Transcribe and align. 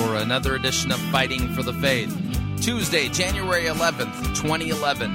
for 0.00 0.16
another 0.16 0.54
edition 0.54 0.90
of 0.90 0.98
Fighting 1.12 1.52
for 1.52 1.62
the 1.62 1.74
Faith. 1.74 2.10
Tuesday, 2.62 3.10
January 3.10 3.64
11th, 3.64 4.34
2011. 4.34 5.14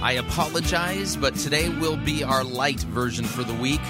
I 0.00 0.12
apologize, 0.12 1.16
but 1.16 1.34
today 1.34 1.68
will 1.68 1.96
be 1.96 2.22
our 2.22 2.44
light 2.44 2.78
version 2.78 3.24
for 3.24 3.42
the 3.42 3.54
week. 3.54 3.80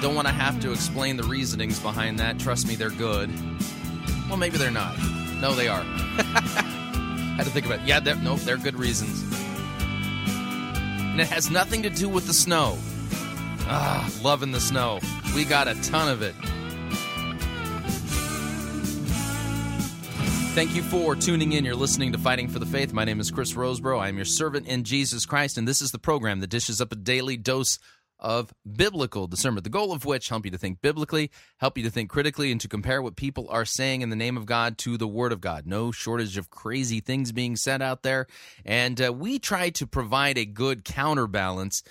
Don't 0.00 0.14
want 0.14 0.28
to 0.28 0.34
have 0.34 0.60
to 0.60 0.70
explain 0.70 1.16
the 1.16 1.24
reasonings 1.24 1.80
behind 1.80 2.20
that. 2.20 2.38
Trust 2.38 2.68
me, 2.68 2.76
they're 2.76 2.90
good. 2.90 3.32
Well, 4.28 4.36
maybe 4.36 4.58
they're 4.58 4.70
not. 4.70 4.96
No, 5.40 5.56
they 5.56 5.66
are. 5.66 5.82
I 5.84 7.34
had 7.36 7.46
to 7.46 7.50
think 7.50 7.66
about 7.66 7.80
it. 7.80 7.86
Yeah, 7.86 7.98
they're, 7.98 8.14
no, 8.14 8.36
they're 8.36 8.58
good 8.58 8.76
reasons. 8.76 9.24
And 10.28 11.20
it 11.20 11.26
has 11.26 11.50
nothing 11.50 11.82
to 11.82 11.90
do 11.90 12.08
with 12.08 12.28
the 12.28 12.34
snow. 12.34 12.78
Ah, 13.68 14.08
loving 14.22 14.52
the 14.52 14.60
snow. 14.60 15.00
We 15.34 15.44
got 15.44 15.66
a 15.66 15.74
ton 15.82 16.08
of 16.08 16.22
it. 16.22 16.34
Thank 20.54 20.74
you 20.76 20.82
for 20.84 21.16
tuning 21.16 21.52
in. 21.52 21.64
You're 21.64 21.74
listening 21.74 22.12
to 22.12 22.18
Fighting 22.18 22.48
for 22.48 22.60
the 22.60 22.66
Faith. 22.66 22.92
My 22.92 23.04
name 23.04 23.18
is 23.18 23.30
Chris 23.32 23.54
Rosebrough. 23.54 24.00
I 24.00 24.08
am 24.08 24.16
your 24.16 24.24
servant 24.24 24.68
in 24.68 24.84
Jesus 24.84 25.26
Christ, 25.26 25.58
and 25.58 25.66
this 25.66 25.82
is 25.82 25.90
the 25.90 25.98
program 25.98 26.38
that 26.40 26.46
dishes 26.46 26.80
up 26.80 26.92
a 26.92 26.96
daily 26.96 27.36
dose 27.36 27.78
of 28.18 28.54
biblical 28.64 29.26
discernment, 29.26 29.64
the 29.64 29.70
goal 29.70 29.92
of 29.92 30.04
which 30.04 30.28
help 30.28 30.44
you 30.44 30.50
to 30.52 30.58
think 30.58 30.80
biblically, 30.80 31.30
help 31.58 31.76
you 31.76 31.84
to 31.84 31.90
think 31.90 32.08
critically, 32.08 32.50
and 32.50 32.60
to 32.60 32.68
compare 32.68 33.02
what 33.02 33.16
people 33.16 33.46
are 33.50 33.64
saying 33.64 34.00
in 34.00 34.10
the 34.10 34.16
name 34.16 34.36
of 34.36 34.46
God 34.46 34.78
to 34.78 34.96
the 34.96 35.08
Word 35.08 35.32
of 35.32 35.40
God. 35.40 35.66
No 35.66 35.90
shortage 35.90 36.38
of 36.38 36.50
crazy 36.50 37.00
things 37.00 37.32
being 37.32 37.56
said 37.56 37.82
out 37.82 38.02
there, 38.02 38.26
and 38.64 38.98
uh, 39.02 39.12
we 39.12 39.38
try 39.38 39.70
to 39.70 39.86
provide 39.86 40.38
a 40.38 40.46
good 40.46 40.84
counterbalance 40.84 41.82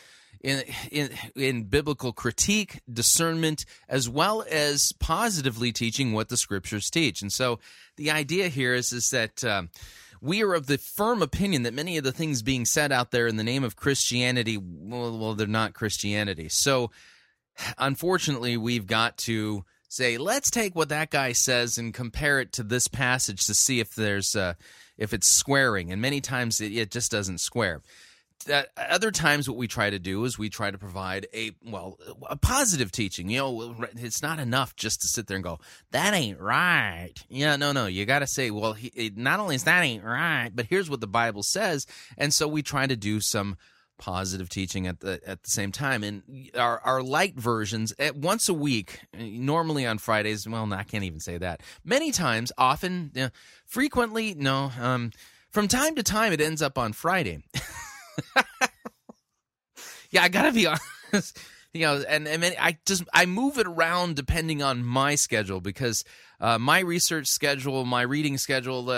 in, 0.45 0.63
in 0.91 1.09
in 1.35 1.63
biblical 1.63 2.13
critique, 2.13 2.81
discernment, 2.91 3.65
as 3.89 4.07
well 4.07 4.45
as 4.49 4.93
positively 4.99 5.71
teaching 5.71 6.13
what 6.13 6.29
the 6.29 6.38
scriptures 6.38 6.91
teach. 6.91 7.23
And 7.23 7.33
so, 7.33 7.59
the 7.97 8.11
idea 8.11 8.47
here 8.47 8.73
is 8.73 8.93
is 8.93 9.09
that. 9.09 9.43
Um, 9.43 9.69
we 10.21 10.41
are 10.41 10.53
of 10.53 10.66
the 10.66 10.79
firm 10.79 11.21
opinion 11.21 11.63
that 11.63 11.73
many 11.73 11.97
of 11.97 12.03
the 12.03 12.13
things 12.13 12.41
being 12.41 12.66
said 12.66 12.91
out 12.91 13.11
there 13.11 13.28
in 13.28 13.35
the 13.35 13.44
name 13.44 13.63
of 13.63 13.75
Christianity, 13.75 14.57
well, 14.57 15.16
well 15.16 15.35
they're 15.35 15.45
not 15.45 15.73
Christianity. 15.75 16.47
So, 16.50 16.89
unfortunately, 17.78 18.57
we've 18.57 18.88
got 18.88 19.17
to 19.17 19.66
say, 19.88 20.17
let's 20.17 20.50
take 20.50 20.73
what 20.73 20.89
that 20.89 21.11
guy 21.11 21.34
says 21.34 21.78
and 21.78 21.94
compare 21.94 22.39
it 22.39 22.53
to 22.53 22.63
this 22.63 22.88
passage 22.88 23.45
to 23.45 23.53
see 23.53 23.79
if 23.79 23.94
there's 23.94 24.35
uh, 24.35 24.53
if 24.97 25.13
it's 25.13 25.29
squaring. 25.29 25.91
And 25.91 26.01
many 26.01 26.22
times 26.22 26.59
it, 26.59 26.72
it 26.72 26.89
just 26.89 27.11
doesn't 27.11 27.39
square 27.39 27.81
that 28.46 28.69
uh, 28.78 28.85
other 28.90 29.12
times 29.12 29.47
what 29.50 29.57
we 29.57 29.68
try 29.68 29.90
to 29.90 30.00
do 30.00 30.23
is 30.25 30.38
we 30.38 30.50
try 30.50 30.72
to 30.72 30.78
provide 30.78 31.28
a 31.34 31.51
well 31.63 31.97
a 32.29 32.35
positive 32.35 32.91
teaching 32.91 33.29
you 33.29 33.40
know 33.40 33.75
it's 33.97 34.22
not 34.22 34.40
enough 34.40 34.75
just 34.75 35.01
to 35.01 35.07
sit 35.07 35.28
there 35.28 35.35
and 35.35 35.44
go 35.44 35.59
that 35.91 36.13
ain't 36.13 36.40
right. 36.40 37.13
Yeah 37.29 37.56
no 37.56 37.72
no 37.72 37.88
you 37.88 38.06
got 38.06 38.19
to 38.19 38.28
say 38.28 38.51
well 38.51 38.73
he, 38.73 39.12
not 39.16 39.40
only 39.40 39.56
is 39.56 39.63
that 39.63 39.84
ain't 39.84 40.03
right 40.03 40.51
but 40.53 40.68
here's 40.69 40.90
what 40.90 41.01
the 41.01 41.07
bible 41.07 41.44
says. 41.44 41.85
And 42.18 42.34
so 42.34 42.47
we 42.47 42.62
try 42.62 42.88
to 42.88 42.96
do 42.96 43.19
some 43.19 43.57
positive 43.97 44.50
teaching 44.50 44.88
at 44.88 45.00
the 45.00 45.22
at 45.25 45.44
the 45.44 45.50
same 45.50 45.72
time. 45.72 46.03
And 46.03 46.23
our 46.56 46.79
our 46.81 47.02
light 47.02 47.35
versions 47.35 47.94
at 47.97 48.16
once 48.16 48.50
a 48.50 48.53
week 48.53 49.00
eh, 49.13 49.29
normally 49.31 49.85
on 49.85 49.97
fridays 49.97 50.47
well 50.47 50.72
i 50.73 50.84
can't 50.84 51.03
even 51.03 51.19
say 51.19 51.38
that. 51.38 51.62
Many 51.84 52.12
times 52.12 52.52
often 52.57 53.12
you 53.13 53.23
know, 53.23 53.29
frequently 53.66 54.34
no 54.35 54.72
um 54.79 55.12
from 55.50 55.67
time 55.67 55.96
to 55.96 56.03
time 56.03 56.34
it 56.34 56.41
ends 56.41 56.62
up 56.62 56.78
on 56.78 56.94
friday 56.94 57.44
yeah, 60.12 60.24
I 60.24 60.30
gotta 60.30 60.52
be 60.52 60.68
honest. 61.14 61.38
You 61.74 61.81
know, 61.81 62.03
and, 62.08 62.28
and 62.28 62.46
I 62.59 62.78
just 62.86 63.03
I 63.14 63.26
move 63.26 63.58
it 63.58 63.68
around 63.68 64.16
depending 64.16 64.64
on 64.64 64.84
my 64.84 65.16
schedule 65.16 65.59
because 65.59 66.06
uh, 66.40 66.58
my 66.58 66.80
research 66.80 67.28
schedule, 67.28 67.84
my 67.84 68.02
reading 68.02 68.38
schedule, 68.38 68.90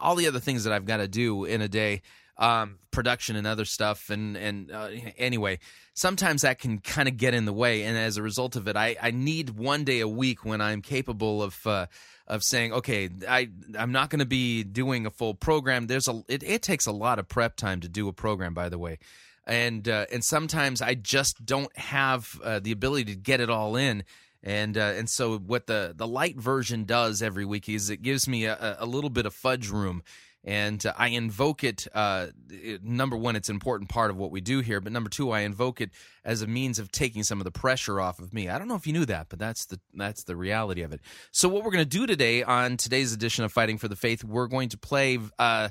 all 0.00 0.14
the 0.14 0.28
other 0.28 0.38
things 0.38 0.64
that 0.64 0.72
I've 0.72 0.86
got 0.86 0.98
to 0.98 1.08
do 1.08 1.44
in 1.44 1.60
a 1.60 1.68
day, 1.68 2.02
um, 2.40 2.78
production 2.90 3.36
and 3.36 3.46
other 3.46 3.66
stuff, 3.66 4.10
and 4.10 4.36
and 4.36 4.72
uh, 4.72 4.88
anyway, 5.18 5.58
sometimes 5.92 6.42
that 6.42 6.58
can 6.58 6.78
kind 6.78 7.06
of 7.06 7.16
get 7.18 7.34
in 7.34 7.44
the 7.44 7.52
way, 7.52 7.82
and 7.82 7.96
as 7.96 8.16
a 8.16 8.22
result 8.22 8.56
of 8.56 8.66
it, 8.66 8.76
I 8.76 8.96
I 9.00 9.10
need 9.10 9.50
one 9.50 9.84
day 9.84 10.00
a 10.00 10.08
week 10.08 10.44
when 10.44 10.60
I'm 10.60 10.80
capable 10.80 11.42
of 11.42 11.66
uh, 11.66 11.86
of 12.26 12.42
saying, 12.42 12.72
okay, 12.72 13.10
I 13.28 13.50
I'm 13.78 13.92
not 13.92 14.08
going 14.08 14.20
to 14.20 14.26
be 14.26 14.64
doing 14.64 15.04
a 15.04 15.10
full 15.10 15.34
program. 15.34 15.86
There's 15.86 16.08
a 16.08 16.24
it, 16.28 16.42
it 16.42 16.62
takes 16.62 16.86
a 16.86 16.92
lot 16.92 17.18
of 17.18 17.28
prep 17.28 17.56
time 17.56 17.80
to 17.80 17.88
do 17.88 18.08
a 18.08 18.12
program, 18.12 18.54
by 18.54 18.70
the 18.70 18.78
way, 18.78 18.98
and 19.46 19.86
uh, 19.86 20.06
and 20.10 20.24
sometimes 20.24 20.80
I 20.80 20.94
just 20.94 21.44
don't 21.44 21.76
have 21.76 22.40
uh, 22.42 22.58
the 22.58 22.72
ability 22.72 23.12
to 23.12 23.16
get 23.16 23.40
it 23.40 23.50
all 23.50 23.76
in. 23.76 24.04
And 24.42 24.78
uh, 24.78 24.94
and 24.96 25.10
so 25.10 25.36
what 25.36 25.66
the 25.66 25.92
the 25.94 26.06
light 26.06 26.38
version 26.38 26.84
does 26.84 27.20
every 27.20 27.44
week 27.44 27.68
is 27.68 27.90
it 27.90 28.00
gives 28.00 28.26
me 28.26 28.46
a, 28.46 28.78
a 28.80 28.86
little 28.86 29.10
bit 29.10 29.26
of 29.26 29.34
fudge 29.34 29.68
room 29.68 30.02
and 30.44 30.84
uh, 30.84 30.92
I 30.96 31.08
invoke 31.08 31.64
it. 31.64 31.86
Uh, 31.94 32.28
number 32.82 33.16
one, 33.16 33.36
it's 33.36 33.48
an 33.48 33.56
important 33.56 33.90
part 33.90 34.10
of 34.10 34.16
what 34.16 34.30
we 34.30 34.40
do 34.40 34.60
here, 34.60 34.80
but 34.80 34.92
number 34.92 35.10
two, 35.10 35.30
I 35.30 35.40
invoke 35.40 35.80
it 35.80 35.90
as 36.24 36.42
a 36.42 36.46
means 36.46 36.78
of 36.78 36.90
taking 36.90 37.22
some 37.22 37.40
of 37.40 37.44
the 37.44 37.50
pressure 37.50 38.00
off 38.00 38.18
of 38.18 38.32
me. 38.32 38.48
I 38.48 38.58
don't 38.58 38.68
know 38.68 38.74
if 38.74 38.86
you 38.86 38.92
knew 38.92 39.06
that, 39.06 39.28
but 39.28 39.38
that's 39.38 39.66
the 39.66 39.80
that's 39.94 40.24
the 40.24 40.36
reality 40.36 40.82
of 40.82 40.92
it. 40.92 41.00
So, 41.30 41.48
what 41.48 41.64
we're 41.64 41.72
going 41.72 41.84
to 41.84 41.98
do 41.98 42.06
today 42.06 42.42
on 42.42 42.76
today's 42.76 43.12
edition 43.12 43.44
of 43.44 43.52
Fighting 43.52 43.78
for 43.78 43.88
the 43.88 43.96
Faith, 43.96 44.24
we're 44.24 44.48
going 44.48 44.70
to 44.70 44.78
play. 44.78 45.18
Uh, 45.38 45.70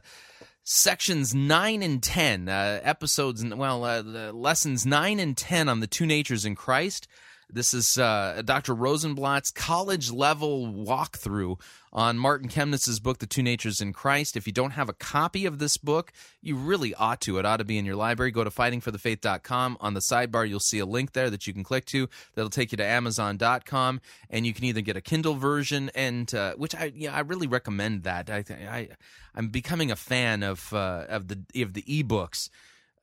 sections 0.71 1.33
9 1.33 1.81
and 1.81 2.03
10 2.03 2.47
uh, 2.47 2.79
episodes 2.83 3.43
well 3.43 3.83
uh, 3.83 4.03
lessons 4.03 4.85
9 4.85 5.19
and 5.19 5.35
10 5.35 5.67
on 5.67 5.79
the 5.79 5.87
two 5.87 6.05
natures 6.05 6.45
in 6.45 6.53
christ 6.53 7.07
this 7.51 7.73
is 7.73 7.97
uh, 7.97 8.41
Dr. 8.45 8.75
Rosenbladt's 8.75 9.49
college 9.49 10.11
level 10.11 10.67
walkthrough 10.67 11.59
on 11.91 12.19
Martin 12.19 12.47
Chemnitz' 12.47 13.01
book, 13.01 13.17
The 13.17 13.25
Two 13.25 13.41
Natures 13.41 13.81
in 13.81 13.91
Christ. 13.91 14.37
If 14.37 14.45
you 14.45 14.53
don't 14.53 14.71
have 14.71 14.87
a 14.87 14.93
copy 14.93 15.47
of 15.47 15.57
this 15.57 15.75
book, 15.75 16.13
you 16.41 16.55
really 16.55 16.93
ought 16.93 17.21
to. 17.21 17.39
It 17.39 17.45
ought 17.45 17.57
to 17.57 17.63
be 17.63 17.79
in 17.79 17.85
your 17.85 17.95
library. 17.95 18.29
Go 18.29 18.43
to 18.43 18.51
fightingforthefaith.com. 18.51 19.77
On 19.81 19.93
the 19.95 19.99
sidebar, 19.99 20.47
you'll 20.47 20.59
see 20.59 20.77
a 20.77 20.85
link 20.85 21.13
there 21.13 21.31
that 21.31 21.47
you 21.47 21.53
can 21.53 21.63
click 21.63 21.85
to. 21.85 22.07
That'll 22.35 22.51
take 22.51 22.71
you 22.71 22.77
to 22.77 22.85
amazon.com, 22.85 24.01
and 24.29 24.45
you 24.45 24.53
can 24.53 24.65
either 24.65 24.81
get 24.81 24.95
a 24.95 25.01
Kindle 25.01 25.35
version, 25.35 25.89
and 25.95 26.31
uh, 26.35 26.53
which 26.55 26.75
I 26.75 26.91
yeah 26.95 27.15
I 27.15 27.21
really 27.21 27.47
recommend 27.47 28.03
that. 28.03 28.29
I 28.29 28.43
I 28.49 28.89
I'm 29.33 29.47
becoming 29.47 29.89
a 29.89 29.95
fan 29.95 30.43
of 30.43 30.71
uh, 30.71 31.05
of 31.09 31.27
the 31.27 31.39
of 31.63 31.73
the 31.73 31.81
ebooks. 31.81 32.49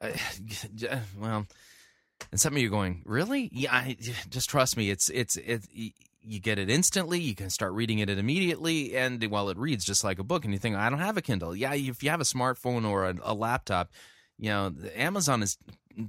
Uh, 0.01 0.11
well 1.19 1.47
and 2.31 2.41
some 2.41 2.55
of 2.55 2.59
you 2.59 2.69
are 2.69 2.71
going, 2.71 3.03
really? 3.05 3.49
Yeah, 3.53 3.75
I, 3.75 3.97
just 4.31 4.51
trust 4.51 4.77
me. 4.77 4.91
It's 4.91 5.09
it's 5.11 5.37
it. 5.37 5.67
You 6.29 6.41
get 6.41 6.59
it 6.59 6.69
instantly. 6.69 7.21
You 7.21 7.37
can 7.37 7.51
start 7.51 7.73
reading 7.73 8.01
it 8.01 8.11
immediately, 8.11 8.97
and 8.97 9.25
well, 9.31 9.49
it 9.49 9.57
reads 9.57 9.85
just 9.85 10.03
like 10.03 10.19
a 10.19 10.25
book. 10.25 10.45
And 10.45 10.53
you 10.53 10.59
think, 10.59 10.75
I 10.75 10.91
don't 10.91 10.99
have 10.99 11.17
a 11.17 11.23
Kindle. 11.23 11.55
Yeah, 11.55 11.73
if 11.75 12.03
you 12.03 12.11
have 12.11 12.21
a 12.21 12.25
smartphone 12.25 12.89
or 12.89 13.05
a, 13.05 13.15
a 13.23 13.33
laptop, 13.33 13.93
you 14.37 14.51
know, 14.51 14.75
Amazon 14.97 15.41
has 15.41 15.57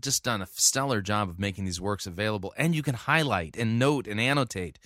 just 0.02 0.24
done 0.24 0.42
a 0.42 0.48
stellar 0.48 1.02
job 1.02 1.30
of 1.30 1.38
making 1.40 1.66
these 1.66 1.80
works 1.80 2.08
available, 2.08 2.54
and 2.58 2.74
you 2.74 2.82
can 2.82 2.96
highlight 2.96 3.56
and 3.58 3.78
note 3.78 4.08
and 4.08 4.20
annotate, 4.20 4.80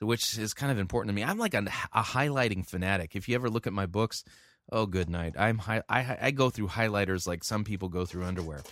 which 0.00 0.38
is 0.38 0.54
kind 0.54 0.72
of 0.72 0.78
important 0.78 1.10
to 1.10 1.14
me. 1.14 1.22
I'm 1.22 1.38
like 1.38 1.54
a, 1.54 1.66
a 1.92 2.02
highlighting 2.02 2.66
fanatic. 2.66 3.14
If 3.14 3.28
you 3.28 3.34
ever 3.34 3.50
look 3.50 3.66
at 3.66 3.74
my 3.74 3.84
books, 3.86 4.24
oh, 4.72 4.86
good 4.86 5.10
night. 5.10 5.34
I'm 5.38 5.60
I, 5.68 5.82
I 5.90 6.30
go 6.30 6.48
through 6.48 6.68
highlighters 6.68 7.26
like 7.26 7.44
some 7.44 7.64
people 7.64 7.90
go 7.90 8.06
through 8.06 8.24
underwear. 8.24 8.62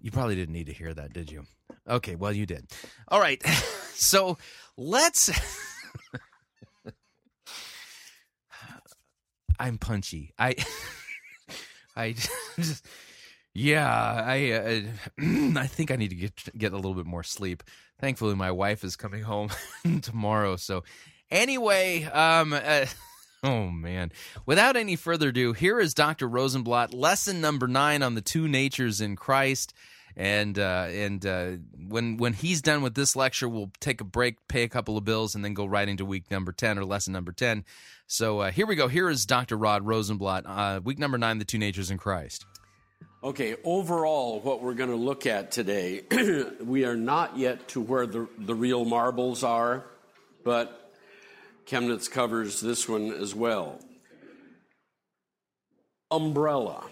You 0.00 0.10
probably 0.10 0.36
didn't 0.36 0.52
need 0.54 0.66
to 0.66 0.72
hear 0.72 0.92
that, 0.94 1.12
did 1.12 1.30
you? 1.30 1.44
Okay, 1.88 2.14
well, 2.14 2.32
you 2.32 2.46
did. 2.46 2.66
All 3.08 3.20
right. 3.20 3.42
So 3.98 4.36
let's. 4.76 5.30
I'm 9.58 9.78
punchy. 9.78 10.34
I. 10.38 10.54
I 11.96 12.12
just. 12.12 12.84
Yeah, 13.54 13.90
I. 13.90 14.50
Uh, 14.50 14.82
I 15.58 15.66
think 15.66 15.90
I 15.90 15.96
need 15.96 16.10
to 16.10 16.14
get 16.14 16.58
get 16.58 16.72
a 16.74 16.76
little 16.76 16.92
bit 16.92 17.06
more 17.06 17.22
sleep. 17.22 17.62
Thankfully, 17.98 18.34
my 18.34 18.50
wife 18.50 18.84
is 18.84 18.96
coming 18.96 19.22
home 19.22 19.48
tomorrow. 20.02 20.56
So, 20.56 20.84
anyway, 21.30 22.04
um. 22.04 22.52
Uh, 22.52 22.84
Oh 23.42 23.68
man. 23.68 24.12
Without 24.44 24.76
any 24.76 24.96
further 24.96 25.28
ado, 25.28 25.52
here 25.52 25.78
is 25.78 25.94
Dr. 25.94 26.28
Rosenbladt, 26.28 26.94
lesson 26.94 27.40
number 27.40 27.66
9 27.66 28.02
on 28.02 28.14
the 28.14 28.20
two 28.20 28.48
natures 28.48 29.00
in 29.00 29.16
Christ. 29.16 29.74
And 30.18 30.58
uh, 30.58 30.86
and 30.88 31.26
uh, 31.26 31.50
when 31.88 32.16
when 32.16 32.32
he's 32.32 32.62
done 32.62 32.80
with 32.80 32.94
this 32.94 33.16
lecture, 33.16 33.50
we'll 33.50 33.70
take 33.80 34.00
a 34.00 34.04
break, 34.04 34.48
pay 34.48 34.62
a 34.62 34.68
couple 34.68 34.96
of 34.96 35.04
bills, 35.04 35.34
and 35.34 35.44
then 35.44 35.52
go 35.52 35.66
right 35.66 35.86
into 35.86 36.06
week 36.06 36.30
number 36.30 36.52
ten 36.52 36.78
or 36.78 36.86
lesson 36.86 37.12
number 37.12 37.32
ten. 37.32 37.66
So 38.06 38.40
uh, 38.40 38.50
here 38.50 38.66
we 38.66 38.76
go. 38.76 38.88
Here 38.88 39.10
is 39.10 39.26
Dr. 39.26 39.58
Rod 39.58 39.84
Rosenbladt, 39.84 40.44
uh, 40.46 40.80
week 40.82 40.98
number 40.98 41.18
nine, 41.18 41.36
the 41.36 41.44
two 41.44 41.58
natures 41.58 41.90
in 41.90 41.98
Christ. 41.98 42.46
Okay, 43.22 43.56
overall, 43.64 44.40
what 44.40 44.62
we're 44.62 44.74
going 44.74 44.90
to 44.90 44.96
look 44.96 45.26
at 45.26 45.50
today, 45.50 46.02
we 46.60 46.84
are 46.84 46.96
not 46.96 47.36
yet 47.36 47.66
to 47.68 47.80
where 47.80 48.06
the, 48.06 48.28
the 48.38 48.54
real 48.54 48.84
marbles 48.84 49.42
are, 49.42 49.84
but 50.44 50.85
Chemnitz 51.66 52.08
covers 52.08 52.60
this 52.60 52.88
one 52.88 53.12
as 53.12 53.34
well. 53.34 53.80
Umbrella. 56.10 56.84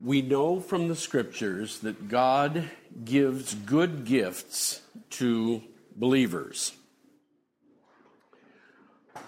We 0.00 0.22
know 0.22 0.60
from 0.60 0.88
the 0.88 0.96
scriptures 0.96 1.80
that 1.80 2.08
God 2.08 2.70
gives 3.04 3.54
good 3.54 4.04
gifts 4.06 4.80
to 5.10 5.62
believers. 5.94 6.72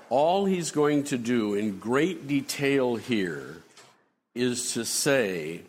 All 0.09 0.47
he's 0.47 0.71
going 0.71 1.05
to 1.05 1.19
do 1.19 1.55
in 1.55 1.79
great 1.79 2.27
detail 2.27 2.97
here 2.97 3.63
is 4.35 4.73
to 4.73 4.85
say, 4.85 5.63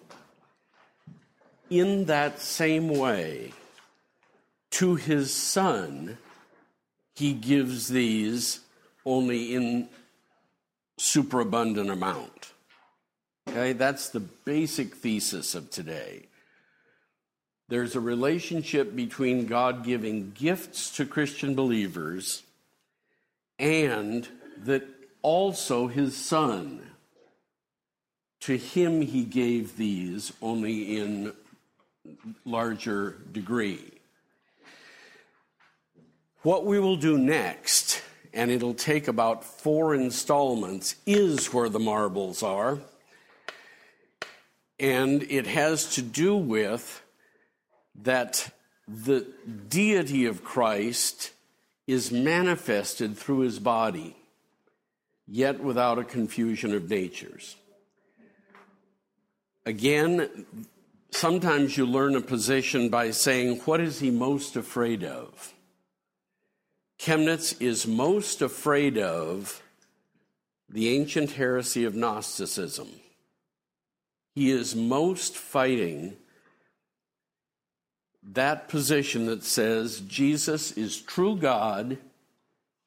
in 1.69 2.05
that 2.05 2.39
same 2.39 2.87
way, 2.87 3.51
to 4.71 4.95
his 4.95 5.33
son, 5.33 6.17
he 7.15 7.33
gives 7.33 7.87
these 7.87 8.59
only 9.05 9.53
in 9.55 9.89
superabundant 10.97 11.89
amount. 11.89 12.51
Okay, 13.49 13.73
that's 13.73 14.09
the 14.09 14.19
basic 14.19 14.95
thesis 14.95 15.55
of 15.55 15.69
today. 15.69 16.23
There's 17.67 17.95
a 17.95 17.99
relationship 17.99 18.95
between 18.95 19.47
God 19.47 19.83
giving 19.83 20.31
gifts 20.35 20.95
to 20.97 21.05
Christian 21.05 21.55
believers 21.55 22.43
and 23.57 24.27
that 24.63 24.85
also 25.21 25.87
his 25.87 26.15
son. 26.15 26.81
To 28.41 28.57
him 28.57 29.01
he 29.01 29.23
gave 29.23 29.77
these 29.77 30.31
only 30.41 30.97
in 30.97 31.33
larger 32.45 33.17
degree. 33.31 33.94
What 36.45 36.63
we 36.63 36.79
will 36.79 36.95
do 36.95 37.17
next, 37.17 38.03
and 38.31 38.51
it'll 38.51 38.75
take 38.75 39.07
about 39.07 39.43
four 39.43 39.95
installments, 39.95 40.95
is 41.07 41.51
where 41.51 41.69
the 41.69 41.79
marbles 41.79 42.43
are. 42.43 42.77
And 44.79 45.23
it 45.23 45.47
has 45.47 45.95
to 45.95 46.03
do 46.03 46.35
with 46.37 47.01
that 48.03 48.53
the 48.87 49.25
deity 49.69 50.27
of 50.27 50.43
Christ 50.43 51.31
is 51.87 52.11
manifested 52.11 53.17
through 53.17 53.39
his 53.39 53.57
body, 53.57 54.15
yet 55.27 55.63
without 55.63 55.97
a 55.97 56.03
confusion 56.03 56.75
of 56.75 56.87
natures. 56.87 57.55
Again, 59.65 60.45
sometimes 61.09 61.75
you 61.75 61.87
learn 61.87 62.15
a 62.15 62.21
position 62.21 62.89
by 62.89 63.09
saying, 63.09 63.61
What 63.61 63.81
is 63.81 63.99
he 63.99 64.11
most 64.11 64.55
afraid 64.55 65.03
of? 65.03 65.54
Chemnitz 66.97 67.59
is 67.61 67.85
most 67.85 68.41
afraid 68.41 68.97
of 68.97 69.61
the 70.69 70.89
ancient 70.89 71.31
heresy 71.31 71.85
of 71.85 71.95
Gnosticism. 71.95 72.89
He 74.33 74.51
is 74.51 74.75
most 74.75 75.35
fighting 75.35 76.17
that 78.23 78.67
position 78.67 79.27
that 79.27 79.43
says 79.43 80.01
Jesus 80.01 80.71
is 80.71 80.99
true 80.99 81.37
God 81.37 81.97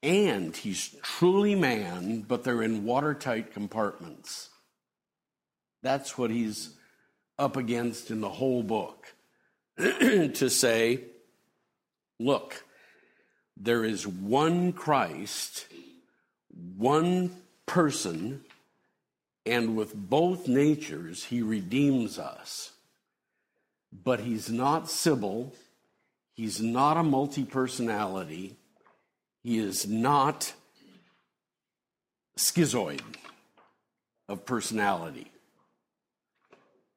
and 0.03 0.55
he's 0.55 0.95
truly 1.01 1.55
man, 1.55 2.21
but 2.21 2.43
they're 2.43 2.61
in 2.61 2.85
watertight 2.85 3.53
compartments. 3.53 4.49
That's 5.81 6.17
what 6.17 6.29
he's 6.29 6.71
up 7.37 7.57
against 7.57 8.11
in 8.11 8.21
the 8.21 8.29
whole 8.29 8.63
book. 8.63 9.13
to 9.77 10.49
say, 10.49 11.01
look, 12.19 12.65
there 13.59 13.83
is 13.83 14.07
one 14.07 14.71
Christ, 14.73 15.67
one 16.77 17.31
person 17.65 18.41
and 19.49 19.75
with 19.75 19.95
both 19.95 20.47
natures, 20.47 21.23
he 21.25 21.41
redeems 21.41 22.19
us. 22.19 22.71
But 23.91 24.19
he's 24.19 24.49
not 24.49 24.89
Sybil. 24.89 25.53
He's 26.33 26.61
not 26.61 26.97
a 26.97 27.03
multi 27.03 27.43
personality. 27.43 28.55
He 29.41 29.57
is 29.57 29.87
not 29.87 30.53
schizoid 32.37 33.01
of 34.27 34.45
personality. 34.45 35.31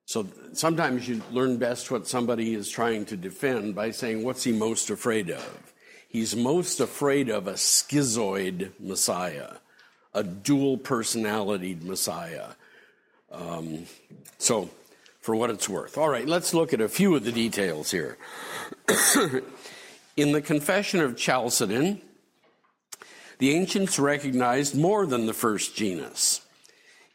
So 0.04 0.26
sometimes 0.52 1.08
you 1.08 1.22
learn 1.30 1.56
best 1.56 1.90
what 1.90 2.06
somebody 2.06 2.52
is 2.52 2.68
trying 2.68 3.06
to 3.06 3.16
defend 3.16 3.74
by 3.74 3.92
saying, 3.92 4.22
What's 4.22 4.44
he 4.44 4.52
most 4.52 4.90
afraid 4.90 5.30
of? 5.30 5.71
He's 6.12 6.36
most 6.36 6.78
afraid 6.78 7.28
of 7.28 7.48
a 7.48 7.54
schizoid 7.54 8.70
Messiah 8.78 9.54
a 10.14 10.22
dual 10.22 10.76
personality 10.76 11.76
Messiah. 11.80 12.48
Um, 13.30 13.86
so, 14.38 14.68
for 15.20 15.34
what 15.34 15.50
it's 15.50 15.68
worth. 15.68 15.96
All 15.96 16.08
right, 16.08 16.26
let's 16.26 16.52
look 16.52 16.72
at 16.72 16.80
a 16.80 16.88
few 16.88 17.14
of 17.14 17.24
the 17.24 17.32
details 17.32 17.90
here. 17.90 18.18
In 20.16 20.32
the 20.32 20.42
Confession 20.42 21.00
of 21.00 21.16
Chalcedon, 21.16 22.02
the 23.38 23.54
ancients 23.54 23.98
recognized 23.98 24.76
more 24.76 25.06
than 25.06 25.26
the 25.26 25.32
first 25.32 25.74
genus. 25.74 26.42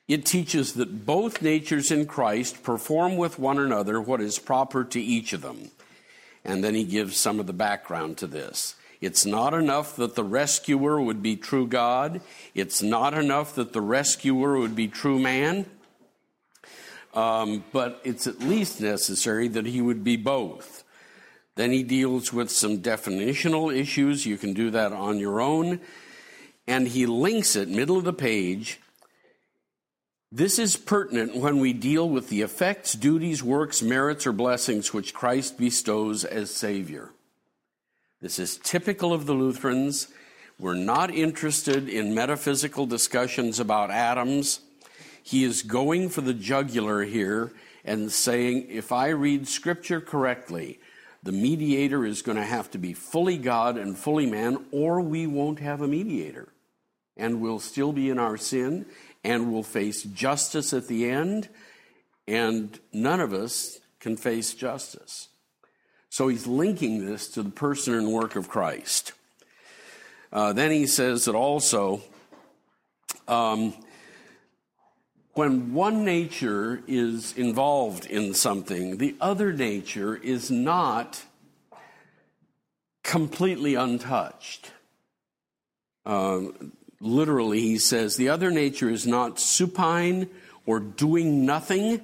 It 0.07 0.25
teaches 0.25 0.73
that 0.73 1.05
both 1.05 1.41
natures 1.41 1.91
in 1.91 2.05
Christ 2.05 2.63
perform 2.63 3.17
with 3.17 3.37
one 3.37 3.59
another 3.59 4.01
what 4.01 4.21
is 4.21 4.39
proper 4.39 4.83
to 4.85 5.01
each 5.01 5.33
of 5.33 5.41
them. 5.41 5.69
And 6.45 6.63
then 6.63 6.75
he 6.75 6.85
gives 6.85 7.17
some 7.17 7.39
of 7.39 7.45
the 7.45 7.53
background 7.53 8.17
to 8.19 8.27
this. 8.27 8.75
It's 8.99 9.25
not 9.25 9.53
enough 9.53 9.95
that 9.97 10.15
the 10.15 10.23
rescuer 10.23 10.99
would 10.99 11.21
be 11.21 11.35
true 11.35 11.67
God. 11.67 12.21
It's 12.55 12.81
not 12.81 13.13
enough 13.13 13.55
that 13.55 13.73
the 13.73 13.81
rescuer 13.81 14.57
would 14.57 14.75
be 14.75 14.87
true 14.87 15.19
man. 15.19 15.65
Um, 17.13 17.63
but 17.71 18.01
it's 18.03 18.27
at 18.27 18.39
least 18.39 18.81
necessary 18.81 19.47
that 19.49 19.65
he 19.65 19.81
would 19.81 20.03
be 20.03 20.17
both. 20.17 20.83
Then 21.55 21.71
he 21.71 21.83
deals 21.83 22.31
with 22.31 22.51
some 22.51 22.79
definitional 22.79 23.75
issues. 23.75 24.25
You 24.25 24.37
can 24.37 24.53
do 24.53 24.69
that 24.71 24.93
on 24.93 25.17
your 25.19 25.41
own. 25.41 25.79
And 26.67 26.87
he 26.87 27.05
links 27.05 27.55
it, 27.55 27.69
middle 27.69 27.97
of 27.97 28.03
the 28.03 28.13
page. 28.13 28.79
This 30.31 30.59
is 30.59 30.75
pertinent 30.75 31.37
when 31.37 31.59
we 31.59 31.71
deal 31.71 32.07
with 32.07 32.29
the 32.29 32.41
effects, 32.41 32.93
duties, 32.93 33.41
works, 33.41 33.81
merits, 33.81 34.27
or 34.27 34.33
blessings 34.33 34.93
which 34.93 35.13
Christ 35.13 35.57
bestows 35.57 36.25
as 36.25 36.53
Savior. 36.53 37.11
This 38.19 38.39
is 38.39 38.57
typical 38.57 39.13
of 39.13 39.27
the 39.27 39.33
Lutherans. 39.33 40.07
We're 40.57 40.73
not 40.73 41.13
interested 41.13 41.87
in 41.87 42.15
metaphysical 42.15 42.87
discussions 42.87 43.59
about 43.59 43.91
atoms. 43.91 44.61
He 45.21 45.43
is 45.43 45.61
going 45.61 46.09
for 46.09 46.21
the 46.21 46.33
jugular 46.33 47.03
here 47.03 47.51
and 47.85 48.11
saying, 48.11 48.67
if 48.69 48.91
I 48.91 49.09
read 49.09 49.47
scripture 49.47 50.01
correctly, 50.01 50.79
the 51.21 51.31
mediator 51.31 52.05
is 52.05 52.23
going 52.23 52.37
to 52.37 52.43
have 52.43 52.71
to 52.71 52.79
be 52.79 52.93
fully 52.93 53.37
God 53.37 53.77
and 53.77 53.95
fully 53.95 54.25
man, 54.25 54.65
or 54.71 54.99
we 54.99 55.27
won't 55.27 55.59
have 55.59 55.81
a 55.81 55.87
mediator. 55.87 56.47
And 57.15 57.39
we'll 57.39 57.59
still 57.59 57.93
be 57.93 58.09
in 58.09 58.17
our 58.17 58.37
sin, 58.37 58.87
and 59.23 59.51
we'll 59.51 59.61
face 59.61 60.01
justice 60.03 60.73
at 60.73 60.87
the 60.87 61.07
end, 61.07 61.49
and 62.27 62.79
none 62.91 63.19
of 63.19 63.31
us 63.31 63.79
can 63.99 64.17
face 64.17 64.55
justice. 64.55 65.27
So 66.09 66.27
he's 66.27 66.47
linking 66.47 67.05
this 67.05 67.27
to 67.29 67.43
the 67.43 67.49
person 67.49 67.93
and 67.93 68.11
work 68.11 68.35
of 68.35 68.49
Christ. 68.49 69.13
Uh, 70.31 70.53
then 70.53 70.71
he 70.71 70.87
says 70.87 71.25
that 71.25 71.35
also 71.35 72.01
um, 73.27 73.73
when 75.33 75.73
one 75.73 76.03
nature 76.03 76.81
is 76.87 77.37
involved 77.37 78.05
in 78.05 78.33
something, 78.33 78.97
the 78.97 79.15
other 79.21 79.53
nature 79.53 80.15
is 80.15 80.49
not 80.49 81.23
completely 83.03 83.75
untouched. 83.75 84.71
Um, 86.05 86.73
literally, 86.99 87.61
he 87.61 87.77
says, 87.77 88.15
the 88.15 88.29
other 88.29 88.49
nature 88.49 88.89
is 88.89 89.05
not 89.05 89.39
supine 89.39 90.29
or 90.65 90.79
doing 90.79 91.45
nothing, 91.45 92.01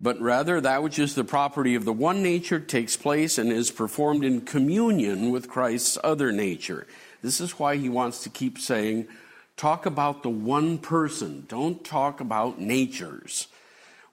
but 0.00 0.20
rather 0.20 0.60
that 0.60 0.82
which 0.82 0.98
is 0.98 1.14
the 1.14 1.24
property 1.24 1.74
of 1.74 1.84
the 1.84 1.92
one 1.92 2.22
nature 2.22 2.60
takes 2.60 2.96
place 2.96 3.38
and 3.38 3.50
is 3.50 3.70
performed 3.70 4.24
in 4.24 4.40
communion 4.40 5.30
with 5.30 5.48
Christ's 5.48 5.98
other 6.04 6.30
nature. 6.30 6.86
This 7.22 7.40
is 7.40 7.58
why 7.58 7.76
he 7.76 7.88
wants 7.88 8.22
to 8.22 8.30
keep 8.30 8.58
saying, 8.58 9.08
talk 9.56 9.86
about 9.86 10.22
the 10.22 10.30
one 10.30 10.78
person, 10.78 11.44
don't 11.48 11.84
talk 11.84 12.20
about 12.20 12.60
natures 12.60 13.48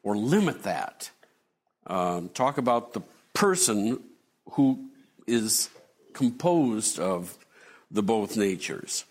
or 0.01 0.18
limit 0.18 0.63
that. 0.63 1.12
Um, 1.88 2.30
talk 2.30 2.58
about 2.58 2.94
the 2.94 3.01
person 3.36 4.00
who 4.51 4.89
is 5.27 5.70
composed 6.13 7.00
of 7.00 7.38
the 7.92 8.01
both 8.01 8.38
natures. 8.38 9.06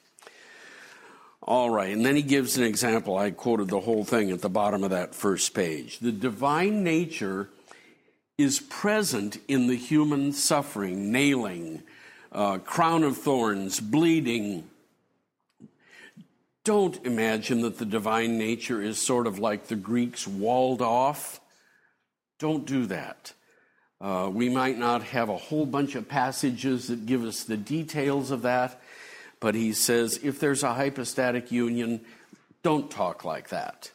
All 1.46 1.68
right, 1.68 1.92
and 1.92 2.06
then 2.06 2.16
he 2.16 2.22
gives 2.22 2.56
an 2.56 2.64
example. 2.64 3.18
I 3.18 3.30
quoted 3.30 3.68
the 3.68 3.80
whole 3.80 4.02
thing 4.02 4.30
at 4.30 4.40
the 4.40 4.48
bottom 4.48 4.82
of 4.82 4.90
that 4.90 5.14
first 5.14 5.52
page. 5.52 5.98
The 5.98 6.10
divine 6.10 6.82
nature 6.82 7.50
is 8.38 8.60
present 8.60 9.36
in 9.46 9.66
the 9.66 9.76
human 9.76 10.32
suffering, 10.32 11.12
nailing, 11.12 11.82
uh, 12.32 12.58
crown 12.58 13.04
of 13.04 13.18
thorns, 13.18 13.78
bleeding. 13.78 14.70
Don't 16.64 17.04
imagine 17.04 17.60
that 17.60 17.76
the 17.76 17.84
divine 17.84 18.38
nature 18.38 18.80
is 18.80 18.98
sort 18.98 19.26
of 19.26 19.38
like 19.38 19.66
the 19.66 19.76
Greeks 19.76 20.26
walled 20.26 20.80
off. 20.80 21.42
Don't 22.38 22.64
do 22.64 22.86
that. 22.86 23.34
Uh, 24.00 24.30
we 24.32 24.48
might 24.48 24.78
not 24.78 25.02
have 25.02 25.28
a 25.28 25.36
whole 25.36 25.66
bunch 25.66 25.94
of 25.94 26.08
passages 26.08 26.88
that 26.88 27.04
give 27.04 27.22
us 27.22 27.44
the 27.44 27.56
details 27.58 28.30
of 28.30 28.42
that, 28.42 28.80
but 29.44 29.54
he 29.54 29.74
says 29.74 30.18
if 30.22 30.40
there's 30.40 30.62
a 30.62 30.72
hypostatic 30.72 31.52
union, 31.52 32.00
don't 32.62 32.90
talk 32.90 33.26
like 33.26 33.50
that. 33.50 33.90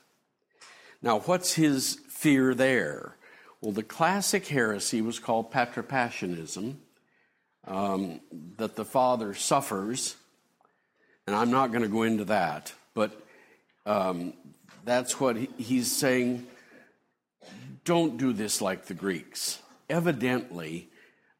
Now, 1.01 1.21
what's 1.21 1.53
his 1.53 1.97
fear 2.07 2.53
there? 2.53 3.15
Well, 3.59 3.71
the 3.71 3.81
classic 3.81 4.45
heresy 4.45 5.01
was 5.01 5.17
called 5.17 5.49
patripassianism, 5.49 6.77
um, 7.65 8.19
that 8.57 8.75
the 8.75 8.85
Father 8.85 9.33
suffers, 9.33 10.17
and 11.25 11.35
I'm 11.35 11.49
not 11.49 11.71
going 11.71 11.81
to 11.81 11.89
go 11.89 12.03
into 12.03 12.25
that, 12.25 12.71
but 12.93 13.19
um, 13.87 14.33
that's 14.85 15.19
what 15.19 15.35
he, 15.35 15.49
he's 15.57 15.91
saying. 15.91 16.45
Don't 17.85 18.17
do 18.17 18.33
this 18.33 18.61
like 18.61 18.85
the 18.85 18.93
Greeks. 18.93 19.57
Evidently, 19.89 20.89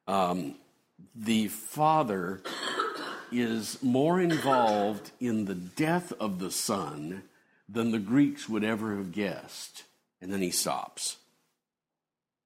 um, 0.08 0.56
the 1.14 1.48
Father 1.50 2.42
is 3.32 3.82
more 3.82 4.20
involved 4.20 5.12
in 5.20 5.46
the 5.46 5.56
death 5.56 6.12
of 6.20 6.40
the 6.40 6.52
Son 6.52 7.24
than 7.68 7.92
the 7.92 8.00
Greeks 8.00 8.50
would 8.50 8.64
ever 8.64 8.96
have 8.98 9.12
guessed. 9.12 9.84
And 10.22 10.32
then 10.32 10.42
he 10.42 10.52
stops. 10.52 11.18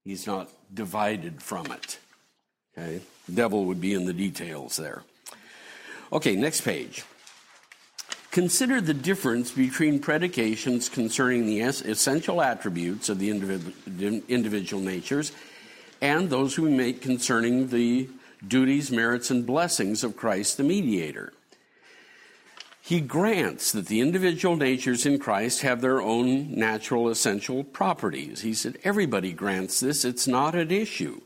He's 0.04 0.26
not 0.26 0.50
divided 0.72 1.42
from 1.42 1.66
it. 1.72 1.98
Okay? 2.76 3.00
The 3.26 3.32
devil 3.32 3.64
would 3.64 3.80
be 3.80 3.94
in 3.94 4.04
the 4.04 4.12
details 4.12 4.76
there. 4.76 5.02
Okay, 6.12 6.36
next 6.36 6.60
page. 6.60 7.04
Consider 8.30 8.80
the 8.80 8.94
difference 8.94 9.50
between 9.52 10.00
predications 10.00 10.88
concerning 10.88 11.46
the 11.46 11.60
essential 11.60 12.42
attributes 12.42 13.08
of 13.08 13.18
the 13.18 13.30
individual 13.30 14.82
natures 14.82 15.32
and 16.00 16.28
those 16.28 16.58
we 16.58 16.68
make 16.70 17.00
concerning 17.00 17.68
the 17.68 18.08
duties, 18.48 18.90
merits, 18.90 19.30
and 19.30 19.46
blessings 19.46 20.04
of 20.04 20.16
Christ 20.16 20.56
the 20.56 20.62
mediator. 20.62 21.32
He 22.80 23.00
grants 23.00 23.72
that 23.72 23.86
the 23.86 24.00
individual 24.00 24.56
natures 24.56 25.06
in 25.06 25.18
Christ 25.18 25.62
have 25.62 25.80
their 25.80 26.02
own 26.02 26.54
natural 26.54 27.08
essential 27.08 27.64
properties. 27.64 28.42
He 28.42 28.52
said, 28.52 28.76
everybody 28.84 29.32
grants 29.32 29.80
this, 29.80 30.04
it's 30.04 30.26
not 30.26 30.54
an 30.54 30.70
issue. 30.70 31.22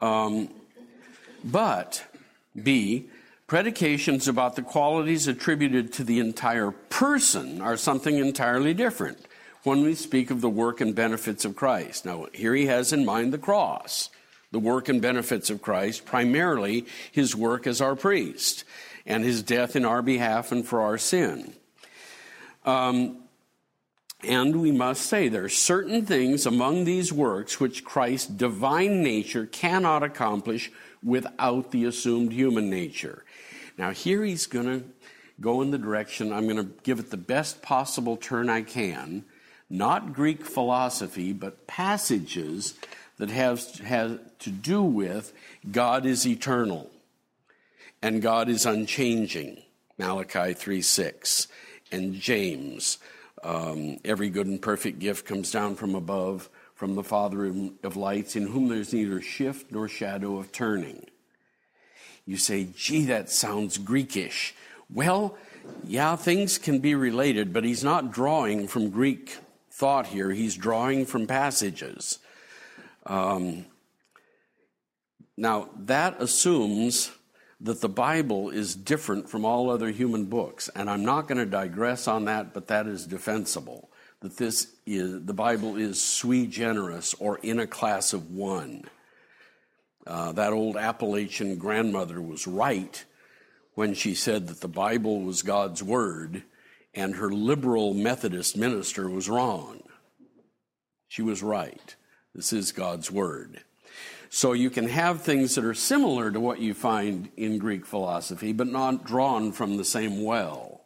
Um, 0.00 0.48
but, 1.44 2.04
B, 2.60 3.10
predications 3.46 4.26
about 4.26 4.56
the 4.56 4.62
qualities 4.62 5.28
attributed 5.28 5.92
to 5.92 6.04
the 6.04 6.20
entire 6.20 6.70
person 6.70 7.60
are 7.60 7.76
something 7.76 8.16
entirely 8.16 8.72
different 8.72 9.18
when 9.64 9.82
we 9.82 9.94
speak 9.94 10.30
of 10.30 10.40
the 10.40 10.48
work 10.48 10.80
and 10.80 10.94
benefits 10.94 11.44
of 11.44 11.54
Christ. 11.54 12.06
Now, 12.06 12.28
here 12.32 12.54
he 12.54 12.64
has 12.66 12.94
in 12.94 13.04
mind 13.04 13.32
the 13.32 13.38
cross 13.38 14.08
the 14.52 14.58
work 14.58 14.88
and 14.88 15.02
benefits 15.02 15.50
of 15.50 15.60
Christ, 15.60 16.04
primarily 16.04 16.86
his 17.10 17.34
work 17.34 17.66
as 17.66 17.80
our 17.80 17.96
priest 17.96 18.64
and 19.04 19.24
his 19.24 19.42
death 19.42 19.74
in 19.74 19.84
our 19.84 20.02
behalf 20.02 20.52
and 20.52 20.66
for 20.66 20.80
our 20.80 20.98
sin. 20.98 21.54
Um, 22.64 23.18
and 24.22 24.60
we 24.60 24.70
must 24.70 25.06
say 25.06 25.28
there 25.28 25.44
are 25.44 25.48
certain 25.48 26.06
things 26.06 26.46
among 26.46 26.84
these 26.84 27.12
works 27.12 27.58
which 27.58 27.84
Christ's 27.84 28.28
divine 28.28 29.02
nature 29.02 29.46
cannot 29.46 30.04
accomplish 30.04 30.70
without 31.02 31.72
the 31.72 31.84
assumed 31.84 32.32
human 32.32 32.70
nature. 32.70 33.24
Now, 33.76 33.90
here 33.90 34.22
he's 34.22 34.46
going 34.46 34.66
to 34.66 34.84
go 35.40 35.60
in 35.60 35.72
the 35.72 35.78
direction, 35.78 36.32
I'm 36.32 36.44
going 36.44 36.56
to 36.56 36.72
give 36.84 37.00
it 37.00 37.10
the 37.10 37.16
best 37.16 37.62
possible 37.62 38.16
turn 38.16 38.48
I 38.48 38.62
can, 38.62 39.24
not 39.68 40.12
Greek 40.12 40.44
philosophy, 40.44 41.32
but 41.32 41.66
passages 41.66 42.74
that 43.22 43.30
has, 43.30 43.78
have 43.78 44.18
to 44.40 44.50
do 44.50 44.82
with 44.82 45.32
God 45.70 46.06
is 46.06 46.26
eternal 46.26 46.90
and 48.02 48.20
God 48.20 48.48
is 48.48 48.66
unchanging. 48.66 49.62
Malachi 49.96 50.54
3 50.54 50.82
6 50.82 51.46
and 51.92 52.14
James. 52.14 52.98
Um, 53.44 53.98
every 54.04 54.28
good 54.28 54.48
and 54.48 54.60
perfect 54.60 54.98
gift 54.98 55.24
comes 55.24 55.52
down 55.52 55.76
from 55.76 55.94
above, 55.94 56.50
from 56.74 56.96
the 56.96 57.04
Father 57.04 57.46
of 57.84 57.96
lights, 57.96 58.34
in 58.34 58.48
whom 58.48 58.66
there's 58.66 58.92
neither 58.92 59.20
shift 59.20 59.70
nor 59.70 59.86
shadow 59.86 60.38
of 60.38 60.50
turning. 60.50 61.06
You 62.26 62.38
say, 62.38 62.66
gee, 62.74 63.04
that 63.04 63.30
sounds 63.30 63.78
Greekish. 63.78 64.52
Well, 64.92 65.36
yeah, 65.84 66.16
things 66.16 66.58
can 66.58 66.80
be 66.80 66.96
related, 66.96 67.52
but 67.52 67.62
he's 67.62 67.84
not 67.84 68.10
drawing 68.10 68.66
from 68.66 68.90
Greek 68.90 69.38
thought 69.70 70.08
here. 70.08 70.32
He's 70.32 70.56
drawing 70.56 71.06
from 71.06 71.28
passages. 71.28 72.18
Um, 73.06 73.66
now, 75.36 75.70
that 75.76 76.20
assumes 76.22 77.10
that 77.60 77.80
the 77.80 77.88
Bible 77.88 78.50
is 78.50 78.74
different 78.74 79.28
from 79.28 79.44
all 79.44 79.70
other 79.70 79.90
human 79.90 80.26
books, 80.26 80.68
and 80.74 80.90
I'm 80.90 81.04
not 81.04 81.28
going 81.28 81.38
to 81.38 81.46
digress 81.46 82.08
on 82.08 82.24
that, 82.26 82.52
but 82.52 82.68
that 82.68 82.86
is 82.86 83.06
defensible. 83.06 83.90
That 84.20 84.36
this 84.36 84.74
is, 84.86 85.24
the 85.24 85.34
Bible 85.34 85.76
is 85.76 86.00
sui 86.00 86.46
generis 86.46 87.14
or 87.14 87.38
in 87.38 87.58
a 87.60 87.66
class 87.66 88.12
of 88.12 88.30
one. 88.30 88.84
Uh, 90.06 90.32
that 90.32 90.52
old 90.52 90.76
Appalachian 90.76 91.56
grandmother 91.56 92.20
was 92.20 92.46
right 92.46 93.04
when 93.74 93.94
she 93.94 94.14
said 94.14 94.48
that 94.48 94.60
the 94.60 94.68
Bible 94.68 95.22
was 95.22 95.42
God's 95.42 95.82
Word, 95.82 96.42
and 96.94 97.16
her 97.16 97.30
liberal 97.30 97.94
Methodist 97.94 98.56
minister 98.56 99.08
was 99.08 99.28
wrong. 99.28 99.82
She 101.08 101.22
was 101.22 101.42
right. 101.42 101.96
This 102.34 102.54
is 102.54 102.72
God's 102.72 103.10
Word. 103.10 103.60
So 104.30 104.54
you 104.54 104.70
can 104.70 104.88
have 104.88 105.20
things 105.20 105.54
that 105.54 105.66
are 105.66 105.74
similar 105.74 106.30
to 106.30 106.40
what 106.40 106.60
you 106.60 106.72
find 106.72 107.28
in 107.36 107.58
Greek 107.58 107.84
philosophy, 107.84 108.54
but 108.54 108.68
not 108.68 109.04
drawn 109.04 109.52
from 109.52 109.76
the 109.76 109.84
same 109.84 110.24
well. 110.24 110.80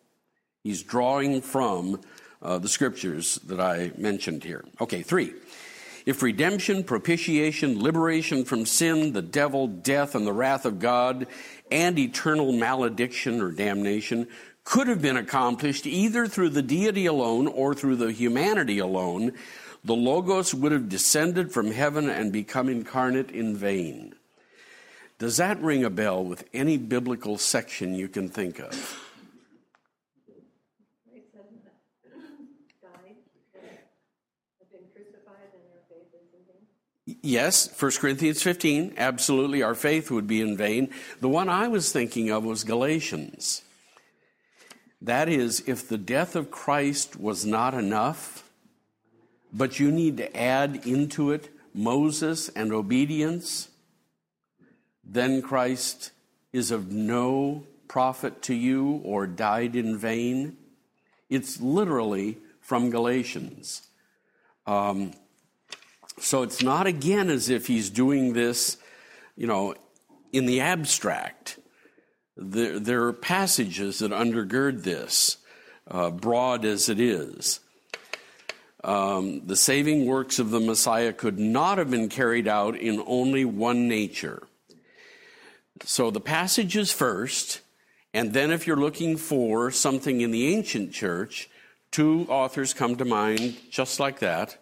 He's 0.64 0.82
drawing 0.82 1.42
from 1.42 2.00
uh, 2.42 2.58
the 2.58 2.68
scriptures 2.68 3.36
that 3.46 3.60
I 3.60 3.92
mentioned 3.96 4.42
here. 4.42 4.64
Okay, 4.80 5.02
three. 5.02 5.34
If 6.04 6.22
redemption, 6.22 6.82
propitiation, 6.82 7.80
liberation 7.80 8.44
from 8.44 8.66
sin, 8.66 9.12
the 9.12 9.22
devil, 9.22 9.68
death, 9.68 10.16
and 10.16 10.26
the 10.26 10.32
wrath 10.32 10.64
of 10.64 10.80
God, 10.80 11.28
and 11.70 11.96
eternal 11.96 12.50
malediction 12.50 13.40
or 13.40 13.52
damnation 13.52 14.26
could 14.64 14.88
have 14.88 15.00
been 15.00 15.16
accomplished 15.16 15.86
either 15.86 16.26
through 16.26 16.48
the 16.50 16.62
deity 16.62 17.06
alone 17.06 17.46
or 17.46 17.72
through 17.72 17.96
the 17.96 18.10
humanity 18.10 18.80
alone, 18.80 19.32
the 19.86 19.94
Logos 19.94 20.52
would 20.52 20.72
have 20.72 20.88
descended 20.88 21.52
from 21.52 21.70
heaven 21.70 22.10
and 22.10 22.32
become 22.32 22.68
incarnate 22.68 23.30
in 23.30 23.56
vain. 23.56 24.16
Does 25.20 25.36
that 25.36 25.62
ring 25.62 25.84
a 25.84 25.90
bell 25.90 26.24
with 26.24 26.44
any 26.52 26.76
biblical 26.76 27.38
section 27.38 27.94
you 27.94 28.08
can 28.08 28.28
think 28.28 28.58
of? 28.58 29.02
Yes, 37.22 37.70
1 37.80 37.92
Corinthians 38.00 38.42
15, 38.42 38.94
absolutely, 38.96 39.62
our 39.62 39.76
faith 39.76 40.10
would 40.10 40.26
be 40.26 40.40
in 40.40 40.56
vain. 40.56 40.90
The 41.20 41.28
one 41.28 41.48
I 41.48 41.68
was 41.68 41.92
thinking 41.92 42.30
of 42.30 42.44
was 42.44 42.64
Galatians. 42.64 43.62
That 45.00 45.28
is, 45.28 45.62
if 45.68 45.88
the 45.88 45.98
death 45.98 46.34
of 46.34 46.50
Christ 46.50 47.18
was 47.18 47.46
not 47.46 47.74
enough, 47.74 48.45
but 49.52 49.78
you 49.80 49.90
need 49.90 50.16
to 50.18 50.36
add 50.36 50.86
into 50.86 51.30
it 51.30 51.50
Moses 51.74 52.48
and 52.50 52.72
obedience, 52.72 53.68
then 55.04 55.42
Christ 55.42 56.10
is 56.52 56.70
of 56.70 56.90
no 56.90 57.64
profit 57.86 58.42
to 58.42 58.54
you 58.54 59.00
or 59.04 59.26
died 59.26 59.76
in 59.76 59.96
vain. 59.96 60.56
It's 61.28 61.60
literally 61.60 62.38
from 62.60 62.90
Galatians. 62.90 63.86
Um, 64.66 65.12
so 66.18 66.42
it's 66.42 66.62
not 66.62 66.86
again 66.86 67.30
as 67.30 67.50
if 67.50 67.66
he's 67.66 67.90
doing 67.90 68.32
this, 68.32 68.78
you 69.36 69.46
know, 69.46 69.74
in 70.32 70.46
the 70.46 70.60
abstract. 70.60 71.58
There, 72.36 72.78
there 72.78 73.04
are 73.04 73.12
passages 73.12 74.00
that 74.00 74.12
undergird 74.12 74.82
this, 74.82 75.36
uh, 75.88 76.10
broad 76.10 76.64
as 76.64 76.88
it 76.88 76.98
is. 76.98 77.60
Um, 78.86 79.44
the 79.44 79.56
saving 79.56 80.06
works 80.06 80.38
of 80.38 80.50
the 80.50 80.60
Messiah 80.60 81.12
could 81.12 81.40
not 81.40 81.78
have 81.78 81.90
been 81.90 82.08
carried 82.08 82.46
out 82.46 82.76
in 82.76 83.02
only 83.04 83.44
one 83.44 83.88
nature. 83.88 84.44
So 85.84 86.12
the 86.12 86.20
passage 86.20 86.76
is 86.76 86.92
first, 86.92 87.62
and 88.14 88.32
then 88.32 88.52
if 88.52 88.64
you're 88.64 88.76
looking 88.76 89.16
for 89.16 89.72
something 89.72 90.20
in 90.20 90.30
the 90.30 90.54
ancient 90.54 90.92
church, 90.92 91.50
two 91.90 92.28
authors 92.28 92.72
come 92.72 92.94
to 92.96 93.04
mind 93.04 93.56
just 93.70 93.98
like 93.98 94.20
that. 94.20 94.56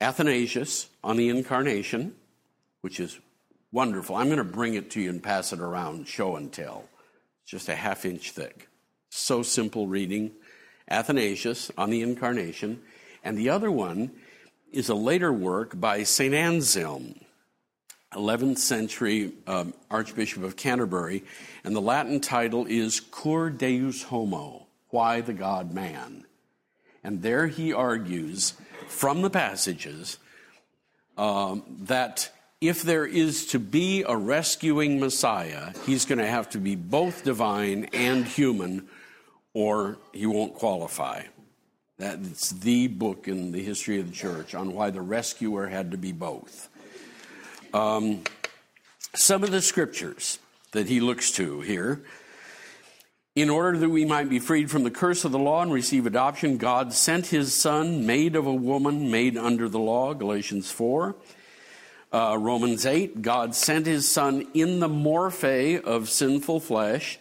Athanasius 0.00 0.88
on 1.02 1.16
the 1.16 1.28
incarnation, 1.28 2.14
which 2.80 3.00
is 3.00 3.18
wonderful. 3.72 4.14
I'm 4.14 4.26
going 4.26 4.38
to 4.38 4.44
bring 4.44 4.74
it 4.74 4.92
to 4.92 5.00
you 5.00 5.10
and 5.10 5.20
pass 5.20 5.52
it 5.52 5.58
around, 5.58 6.06
show 6.06 6.36
and 6.36 6.52
tell. 6.52 6.84
It's 7.42 7.50
just 7.50 7.68
a 7.68 7.74
half 7.74 8.04
inch 8.04 8.30
thick. 8.30 8.68
So 9.10 9.42
simple 9.42 9.88
reading. 9.88 10.30
Athanasius 10.88 11.72
on 11.76 11.90
the 11.90 12.02
incarnation. 12.02 12.82
And 13.26 13.36
the 13.36 13.48
other 13.48 13.72
one 13.72 14.12
is 14.70 14.88
a 14.88 14.94
later 14.94 15.32
work 15.32 15.80
by 15.80 16.04
St. 16.04 16.32
Anselm, 16.32 17.16
11th 18.12 18.58
century 18.58 19.32
um, 19.48 19.74
Archbishop 19.90 20.44
of 20.44 20.54
Canterbury. 20.54 21.24
And 21.64 21.74
the 21.74 21.80
Latin 21.80 22.20
title 22.20 22.66
is 22.68 23.00
Cur 23.00 23.50
Deus 23.50 24.04
Homo, 24.04 24.68
Why 24.90 25.22
the 25.22 25.32
God 25.32 25.74
Man. 25.74 26.24
And 27.02 27.20
there 27.20 27.48
he 27.48 27.72
argues 27.72 28.54
from 28.86 29.22
the 29.22 29.30
passages 29.30 30.18
um, 31.18 31.64
that 31.80 32.30
if 32.60 32.82
there 32.82 33.06
is 33.06 33.46
to 33.46 33.58
be 33.58 34.04
a 34.06 34.16
rescuing 34.16 35.00
Messiah, 35.00 35.72
he's 35.84 36.04
going 36.04 36.18
to 36.18 36.28
have 36.28 36.48
to 36.50 36.58
be 36.58 36.76
both 36.76 37.24
divine 37.24 37.86
and 37.92 38.24
human, 38.24 38.86
or 39.52 39.98
he 40.12 40.26
won't 40.26 40.54
qualify. 40.54 41.22
That's 41.98 42.50
the 42.50 42.88
book 42.88 43.26
in 43.26 43.52
the 43.52 43.62
history 43.62 43.98
of 44.00 44.08
the 44.08 44.14
church 44.14 44.54
on 44.54 44.74
why 44.74 44.90
the 44.90 45.00
rescuer 45.00 45.66
had 45.66 45.92
to 45.92 45.96
be 45.96 46.12
both. 46.12 46.68
Um, 47.72 48.24
some 49.14 49.42
of 49.42 49.50
the 49.50 49.62
scriptures 49.62 50.38
that 50.72 50.88
he 50.88 51.00
looks 51.00 51.30
to 51.32 51.62
here 51.62 52.02
in 53.34 53.50
order 53.50 53.78
that 53.78 53.88
we 53.90 54.06
might 54.06 54.30
be 54.30 54.38
freed 54.38 54.70
from 54.70 54.82
the 54.82 54.90
curse 54.90 55.24
of 55.24 55.30
the 55.30 55.38
law 55.38 55.60
and 55.60 55.70
receive 55.70 56.06
adoption, 56.06 56.56
God 56.56 56.94
sent 56.94 57.26
his 57.26 57.54
Son, 57.54 58.06
made 58.06 58.34
of 58.34 58.46
a 58.46 58.54
woman, 58.54 59.10
made 59.10 59.36
under 59.36 59.68
the 59.68 59.78
law, 59.78 60.14
Galatians 60.14 60.70
4. 60.70 61.14
Uh, 62.12 62.36
Romans 62.40 62.86
8, 62.86 63.20
God 63.20 63.54
sent 63.54 63.84
his 63.84 64.10
Son 64.10 64.46
in 64.54 64.80
the 64.80 64.88
morphe 64.88 65.82
of 65.82 66.08
sinful 66.08 66.60
flesh, 66.60 67.18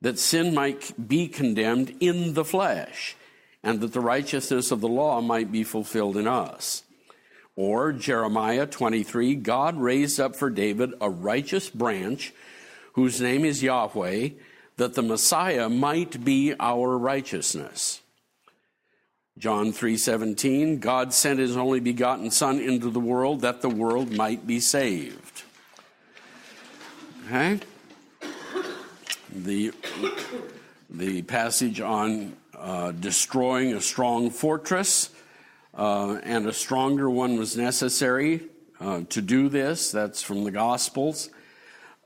that 0.00 0.20
sin 0.20 0.54
might 0.54 1.08
be 1.08 1.26
condemned 1.26 1.96
in 1.98 2.34
the 2.34 2.44
flesh, 2.44 3.16
and 3.64 3.80
that 3.80 3.92
the 3.92 4.00
righteousness 4.00 4.70
of 4.70 4.80
the 4.80 4.88
law 4.88 5.20
might 5.20 5.50
be 5.50 5.64
fulfilled 5.64 6.16
in 6.16 6.28
us. 6.28 6.82
Or 7.56 7.92
Jeremiah 7.92 8.66
23, 8.66 9.36
God 9.36 9.76
raised 9.76 10.20
up 10.20 10.36
for 10.36 10.50
David 10.50 10.92
a 11.00 11.08
righteous 11.08 11.70
branch, 11.70 12.32
whose 12.92 13.20
name 13.20 13.44
is 13.44 13.62
Yahweh, 13.62 14.30
that 14.76 14.94
the 14.94 15.02
Messiah 15.02 15.68
might 15.68 16.24
be 16.24 16.54
our 16.60 16.98
righteousness. 16.98 18.00
John 19.36 19.72
3:17 19.72 20.78
God 20.78 21.12
sent 21.12 21.40
his 21.40 21.56
only 21.56 21.80
begotten 21.80 22.30
son 22.30 22.60
into 22.60 22.90
the 22.90 23.00
world 23.00 23.40
that 23.40 23.62
the 23.62 23.68
world 23.68 24.12
might 24.12 24.46
be 24.46 24.60
saved. 24.60 25.42
Okay? 27.26 27.58
The 29.34 29.72
the 30.88 31.22
passage 31.22 31.80
on 31.80 32.36
uh, 32.64 32.92
destroying 32.92 33.74
a 33.74 33.80
strong 33.80 34.30
fortress 34.30 35.10
uh, 35.74 36.14
and 36.22 36.46
a 36.46 36.52
stronger 36.52 37.10
one 37.10 37.36
was 37.36 37.58
necessary 37.58 38.40
uh, 38.80 39.02
to 39.10 39.20
do 39.20 39.50
this. 39.50 39.90
That's 39.90 40.22
from 40.22 40.44
the 40.44 40.50
Gospels. 40.50 41.28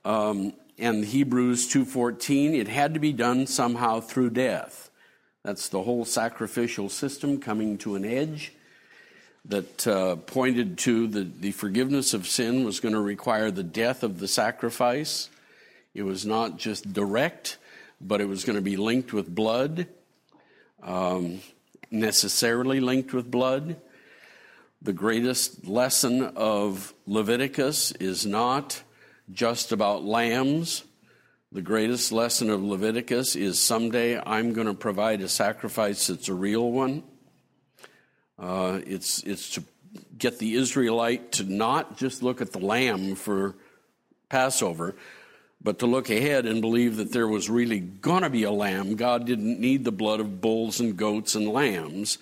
Um, 0.05 0.53
and 0.77 1.05
Hebrews 1.05 1.73
2:14, 1.73 2.55
it 2.55 2.67
had 2.67 2.95
to 2.95 3.01
be 3.01 3.13
done 3.13 3.47
somehow 3.47 4.01
through 4.01 4.31
death. 4.31 4.91
That's 5.45 5.69
the 5.69 5.83
whole 5.83 6.05
sacrificial 6.05 6.89
system 6.89 7.39
coming 7.39 7.79
to 7.79 7.95
an 7.95 8.05
edge 8.05 8.53
that 9.45 9.87
uh, 9.87 10.17
pointed 10.17 10.77
to 10.79 11.07
the, 11.07 11.23
the 11.23 11.53
forgiveness 11.53 12.15
of 12.15 12.27
sin 12.27 12.65
was 12.65 12.81
going 12.81 12.95
to 12.95 13.01
require 13.01 13.53
the 13.53 13.63
death 13.63 14.03
of 14.03 14.19
the 14.19 14.27
sacrifice. 14.27 15.31
It 15.95 16.03
was 16.03 16.27
not 16.27 16.59
just 16.59 16.93
direct, 16.93 17.59
but 18.01 18.21
it 18.21 18.29
was 18.29 18.45
going 18.45 18.57
to 18.57 18.63
be 18.63 18.77
linked 18.77 19.13
with 19.13 19.33
blood, 19.33 19.87
um, 20.83 21.41
necessarily 21.91 22.81
linked 22.81 23.13
with 23.13 23.31
blood. 23.31 23.77
The 24.81 24.93
greatest 24.93 25.67
lesson 25.67 26.23
of 26.23 26.95
Leviticus 27.07 27.93
is 27.93 28.25
not 28.25 28.83
just 29.33 29.73
about 29.73 30.05
lambs. 30.05 30.85
The 31.51 31.63
greatest 31.63 32.13
lesson 32.13 32.51
of 32.51 32.63
Leviticus 32.63 33.35
is 33.35 33.59
someday 33.59 34.21
I'm 34.25 34.53
going 34.53 34.67
to 34.67 34.75
provide 34.75 35.21
a 35.21 35.29
sacrifice 35.29 36.07
that's 36.07 36.29
a 36.29 36.35
real 36.35 36.71
one. 36.71 37.03
Uh, 38.39 38.81
it's, 38.87 39.23
it's 39.25 39.51
to 39.55 39.65
get 40.17 40.39
the 40.39 40.55
Israelite 40.55 41.33
to 41.33 41.45
not 41.45 41.97
just 41.97 42.23
look 42.23 42.41
at 42.41 42.53
the 42.53 42.59
lamb 42.59 43.15
for 43.15 43.57
Passover, 44.29 44.95
but 45.63 45.79
to 45.81 45.87
look 45.87 46.11
ahead 46.11 46.47
and 46.47 46.61
believe 46.61 46.97
that 46.97 47.13
there 47.13 47.29
was 47.29 47.51
really 47.51 47.81
going 47.81 48.23
to 48.23 48.31
be 48.31 48.45
a 48.45 48.51
lamb. 48.51 48.97
God 48.97 49.27
didn't 49.27 49.61
need 49.61 49.85
the 49.85 49.93
blood 49.93 50.21
of 50.21 50.41
bulls 50.41 50.81
and 50.81 50.97
goats 50.97 51.35
and 51.35 51.49
lambs, 51.49 52.19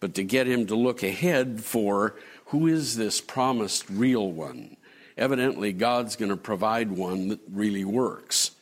but 0.00 0.14
to 0.14 0.24
get 0.24 0.46
him 0.46 0.66
to 0.66 0.74
look 0.74 1.02
ahead 1.02 1.62
for 1.62 2.16
who 2.46 2.66
is 2.66 2.96
this 2.96 3.20
promised 3.20 3.88
real 3.88 4.30
one? 4.30 4.76
evidently 5.16 5.72
God's 5.72 6.16
going 6.16 6.30
to 6.30 6.36
provide 6.36 6.90
one 6.90 7.28
that 7.28 7.40
really 7.50 7.84
works. 7.84 8.52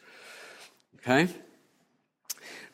Okay? 0.97 1.29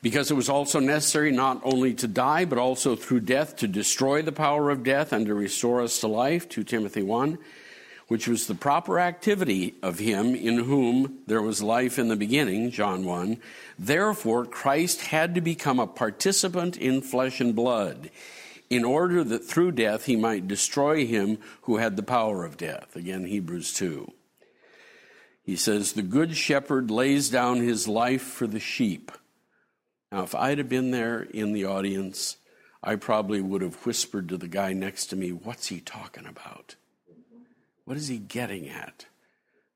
Because 0.03 0.31
it 0.31 0.35
was 0.35 0.49
also 0.49 0.79
necessary 0.81 1.33
not 1.33 1.61
only 1.65 1.95
to 1.95 2.07
die, 2.07 2.45
but 2.45 2.59
also 2.59 2.97
through 2.97 3.21
death 3.21 3.57
to 3.57 3.69
destroy 3.69 4.23
the 4.23 4.33
power 4.33 4.71
of 4.71 4.83
death 4.83 5.13
and 5.13 5.27
to 5.27 5.35
restore 5.35 5.83
us 5.83 6.01
to 6.01 6.09
life, 6.09 6.49
2 6.49 6.65
Timothy 6.65 7.03
1, 7.03 7.39
which 8.09 8.29
was 8.29 8.47
the 8.47 8.55
proper 8.55 9.01
activity 9.01 9.75
of 9.83 9.99
him 9.99 10.35
in 10.35 10.59
whom 10.59 11.19
there 11.27 11.43
was 11.43 11.63
life 11.63 11.99
in 11.99 12.09
the 12.09 12.17
beginning, 12.17 12.71
John 12.71 13.05
1. 13.05 13.39
Therefore, 13.79 14.45
Christ 14.45 15.01
had 15.03 15.35
to 15.35 15.41
become 15.41 15.81
a 15.81 15.87
participant 15.87 16.77
in 16.77 17.01
flesh 17.01 17.41
and 17.41 17.55
blood 17.55 18.11
in 18.71 18.85
order 18.85 19.25
that 19.25 19.45
through 19.45 19.73
death 19.73 20.07
he 20.07 20.17
might 20.17 20.49
destroy 20.49 21.07
him 21.07 21.39
who 21.63 21.79
had 21.79 21.97
the 21.97 22.03
power 22.03 22.45
of 22.45 22.57
death. 22.57 22.95
Again, 22.95 23.25
Hebrews 23.25 23.73
2. 23.75 24.13
He 25.43 25.57
says, 25.57 25.93
The 25.93 26.03
good 26.03 26.37
shepherd 26.37 26.91
lays 26.91 27.29
down 27.29 27.59
his 27.59 27.87
life 27.87 28.23
for 28.23 28.47
the 28.47 28.61
sheep. 28.61 29.13
Now, 30.11 30.23
if 30.23 30.35
I'd 30.35 30.59
have 30.59 30.69
been 30.69 30.91
there 30.91 31.23
in 31.23 31.53
the 31.53 31.65
audience, 31.65 32.37
I 32.83 32.97
probably 32.97 33.41
would 33.41 33.63
have 33.63 33.87
whispered 33.87 34.29
to 34.29 34.37
the 34.37 34.49
guy 34.49 34.73
next 34.73 35.07
to 35.07 35.17
me, 35.17 35.31
What's 35.31 35.69
he 35.69 35.81
talking 35.81 36.27
about? 36.27 36.77
What 37.87 37.97
is 37.97 38.09
he 38.09 38.19
getting 38.19 38.69
at? 38.69 39.07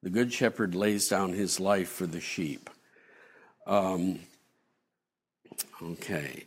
The 0.02 0.10
good 0.10 0.32
shepherd 0.32 0.74
lays 0.74 1.08
down 1.08 1.32
his 1.32 1.60
life 1.60 1.88
for 1.88 2.06
the 2.06 2.20
sheep. 2.20 2.68
Um, 3.66 4.18
okay. 5.80 6.44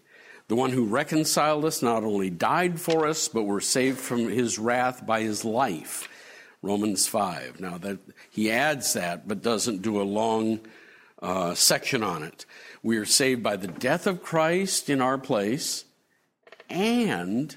The 0.49 0.56
one 0.56 0.71
who 0.71 0.86
reconciled 0.86 1.63
us 1.63 1.82
not 1.82 2.04
only 2.04 2.30
died 2.30 2.82
for 2.82 3.08
us, 3.08 3.30
but 3.30 3.43
were 3.43 3.62
saved 3.62 3.97
from 3.97 4.28
his 4.28 4.60
wrath 4.60 5.06
by 5.06 5.21
his 5.21 5.45
life. 5.45 6.10
Romans 6.62 7.08
5. 7.08 7.62
Now 7.62 7.78
that 7.78 7.99
he 8.30 8.52
adds 8.52 8.93
that, 8.93 9.26
but 9.26 9.41
doesn't 9.41 9.82
do 9.82 10.02
a 10.02 10.04
long 10.04 10.60
uh, 11.21 11.54
section 11.54 12.04
on 12.04 12.23
it. 12.23 12.45
We 12.84 12.97
are 12.97 13.06
saved 13.06 13.41
by 13.41 13.56
the 13.56 13.67
death 13.67 14.06
of 14.06 14.21
Christ 14.21 14.89
in 14.89 14.99
our 14.99 15.17
place 15.17 15.86
and 16.69 17.56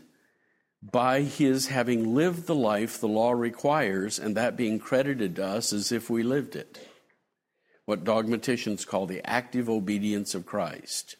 by 0.92 1.22
his 1.22 1.68
having 1.68 2.14
lived 2.14 2.46
the 2.46 2.54
life 2.54 3.00
the 3.00 3.08
law 3.08 3.32
requires, 3.32 4.18
and 4.18 4.36
that 4.36 4.56
being 4.56 4.78
credited 4.78 5.36
to 5.36 5.44
us 5.44 5.72
as 5.72 5.90
if 5.90 6.08
we 6.08 6.22
lived 6.22 6.54
it. 6.54 6.78
What 7.86 8.04
dogmaticians 8.04 8.84
call 8.84 9.06
the 9.06 9.24
active 9.28 9.68
obedience 9.68 10.34
of 10.34 10.46
Christ. 10.46 11.16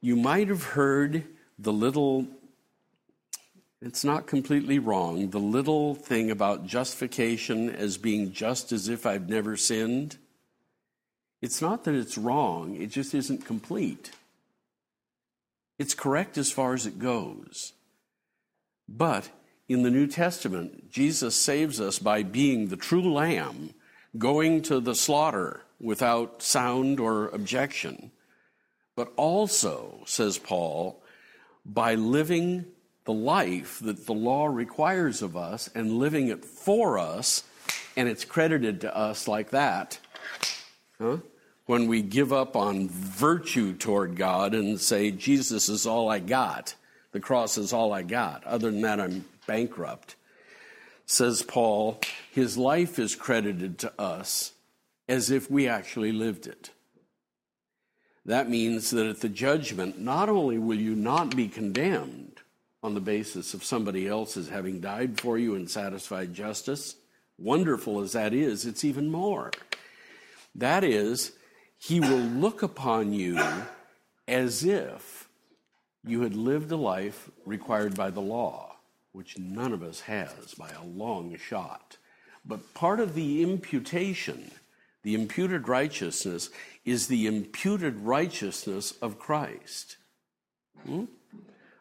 You 0.00 0.16
might 0.16 0.48
have 0.48 0.62
heard 0.62 1.24
the 1.58 1.72
little, 1.72 2.26
it's 3.80 4.04
not 4.04 4.26
completely 4.26 4.78
wrong, 4.78 5.30
the 5.30 5.38
little 5.38 5.94
thing 5.94 6.30
about 6.30 6.66
justification 6.66 7.68
as 7.70 7.98
being 7.98 8.32
just 8.32 8.72
as 8.72 8.88
if 8.88 9.06
I've 9.06 9.28
never 9.28 9.56
sinned. 9.56 10.18
It's 11.42 11.60
not 11.60 11.84
that 11.84 11.94
it's 11.94 12.18
wrong, 12.18 12.76
it 12.76 12.90
just 12.90 13.14
isn't 13.14 13.44
complete. 13.44 14.10
It's 15.78 15.94
correct 15.94 16.38
as 16.38 16.52
far 16.52 16.74
as 16.74 16.86
it 16.86 16.98
goes. 16.98 17.72
But 18.90 19.30
in 19.68 19.82
the 19.82 19.90
New 19.90 20.06
Testament, 20.06 20.90
Jesus 20.90 21.36
saves 21.36 21.80
us 21.80 21.98
by 21.98 22.24
being 22.24 22.66
the 22.66 22.76
true 22.76 23.12
lamb, 23.12 23.74
going 24.18 24.62
to 24.62 24.80
the 24.80 24.94
slaughter 24.94 25.62
without 25.80 26.42
sound 26.42 26.98
or 26.98 27.28
objection. 27.28 28.10
But 28.96 29.12
also, 29.16 30.02
says 30.04 30.36
Paul, 30.36 31.02
by 31.64 31.94
living 31.94 32.66
the 33.04 33.12
life 33.12 33.78
that 33.78 34.06
the 34.06 34.12
law 34.12 34.46
requires 34.46 35.22
of 35.22 35.36
us 35.36 35.70
and 35.74 35.98
living 35.98 36.28
it 36.28 36.44
for 36.44 36.98
us, 36.98 37.44
and 37.96 38.08
it's 38.08 38.24
credited 38.24 38.80
to 38.82 38.94
us 38.94 39.28
like 39.28 39.50
that. 39.50 39.98
Huh? 41.00 41.18
when 41.70 41.86
we 41.86 42.02
give 42.02 42.32
up 42.32 42.56
on 42.56 42.88
virtue 42.88 43.72
toward 43.72 44.16
God 44.16 44.54
and 44.54 44.80
say, 44.80 45.12
Jesus 45.12 45.68
is 45.68 45.86
all 45.86 46.08
I 46.08 46.18
got, 46.18 46.74
the 47.12 47.20
cross 47.20 47.58
is 47.58 47.72
all 47.72 47.92
I 47.92 48.02
got. 48.02 48.44
Other 48.44 48.70
than 48.70 48.82
that, 48.82 49.00
I'm 49.00 49.24
bankrupt. 49.46 50.16
Says 51.06 51.42
Paul, 51.42 52.00
his 52.30 52.56
life 52.56 52.98
is 52.98 53.16
credited 53.16 53.78
to 53.80 53.92
us 54.00 54.52
as 55.08 55.30
if 55.30 55.50
we 55.50 55.66
actually 55.66 56.12
lived 56.12 56.46
it. 56.46 56.70
That 58.24 58.48
means 58.48 58.90
that 58.90 59.06
at 59.06 59.20
the 59.20 59.28
judgment, 59.28 59.98
not 59.98 60.28
only 60.28 60.58
will 60.58 60.78
you 60.78 60.94
not 60.94 61.34
be 61.34 61.48
condemned 61.48 62.40
on 62.82 62.94
the 62.94 63.00
basis 63.00 63.54
of 63.54 63.64
somebody 63.64 64.06
else's 64.06 64.48
having 64.48 64.80
died 64.80 65.20
for 65.20 65.36
you 65.36 65.54
and 65.54 65.68
satisfied 65.68 66.32
justice, 66.32 66.94
wonderful 67.38 68.00
as 68.00 68.12
that 68.12 68.32
is, 68.32 68.64
it's 68.64 68.84
even 68.84 69.10
more. 69.10 69.50
That 70.54 70.84
is, 70.84 71.32
he 71.76 71.98
will 71.98 72.18
look 72.18 72.62
upon 72.62 73.12
you 73.12 73.42
as 74.28 74.62
if 74.64 75.19
you 76.04 76.22
had 76.22 76.34
lived 76.34 76.70
a 76.72 76.76
life 76.76 77.30
required 77.44 77.94
by 77.94 78.10
the 78.10 78.20
law, 78.20 78.76
which 79.12 79.38
none 79.38 79.72
of 79.72 79.82
us 79.82 80.00
has 80.00 80.54
by 80.54 80.70
a 80.70 80.84
long 80.84 81.36
shot. 81.36 81.96
But 82.44 82.74
part 82.74 83.00
of 83.00 83.14
the 83.14 83.42
imputation, 83.42 84.50
the 85.02 85.14
imputed 85.14 85.68
righteousness, 85.68 86.50
is 86.84 87.06
the 87.06 87.26
imputed 87.26 88.00
righteousness 88.00 88.92
of 89.02 89.18
Christ. 89.18 89.98
Hmm? 90.86 91.04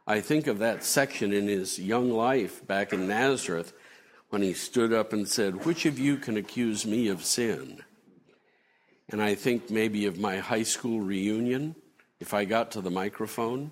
I 0.06 0.22
think 0.22 0.48
of 0.48 0.60
that 0.60 0.84
section 0.84 1.32
in 1.32 1.48
his 1.48 1.80
young 1.80 2.10
life 2.10 2.66
back 2.66 2.92
in 2.92 3.08
Nazareth 3.08 3.74
when 4.30 4.42
he 4.42 4.54
stood 4.54 4.92
up 4.92 5.14
and 5.14 5.28
said, 5.28 5.66
Which 5.66 5.86
of 5.86 5.98
you 5.98 6.18
can 6.18 6.36
accuse 6.36 6.86
me 6.86 7.08
of 7.08 7.24
sin? 7.24 7.84
And 9.10 9.22
I 9.22 9.36
think 9.36 9.70
maybe 9.70 10.06
of 10.06 10.20
my 10.20 10.38
high 10.38 10.64
school 10.64 11.00
reunion, 11.00 11.76
if 12.20 12.34
I 12.34 12.46
got 12.46 12.72
to 12.72 12.82
the 12.82 12.92
microphone 12.92 13.72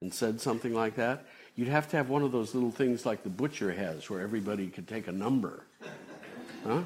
and 0.00 0.12
said 0.12 0.40
something 0.40 0.74
like 0.74 0.96
that, 0.96 1.24
you'd 1.56 1.68
have 1.68 1.88
to 1.90 1.96
have 1.96 2.08
one 2.08 2.22
of 2.22 2.32
those 2.32 2.54
little 2.54 2.70
things 2.70 3.04
like 3.04 3.22
the 3.22 3.28
butcher 3.28 3.72
has 3.72 4.08
where 4.08 4.20
everybody 4.20 4.68
could 4.68 4.86
take 4.86 5.08
a 5.08 5.12
number. 5.12 5.64
Huh? 6.64 6.82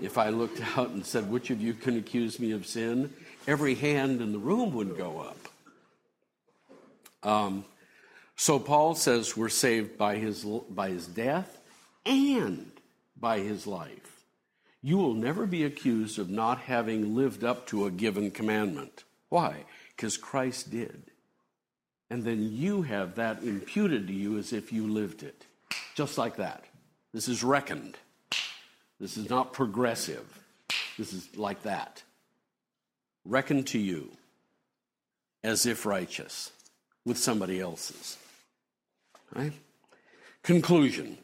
If 0.00 0.18
I 0.18 0.30
looked 0.30 0.60
out 0.76 0.90
and 0.90 1.04
said, 1.04 1.30
Which 1.30 1.50
of 1.50 1.60
you 1.60 1.74
can 1.74 1.96
accuse 1.96 2.38
me 2.40 2.52
of 2.52 2.66
sin? 2.66 3.12
Every 3.46 3.74
hand 3.74 4.20
in 4.20 4.32
the 4.32 4.38
room 4.38 4.74
would 4.74 4.96
go 4.96 5.20
up. 5.20 5.48
Um, 7.22 7.64
so 8.36 8.58
Paul 8.58 8.94
says 8.94 9.36
we're 9.36 9.48
saved 9.48 9.96
by 9.96 10.16
his, 10.16 10.44
by 10.44 10.90
his 10.90 11.06
death 11.06 11.58
and 12.04 12.70
by 13.18 13.40
his 13.40 13.66
life 13.66 14.16
you 14.86 14.98
will 14.98 15.14
never 15.14 15.46
be 15.46 15.64
accused 15.64 16.16
of 16.16 16.30
not 16.30 16.58
having 16.58 17.16
lived 17.16 17.42
up 17.42 17.66
to 17.66 17.86
a 17.86 17.90
given 17.90 18.30
commandment. 18.30 19.02
Why? 19.28 19.64
Because 19.88 20.16
Christ 20.16 20.70
did. 20.70 21.05
And 22.10 22.22
then 22.22 22.52
you 22.52 22.82
have 22.82 23.16
that 23.16 23.42
imputed 23.42 24.06
to 24.06 24.12
you 24.12 24.38
as 24.38 24.52
if 24.52 24.72
you 24.72 24.86
lived 24.86 25.22
it. 25.22 25.44
Just 25.94 26.18
like 26.18 26.36
that. 26.36 26.64
This 27.12 27.28
is 27.28 27.42
reckoned. 27.42 27.96
This 29.00 29.16
is 29.16 29.28
not 29.28 29.52
progressive. 29.52 30.40
This 30.96 31.12
is 31.12 31.36
like 31.36 31.62
that. 31.62 32.02
Reckoned 33.24 33.66
to 33.68 33.78
you 33.78 34.10
as 35.42 35.66
if 35.66 35.84
righteous 35.84 36.52
with 37.04 37.18
somebody 37.18 37.60
else's. 37.60 38.16
Right? 39.34 39.52
Conclusion 40.42 41.18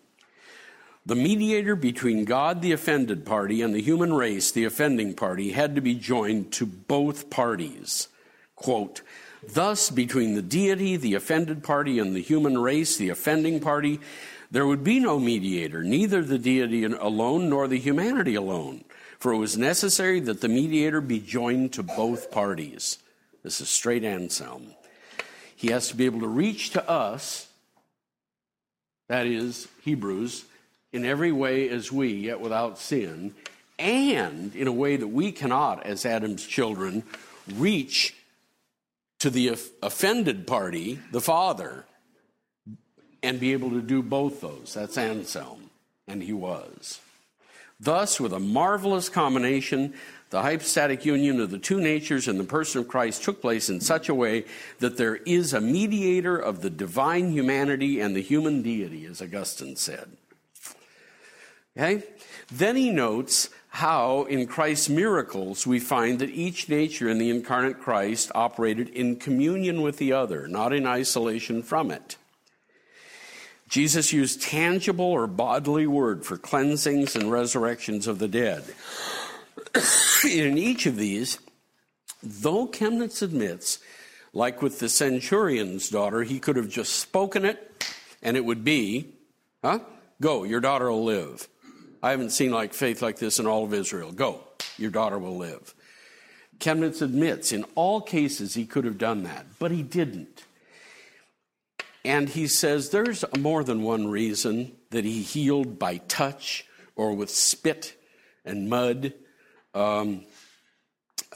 the 1.05 1.15
mediator 1.17 1.75
between 1.75 2.25
God, 2.25 2.63
the 2.63 2.71
offended 2.71 3.27
party, 3.27 3.61
and 3.61 3.75
the 3.75 3.83
human 3.83 4.13
race, 4.13 4.53
the 4.53 4.65
offending 4.65 5.15
party, 5.15 5.51
had 5.51 5.75
to 5.75 5.81
be 5.81 5.95
joined 5.95 6.53
to 6.53 6.67
both 6.67 7.29
parties. 7.29 8.07
Quote, 8.55 9.03
Thus, 9.47 9.91
between 9.91 10.35
the 10.35 10.43
deity, 10.43 10.97
the 10.97 11.15
offended 11.15 11.65
party, 11.65 11.99
and 11.99 12.15
the 12.15 12.23
human 12.23 12.59
race, 12.59 12.97
the 12.97 13.09
offending 13.09 13.59
party, 13.61 14.01
there 14.51 14.67
would 14.67 14.85
be 14.85 15.01
no 15.01 15.19
mediator, 15.19 15.83
neither 15.83 16.23
the 16.23 16.39
deity 16.39 16.85
alone 16.85 17.49
nor 17.49 17.67
the 17.67 17.79
humanity 17.79 18.35
alone, 18.35 18.85
for 19.19 19.33
it 19.33 19.39
was 19.39 19.57
necessary 19.57 20.21
that 20.21 20.41
the 20.41 20.49
mediator 20.49 21.01
be 21.01 21.19
joined 21.19 21.73
to 21.73 21.83
both 21.83 22.31
parties. 22.31 22.99
This 23.43 23.61
is 23.61 23.69
straight 23.69 24.05
Anselm. 24.05 24.75
He 25.57 25.69
has 25.69 25.89
to 25.89 25.97
be 25.97 26.07
able 26.07 26.21
to 26.21 26.29
reach 26.29 26.71
to 26.71 26.89
us, 26.89 27.49
that 29.09 29.27
is, 29.27 29.69
Hebrews, 29.83 30.45
in 30.93 31.05
every 31.05 31.33
way 31.33 31.69
as 31.69 31.91
we, 31.91 32.09
yet 32.13 32.41
without 32.41 32.79
sin, 32.79 33.35
and 33.79 34.55
in 34.55 34.69
a 34.69 34.73
way 34.73 34.97
that 34.97 35.09
we 35.09 35.33
cannot, 35.33 35.85
as 35.85 36.07
Adam's 36.07 36.47
children, 36.47 37.03
reach 37.55 38.15
to 39.23 39.31
the 39.31 39.57
offended 39.85 40.49
party, 40.49 40.99
the 41.13 41.21
father, 41.21 41.85
and 43.23 43.39
be 43.39 43.53
able 43.53 43.71
to 43.71 43.81
do 43.81 44.03
both 44.03 44.41
those. 44.41 44.75
That's 44.75 44.99
Anselm, 44.99 45.71
and 46.09 46.21
he 46.21 46.33
was. 46.33 46.99
Thus, 47.79 48.19
with 48.19 48.33
a 48.33 48.41
marvelous 48.41 49.09
combination, 49.09 49.95
the 50.31 50.43
hypostatic 50.43 51.05
union 51.05 51.41
of 51.41 51.53
the 51.53 51.61
two 51.61 51.81
natures 51.81 52.27
in 52.27 52.37
the 52.37 52.43
person 52.43 52.81
of 52.81 52.89
Christ 52.89 53.23
took 53.23 53.41
place 53.41 53.71
in 53.71 53.81
such 53.81 54.09
a 54.09 54.15
way 54.15 54.45
that 54.81 54.97
there 54.97 55.15
is 55.15 55.53
a 55.53 55.61
mediator 55.61 56.37
of 56.37 56.61
the 56.61 56.71
divine 56.71 57.31
humanity 57.31 58.01
and 58.01 58.17
the 58.17 58.23
human 58.23 58.61
deity, 58.61 59.07
as 59.07 59.23
Augustine 59.23 59.77
said. 59.77 60.17
Okay? 61.77 62.03
Then 62.51 62.75
he 62.75 62.91
notes 62.91 63.51
how 63.77 64.25
in 64.25 64.47
Christ's 64.47 64.91
miracles 64.91 65.67
we 65.67 65.81
find 65.81 66.19
that 66.19 66.29
each 66.29 66.69
nature 66.69 67.09
in 67.09 67.17
the 67.17 67.31
incarnate 67.31 67.81
Christ 67.81 68.31
operated 68.35 68.91
in 68.91 69.17
communion 69.17 69.81
with 69.81 69.97
the 69.97 70.13
other, 70.13 70.47
not 70.47 70.75
in 70.75 70.87
isolation 70.87 71.63
from 71.63 71.91
it. 71.91 72.19
Jesus 73.71 74.13
used 74.13 74.43
tangible 74.43 75.07
or 75.07 75.27
bodily 75.27 75.87
word 75.87 76.27
for 76.27 76.37
cleansings 76.37 77.17
and 77.17 77.33
resurrections 77.33 78.07
of 78.07 78.19
the 78.19 78.29
dead. 78.29 78.63
in 80.31 80.59
each 80.59 80.85
of 80.85 80.97
these, 80.97 81.39
though 82.23 82.67
Chemnitz 82.67 83.23
admits, 83.23 83.79
like 84.35 84.61
with 84.61 84.81
the 84.81 84.91
centurion's 84.91 85.89
daughter, 85.89 86.25
he 86.25 86.39
could 86.39 86.57
have 86.57 86.69
just 86.69 86.97
spoken 86.97 87.47
it 87.47 87.87
and 88.23 88.37
it 88.37 88.45
would 88.45 88.65
be, 88.65 89.07
huh? 89.65 89.79
Go, 90.21 90.45
your 90.45 90.61
daughter 90.61 90.91
will 90.91 91.05
live. 91.05 91.49
I 92.03 92.11
haven't 92.11 92.31
seen 92.31 92.51
like 92.51 92.75
faith 92.75 93.01
like 93.01 93.19
this 93.19 93.39
in 93.39 93.47
all 93.47 93.65
of 93.65 93.73
Israel. 93.73 94.11
Go, 94.11 94.41
your 94.77 94.91
daughter 94.91 95.19
will 95.19 95.37
live. 95.37 95.75
Chemnitz 96.59 97.01
admits 97.03 97.53
in 97.53 97.65
all 97.75 98.01
cases 98.01 98.55
he 98.55 98.67
could 98.67 98.85
have 98.85 98.99
done 98.99 99.23
that, 99.25 99.47
but 99.59 99.71
he 99.71 99.83
didn't. 99.83 100.45
And 102.05 102.29
he 102.29 102.49
says 102.49 102.91
there's 102.91 103.25
more 103.39 103.63
than 103.63 103.83
one 103.83 104.09
reason 104.09 104.73
that 104.91 105.05
he 105.05 105.23
healed 105.23 105.79
by 105.79 105.99
touch 106.09 106.67
or 106.97 107.15
with 107.15 107.31
spit 107.31 107.95
and 108.45 108.69
mud, 108.69 109.13
um, 109.75 110.25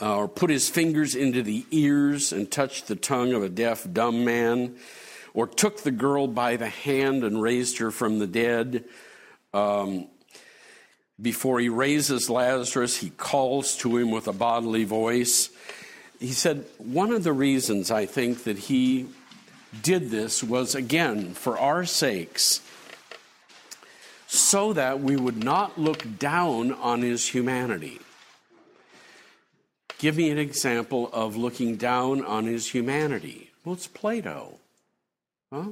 uh, 0.01 0.17
or 0.17 0.29
put 0.29 0.51
his 0.51 0.69
fingers 0.69 1.15
into 1.15 1.43
the 1.43 1.65
ears 1.71 2.33
and 2.33 2.51
touched 2.51 2.89
the 2.89 2.97
tongue 2.97 3.33
of 3.33 3.43
a 3.43 3.49
deaf, 3.49 3.87
dumb 3.93 4.25
man, 4.25 4.77
or 5.33 5.47
took 5.47 5.83
the 5.83 5.91
girl 5.91 6.27
by 6.27 6.57
the 6.57 6.69
hand 6.69 7.23
and 7.23 7.41
raised 7.41 7.79
her 7.79 7.91
from 7.91 8.19
the 8.19 8.27
dead. 8.27 8.85
Um, 9.55 10.09
before 11.21 11.61
he 11.61 11.69
raises 11.69 12.29
Lazarus, 12.29 12.99
he 12.99 13.11
calls 13.11 13.77
to 13.79 13.97
him 13.97 14.11
with 14.11 14.29
a 14.29 14.33
bodily 14.33 14.85
voice. 14.85 15.51
He 16.21 16.33
said, 16.33 16.67
One 16.79 17.13
of 17.13 17.25
the 17.25 17.33
reasons 17.33 17.91
I 17.91 18.07
think 18.07 18.45
that 18.45 18.59
he 18.59 19.07
did 19.83 20.11
this 20.11 20.43
was, 20.43 20.75
again, 20.75 21.35
for 21.35 21.59
our 21.59 21.85
sakes, 21.85 22.61
so 24.27 24.73
that 24.73 25.01
we 25.01 25.17
would 25.17 25.43
not 25.43 25.79
look 25.79 26.19
down 26.19 26.73
on 26.73 27.03
his 27.03 27.29
humanity. 27.29 28.01
Give 29.99 30.17
me 30.17 30.31
an 30.31 30.39
example 30.39 31.09
of 31.13 31.37
looking 31.37 31.77
down 31.77 32.23
on 32.25 32.45
his 32.45 32.71
humanity. 32.71 33.51
Well, 33.65 33.75
it's 33.75 33.87
Plato. 33.87 34.59
Huh? 35.51 35.69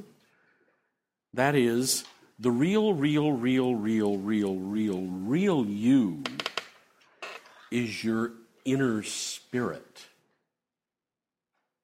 That 1.33 1.53
is, 1.53 2.05
the 2.39 2.51
real, 2.51 2.93
real, 2.93 3.31
real, 3.31 3.75
real, 3.75 4.17
real, 4.17 4.55
real, 4.55 5.01
real 5.01 5.65
you 5.65 6.23
is 7.71 8.03
your 8.03 8.31
inner 8.65 9.03
spirit. 9.03 10.05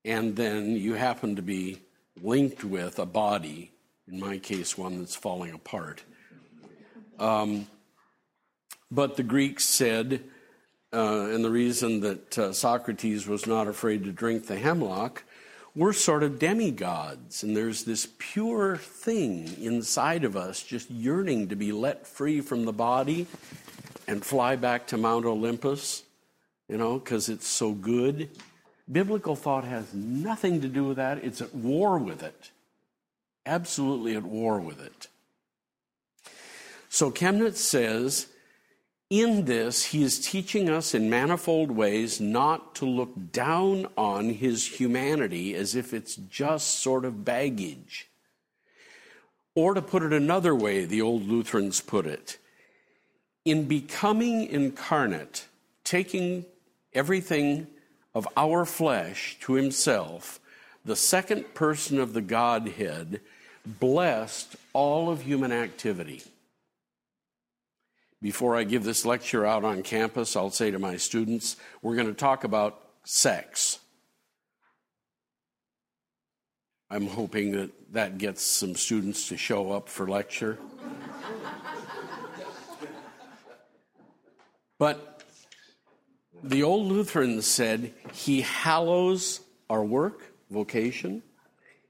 And 0.03 0.35
then 0.35 0.75
you 0.75 0.95
happen 0.95 1.35
to 1.35 1.41
be 1.41 1.81
linked 2.21 2.63
with 2.63 2.99
a 2.99 3.05
body, 3.05 3.71
in 4.07 4.19
my 4.19 4.39
case, 4.39 4.77
one 4.77 4.99
that's 4.99 5.15
falling 5.15 5.53
apart. 5.53 6.03
Um, 7.19 7.67
but 8.89 9.15
the 9.15 9.23
Greeks 9.23 9.63
said, 9.63 10.23
uh, 10.91 11.29
and 11.31 11.45
the 11.45 11.49
reason 11.49 12.01
that 12.01 12.37
uh, 12.37 12.51
Socrates 12.51 13.27
was 13.27 13.47
not 13.47 13.67
afraid 13.67 14.03
to 14.03 14.11
drink 14.11 14.47
the 14.47 14.57
hemlock, 14.57 15.23
we're 15.75 15.93
sort 15.93 16.23
of 16.23 16.37
demigods, 16.37 17.43
and 17.43 17.55
there's 17.55 17.85
this 17.85 18.07
pure 18.17 18.77
thing 18.77 19.49
inside 19.61 20.23
of 20.23 20.35
us 20.35 20.61
just 20.61 20.91
yearning 20.91 21.47
to 21.47 21.55
be 21.55 21.71
let 21.71 22.05
free 22.05 22.41
from 22.41 22.65
the 22.65 22.73
body 22.73 23.27
and 24.07 24.25
fly 24.25 24.55
back 24.55 24.87
to 24.87 24.97
Mount 24.97 25.25
Olympus, 25.25 26.03
you 26.67 26.77
know, 26.77 26.99
because 26.99 27.29
it's 27.29 27.47
so 27.47 27.71
good. 27.71 28.29
Biblical 28.91 29.35
thought 29.35 29.63
has 29.63 29.93
nothing 29.93 30.61
to 30.61 30.67
do 30.67 30.83
with 30.83 30.97
that, 30.97 31.23
it's 31.23 31.41
at 31.41 31.55
war 31.55 31.97
with 31.97 32.21
it. 32.21 32.51
Absolutely 33.45 34.15
at 34.15 34.23
war 34.23 34.59
with 34.59 34.81
it. 34.81 35.07
So 36.89 37.09
Chemnitz 37.09 37.57
says, 37.57 38.27
in 39.11 39.43
this, 39.43 39.83
he 39.87 40.03
is 40.03 40.25
teaching 40.25 40.69
us 40.69 40.95
in 40.95 41.09
manifold 41.09 41.69
ways 41.69 42.21
not 42.21 42.73
to 42.75 42.85
look 42.85 43.33
down 43.33 43.85
on 43.97 44.29
his 44.29 44.65
humanity 44.65 45.53
as 45.53 45.75
if 45.75 45.93
it's 45.93 46.15
just 46.15 46.79
sort 46.79 47.03
of 47.03 47.25
baggage. 47.25 48.07
Or 49.53 49.73
to 49.73 49.81
put 49.81 50.01
it 50.01 50.13
another 50.13 50.55
way, 50.55 50.85
the 50.85 51.01
old 51.01 51.27
Lutherans 51.27 51.81
put 51.81 52.05
it, 52.07 52.37
in 53.43 53.65
becoming 53.65 54.47
incarnate, 54.47 55.45
taking 55.83 56.45
everything 56.93 57.67
of 58.15 58.25
our 58.37 58.63
flesh 58.63 59.37
to 59.41 59.55
himself, 59.55 60.39
the 60.85 60.95
second 60.95 61.53
person 61.53 61.99
of 61.99 62.13
the 62.13 62.21
Godhead 62.21 63.19
blessed 63.65 64.55
all 64.71 65.09
of 65.09 65.23
human 65.23 65.51
activity. 65.51 66.23
Before 68.21 68.55
I 68.55 68.63
give 68.63 68.83
this 68.83 69.03
lecture 69.03 69.47
out 69.47 69.65
on 69.65 69.81
campus, 69.81 70.35
I'll 70.35 70.51
say 70.51 70.69
to 70.69 70.77
my 70.77 70.97
students, 70.97 71.57
we're 71.81 71.95
going 71.95 72.07
to 72.07 72.13
talk 72.13 72.43
about 72.43 72.79
sex. 73.03 73.79
I'm 76.91 77.07
hoping 77.07 77.53
that 77.53 77.71
that 77.93 78.19
gets 78.19 78.43
some 78.43 78.75
students 78.75 79.29
to 79.29 79.37
show 79.37 79.71
up 79.71 79.89
for 79.89 80.07
lecture. 80.07 80.59
but 84.77 85.23
the 86.43 86.61
old 86.61 86.87
Lutherans 86.87 87.47
said, 87.47 87.91
He 88.13 88.41
hallows 88.41 89.41
our 89.67 89.83
work, 89.83 90.31
vocation, 90.51 91.23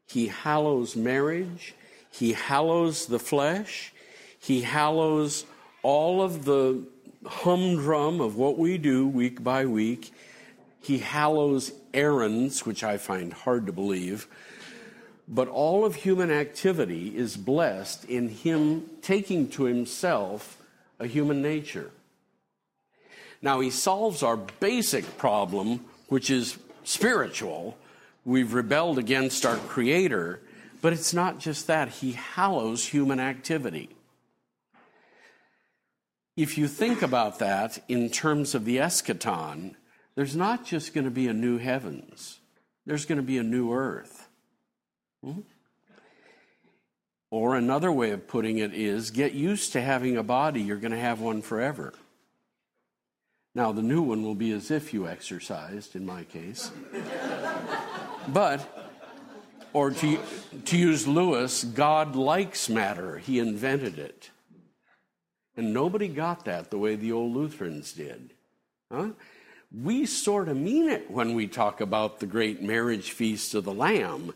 He 0.07 0.27
hallows 0.27 0.95
marriage, 0.95 1.75
He 2.09 2.31
hallows 2.31 3.07
the 3.07 3.19
flesh, 3.19 3.91
He 4.39 4.61
hallows 4.61 5.45
all 5.83 6.21
of 6.21 6.45
the 6.45 6.83
humdrum 7.25 8.21
of 8.21 8.35
what 8.35 8.57
we 8.57 8.77
do 8.77 9.07
week 9.07 9.43
by 9.43 9.65
week. 9.65 10.11
He 10.81 10.99
hallows 10.99 11.71
errands, 11.93 12.65
which 12.65 12.83
I 12.83 12.97
find 12.97 13.33
hard 13.33 13.67
to 13.67 13.71
believe. 13.71 14.27
But 15.27 15.47
all 15.47 15.85
of 15.85 15.95
human 15.95 16.31
activity 16.31 17.15
is 17.15 17.37
blessed 17.37 18.05
in 18.05 18.29
Him 18.29 18.89
taking 19.01 19.47
to 19.49 19.63
Himself 19.63 20.57
a 20.99 21.07
human 21.07 21.41
nature. 21.41 21.91
Now, 23.41 23.59
He 23.59 23.69
solves 23.69 24.23
our 24.23 24.37
basic 24.37 25.17
problem, 25.17 25.85
which 26.07 26.29
is 26.29 26.57
spiritual. 26.83 27.77
We've 28.25 28.53
rebelled 28.53 28.97
against 28.97 29.45
our 29.45 29.57
Creator, 29.57 30.41
but 30.81 30.93
it's 30.93 31.13
not 31.13 31.39
just 31.39 31.67
that. 31.67 31.89
He 31.89 32.13
hallows 32.13 32.87
human 32.87 33.19
activity 33.19 33.89
if 36.41 36.57
you 36.57 36.67
think 36.67 37.01
about 37.01 37.39
that 37.39 37.83
in 37.87 38.09
terms 38.09 38.55
of 38.55 38.65
the 38.65 38.77
eschaton, 38.77 39.75
there's 40.15 40.35
not 40.35 40.65
just 40.65 40.93
going 40.93 41.05
to 41.05 41.11
be 41.11 41.27
a 41.27 41.33
new 41.33 41.57
heavens, 41.57 42.39
there's 42.85 43.05
going 43.05 43.17
to 43.17 43.23
be 43.23 43.37
a 43.37 43.43
new 43.43 43.71
earth. 43.71 44.27
Hmm? 45.23 45.41
Or 47.29 47.55
another 47.55 47.91
way 47.91 48.11
of 48.11 48.27
putting 48.27 48.57
it 48.57 48.73
is 48.73 49.09
get 49.11 49.33
used 49.33 49.71
to 49.73 49.81
having 49.81 50.17
a 50.17 50.23
body, 50.23 50.61
you're 50.61 50.77
going 50.77 50.91
to 50.91 50.99
have 50.99 51.21
one 51.21 51.41
forever. 51.41 51.93
Now, 53.53 53.71
the 53.71 53.81
new 53.81 54.01
one 54.01 54.23
will 54.23 54.35
be 54.35 54.51
as 54.51 54.71
if 54.71 54.93
you 54.93 55.07
exercised, 55.07 55.95
in 55.95 56.05
my 56.05 56.23
case. 56.23 56.71
but, 58.27 58.89
or 59.73 59.91
to, 59.91 60.19
to 60.65 60.77
use 60.77 61.07
Lewis, 61.07 61.63
God 61.63 62.15
likes 62.15 62.69
matter, 62.69 63.17
He 63.17 63.39
invented 63.39 63.99
it. 63.99 64.29
And 65.57 65.73
nobody 65.73 66.07
got 66.07 66.45
that 66.45 66.71
the 66.71 66.77
way 66.77 66.95
the 66.95 67.11
old 67.11 67.35
Lutherans 67.35 67.93
did. 67.93 68.31
Huh? 68.91 69.09
We 69.73 70.05
sort 70.05 70.49
of 70.49 70.57
mean 70.57 70.89
it 70.89 71.09
when 71.09 71.33
we 71.33 71.47
talk 71.47 71.81
about 71.81 72.19
the 72.19 72.25
great 72.25 72.61
marriage 72.61 73.11
feast 73.11 73.53
of 73.55 73.63
the 73.63 73.73
Lamb. 73.73 74.33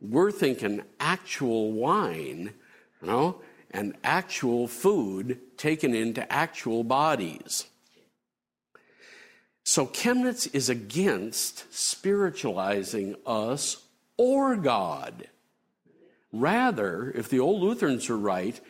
We're 0.00 0.32
thinking 0.32 0.82
actual 1.00 1.72
wine, 1.72 2.52
you 3.00 3.08
know, 3.08 3.40
and 3.70 3.94
actual 4.04 4.68
food 4.68 5.40
taken 5.56 5.94
into 5.94 6.30
actual 6.32 6.84
bodies. 6.84 7.66
So 9.64 9.86
Chemnitz 9.86 10.54
is 10.54 10.68
against 10.68 11.72
spiritualizing 11.74 13.16
us 13.26 13.82
or 14.18 14.56
God. 14.56 15.28
Rather, 16.32 17.10
if 17.14 17.30
the 17.30 17.40
old 17.40 17.62
Lutherans 17.62 18.10
are 18.10 18.18
right, 18.18 18.60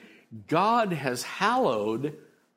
God 0.46 0.92
has 0.92 1.22
hallowed 1.22 2.16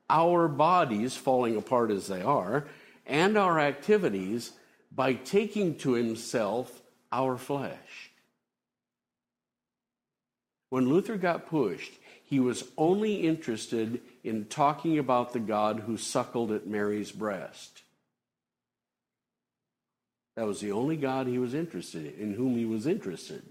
our 0.09 0.47
bodies, 0.47 1.15
falling 1.15 1.55
apart 1.57 1.91
as 1.91 2.07
they 2.07 2.21
are, 2.21 2.65
and 3.05 3.37
our 3.37 3.59
activities 3.59 4.51
by 4.93 5.13
taking 5.13 5.75
to 5.79 5.93
himself 5.93 6.81
our 7.11 7.37
flesh. 7.37 8.11
When 10.69 10.89
Luther 10.89 11.17
got 11.17 11.47
pushed, 11.47 11.91
he 12.25 12.39
was 12.39 12.65
only 12.77 13.27
interested 13.27 14.01
in 14.23 14.45
talking 14.45 14.97
about 14.97 15.31
the 15.31 15.39
God 15.39 15.81
who 15.81 15.97
suckled 15.97 16.51
at 16.51 16.67
Mary's 16.67 17.11
breast. 17.11 17.83
That 20.35 20.45
was 20.45 20.59
the 20.59 20.73
only 20.73 20.97
God 20.97 21.27
he 21.27 21.39
was 21.39 21.53
interested 21.53 22.05
in, 22.05 22.29
in 22.29 22.33
whom 22.33 22.57
he 22.57 22.65
was 22.65 22.85
interested. 22.85 23.43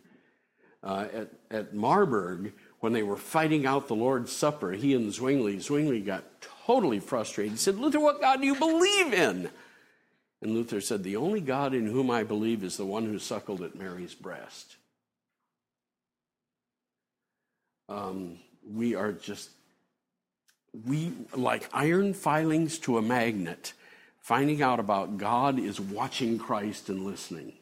Uh, 0.83 1.07
at, 1.12 1.31
at 1.51 1.75
Marburg, 1.75 2.53
when 2.87 2.92
they 2.92 3.03
were 3.03 3.16
fighting 3.16 3.66
out 3.66 3.88
the 3.88 3.96
Lord's 3.96 4.31
Supper, 4.31 4.70
he 4.70 4.94
and 4.94 5.12
Zwingli, 5.12 5.59
Zwingli 5.59 5.99
got 5.99 6.22
totally 6.66 7.01
frustrated. 7.01 7.51
He 7.51 7.59
said, 7.59 7.79
Luther, 7.79 7.99
what 7.99 8.20
God 8.20 8.40
do 8.40 8.46
you 8.46 8.55
believe 8.55 9.12
in? 9.12 9.51
And 10.40 10.55
Luther 10.55 10.81
said, 10.81 11.03
The 11.03 11.16
only 11.16 11.40
God 11.40 11.75
in 11.75 11.87
whom 11.87 12.12
I 12.12 12.22
believe 12.22 12.62
is 12.62 12.77
the 12.77 12.87
one 12.87 13.05
who 13.05 13.18
suckled 13.18 13.61
at 13.62 13.75
Mary's 13.75 14.14
breast. 14.14 14.77
Um, 17.88 18.38
we 18.64 18.94
are 18.94 19.11
just, 19.11 19.51
we, 20.87 21.11
like 21.35 21.68
iron 21.72 22.14
filings 22.14 22.79
to 22.79 22.99
a 22.99 23.03
magnet, 23.03 23.72
finding 24.20 24.62
out 24.62 24.79
about 24.79 25.18
God 25.18 25.59
is 25.59 25.81
watching 25.81 26.38
Christ 26.38 26.88
and 26.88 27.05
listening. 27.05 27.55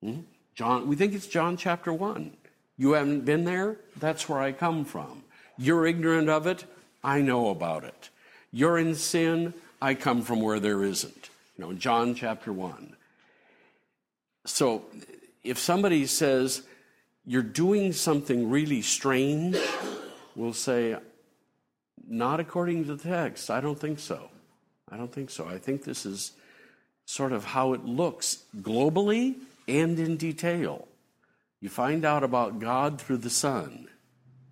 Hmm? 0.00 0.20
John, 0.54 0.86
we 0.86 0.94
think 0.94 1.12
it's 1.12 1.26
John 1.26 1.56
chapter 1.56 1.92
1. 1.92 2.45
You 2.78 2.92
haven't 2.92 3.24
been 3.24 3.44
there? 3.44 3.76
That's 3.98 4.28
where 4.28 4.40
I 4.40 4.52
come 4.52 4.84
from. 4.84 5.22
You're 5.56 5.86
ignorant 5.86 6.28
of 6.28 6.46
it? 6.46 6.64
I 7.02 7.20
know 7.22 7.50
about 7.50 7.84
it. 7.84 8.10
You're 8.52 8.78
in 8.78 8.94
sin? 8.94 9.54
I 9.80 9.94
come 9.94 10.22
from 10.22 10.40
where 10.40 10.60
there 10.60 10.82
isn't. 10.82 11.30
You 11.56 11.64
know, 11.64 11.72
John 11.72 12.14
chapter 12.14 12.52
1. 12.52 12.96
So 14.44 14.84
if 15.42 15.58
somebody 15.58 16.06
says, 16.06 16.62
you're 17.24 17.42
doing 17.42 17.92
something 17.92 18.50
really 18.50 18.82
strange, 18.82 19.56
we'll 20.34 20.52
say, 20.52 20.96
not 22.08 22.40
according 22.40 22.84
to 22.84 22.94
the 22.94 23.08
text. 23.08 23.50
I 23.50 23.60
don't 23.60 23.78
think 23.78 23.98
so. 23.98 24.28
I 24.90 24.96
don't 24.96 25.12
think 25.12 25.30
so. 25.30 25.46
I 25.46 25.58
think 25.58 25.84
this 25.84 26.06
is 26.06 26.32
sort 27.06 27.32
of 27.32 27.44
how 27.44 27.72
it 27.72 27.84
looks 27.84 28.44
globally 28.58 29.34
and 29.66 29.98
in 29.98 30.16
detail. 30.16 30.86
You 31.60 31.68
find 31.68 32.04
out 32.04 32.22
about 32.22 32.58
God 32.58 33.00
through 33.00 33.18
the 33.18 33.30
Son. 33.30 33.88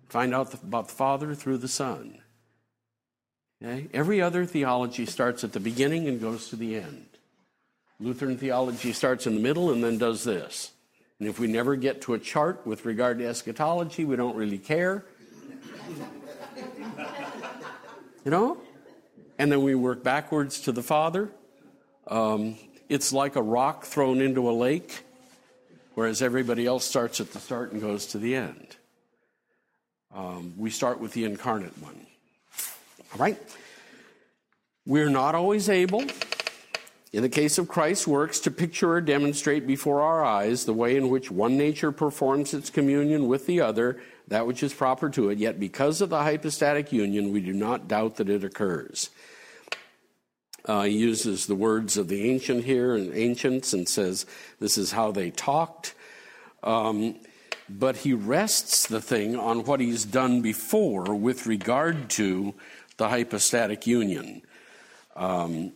Find 0.09 0.33
out 0.33 0.53
about 0.53 0.87
the 0.87 0.93
Father 0.93 1.35
through 1.35 1.57
the 1.57 1.67
Son. 1.67 2.19
Okay? 3.63 3.87
Every 3.93 4.21
other 4.21 4.45
theology 4.45 5.05
starts 5.05 5.43
at 5.43 5.53
the 5.53 5.59
beginning 5.59 6.07
and 6.07 6.19
goes 6.19 6.49
to 6.49 6.55
the 6.55 6.75
end. 6.75 7.07
Lutheran 7.99 8.37
theology 8.37 8.91
starts 8.91 9.25
in 9.25 9.35
the 9.35 9.41
middle 9.41 9.71
and 9.71 9.83
then 9.83 9.97
does 9.97 10.23
this. 10.23 10.71
And 11.19 11.29
if 11.29 11.39
we 11.39 11.47
never 11.47 11.75
get 11.75 12.01
to 12.03 12.13
a 12.13 12.19
chart 12.19 12.67
with 12.67 12.85
regard 12.85 13.19
to 13.19 13.25
eschatology, 13.25 14.03
we 14.03 14.17
don't 14.17 14.35
really 14.35 14.57
care. 14.57 15.05
you 18.25 18.31
know? 18.31 18.57
And 19.39 19.51
then 19.51 19.63
we 19.63 19.75
work 19.75 20.03
backwards 20.03 20.61
to 20.61 20.71
the 20.73 20.83
Father. 20.83 21.31
Um, 22.07 22.57
it's 22.89 23.13
like 23.13 23.35
a 23.35 23.41
rock 23.41 23.85
thrown 23.85 24.21
into 24.21 24.49
a 24.49 24.51
lake, 24.51 25.04
whereas 25.95 26.21
everybody 26.21 26.65
else 26.65 26.85
starts 26.85 27.19
at 27.19 27.31
the 27.31 27.39
start 27.39 27.71
and 27.71 27.81
goes 27.81 28.05
to 28.07 28.19
the 28.19 28.35
end. 28.35 28.75
Um, 30.13 30.53
we 30.57 30.69
start 30.69 30.99
with 30.99 31.13
the 31.13 31.25
incarnate 31.25 31.77
one. 31.81 32.05
All 33.13 33.19
right? 33.19 33.37
We're 34.85 35.09
not 35.09 35.35
always 35.35 35.67
able, 35.67 36.03
in 37.11 37.21
the 37.21 37.29
case 37.29 37.57
of 37.57 37.67
Christ's 37.67 38.07
works, 38.07 38.39
to 38.41 38.51
picture 38.51 38.91
or 38.91 39.01
demonstrate 39.01 39.65
before 39.65 40.01
our 40.01 40.23
eyes 40.23 40.65
the 40.65 40.73
way 40.73 40.95
in 40.95 41.09
which 41.09 41.31
one 41.31 41.57
nature 41.57 41.91
performs 41.91 42.53
its 42.53 42.69
communion 42.69 43.27
with 43.27 43.47
the 43.47 43.61
other, 43.61 43.99
that 44.27 44.45
which 44.45 44.63
is 44.63 44.73
proper 44.73 45.09
to 45.09 45.29
it. 45.29 45.37
Yet, 45.37 45.59
because 45.59 46.01
of 46.01 46.09
the 46.09 46.23
hypostatic 46.23 46.91
union, 46.91 47.31
we 47.31 47.41
do 47.41 47.53
not 47.53 47.87
doubt 47.87 48.17
that 48.17 48.29
it 48.29 48.43
occurs. 48.43 49.09
Uh, 50.67 50.83
he 50.83 50.97
uses 50.97 51.45
the 51.45 51.55
words 51.55 51.95
of 51.95 52.07
the 52.07 52.29
ancient 52.29 52.63
here 52.63 52.95
and 52.95 53.13
ancients 53.13 53.73
and 53.73 53.87
says 53.87 54.25
this 54.59 54.77
is 54.77 54.91
how 54.91 55.11
they 55.11 55.29
talked. 55.29 55.93
Um, 56.63 57.15
but 57.69 57.97
he 57.97 58.13
rests 58.13 58.87
the 58.87 59.01
thing 59.01 59.35
on 59.35 59.63
what 59.63 59.79
he's 59.79 60.05
done 60.05 60.41
before 60.41 61.15
with 61.15 61.47
regard 61.47 62.09
to 62.11 62.53
the 62.97 63.09
hypostatic 63.09 63.87
union. 63.87 64.41
Um, 65.15 65.73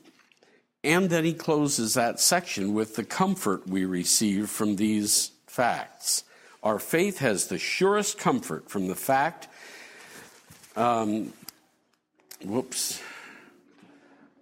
and 0.83 1.09
then 1.09 1.25
he 1.25 1.33
closes 1.33 1.93
that 1.95 2.19
section 2.19 2.73
with 2.73 2.95
the 2.95 3.03
comfort 3.03 3.67
we 3.67 3.85
receive 3.85 4.49
from 4.49 4.77
these 4.77 5.31
facts. 5.45 6.23
Our 6.63 6.79
faith 6.79 7.19
has 7.19 7.47
the 7.47 7.57
surest 7.57 8.17
comfort 8.17 8.69
from 8.69 8.87
the 8.87 8.95
fact, 8.95 9.47
um, 10.75 11.33
whoops, 12.43 13.01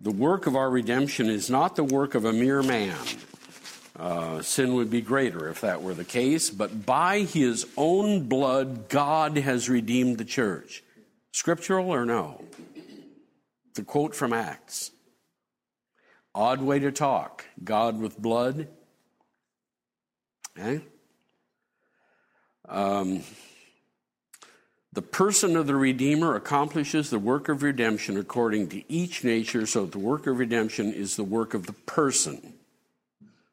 the 0.01 0.11
work 0.11 0.47
of 0.47 0.55
our 0.55 0.69
redemption 0.69 1.29
is 1.29 1.49
not 1.49 1.75
the 1.75 1.83
work 1.83 2.15
of 2.15 2.25
a 2.25 2.33
mere 2.33 2.61
man. 2.61 2.97
Uh, 3.97 4.41
sin 4.43 4.75
would 4.75 4.91
be 4.91 5.01
greater 5.01 5.49
if 5.49 5.61
that 5.61 5.81
were 5.81 5.93
the 5.93 6.03
case, 6.03 6.51
but 6.51 6.85
by 6.85 7.21
his 7.21 7.65
own 7.75 8.27
blood, 8.27 8.89
God 8.89 9.37
has 9.37 9.69
redeemed 9.69 10.19
the 10.19 10.25
church. 10.25 10.83
Scriptural 11.31 11.89
or 11.89 12.05
no? 12.05 12.43
The 13.73 13.83
quote 13.83 14.13
from 14.13 14.33
Acts. 14.33 14.91
Odd 16.35 16.61
way 16.61 16.77
to 16.79 16.91
talk. 16.91 17.45
God 17.63 17.99
with 17.99 18.17
blood. 18.19 18.67
Okay? 20.57 20.83
Um, 22.69 23.23
the 24.97 25.01
person 25.03 25.55
of 25.55 25.67
the 25.67 25.75
Redeemer 25.75 26.35
accomplishes 26.35 27.11
the 27.11 27.19
work 27.19 27.49
of 27.49 27.61
redemption 27.61 28.17
according 28.17 28.69
to 28.69 28.81
each 28.91 29.23
nature, 29.23 29.67
so 29.67 29.85
the 29.85 29.99
work 29.99 30.25
of 30.25 30.39
redemption 30.39 30.91
is 30.91 31.15
the 31.15 31.23
work 31.23 31.53
of 31.53 31.67
the 31.67 31.73
person, 31.73 32.53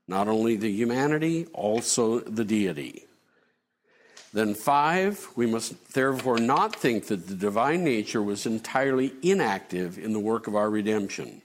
not 0.08 0.26
only 0.26 0.56
the 0.56 0.70
humanity, 0.70 1.44
also 1.52 2.20
the 2.20 2.46
deity. 2.46 3.04
Then, 4.32 4.54
five, 4.54 5.28
we 5.36 5.44
must 5.44 5.92
therefore 5.92 6.38
not 6.38 6.76
think 6.76 7.08
that 7.08 7.26
the 7.26 7.34
divine 7.34 7.84
nature 7.84 8.22
was 8.22 8.46
entirely 8.46 9.12
inactive 9.20 9.98
in 9.98 10.14
the 10.14 10.20
work 10.20 10.46
of 10.46 10.56
our 10.56 10.70
redemption, 10.70 11.42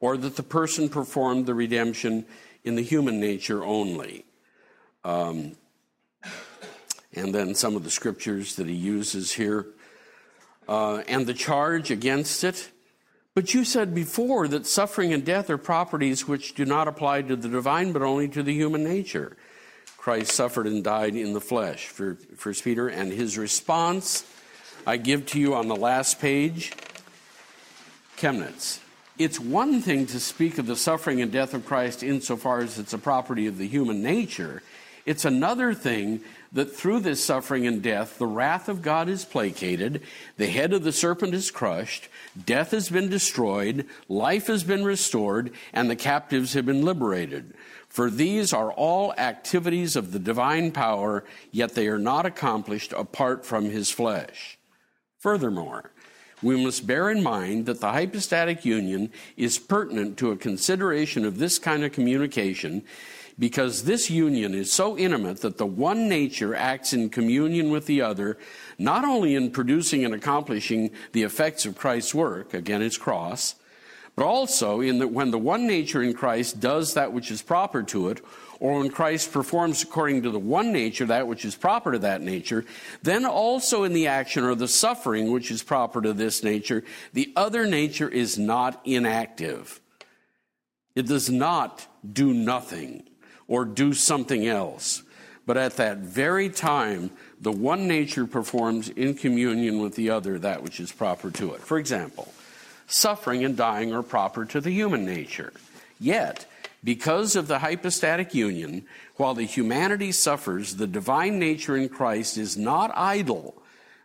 or 0.00 0.16
that 0.16 0.36
the 0.36 0.42
person 0.42 0.88
performed 0.88 1.44
the 1.44 1.54
redemption 1.54 2.24
in 2.64 2.74
the 2.74 2.82
human 2.82 3.20
nature 3.20 3.62
only. 3.62 4.24
Um, 5.04 5.56
and 7.16 7.34
then 7.34 7.54
some 7.54 7.74
of 7.74 7.82
the 7.82 7.90
scriptures 7.90 8.56
that 8.56 8.68
he 8.68 8.74
uses 8.74 9.32
here, 9.32 9.66
uh, 10.68 10.98
and 11.08 11.26
the 11.26 11.34
charge 11.34 11.90
against 11.90 12.44
it. 12.44 12.70
But 13.34 13.52
you 13.52 13.64
said 13.64 13.94
before 13.94 14.48
that 14.48 14.66
suffering 14.66 15.12
and 15.12 15.24
death 15.24 15.50
are 15.50 15.58
properties 15.58 16.28
which 16.28 16.54
do 16.54 16.64
not 16.64 16.88
apply 16.88 17.22
to 17.22 17.36
the 17.36 17.48
divine, 17.48 17.92
but 17.92 18.02
only 18.02 18.28
to 18.28 18.42
the 18.42 18.54
human 18.54 18.84
nature. 18.84 19.36
Christ 19.96 20.32
suffered 20.32 20.66
and 20.66 20.84
died 20.84 21.16
in 21.16 21.32
the 21.32 21.40
flesh, 21.40 21.88
for 21.88 22.14
First 22.36 22.62
Peter, 22.62 22.88
and 22.88 23.12
his 23.12 23.36
response 23.36 24.24
I 24.86 24.98
give 24.98 25.26
to 25.26 25.40
you 25.40 25.54
on 25.56 25.66
the 25.66 25.74
last 25.74 26.20
page. 26.20 26.72
Chemnitz. 28.16 28.78
It's 29.18 29.40
one 29.40 29.80
thing 29.80 30.06
to 30.06 30.20
speak 30.20 30.58
of 30.58 30.66
the 30.66 30.76
suffering 30.76 31.20
and 31.20 31.32
death 31.32 31.54
of 31.54 31.66
Christ 31.66 32.02
insofar 32.02 32.60
as 32.60 32.78
it's 32.78 32.92
a 32.92 32.98
property 32.98 33.46
of 33.46 33.58
the 33.58 33.66
human 33.66 34.02
nature. 34.02 34.62
It's 35.06 35.24
another 35.24 35.74
thing 35.74 36.20
that 36.52 36.74
through 36.76 37.00
this 37.00 37.24
suffering 37.24 37.66
and 37.66 37.82
death, 37.82 38.18
the 38.18 38.26
wrath 38.26 38.68
of 38.68 38.82
God 38.82 39.08
is 39.08 39.24
placated, 39.24 40.02
the 40.36 40.46
head 40.46 40.72
of 40.72 40.84
the 40.84 40.92
serpent 40.92 41.34
is 41.34 41.50
crushed, 41.50 42.08
death 42.44 42.70
has 42.70 42.88
been 42.88 43.08
destroyed, 43.08 43.86
life 44.08 44.46
has 44.46 44.64
been 44.64 44.84
restored, 44.84 45.52
and 45.72 45.90
the 45.90 45.96
captives 45.96 46.54
have 46.54 46.66
been 46.66 46.84
liberated. 46.84 47.54
For 47.88 48.10
these 48.10 48.52
are 48.52 48.72
all 48.72 49.14
activities 49.16 49.96
of 49.96 50.12
the 50.12 50.18
divine 50.18 50.70
power, 50.70 51.24
yet 51.50 51.74
they 51.74 51.88
are 51.88 51.98
not 51.98 52.26
accomplished 52.26 52.92
apart 52.92 53.46
from 53.46 53.70
his 53.70 53.90
flesh. 53.90 54.58
Furthermore, 55.18 55.90
we 56.42 56.62
must 56.62 56.86
bear 56.86 57.10
in 57.10 57.22
mind 57.22 57.66
that 57.66 57.80
the 57.80 57.92
hypostatic 57.92 58.64
union 58.64 59.10
is 59.36 59.58
pertinent 59.58 60.18
to 60.18 60.30
a 60.30 60.36
consideration 60.36 61.24
of 61.24 61.38
this 61.38 61.58
kind 61.58 61.82
of 61.84 61.92
communication 61.92 62.84
because 63.38 63.84
this 63.84 64.10
union 64.10 64.54
is 64.54 64.72
so 64.72 64.96
intimate 64.96 65.42
that 65.42 65.58
the 65.58 65.66
one 65.66 66.08
nature 66.08 66.54
acts 66.54 66.92
in 66.92 67.10
communion 67.10 67.70
with 67.70 67.86
the 67.86 68.00
other, 68.00 68.38
not 68.78 69.04
only 69.04 69.34
in 69.34 69.50
producing 69.50 70.04
and 70.04 70.14
accomplishing 70.14 70.90
the 71.12 71.22
effects 71.22 71.66
of 71.66 71.76
Christ's 71.76 72.14
work, 72.14 72.54
again, 72.54 72.80
his 72.80 72.96
cross, 72.96 73.54
but 74.14 74.24
also 74.24 74.80
in 74.80 74.98
that 74.98 75.08
when 75.08 75.30
the 75.30 75.38
one 75.38 75.66
nature 75.66 76.02
in 76.02 76.14
Christ 76.14 76.58
does 76.60 76.94
that 76.94 77.12
which 77.12 77.30
is 77.30 77.42
proper 77.42 77.82
to 77.82 78.08
it, 78.08 78.22
or 78.58 78.78
when 78.78 78.88
Christ 78.88 79.32
performs 79.32 79.82
according 79.82 80.22
to 80.22 80.30
the 80.30 80.38
one 80.38 80.72
nature 80.72 81.04
that 81.04 81.28
which 81.28 81.44
is 81.44 81.54
proper 81.54 81.92
to 81.92 81.98
that 81.98 82.22
nature, 82.22 82.64
then 83.02 83.26
also 83.26 83.84
in 83.84 83.92
the 83.92 84.06
action 84.06 84.44
or 84.44 84.54
the 84.54 84.66
suffering 84.66 85.30
which 85.30 85.50
is 85.50 85.62
proper 85.62 86.00
to 86.00 86.14
this 86.14 86.42
nature, 86.42 86.82
the 87.12 87.30
other 87.36 87.66
nature 87.66 88.08
is 88.08 88.38
not 88.38 88.80
inactive. 88.86 89.78
It 90.94 91.06
does 91.06 91.28
not 91.28 91.86
do 92.10 92.32
nothing 92.32 93.06
or 93.48 93.64
do 93.64 93.92
something 93.92 94.46
else. 94.46 95.02
But 95.46 95.56
at 95.56 95.76
that 95.76 95.98
very 95.98 96.48
time, 96.50 97.10
the 97.40 97.52
one 97.52 97.86
nature 97.86 98.26
performs 98.26 98.88
in 98.88 99.14
communion 99.14 99.78
with 99.78 99.94
the 99.94 100.10
other 100.10 100.38
that 100.38 100.62
which 100.62 100.80
is 100.80 100.90
proper 100.90 101.30
to 101.32 101.54
it. 101.54 101.60
For 101.60 101.78
example, 101.78 102.32
suffering 102.86 103.44
and 103.44 103.56
dying 103.56 103.94
are 103.94 104.02
proper 104.02 104.44
to 104.46 104.60
the 104.60 104.72
human 104.72 105.04
nature. 105.04 105.52
Yet, 106.00 106.46
because 106.82 107.36
of 107.36 107.48
the 107.48 107.60
hypostatic 107.60 108.34
union, 108.34 108.84
while 109.16 109.34
the 109.34 109.44
humanity 109.44 110.12
suffers, 110.12 110.76
the 110.76 110.86
divine 110.86 111.38
nature 111.38 111.76
in 111.76 111.88
Christ 111.88 112.36
is 112.36 112.56
not 112.56 112.90
idle, 112.94 113.54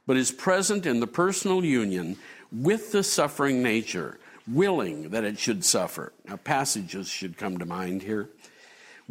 but 0.05 0.17
is 0.17 0.31
present 0.31 0.85
in 0.85 0.99
the 0.99 1.07
personal 1.07 1.63
union 1.65 2.17
with 2.51 2.91
the 2.91 3.03
suffering 3.03 3.63
nature, 3.63 4.19
willing 4.47 5.09
that 5.09 5.23
it 5.23 5.39
should 5.39 5.63
suffer. 5.63 6.11
Now, 6.27 6.37
passages 6.37 7.07
should 7.07 7.37
come 7.37 7.57
to 7.59 7.65
mind 7.65 8.03
here 8.03 8.29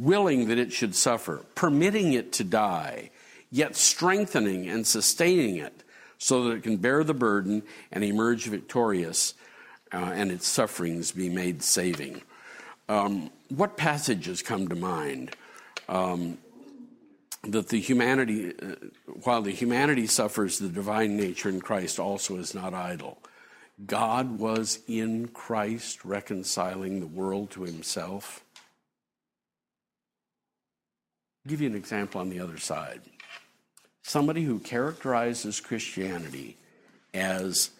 willing 0.00 0.48
that 0.48 0.58
it 0.58 0.72
should 0.72 0.94
suffer, 0.94 1.44
permitting 1.54 2.14
it 2.14 2.32
to 2.32 2.44
die, 2.44 3.10
yet 3.50 3.76
strengthening 3.76 4.68
and 4.68 4.86
sustaining 4.86 5.56
it 5.56 5.82
so 6.18 6.44
that 6.44 6.56
it 6.56 6.62
can 6.62 6.76
bear 6.76 7.04
the 7.04 7.14
burden 7.14 7.62
and 7.92 8.02
emerge 8.02 8.46
victorious 8.46 9.34
uh, 9.92 9.96
and 9.96 10.30
its 10.30 10.46
sufferings 10.46 11.12
be 11.12 11.28
made 11.28 11.62
saving. 11.62 12.22
Um, 12.88 13.30
what 13.48 13.76
passages 13.76 14.42
come 14.42 14.68
to 14.68 14.74
mind? 14.74 15.36
Um, 15.88 16.38
that 17.44 17.68
the 17.68 17.80
humanity, 17.80 18.52
uh, 18.60 18.74
while 19.22 19.42
the 19.42 19.50
humanity 19.50 20.06
suffers, 20.06 20.58
the 20.58 20.68
divine 20.68 21.16
nature 21.16 21.48
in 21.48 21.60
Christ 21.60 21.98
also 21.98 22.36
is 22.36 22.54
not 22.54 22.74
idle. 22.74 23.18
God 23.86 24.38
was 24.38 24.80
in 24.86 25.28
Christ 25.28 26.04
reconciling 26.04 27.00
the 27.00 27.06
world 27.06 27.50
to 27.52 27.62
himself 27.62 28.44
Give 31.46 31.60
you 31.60 31.68
an 31.68 31.76
example 31.76 32.20
on 32.20 32.28
the 32.28 32.40
other 32.40 32.58
side. 32.58 33.00
Somebody 34.02 34.44
who 34.44 34.58
characterizes 34.58 35.60
Christianity 35.60 36.56
as 37.14 37.70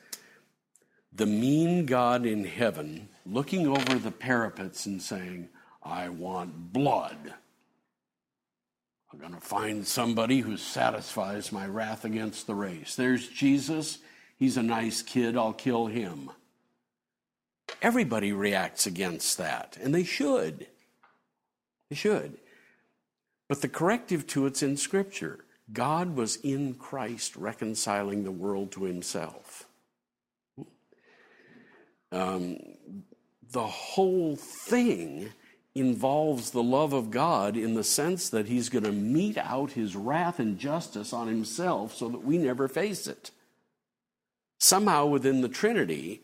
the 1.12 1.26
mean 1.26 1.86
God 1.86 2.24
in 2.24 2.44
heaven 2.44 3.08
looking 3.26 3.66
over 3.66 3.96
the 3.96 4.10
parapets 4.10 4.86
and 4.86 5.02
saying, 5.02 5.48
I 5.82 6.08
want 6.08 6.72
blood. 6.72 7.34
I'm 9.12 9.18
going 9.18 9.34
to 9.34 9.40
find 9.40 9.86
somebody 9.86 10.40
who 10.40 10.56
satisfies 10.56 11.50
my 11.50 11.66
wrath 11.66 12.04
against 12.04 12.46
the 12.46 12.54
race. 12.54 12.94
There's 12.94 13.28
Jesus. 13.28 13.98
He's 14.36 14.56
a 14.56 14.62
nice 14.62 15.02
kid. 15.02 15.36
I'll 15.36 15.52
kill 15.52 15.86
him. 15.86 16.30
Everybody 17.82 18.32
reacts 18.32 18.86
against 18.86 19.38
that, 19.38 19.78
and 19.80 19.94
they 19.94 20.04
should. 20.04 20.66
They 21.88 21.96
should. 21.96 22.38
But 23.50 23.62
the 23.62 23.68
corrective 23.68 24.28
to 24.28 24.46
it's 24.46 24.62
in 24.62 24.76
Scripture. 24.76 25.44
God 25.72 26.14
was 26.14 26.36
in 26.36 26.74
Christ 26.74 27.34
reconciling 27.34 28.22
the 28.22 28.30
world 28.30 28.70
to 28.72 28.84
himself. 28.84 29.66
Um, 32.12 32.58
the 33.50 33.66
whole 33.66 34.36
thing 34.36 35.30
involves 35.74 36.52
the 36.52 36.62
love 36.62 36.92
of 36.92 37.10
God 37.10 37.56
in 37.56 37.74
the 37.74 37.82
sense 37.82 38.30
that 38.30 38.46
he's 38.46 38.68
going 38.68 38.84
to 38.84 38.92
mete 38.92 39.38
out 39.38 39.72
his 39.72 39.96
wrath 39.96 40.38
and 40.38 40.56
justice 40.56 41.12
on 41.12 41.26
himself 41.26 41.92
so 41.96 42.08
that 42.08 42.22
we 42.22 42.38
never 42.38 42.68
face 42.68 43.08
it. 43.08 43.32
Somehow 44.58 45.06
within 45.06 45.40
the 45.40 45.48
Trinity, 45.48 46.22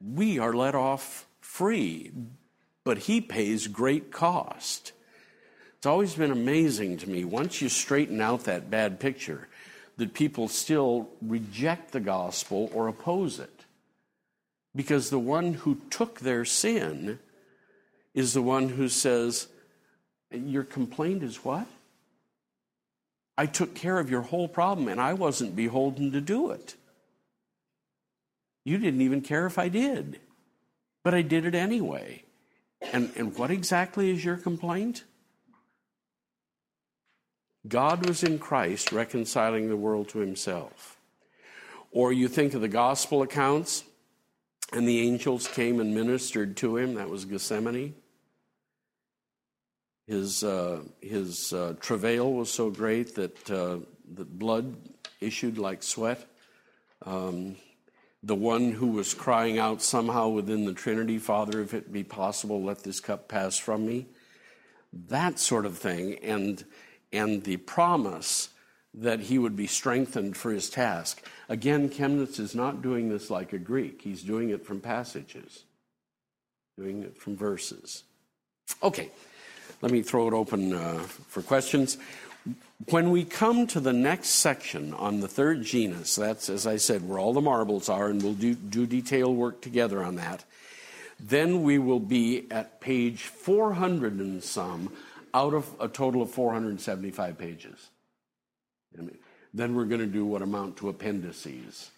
we 0.00 0.40
are 0.40 0.52
let 0.52 0.74
off 0.74 1.28
free, 1.40 2.10
but 2.82 2.98
he 2.98 3.20
pays 3.20 3.68
great 3.68 4.10
cost. 4.10 4.90
It's 5.86 5.92
always 5.92 6.16
been 6.16 6.32
amazing 6.32 6.96
to 6.96 7.08
me, 7.08 7.24
once 7.24 7.62
you 7.62 7.68
straighten 7.68 8.20
out 8.20 8.42
that 8.46 8.72
bad 8.72 8.98
picture, 8.98 9.46
that 9.98 10.14
people 10.14 10.48
still 10.48 11.08
reject 11.22 11.92
the 11.92 12.00
gospel 12.00 12.68
or 12.74 12.88
oppose 12.88 13.38
it. 13.38 13.64
Because 14.74 15.10
the 15.10 15.20
one 15.20 15.54
who 15.54 15.80
took 15.88 16.18
their 16.18 16.44
sin 16.44 17.20
is 18.14 18.34
the 18.34 18.42
one 18.42 18.70
who 18.70 18.88
says, 18.88 19.46
Your 20.32 20.64
complaint 20.64 21.22
is 21.22 21.44
what? 21.44 21.68
I 23.38 23.46
took 23.46 23.76
care 23.76 24.00
of 24.00 24.10
your 24.10 24.22
whole 24.22 24.48
problem 24.48 24.88
and 24.88 25.00
I 25.00 25.12
wasn't 25.12 25.54
beholden 25.54 26.10
to 26.10 26.20
do 26.20 26.50
it. 26.50 26.74
You 28.64 28.78
didn't 28.78 29.02
even 29.02 29.20
care 29.20 29.46
if 29.46 29.56
I 29.56 29.68
did, 29.68 30.18
but 31.04 31.14
I 31.14 31.22
did 31.22 31.44
it 31.44 31.54
anyway. 31.54 32.24
And, 32.92 33.12
and 33.14 33.38
what 33.38 33.52
exactly 33.52 34.10
is 34.10 34.24
your 34.24 34.36
complaint? 34.36 35.04
God 37.68 38.06
was 38.06 38.22
in 38.22 38.38
Christ 38.38 38.92
reconciling 38.92 39.68
the 39.68 39.76
world 39.76 40.08
to 40.10 40.18
himself. 40.18 40.96
Or 41.90 42.12
you 42.12 42.28
think 42.28 42.54
of 42.54 42.60
the 42.60 42.68
gospel 42.68 43.22
accounts, 43.22 43.84
and 44.72 44.86
the 44.86 45.00
angels 45.00 45.48
came 45.48 45.80
and 45.80 45.94
ministered 45.94 46.56
to 46.58 46.76
him. 46.76 46.94
That 46.94 47.08
was 47.08 47.24
Gethsemane. 47.24 47.94
His, 50.06 50.44
uh, 50.44 50.82
his 51.00 51.52
uh, 51.52 51.74
travail 51.80 52.32
was 52.32 52.52
so 52.52 52.70
great 52.70 53.14
that, 53.16 53.50
uh, 53.50 53.78
that 54.14 54.38
blood 54.38 54.76
issued 55.20 55.58
like 55.58 55.82
sweat. 55.82 56.24
Um, 57.04 57.56
the 58.22 58.34
one 58.34 58.72
who 58.72 58.88
was 58.88 59.14
crying 59.14 59.58
out 59.58 59.82
somehow 59.82 60.28
within 60.28 60.64
the 60.64 60.74
Trinity, 60.74 61.18
Father, 61.18 61.60
if 61.60 61.74
it 61.74 61.92
be 61.92 62.04
possible, 62.04 62.62
let 62.62 62.82
this 62.82 63.00
cup 63.00 63.28
pass 63.28 63.56
from 63.56 63.86
me. 63.86 64.06
That 64.92 65.38
sort 65.38 65.66
of 65.66 65.78
thing. 65.78 66.16
And, 66.22 66.64
and 67.12 67.44
the 67.44 67.56
promise 67.56 68.48
that 68.94 69.20
he 69.20 69.38
would 69.38 69.56
be 69.56 69.66
strengthened 69.66 70.36
for 70.36 70.50
his 70.50 70.70
task. 70.70 71.22
Again, 71.48 71.90
Chemnitz 71.90 72.40
is 72.40 72.54
not 72.54 72.82
doing 72.82 73.08
this 73.08 73.30
like 73.30 73.52
a 73.52 73.58
Greek, 73.58 74.02
he's 74.02 74.22
doing 74.22 74.50
it 74.50 74.64
from 74.64 74.80
passages, 74.80 75.64
doing 76.78 77.02
it 77.02 77.18
from 77.18 77.36
verses. 77.36 78.04
Okay, 78.82 79.10
let 79.82 79.92
me 79.92 80.02
throw 80.02 80.26
it 80.28 80.34
open 80.34 80.72
uh, 80.72 80.98
for 81.28 81.42
questions. 81.42 81.98
When 82.90 83.10
we 83.10 83.24
come 83.24 83.66
to 83.68 83.80
the 83.80 83.92
next 83.92 84.28
section 84.28 84.94
on 84.94 85.20
the 85.20 85.28
third 85.28 85.62
genus, 85.62 86.14
that's, 86.14 86.48
as 86.48 86.66
I 86.66 86.76
said, 86.76 87.06
where 87.06 87.18
all 87.18 87.32
the 87.32 87.40
marbles 87.40 87.88
are, 87.88 88.08
and 88.08 88.22
we'll 88.22 88.34
do, 88.34 88.54
do 88.54 88.86
detailed 88.86 89.36
work 89.36 89.60
together 89.60 90.02
on 90.02 90.16
that, 90.16 90.44
then 91.18 91.62
we 91.62 91.78
will 91.78 92.00
be 92.00 92.46
at 92.50 92.80
page 92.80 93.22
400 93.22 94.14
and 94.14 94.42
some 94.42 94.92
out 95.36 95.52
of 95.52 95.68
a 95.78 95.86
total 95.86 96.22
of 96.22 96.30
475 96.30 97.36
pages. 97.36 97.90
Then 99.52 99.74
we're 99.74 99.84
going 99.84 100.00
to 100.00 100.06
do 100.06 100.24
what 100.24 100.40
amount 100.40 100.78
to 100.78 100.88
appendices. 100.88 101.90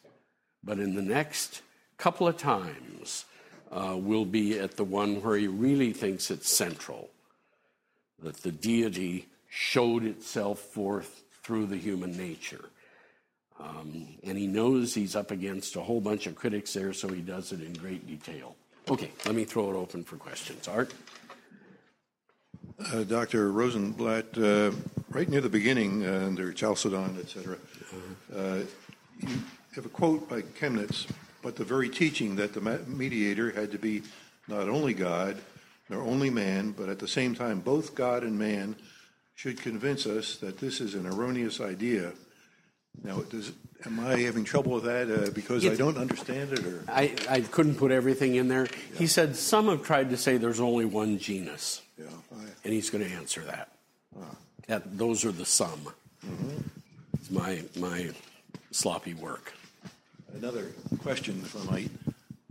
But 0.65 0.81
in 0.81 0.97
the 0.97 1.03
next 1.03 1.63
couple 1.99 2.27
of 2.27 2.37
times, 2.37 3.25
uh, 3.71 3.95
we'll 3.97 4.25
be 4.25 4.59
at 4.59 4.77
the 4.77 4.83
one 4.83 5.23
where 5.23 5.37
he 5.37 5.47
really 5.47 5.93
thinks 5.93 6.33
it's 6.33 6.51
central 6.51 7.11
that 8.21 8.39
the 8.39 8.51
deity 8.51 9.29
showed 9.49 10.05
itself 10.05 10.59
forth 10.59 11.23
through 11.45 11.67
the 11.67 11.77
human 11.77 12.17
nature. 12.17 12.65
Um, 13.61 14.19
and 14.25 14.37
he 14.37 14.49
knows 14.49 14.95
he's 14.95 15.15
up 15.15 15.31
against 15.31 15.77
a 15.77 15.81
whole 15.81 16.01
bunch 16.01 16.27
of 16.27 16.35
critics 16.35 16.73
there, 16.73 16.93
so 16.93 17.07
he 17.07 17.21
does 17.21 17.53
it 17.53 17.61
in 17.61 17.73
great 17.75 18.05
detail. 18.05 18.57
Okay, 18.91 19.13
let 19.27 19.37
me 19.37 19.45
throw 19.45 19.71
it 19.71 19.77
open 19.77 20.03
for 20.03 20.17
questions. 20.17 20.67
Art? 20.67 20.93
Uh, 22.81 23.03
Dr. 23.03 23.51
Rosenbladt, 23.51 24.39
uh, 24.39 24.73
right 25.11 25.29
near 25.29 25.41
the 25.41 25.49
beginning, 25.49 26.07
uh, 26.07 26.23
under 26.25 26.53
Chalcedon, 26.53 27.19
etc., 27.19 27.57
uh, 28.33 28.59
you 29.19 29.29
have 29.75 29.85
a 29.85 29.89
quote 29.89 30.29
by 30.29 30.43
Chemnitz, 30.43 31.09
but 31.43 31.57
the 31.57 31.65
very 31.65 31.89
teaching 31.89 32.37
that 32.37 32.55
the 32.55 32.61
mediator 32.87 33.51
had 33.51 33.73
to 33.73 33.79
be 33.79 34.03
not 34.47 34.69
only 34.69 34.95
God, 34.95 35.39
nor 35.89 36.03
only 36.03 36.31
man, 36.31 36.71
but 36.71 36.89
at 36.89 37.01
the 37.01 37.09
same 37.09 37.35
time 37.35 37.59
both 37.59 37.97
God 37.97 38.23
and 38.23 38.39
man 38.39 38.77
should 39.35 39.61
convince 39.61 40.07
us 40.07 40.37
that 40.37 40.59
this 40.59 40.81
is 40.81 40.95
an 40.95 41.05
erroneous 41.05 41.61
idea. 41.61 42.13
Now, 43.03 43.23
does, 43.23 43.51
am 43.87 44.01
I 44.01 44.19
having 44.21 44.45
trouble 44.45 44.73
with 44.73 44.85
that 44.85 45.11
uh, 45.11 45.31
because 45.31 45.67
I 45.67 45.75
don't 45.75 45.97
understand 45.97 46.53
it? 46.53 46.65
Or 46.65 46.85
I, 46.89 47.15
I 47.29 47.41
couldn't 47.41 47.77
put 47.77 47.93
everything 47.93 48.35
in 48.35 48.49
there. 48.49 48.65
Yeah. 48.65 48.99
He 48.99 49.07
said 49.07 49.37
some 49.37 49.69
have 49.69 49.83
tried 49.83 50.11
to 50.11 50.17
say 50.17 50.37
there's 50.37 50.61
only 50.61 50.85
one 50.85 51.19
genus, 51.19 51.83
yeah, 51.99 52.07
I, 52.33 52.43
and 52.65 52.73
he's 52.73 52.91
going 52.91 53.05
to 53.05 53.11
answer 53.11 53.43
that. 53.43 53.73
Ah. 54.19 54.25
That 54.67 54.99
those 54.99 55.25
are 55.25 55.33
the 55.33 55.47
sum. 55.47 55.89
Mm-hmm. 56.27 56.59
It's 57.15 57.31
my 57.31 57.63
my 57.77 58.11
sloppy 58.71 59.15
work. 59.15 59.53
Another 60.35 60.67
question, 61.01 61.41
if 61.45 61.57
I 61.57 61.71
might. 61.71 61.91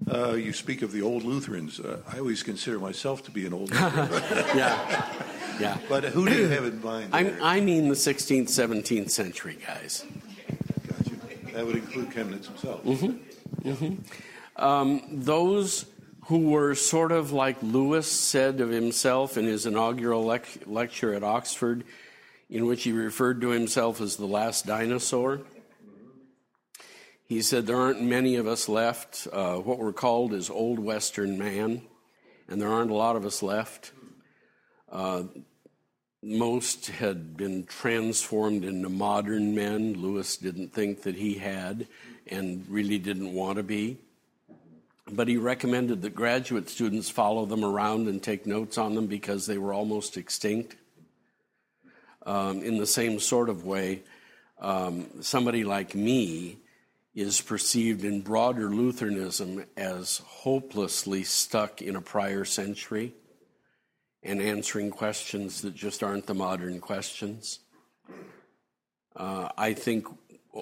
Uh, 0.09 0.33
you 0.33 0.53
speak 0.53 0.81
of 0.81 0.91
the 0.91 1.01
old 1.01 1.23
Lutherans. 1.23 1.79
Uh, 1.79 1.99
I 2.07 2.19
always 2.19 2.41
consider 2.41 2.79
myself 2.79 3.23
to 3.25 3.31
be 3.31 3.45
an 3.45 3.53
old 3.53 3.71
Lutheran. 3.71 4.09
yeah, 4.57 5.13
yeah. 5.59 5.77
But 5.89 6.05
who 6.05 6.27
do 6.27 6.33
you 6.33 6.47
have 6.47 6.63
in 6.63 6.81
mind? 6.81 7.09
i 7.13 7.59
mean 7.59 7.89
the 7.89 7.95
16th, 7.95 8.45
17th 8.45 9.11
century 9.11 9.57
guys. 9.67 10.05
That 11.57 11.65
would 11.65 11.75
include 11.75 12.11
Chemnitz 12.11 12.45
himself. 12.45 12.83
Mm-hmm. 12.83 13.67
Mm-hmm. 13.67 14.63
Um, 14.63 15.01
those 15.11 15.87
who 16.25 16.51
were 16.51 16.75
sort 16.75 17.11
of 17.11 17.31
like 17.31 17.57
Lewis 17.63 18.05
said 18.05 18.61
of 18.61 18.69
himself 18.69 19.39
in 19.39 19.45
his 19.45 19.65
inaugural 19.65 20.23
lecture 20.67 21.15
at 21.15 21.23
Oxford, 21.23 21.83
in 22.47 22.67
which 22.67 22.83
he 22.83 22.91
referred 22.91 23.41
to 23.41 23.49
himself 23.49 24.01
as 24.01 24.17
the 24.17 24.27
last 24.27 24.67
dinosaur. 24.67 25.41
He 27.25 27.41
said, 27.41 27.65
There 27.65 27.77
aren't 27.77 28.03
many 28.03 28.35
of 28.35 28.45
us 28.45 28.69
left. 28.69 29.27
Uh, 29.33 29.55
what 29.55 29.79
we're 29.79 29.93
called 29.93 30.33
is 30.33 30.51
Old 30.51 30.77
Western 30.77 31.39
Man, 31.39 31.81
and 32.47 32.61
there 32.61 32.69
aren't 32.69 32.91
a 32.91 32.93
lot 32.93 33.15
of 33.15 33.25
us 33.25 33.41
left. 33.41 33.93
Uh, 34.91 35.23
most 36.23 36.87
had 36.87 37.37
been 37.37 37.65
transformed 37.65 38.63
into 38.63 38.89
modern 38.89 39.53
men. 39.53 39.93
Lewis 39.93 40.37
didn't 40.37 40.73
think 40.73 41.03
that 41.03 41.15
he 41.15 41.35
had 41.35 41.87
and 42.25 42.65
really 42.69 42.97
didn't 42.97 43.33
want 43.33 43.57
to 43.57 43.63
be. 43.63 43.97
But 45.09 45.27
he 45.27 45.37
recommended 45.37 46.01
that 46.01 46.15
graduate 46.15 46.69
students 46.69 47.09
follow 47.09 47.45
them 47.45 47.63
around 47.63 48.07
and 48.07 48.21
take 48.21 48.45
notes 48.45 48.77
on 48.77 48.95
them 48.95 49.07
because 49.07 49.45
they 49.45 49.57
were 49.57 49.73
almost 49.73 50.17
extinct. 50.17 50.75
Um, 52.25 52.61
in 52.61 52.77
the 52.77 52.87
same 52.87 53.19
sort 53.19 53.47
of 53.47 53.65
way, 53.65 54.01
um, 54.59 55.21
somebody 55.21 55.63
like 55.63 55.95
me 55.95 56.57
is 57.15 57.39
perceived 57.39 58.03
in 58.03 58.21
broader 58.21 58.69
Lutheranism 58.69 59.63
as 59.77 60.17
hopelessly 60.25 61.23
stuck 61.23 61.81
in 61.81 61.95
a 61.95 62.01
prior 62.01 62.43
century 62.43 63.13
and 64.27 64.41
answering 64.41 64.91
questions 64.91 65.61
that 65.61 65.73
just 65.73 66.03
aren't 66.03 66.27
the 66.27 66.33
modern 66.35 66.79
questions. 66.79 67.59
Uh, 69.15 69.49
I 69.57 69.73
think 69.73 70.07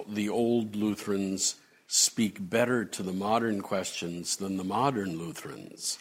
the 0.08 0.28
old 0.28 0.76
Lutherans 0.76 1.56
speak 1.88 2.38
better 2.40 2.84
to 2.84 3.02
the 3.02 3.12
modern 3.12 3.60
questions 3.60 4.36
than 4.36 4.56
the 4.56 4.64
modern 4.64 5.18
Lutherans, 5.18 5.98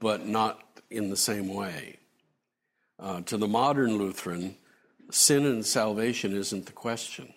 but 0.00 0.26
not 0.26 0.80
in 0.90 1.10
the 1.10 1.16
same 1.16 1.52
way. 1.52 1.98
Uh, 2.98 3.20
to 3.22 3.36
the 3.36 3.46
modern 3.46 3.98
Lutheran, 3.98 4.56
sin 5.10 5.44
and 5.44 5.66
salvation 5.66 6.34
isn't 6.34 6.66
the 6.66 6.72
question 6.72 7.34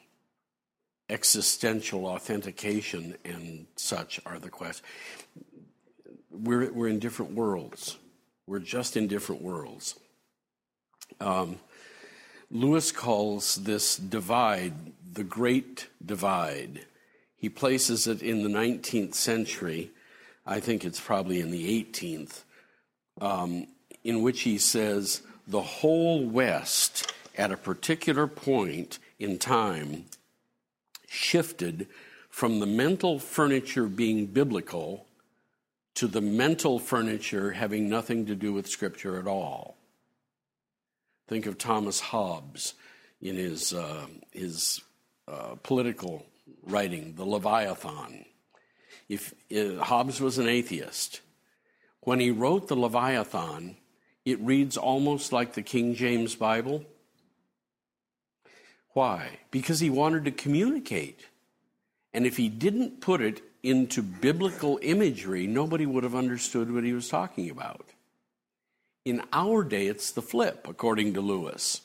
existential 1.12 2.06
authentication 2.06 3.18
and 3.26 3.68
such 3.76 4.20
are 4.26 4.40
the 4.40 4.50
questions. 4.50 4.88
We're, 6.32 6.72
we're 6.72 6.88
in 6.88 7.00
different 7.00 7.34
worlds. 7.34 7.98
We're 8.52 8.60
just 8.60 8.98
in 8.98 9.08
different 9.08 9.42
worlds. 9.42 9.98
Um, 11.22 11.60
Lewis 12.50 12.92
calls 12.92 13.56
this 13.56 13.96
divide 13.96 14.74
the 15.10 15.24
Great 15.24 15.88
Divide. 16.06 16.86
He 17.38 17.48
places 17.48 18.08
it 18.08 18.22
in 18.22 18.44
the 18.44 18.50
19th 18.50 19.16
century. 19.16 19.92
I 20.46 20.60
think 20.60 20.84
it's 20.84 21.00
probably 21.00 21.40
in 21.40 21.52
the 21.52 21.82
18th, 21.82 22.44
um, 23.22 23.68
in 24.04 24.22
which 24.22 24.42
he 24.42 24.58
says 24.58 25.22
the 25.48 25.62
whole 25.62 26.26
West 26.26 27.10
at 27.38 27.54
a 27.54 27.58
particular 27.58 28.28
point 28.28 29.00
in 29.18 29.40
time 29.40 30.08
shifted 31.08 31.88
from 32.30 32.60
the 32.60 32.66
mental 32.66 33.18
furniture 33.18 33.88
being 33.88 34.26
biblical 34.26 35.06
to 35.96 36.08
the 36.08 36.22
mental 36.22 36.80
furniture 36.80 37.52
having 37.52 37.90
nothing 37.90 38.26
to 38.26 38.36
do 38.36 38.54
with 38.54 38.68
Scripture 38.68 39.20
at 39.20 39.28
all. 39.28 39.78
Think 41.28 41.46
of 41.46 41.58
Thomas 41.58 42.00
Hobbes 42.00 42.74
in 43.22 43.36
his, 43.36 43.74
uh, 43.74 44.08
his 44.32 44.82
uh, 45.28 45.56
political 45.64 46.26
writing, 46.64 47.14
The 47.16 47.26
Leviathan. 47.26 48.26
If 49.08 49.34
uh, 49.56 49.84
Hobbes 49.84 50.20
was 50.20 50.38
an 50.38 50.48
atheist, 50.48 51.22
when 52.02 52.20
he 52.20 52.32
wrote 52.32 52.68
the 52.68 52.76
Leviathan, 52.76 53.78
it 54.26 54.40
reads 54.40 54.78
almost 54.78 55.32
like 55.32 55.54
the 55.54 55.62
King 55.62 55.96
James 55.96 56.36
Bible. 56.36 56.84
Why? 58.94 59.40
Because 59.52 59.80
he 59.80 59.90
wanted 59.90 60.26
to 60.26 60.32
communicate. 60.32 61.28
And 62.14 62.26
if 62.26 62.38
he 62.38 62.50
didn't 62.50 63.02
put 63.02 63.22
it 63.22 63.42
into 63.64 64.02
biblical 64.02 64.80
imagery, 64.82 65.48
nobody 65.48 65.86
would 65.86 66.04
have 66.04 66.16
understood 66.16 66.72
what 66.72 66.84
he 66.84 66.94
was 66.94 67.10
talking 67.10 67.50
about. 67.50 67.90
In 69.06 69.22
our 69.32 69.64
day, 69.64 69.88
it's 69.88 70.12
the 70.12 70.22
flip, 70.22 70.68
according 70.68 71.14
to 71.14 71.22
Lewis. 71.22 71.82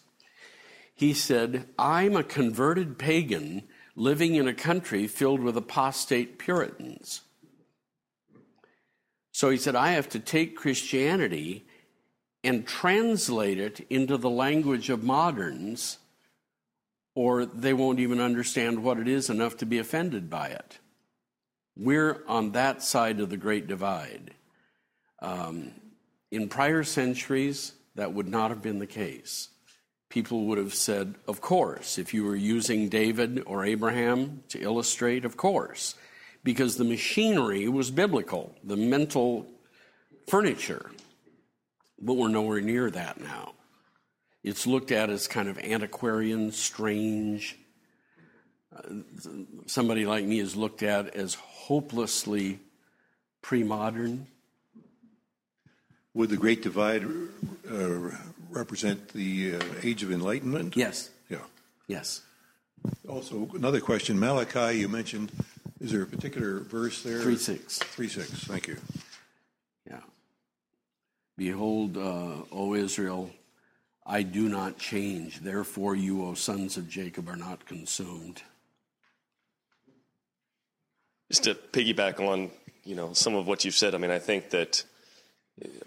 He 0.95 1.12
said, 1.12 1.68
I'm 1.79 2.16
a 2.16 2.22
converted 2.22 2.99
pagan 2.99 3.64
living 3.95 4.35
in 4.35 4.49
a 4.49 4.55
country 4.55 5.07
filled 5.07 5.41
with 5.41 5.57
apostate 5.57 6.39
Puritans. 6.39 7.22
So 9.33 9.51
he 9.51 9.59
said, 9.59 9.77
I 9.77 9.93
have 9.93 10.09
to 10.11 10.18
take 10.18 10.57
Christianity 10.57 11.66
and 12.43 12.66
translate 12.66 13.59
it 13.59 13.85
into 13.91 14.16
the 14.16 14.31
language 14.31 14.89
of 14.89 15.03
moderns, 15.03 15.99
or 17.14 17.45
they 17.45 17.74
won't 17.74 17.99
even 17.99 18.20
understand 18.20 18.83
what 18.83 18.99
it 18.99 19.09
is 19.09 19.29
enough 19.29 19.57
to 19.59 19.66
be 19.66 19.79
offended 19.79 20.31
by 20.31 20.49
it. 20.49 20.79
We're 21.77 22.22
on 22.27 22.53
that 22.53 22.83
side 22.83 23.20
of 23.20 23.29
the 23.29 23.37
great 23.37 23.66
divide. 23.66 24.33
Um, 25.20 25.72
in 26.31 26.49
prior 26.49 26.85
centuries, 26.85 27.72
that 27.95 28.12
would 28.14 28.29
not 28.29 28.51
have 28.51 28.62
been 28.62 28.79
the 28.79 28.87
case. 28.87 29.49
People 30.09 30.45
would 30.47 30.59
have 30.59 30.74
said, 30.74 31.16
of 31.29 31.41
course, 31.41 31.99
if 31.99 32.14
you 32.14 32.24
were 32.24 32.37
using 32.37 32.89
David 32.89 33.43
or 33.45 33.64
Abraham 33.64 34.43
to 34.49 34.61
illustrate, 34.61 35.24
of 35.24 35.37
course, 35.37 35.95
because 36.45 36.77
the 36.77 36.85
machinery 36.85 37.68
was 37.68 37.91
biblical, 37.91 38.55
the 38.64 38.77
mental 38.77 39.47
furniture. 40.29 40.91
But 42.01 42.14
we're 42.14 42.29
nowhere 42.29 42.61
near 42.61 42.91
that 42.91 43.20
now. 43.20 43.55
It's 44.43 44.66
looked 44.66 44.93
at 44.93 45.11
as 45.11 45.27
kind 45.27 45.49
of 45.49 45.59
antiquarian, 45.59 46.53
strange. 46.53 47.59
Somebody 49.66 50.07
like 50.07 50.24
me 50.24 50.39
is 50.39 50.57
looked 50.57 50.83
at 50.83 51.14
as 51.14 51.35
hopelessly 51.35 52.61
pre 53.43 53.62
modern. 53.62 54.27
Would 56.14 56.31
the 56.31 56.37
Great 56.37 56.62
Divide 56.62 57.05
uh, 57.70 58.11
represent 58.51 59.09
the 59.09 59.57
uh, 59.57 59.61
Age 59.83 60.03
of 60.03 60.11
Enlightenment? 60.11 60.77
Yes. 60.77 61.11
Yeah. 61.29 61.39
Yes. 61.89 62.22
Also, 63.09 63.51
another 63.55 63.81
question. 63.81 64.18
Malachi, 64.18 64.79
you 64.79 64.89
mentioned, 64.89 65.31
is 65.81 65.93
there 65.93 66.03
a 66.03 66.07
particular 66.07 66.61
verse 66.61 67.03
there? 67.03 67.20
3 67.20 67.37
6. 67.37 67.79
3 67.79 68.09
6. 68.09 68.31
Thank 68.45 68.68
you. 68.68 68.77
Yeah. 69.87 70.01
Behold, 71.37 71.97
uh, 71.97 72.43
O 72.51 72.74
Israel, 72.74 73.31
I 74.07 74.22
do 74.22 74.49
not 74.49 74.79
change. 74.79 75.41
Therefore, 75.41 75.95
you, 75.95 76.24
O 76.24 76.35
sons 76.35 76.77
of 76.77 76.89
Jacob, 76.89 77.29
are 77.29 77.37
not 77.37 77.66
consumed. 77.66 78.43
Just 81.31 81.45
to 81.45 81.55
piggyback 81.55 82.20
on, 82.20 82.51
you 82.85 82.95
know, 82.95 83.12
some 83.12 83.35
of 83.35 83.47
what 83.47 83.64
you've 83.64 83.74
said, 83.74 83.95
I 83.95 83.99
mean, 83.99 84.11
I 84.11 84.18
think 84.18 84.51
that 84.51 84.85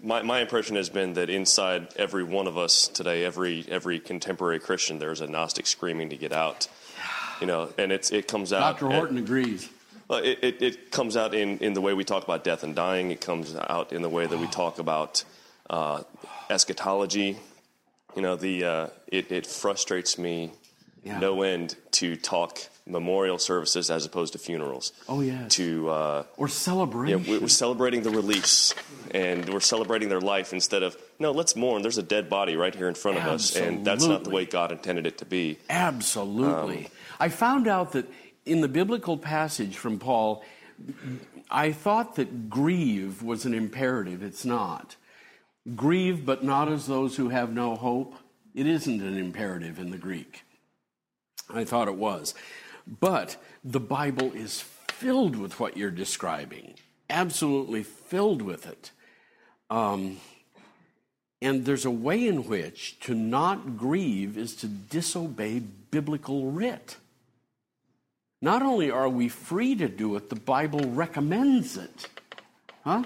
my, 0.02 0.22
my 0.22 0.40
impression 0.40 0.76
has 0.76 0.90
been 0.90 1.14
that 1.14 1.30
inside 1.30 1.88
every 1.96 2.24
one 2.24 2.46
of 2.46 2.58
us 2.58 2.88
today, 2.88 3.24
every 3.24 3.64
every 3.68 4.00
contemporary 4.00 4.58
Christian, 4.58 4.98
there's 4.98 5.20
a 5.20 5.26
Gnostic 5.26 5.66
screaming 5.66 6.10
to 6.10 6.16
get 6.16 6.32
out. 6.32 6.68
You 7.40 7.46
know, 7.46 7.72
and 7.78 7.90
it's 7.92 8.10
it 8.10 8.28
comes 8.28 8.52
out. 8.52 8.78
Dr. 8.78 8.92
Horton 8.92 9.16
at, 9.16 9.24
agrees. 9.24 9.68
Well, 10.08 10.18
it, 10.24 10.40
it, 10.42 10.62
it, 10.62 10.90
comes 10.90 11.16
out 11.16 11.34
in, 11.34 11.58
in 11.58 11.72
the 11.72 11.80
way 11.80 11.94
we 11.94 12.02
talk 12.02 12.24
about 12.24 12.42
death 12.42 12.64
and 12.64 12.74
dying. 12.74 13.12
It 13.12 13.20
comes 13.20 13.54
out 13.54 13.92
in 13.92 14.02
the 14.02 14.08
way 14.08 14.26
that 14.26 14.36
we 14.36 14.48
talk 14.48 14.80
about 14.80 15.22
uh, 15.70 16.02
eschatology. 16.50 17.38
You 18.16 18.22
know, 18.22 18.34
the 18.34 18.64
uh, 18.64 18.86
it, 19.06 19.30
it 19.30 19.46
frustrates 19.46 20.18
me 20.18 20.50
Yeah. 21.04 21.20
no 21.20 21.42
end 21.42 21.76
to 21.92 22.16
talk 22.16 22.58
memorial 22.86 23.38
services 23.38 23.90
as 23.90 24.04
opposed 24.06 24.32
to 24.32 24.38
funerals. 24.38 24.92
Oh, 25.08 25.20
yes. 25.20 25.54
To 25.56 25.88
uh, 25.90 26.24
Or 26.36 26.48
yeah, 26.48 26.52
celebration. 26.52 27.24
we- 27.24 27.38
we're 27.38 27.48
celebrating 27.48 28.02
the 28.02 28.10
release, 28.10 28.74
and 29.12 29.48
we're 29.48 29.60
celebrating 29.60 30.08
their 30.08 30.20
life 30.20 30.52
instead 30.52 30.82
of 30.82 30.96
no. 31.18 31.30
Let's 31.32 31.54
mourn. 31.56 31.82
There's 31.82 31.98
a 31.98 32.02
dead 32.02 32.28
body 32.28 32.56
right 32.56 32.74
here 32.74 32.88
in 32.88 32.94
front 32.94 33.18
of 33.18 33.24
us, 33.26 33.54
and 33.56 33.84
that's 33.84 34.04
not 34.06 34.24
the 34.24 34.30
way 34.30 34.44
God 34.46 34.72
intended 34.72 35.06
it 35.06 35.18
to 35.18 35.24
be. 35.24 35.58
Absolutely. 35.68 36.88
I 37.18 37.28
found 37.28 37.68
out 37.68 37.92
that 37.92 38.06
in 38.46 38.60
the 38.62 38.68
biblical 38.68 39.16
passage 39.18 39.76
from 39.76 39.98
Paul, 39.98 40.42
I 41.50 41.72
thought 41.72 42.16
that 42.16 42.48
grieve 42.48 43.22
was 43.22 43.44
an 43.44 43.54
imperative. 43.54 44.22
It's 44.22 44.44
not. 44.44 44.96
Grieve, 45.76 46.24
but 46.24 46.42
not 46.42 46.68
as 46.72 46.86
those 46.86 47.16
who 47.16 47.28
have 47.28 47.52
no 47.52 47.76
hope. 47.76 48.14
It 48.54 48.66
isn't 48.66 49.00
an 49.02 49.18
imperative 49.18 49.78
in 49.78 49.90
the 49.90 49.98
Greek. 49.98 50.42
I 51.52 51.64
thought 51.64 51.88
it 51.88 51.96
was. 51.96 52.34
But 52.98 53.36
the 53.62 53.80
Bible 53.80 54.32
is 54.32 54.60
filled 54.60 55.36
with 55.36 55.60
what 55.60 55.76
you're 55.76 55.90
describing, 55.90 56.74
absolutely 57.08 57.84
filled 57.84 58.42
with 58.42 58.66
it. 58.66 58.90
Um, 59.70 60.18
and 61.40 61.64
there's 61.64 61.84
a 61.84 61.90
way 61.90 62.26
in 62.26 62.48
which 62.48 62.98
to 63.00 63.14
not 63.14 63.78
grieve 63.78 64.36
is 64.36 64.54
to 64.56 64.66
disobey 64.66 65.60
biblical 65.60 66.50
writ. 66.50 66.96
Not 68.42 68.62
only 68.62 68.90
are 68.90 69.08
we 69.08 69.28
free 69.28 69.74
to 69.76 69.88
do 69.88 70.16
it, 70.16 70.28
the 70.28 70.36
Bible 70.36 70.80
recommends 70.80 71.76
it. 71.76 72.08
Huh? 72.84 73.04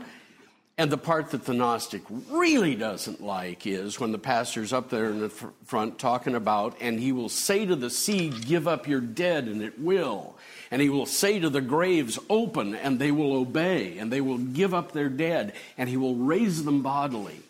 And 0.76 0.90
the 0.90 0.98
part 0.98 1.30
that 1.30 1.44
the 1.44 1.54
Gnostic 1.54 2.02
really 2.28 2.74
doesn't 2.74 3.22
like 3.22 3.64
is 3.64 4.00
when 4.00 4.10
the 4.10 4.18
pastor's 4.18 4.72
up 4.72 4.90
there 4.90 5.06
in 5.06 5.20
the 5.20 5.28
fr- 5.28 5.46
front 5.64 6.00
talking 6.00 6.34
about, 6.34 6.76
and 6.80 6.98
he 6.98 7.12
will 7.12 7.28
say 7.28 7.64
to 7.64 7.76
the 7.76 7.90
sea, 7.90 8.30
Give 8.30 8.66
up 8.66 8.88
your 8.88 9.00
dead, 9.00 9.46
and 9.46 9.62
it 9.62 9.78
will. 9.78 10.36
And 10.72 10.82
he 10.82 10.88
will 10.88 11.06
say 11.06 11.38
to 11.38 11.48
the 11.48 11.60
graves, 11.60 12.18
Open, 12.28 12.74
and 12.74 12.98
they 12.98 13.12
will 13.12 13.34
obey, 13.34 13.98
and 13.98 14.12
they 14.12 14.20
will 14.20 14.38
give 14.38 14.74
up 14.74 14.90
their 14.90 15.08
dead, 15.08 15.52
and 15.78 15.88
he 15.88 15.96
will 15.96 16.16
raise 16.16 16.64
them 16.64 16.82
bodily. 16.82 17.40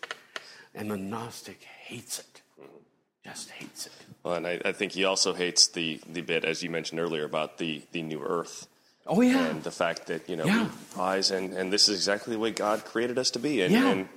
And 0.75 0.91
the 0.91 0.97
Gnostic 0.97 1.63
hates 1.63 2.19
it, 2.19 2.41
just 3.23 3.49
hates 3.49 3.87
it. 3.87 3.93
Well, 4.21 4.35
and 4.35 4.45
I, 4.45 4.61
I 4.65 4.71
think 4.71 4.91
he 4.91 5.05
also 5.05 5.33
hates 5.33 5.67
the 5.67 5.99
the 6.07 6.21
bit 6.21 6.45
as 6.45 6.61
you 6.61 6.69
mentioned 6.69 6.99
earlier 6.99 7.25
about 7.25 7.57
the 7.57 7.81
the 7.91 8.01
new 8.01 8.21
earth 8.21 8.67
Oh, 9.07 9.21
yeah. 9.21 9.45
and 9.47 9.63
the 9.63 9.71
fact 9.71 10.07
that 10.07 10.27
you 10.29 10.35
know 10.35 10.45
Yeah. 10.45 10.69
rise 10.97 11.31
and 11.31 11.53
and 11.53 11.71
this 11.71 11.87
is 11.89 11.95
exactly 11.95 12.33
the 12.33 12.39
way 12.39 12.51
God 12.51 12.85
created 12.85 13.17
us 13.17 13.31
to 13.31 13.39
be, 13.39 13.61
and, 13.61 13.71
Yeah. 13.73 13.87
and 13.91 14.09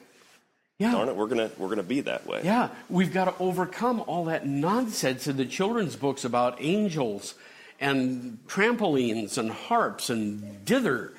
yeah. 0.78 0.92
darn 0.92 1.08
it, 1.08 1.16
we're 1.16 1.26
gonna 1.26 1.50
we're 1.58 1.68
gonna 1.68 1.82
be 1.82 2.00
that 2.02 2.26
way. 2.26 2.40
Yeah, 2.44 2.68
we've 2.88 3.12
got 3.12 3.24
to 3.26 3.34
overcome 3.42 4.02
all 4.06 4.24
that 4.26 4.46
nonsense 4.46 5.26
in 5.26 5.36
the 5.36 5.44
children's 5.44 5.96
books 5.96 6.24
about 6.24 6.56
angels 6.60 7.34
and 7.80 8.38
trampolines 8.48 9.36
and 9.38 9.50
harps 9.50 10.08
and 10.10 10.64
dither. 10.64 11.12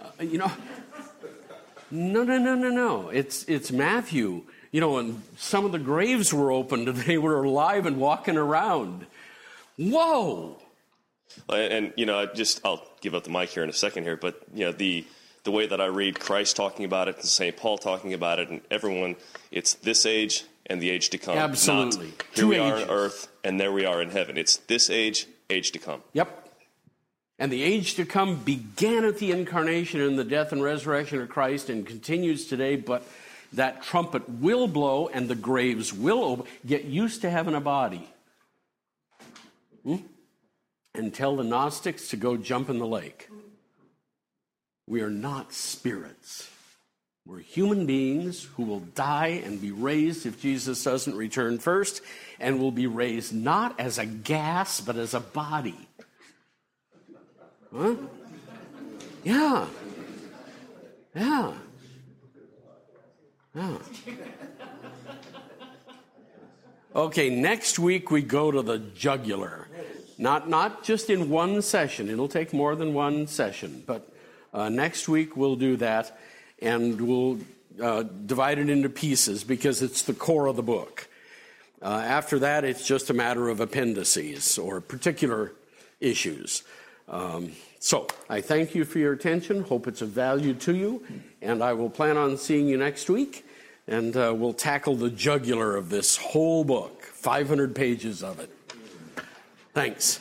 Uh, 0.00 0.22
you 0.24 0.38
know, 0.38 0.50
no, 1.90 2.24
no, 2.24 2.38
no, 2.38 2.54
no, 2.54 2.68
no. 2.70 3.08
It's 3.10 3.44
it's 3.44 3.70
Matthew. 3.70 4.42
You 4.72 4.80
know, 4.80 4.96
and 4.96 5.20
some 5.36 5.66
of 5.66 5.72
the 5.72 5.78
graves 5.78 6.32
were 6.32 6.50
opened 6.50 6.88
and 6.88 6.96
they 7.06 7.18
were 7.18 7.44
alive 7.44 7.84
and 7.86 7.98
walking 7.98 8.36
around. 8.38 9.06
Whoa! 9.76 10.56
And, 11.48 11.92
you 11.96 12.06
know, 12.06 12.18
I 12.18 12.26
just 12.26 12.60
I'll 12.64 12.86
give 13.00 13.14
up 13.14 13.24
the 13.24 13.30
mic 13.30 13.50
here 13.50 13.62
in 13.62 13.70
a 13.70 13.74
second 13.74 14.04
here, 14.04 14.16
but 14.16 14.42
you 14.54 14.64
know 14.64 14.72
the 14.72 15.04
the 15.44 15.50
way 15.50 15.66
that 15.66 15.80
I 15.80 15.86
read 15.86 16.20
Christ 16.20 16.56
talking 16.56 16.84
about 16.84 17.08
it 17.08 17.16
and 17.16 17.24
St. 17.24 17.56
Paul 17.56 17.78
talking 17.78 18.14
about 18.14 18.38
it, 18.38 18.48
and 18.48 18.60
everyone, 18.70 19.16
it's 19.50 19.74
this 19.74 20.06
age 20.06 20.44
and 20.66 20.80
the 20.80 20.90
age 20.90 21.10
to 21.10 21.18
come. 21.18 21.34
not 21.34 21.50
Absolutely. 21.50 22.06
here 22.06 22.14
Two 22.34 22.48
we 22.48 22.58
are 22.58 22.76
on 22.76 22.90
earth 22.90 23.28
and 23.44 23.58
there 23.58 23.72
we 23.72 23.84
are 23.84 24.00
in 24.00 24.10
heaven. 24.10 24.38
It's 24.38 24.58
this 24.58 24.90
age, 24.90 25.26
age 25.50 25.72
to 25.72 25.78
come. 25.78 26.02
Yep. 26.12 26.38
And 27.38 27.52
the 27.52 27.62
age 27.62 27.96
to 27.96 28.04
come 28.04 28.36
began 28.36 29.04
at 29.04 29.18
the 29.18 29.32
incarnation 29.32 30.00
and 30.00 30.18
the 30.18 30.24
death 30.24 30.52
and 30.52 30.62
resurrection 30.62 31.20
of 31.20 31.28
Christ 31.28 31.70
and 31.70 31.84
continues 31.84 32.46
today, 32.46 32.76
but 32.76 33.02
that 33.52 33.82
trumpet 33.82 34.28
will 34.28 34.68
blow 34.68 35.08
and 35.08 35.28
the 35.28 35.34
graves 35.34 35.92
will 35.92 36.22
open. 36.22 36.46
Get 36.64 36.84
used 36.84 37.22
to 37.22 37.30
having 37.30 37.54
a 37.54 37.60
body. 37.60 38.08
Hmm? 39.82 39.96
And 40.94 41.14
tell 41.14 41.36
the 41.36 41.44
Gnostics 41.44 42.08
to 42.08 42.16
go 42.16 42.36
jump 42.36 42.68
in 42.68 42.78
the 42.78 42.86
lake. 42.86 43.28
We 44.86 45.00
are 45.00 45.10
not 45.10 45.52
spirits. 45.52 46.50
We're 47.24 47.38
human 47.38 47.86
beings 47.86 48.42
who 48.56 48.64
will 48.64 48.80
die 48.80 49.40
and 49.44 49.60
be 49.60 49.70
raised 49.70 50.26
if 50.26 50.40
Jesus 50.40 50.82
doesn't 50.82 51.14
return 51.14 51.58
first, 51.58 52.02
and 52.40 52.58
will 52.58 52.72
be 52.72 52.88
raised 52.88 53.32
not 53.32 53.78
as 53.78 53.98
a 53.98 54.06
gas, 54.06 54.80
but 54.80 54.96
as 54.96 55.14
a 55.14 55.20
body. 55.20 55.88
Huh? 57.74 57.94
Yeah. 59.22 59.66
Yeah. 61.14 61.52
Yeah. 63.54 63.78
Okay, 66.94 67.30
next 67.30 67.78
week 67.78 68.10
we 68.10 68.22
go 68.22 68.50
to 68.50 68.62
the 68.62 68.78
jugular. 68.78 69.61
Not, 70.22 70.48
not 70.48 70.84
just 70.84 71.10
in 71.10 71.30
one 71.30 71.62
session, 71.62 72.08
it'll 72.08 72.28
take 72.28 72.52
more 72.52 72.76
than 72.76 72.94
one 72.94 73.26
session, 73.26 73.82
but 73.84 74.08
uh, 74.54 74.68
next 74.68 75.08
week 75.08 75.36
we'll 75.36 75.56
do 75.56 75.74
that 75.78 76.16
and 76.60 77.00
we'll 77.00 77.40
uh, 77.82 78.04
divide 78.04 78.60
it 78.60 78.70
into 78.70 78.88
pieces 78.88 79.42
because 79.42 79.82
it's 79.82 80.02
the 80.02 80.14
core 80.14 80.46
of 80.46 80.54
the 80.54 80.62
book. 80.62 81.08
Uh, 81.82 81.86
after 82.06 82.38
that, 82.38 82.62
it's 82.62 82.86
just 82.86 83.10
a 83.10 83.12
matter 83.12 83.48
of 83.48 83.58
appendices 83.58 84.58
or 84.58 84.80
particular 84.80 85.54
issues. 85.98 86.62
Um, 87.08 87.50
so 87.80 88.06
I 88.30 88.42
thank 88.42 88.76
you 88.76 88.84
for 88.84 89.00
your 89.00 89.14
attention. 89.14 89.64
Hope 89.64 89.88
it's 89.88 90.02
of 90.02 90.10
value 90.10 90.54
to 90.54 90.76
you, 90.76 91.02
and 91.40 91.64
I 91.64 91.72
will 91.72 91.90
plan 91.90 92.16
on 92.16 92.36
seeing 92.38 92.68
you 92.68 92.76
next 92.76 93.10
week. 93.10 93.44
And 93.88 94.16
uh, 94.16 94.32
we'll 94.36 94.52
tackle 94.52 94.94
the 94.94 95.10
jugular 95.10 95.74
of 95.74 95.90
this 95.90 96.16
whole 96.16 96.62
book, 96.62 97.02
500 97.02 97.74
pages 97.74 98.22
of 98.22 98.38
it. 98.38 98.48
Thanks. 99.72 100.20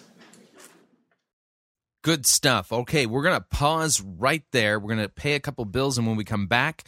Good 2.04 2.26
stuff. 2.26 2.72
Okay, 2.72 3.06
we're 3.06 3.22
going 3.22 3.39
to 3.39 3.45
pause 3.49 4.02
right 4.02 4.43
there. 4.52 4.80
We're 4.80 4.95
going 4.95 5.06
to 5.06 5.10
pay 5.10 5.36
a 5.36 5.39
couple 5.39 5.66
bills, 5.66 5.97
and 5.97 6.08
when 6.08 6.16
we 6.16 6.24
come 6.24 6.47
back, 6.47 6.84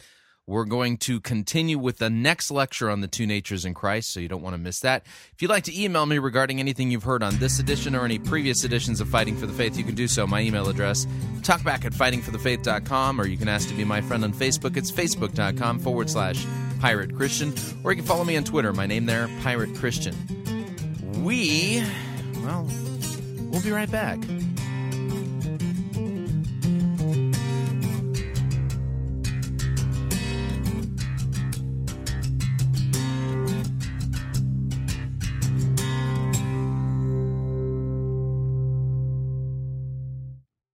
we're 0.46 0.64
going 0.64 0.98
to 0.98 1.20
continue 1.20 1.78
with 1.78 1.98
the 1.98 2.10
next 2.10 2.50
lecture 2.50 2.90
on 2.90 3.00
the 3.00 3.06
two 3.06 3.26
natures 3.26 3.64
in 3.64 3.74
Christ, 3.74 4.12
so 4.12 4.20
you 4.20 4.28
don't 4.28 4.42
want 4.42 4.54
to 4.54 4.58
miss 4.58 4.80
that. 4.80 5.06
If 5.32 5.40
you'd 5.40 5.50
like 5.50 5.64
to 5.64 5.82
email 5.82 6.04
me 6.04 6.18
regarding 6.18 6.58
anything 6.58 6.90
you've 6.90 7.04
heard 7.04 7.22
on 7.22 7.38
this 7.38 7.60
edition 7.60 7.94
or 7.94 8.04
any 8.04 8.18
previous 8.18 8.64
editions 8.64 9.00
of 9.00 9.08
Fighting 9.08 9.36
for 9.36 9.46
the 9.46 9.52
Faith, 9.52 9.78
you 9.78 9.84
can 9.84 9.94
do 9.94 10.08
so. 10.08 10.26
My 10.26 10.40
email 10.40 10.68
address, 10.68 11.06
talkback 11.40 11.84
at 11.84 11.92
fightingforthefaith.com, 11.92 13.20
or 13.20 13.26
you 13.26 13.38
can 13.38 13.48
ask 13.48 13.68
to 13.68 13.74
be 13.74 13.84
my 13.84 14.00
friend 14.00 14.24
on 14.24 14.34
Facebook. 14.34 14.76
It's 14.76 14.90
facebook.com 14.90 15.78
forward 15.78 16.10
slash 16.10 16.44
pirate 16.80 17.14
Christian, 17.14 17.54
or 17.84 17.92
you 17.92 17.96
can 17.96 18.06
follow 18.06 18.24
me 18.24 18.36
on 18.36 18.44
Twitter. 18.44 18.72
My 18.72 18.86
name 18.86 19.06
there, 19.06 19.30
Pirate 19.42 19.74
Christian. 19.76 20.14
We, 21.22 21.82
well, 22.44 22.68
we'll 23.50 23.62
be 23.62 23.72
right 23.72 23.90
back. 23.90 24.18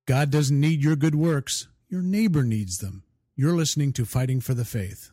God 0.06 0.30
doesn't 0.30 0.58
need 0.58 0.82
your 0.82 0.96
good 0.96 1.14
works, 1.14 1.68
your 1.88 2.02
neighbor 2.02 2.42
needs 2.42 2.78
them. 2.78 3.04
You're 3.36 3.54
listening 3.54 3.92
to 3.92 4.04
Fighting 4.04 4.40
for 4.40 4.54
the 4.54 4.64
Faith. 4.64 5.12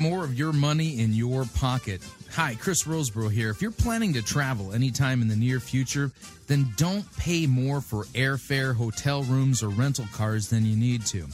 More 0.00 0.24
of 0.24 0.38
your 0.38 0.52
money 0.52 1.00
in 1.00 1.12
your 1.12 1.44
pocket. 1.56 2.00
Hi, 2.30 2.54
Chris 2.54 2.84
Rosebrough 2.84 3.32
here. 3.32 3.50
If 3.50 3.60
you're 3.60 3.72
planning 3.72 4.12
to 4.12 4.22
travel 4.22 4.72
anytime 4.72 5.22
in 5.22 5.28
the 5.28 5.34
near 5.34 5.58
future, 5.58 6.12
then 6.46 6.68
don't 6.76 7.04
pay 7.16 7.46
more 7.46 7.80
for 7.80 8.04
airfare, 8.14 8.76
hotel 8.76 9.24
rooms, 9.24 9.62
or 9.62 9.70
rental 9.70 10.06
cars 10.12 10.48
than 10.48 10.64
you 10.64 10.76
need 10.76 11.04
to. 11.06 11.26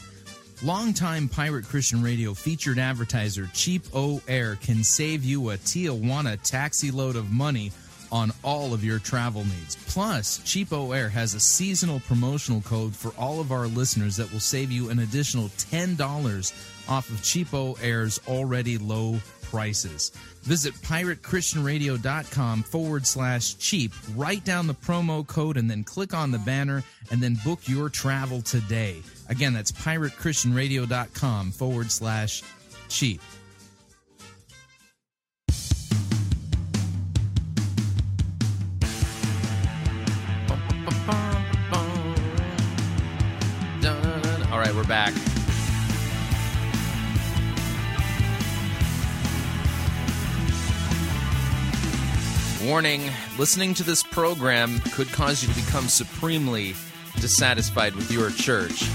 Longtime 0.62 1.28
Pirate 1.28 1.66
Christian 1.66 2.02
Radio 2.02 2.32
featured 2.32 2.78
advertiser 2.78 3.50
Cheap 3.52 3.82
O 3.92 4.22
Air 4.26 4.56
can 4.56 4.82
save 4.82 5.24
you 5.24 5.50
a 5.50 5.58
Tijuana 5.58 6.40
taxi 6.42 6.90
load 6.90 7.16
of 7.16 7.30
money 7.30 7.70
on 8.10 8.32
all 8.44 8.72
of 8.72 8.84
your 8.84 9.00
travel 9.00 9.44
needs. 9.44 9.76
Plus, 9.88 10.38
CheapOair 10.38 11.10
has 11.10 11.34
a 11.34 11.40
seasonal 11.40 12.00
promotional 12.00 12.60
code 12.60 12.94
for 12.94 13.12
all 13.18 13.40
of 13.40 13.50
our 13.50 13.66
listeners 13.66 14.16
that 14.16 14.32
will 14.32 14.40
save 14.40 14.70
you 14.70 14.88
an 14.88 15.00
additional 15.00 15.48
$10 15.48 16.73
off 16.88 17.08
of 17.10 17.16
CheapOair's 17.16 18.20
already 18.28 18.78
low 18.78 19.18
prices. 19.42 20.10
Visit 20.42 20.74
piratechristianradio.com 20.74 22.62
forward 22.64 23.06
slash 23.06 23.54
cheap. 23.54 23.92
Write 24.16 24.44
down 24.44 24.66
the 24.66 24.74
promo 24.74 25.26
code 25.26 25.56
and 25.56 25.70
then 25.70 25.84
click 25.84 26.12
on 26.12 26.30
the 26.30 26.38
banner 26.38 26.82
and 27.10 27.22
then 27.22 27.38
book 27.44 27.60
your 27.66 27.88
travel 27.88 28.42
today. 28.42 29.00
Again, 29.28 29.54
that's 29.54 29.72
piratechristianradio.com 29.72 31.52
forward 31.52 31.90
slash 31.90 32.42
cheap. 32.88 33.20
All 44.50 44.60
right, 44.60 44.74
we're 44.74 44.84
back. 44.84 45.12
Warning 52.64 53.10
listening 53.36 53.74
to 53.74 53.82
this 53.82 54.02
program 54.02 54.78
could 54.92 55.08
cause 55.08 55.42
you 55.42 55.52
to 55.52 55.60
become 55.60 55.86
supremely 55.86 56.74
dissatisfied 57.20 57.94
with 57.94 58.10
your 58.10 58.30
church. 58.30 58.88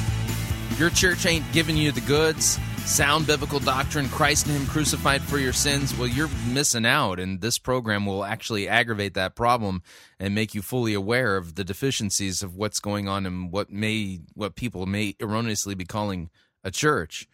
Your 0.80 0.89
church 0.89 1.28
ain't 1.28 1.45
giving 1.51 1.78
you 1.78 1.91
the 1.91 2.01
goods, 2.01 2.57
sound 2.86 3.28
biblical 3.28 3.59
doctrine, 3.59 4.09
Christ 4.09 4.47
and 4.47 4.55
Him 4.55 4.65
crucified 4.65 5.22
for 5.22 5.38
your 5.38 5.53
sins. 5.53 5.95
Well, 5.95 6.07
you're 6.07 6.32
missing 6.47 6.86
out, 6.86 7.20
and 7.20 7.41
this 7.41 7.59
program 7.59 8.07
will 8.07 8.26
actually 8.26 8.67
aggravate 8.67 9.13
that 9.13 9.36
problem 9.36 9.84
and 10.20 10.34
make 10.34 10.55
you 10.55 10.63
fully 10.63 10.95
aware 10.95 11.38
of 11.38 11.53
the 11.53 11.63
deficiencies 11.63 12.41
of 12.41 12.55
what's 12.55 12.80
going 12.80 13.07
on 13.07 13.28
and 13.28 13.51
what 13.51 13.70
may 13.70 14.22
what 14.34 14.55
people 14.55 14.88
may 14.88 15.15
erroneously 15.20 15.76
be 15.76 15.86
calling 15.86 16.32
a 16.63 16.72
church. 16.72 17.28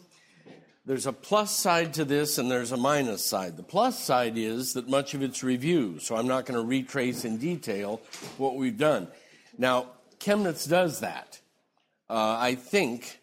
there's 0.88 1.06
a 1.06 1.12
plus 1.12 1.54
side 1.54 1.92
to 1.94 2.04
this 2.06 2.38
and 2.38 2.50
there's 2.50 2.72
a 2.72 2.76
minus 2.78 3.22
side. 3.22 3.58
The 3.58 3.62
plus 3.62 4.02
side 4.02 4.38
is 4.38 4.72
that 4.72 4.88
much 4.88 5.12
of 5.12 5.22
it's 5.22 5.44
review, 5.44 5.98
so 5.98 6.16
I'm 6.16 6.26
not 6.26 6.46
going 6.46 6.58
to 6.58 6.66
retrace 6.66 7.26
in 7.26 7.36
detail 7.36 8.00
what 8.38 8.56
we've 8.56 8.78
done. 8.78 9.08
Now, 9.58 9.90
Chemnitz 10.18 10.66
does 10.66 11.00
that. 11.00 11.40
Uh, 12.08 12.36
I 12.40 12.54
think 12.54 13.20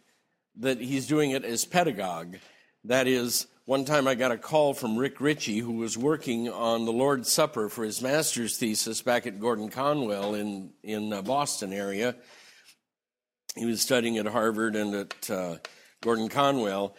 that 0.58 0.80
he's 0.80 1.08
doing 1.08 1.32
it 1.32 1.44
as 1.44 1.66
pedagogue. 1.66 2.38
That 2.84 3.08
is, 3.08 3.48
one 3.66 3.86
time 3.86 4.08
I 4.08 4.16
got 4.16 4.32
a 4.32 4.38
call 4.38 4.74
from 4.74 4.98
Rick 4.98 5.20
Ritchie, 5.20 5.60
who 5.60 5.74
was 5.74 5.98
working 5.98 6.50
on 6.50 6.86
the 6.86 6.94
Lord's 6.94 7.32
Supper 7.32 7.68
for 7.68 7.84
his 7.84 8.02
master's 8.02 8.58
thesis 8.58 9.02
back 9.02 9.26
at 9.26 9.40
Gordon 9.40 9.70
Conwell 9.70 10.36
in, 10.36 10.72
in 10.84 11.12
uh, 11.12 11.22
Boston 11.22 11.74
area. 11.74 12.16
He 13.56 13.66
was 13.66 13.82
studying 13.82 14.18
at 14.18 14.28
Harvard 14.28 14.76
and 14.76 14.94
at 14.94 15.30
uh, 15.30 15.58
Gordon 16.02 16.30
Conwell, 16.30 16.96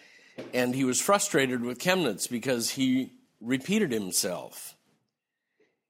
and 0.52 0.74
he 0.74 0.84
was 0.84 1.00
frustrated 1.00 1.62
with 1.62 1.78
Chemnitz 1.78 2.28
because 2.28 2.70
he 2.70 3.12
repeated 3.40 3.92
himself. 3.92 4.74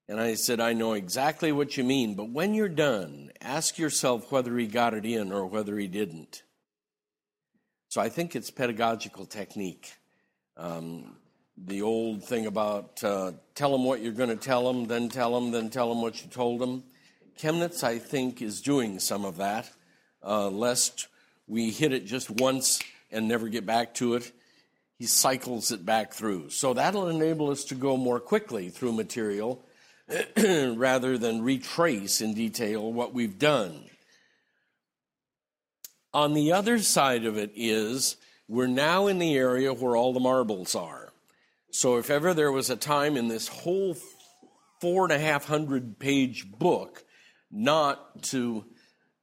And 0.08 0.20
I 0.20 0.34
said, 0.34 0.60
I 0.60 0.72
know 0.72 0.92
exactly 0.92 1.50
what 1.50 1.76
you 1.76 1.84
mean, 1.84 2.14
but 2.14 2.30
when 2.30 2.54
you're 2.54 2.68
done, 2.68 3.32
ask 3.40 3.78
yourself 3.78 4.30
whether 4.30 4.56
he 4.56 4.66
got 4.66 4.94
it 4.94 5.04
in 5.04 5.32
or 5.32 5.46
whether 5.46 5.76
he 5.78 5.88
didn't. 5.88 6.42
So 7.96 8.02
I 8.02 8.10
think 8.10 8.36
it's 8.36 8.50
pedagogical 8.50 9.24
technique. 9.24 9.90
Um, 10.58 11.16
the 11.56 11.80
old 11.80 12.22
thing 12.22 12.44
about 12.44 13.02
uh, 13.02 13.32
tell 13.54 13.72
them 13.72 13.84
what 13.86 14.02
you're 14.02 14.12
going 14.12 14.28
to 14.28 14.36
tell 14.36 14.70
them, 14.70 14.84
then 14.84 15.08
tell 15.08 15.34
them, 15.34 15.50
then 15.50 15.70
tell 15.70 15.88
them 15.88 16.02
what 16.02 16.22
you 16.22 16.28
told 16.28 16.60
them. 16.60 16.84
Chemnitz, 17.38 17.82
I 17.82 17.98
think, 17.98 18.42
is 18.42 18.60
doing 18.60 18.98
some 18.98 19.24
of 19.24 19.38
that, 19.38 19.72
uh, 20.22 20.50
lest 20.50 21.08
we 21.48 21.70
hit 21.70 21.94
it 21.94 22.04
just 22.04 22.28
once 22.28 22.82
and 23.10 23.28
never 23.28 23.48
get 23.48 23.64
back 23.64 23.94
to 23.94 24.12
it. 24.12 24.30
He 24.98 25.06
cycles 25.06 25.72
it 25.72 25.86
back 25.86 26.12
through. 26.12 26.50
So 26.50 26.74
that'll 26.74 27.08
enable 27.08 27.48
us 27.48 27.64
to 27.64 27.74
go 27.74 27.96
more 27.96 28.20
quickly 28.20 28.68
through 28.68 28.92
material 28.92 29.64
rather 30.36 31.16
than 31.16 31.40
retrace 31.40 32.20
in 32.20 32.34
detail 32.34 32.92
what 32.92 33.14
we've 33.14 33.38
done. 33.38 33.84
On 36.16 36.32
the 36.32 36.52
other 36.52 36.78
side 36.78 37.26
of 37.26 37.36
it 37.36 37.52
is 37.54 38.16
we're 38.48 38.66
now 38.68 39.06
in 39.06 39.18
the 39.18 39.36
area 39.36 39.74
where 39.74 39.96
all 39.96 40.14
the 40.14 40.18
marbles 40.18 40.74
are. 40.74 41.12
So 41.70 41.98
if 41.98 42.08
ever 42.08 42.32
there 42.32 42.50
was 42.50 42.70
a 42.70 42.76
time 42.76 43.18
in 43.18 43.28
this 43.28 43.48
whole 43.48 43.98
four 44.80 45.04
and 45.04 45.12
a 45.12 45.18
half 45.18 45.44
hundred 45.44 45.98
page 45.98 46.50
book 46.50 47.04
not 47.50 48.22
to 48.30 48.64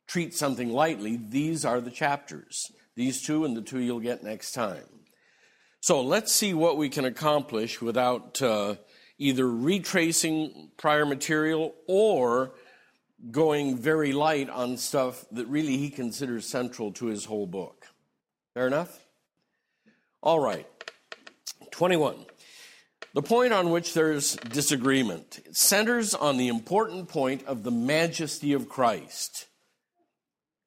treat 0.06 0.36
something 0.36 0.70
lightly, 0.70 1.18
these 1.18 1.66
are 1.66 1.82
the 1.82 1.90
chapters. 1.90 2.72
These 2.96 3.24
two 3.24 3.44
and 3.44 3.58
the 3.58 3.64
two 3.64 3.80
you'll 3.80 4.00
get 4.00 4.22
next 4.22 4.52
time. 4.52 4.86
So 5.80 6.00
let's 6.00 6.32
see 6.32 6.54
what 6.54 6.78
we 6.78 6.90
can 6.90 7.06
accomplish 7.06 7.82
without 7.82 8.40
uh, 8.40 8.76
either 9.18 9.50
retracing 9.50 10.70
prior 10.78 11.08
material 11.08 11.74
or 11.88 12.54
going 13.32 13.78
very 13.78 14.12
light 14.12 14.50
on 14.50 14.78
stuff 14.78 15.26
that 15.32 15.48
really 15.48 15.78
he 15.78 15.90
considers 15.90 16.48
central 16.48 16.92
to 16.94 17.06
his 17.06 17.26
whole 17.26 17.48
book. 17.48 17.88
Fair 18.54 18.68
enough? 18.68 19.06
All 20.22 20.40
right. 20.40 20.68
21. 21.72 22.26
The 23.14 23.22
point 23.22 23.54
on 23.54 23.70
which 23.70 23.94
there's 23.94 24.36
disagreement 24.36 25.40
centers 25.52 26.14
on 26.14 26.38
the 26.38 26.48
important 26.48 27.10
point 27.10 27.44
of 27.46 27.64
the 27.64 27.72
majesty 27.72 28.54
of 28.54 28.70
Christ, 28.70 29.48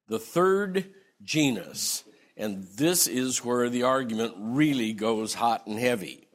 the 0.08 0.18
third 0.18 0.92
genus. 1.22 2.04
And 2.36 2.64
this 2.76 3.06
is 3.06 3.44
where 3.44 3.70
the 3.70 3.84
argument 3.84 4.34
really 4.38 4.92
goes 4.92 5.34
hot 5.34 5.66
and 5.66 5.78
heavy. 5.78 6.28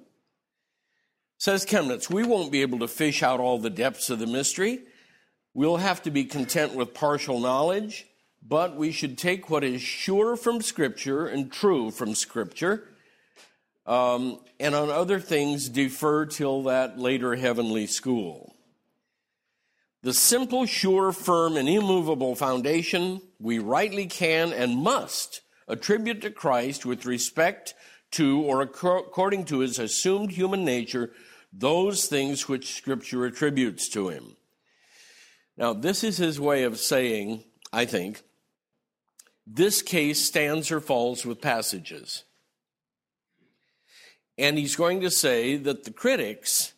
Says 1.37 1.65
Chemnitz, 1.65 2.09
we 2.09 2.23
won't 2.23 2.51
be 2.51 2.61
able 2.61 2.79
to 2.79 2.87
fish 2.87 3.23
out 3.23 3.39
all 3.39 3.57
the 3.57 3.69
depths 3.69 4.09
of 4.09 4.19
the 4.19 4.27
mystery. 4.27 4.81
We'll 5.53 5.77
have 5.77 6.01
to 6.03 6.11
be 6.11 6.23
content 6.23 6.75
with 6.75 6.93
partial 6.93 7.39
knowledge, 7.39 8.07
but 8.41 8.75
we 8.75 8.91
should 8.91 9.17
take 9.17 9.49
what 9.49 9.63
is 9.63 9.81
sure 9.81 10.35
from 10.35 10.61
Scripture 10.61 11.27
and 11.27 11.51
true 11.51 11.91
from 11.91 12.15
Scripture 12.15 12.87
um, 13.85 14.39
and 14.59 14.75
on 14.75 14.89
other 14.89 15.19
things 15.19 15.67
defer 15.69 16.25
till 16.25 16.63
that 16.63 16.97
later 16.97 17.35
heavenly 17.35 17.87
school. 17.87 18.55
The 20.03 20.13
simple, 20.13 20.65
sure, 20.65 21.11
firm, 21.11 21.57
and 21.57 21.69
immovable 21.69 22.35
foundation 22.35 23.21
we 23.39 23.59
rightly 23.59 24.05
can 24.07 24.53
and 24.53 24.77
must 24.77 25.41
attribute 25.67 26.21
to 26.21 26.31
Christ 26.31 26.85
with 26.85 27.05
respect 27.05 27.75
to 28.11 28.41
or 28.41 28.61
according 28.61 29.45
to 29.45 29.59
his 29.59 29.79
assumed 29.79 30.31
human 30.31 30.65
nature 30.65 31.11
those 31.53 32.05
things 32.05 32.47
which 32.47 32.73
Scripture 32.75 33.25
attributes 33.25 33.89
to 33.89 34.09
him. 34.09 34.35
Now, 35.57 35.73
this 35.73 36.03
is 36.03 36.17
his 36.17 36.39
way 36.39 36.63
of 36.63 36.79
saying, 36.79 37.43
I 37.71 37.85
think, 37.85 38.23
this 39.45 39.81
case 39.81 40.23
stands 40.23 40.71
or 40.71 40.79
falls 40.79 41.25
with 41.25 41.41
passages. 41.41 42.23
And 44.37 44.57
he's 44.57 44.75
going 44.75 45.01
to 45.01 45.11
say 45.11 45.57
that 45.57 45.83
the 45.83 45.91
critics 45.91 46.73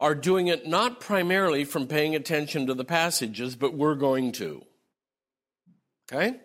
are 0.00 0.14
doing 0.14 0.48
it 0.48 0.66
not 0.66 1.00
primarily 1.00 1.64
from 1.64 1.86
paying 1.86 2.14
attention 2.16 2.66
to 2.66 2.74
the 2.74 2.84
passages, 2.84 3.54
but 3.54 3.74
we're 3.74 3.94
going 3.94 4.32
to. 4.32 4.64
Okay? 6.12 6.40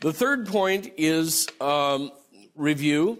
The 0.00 0.12
third 0.12 0.46
point 0.46 0.92
is 0.96 1.48
um, 1.60 2.12
review. 2.54 3.18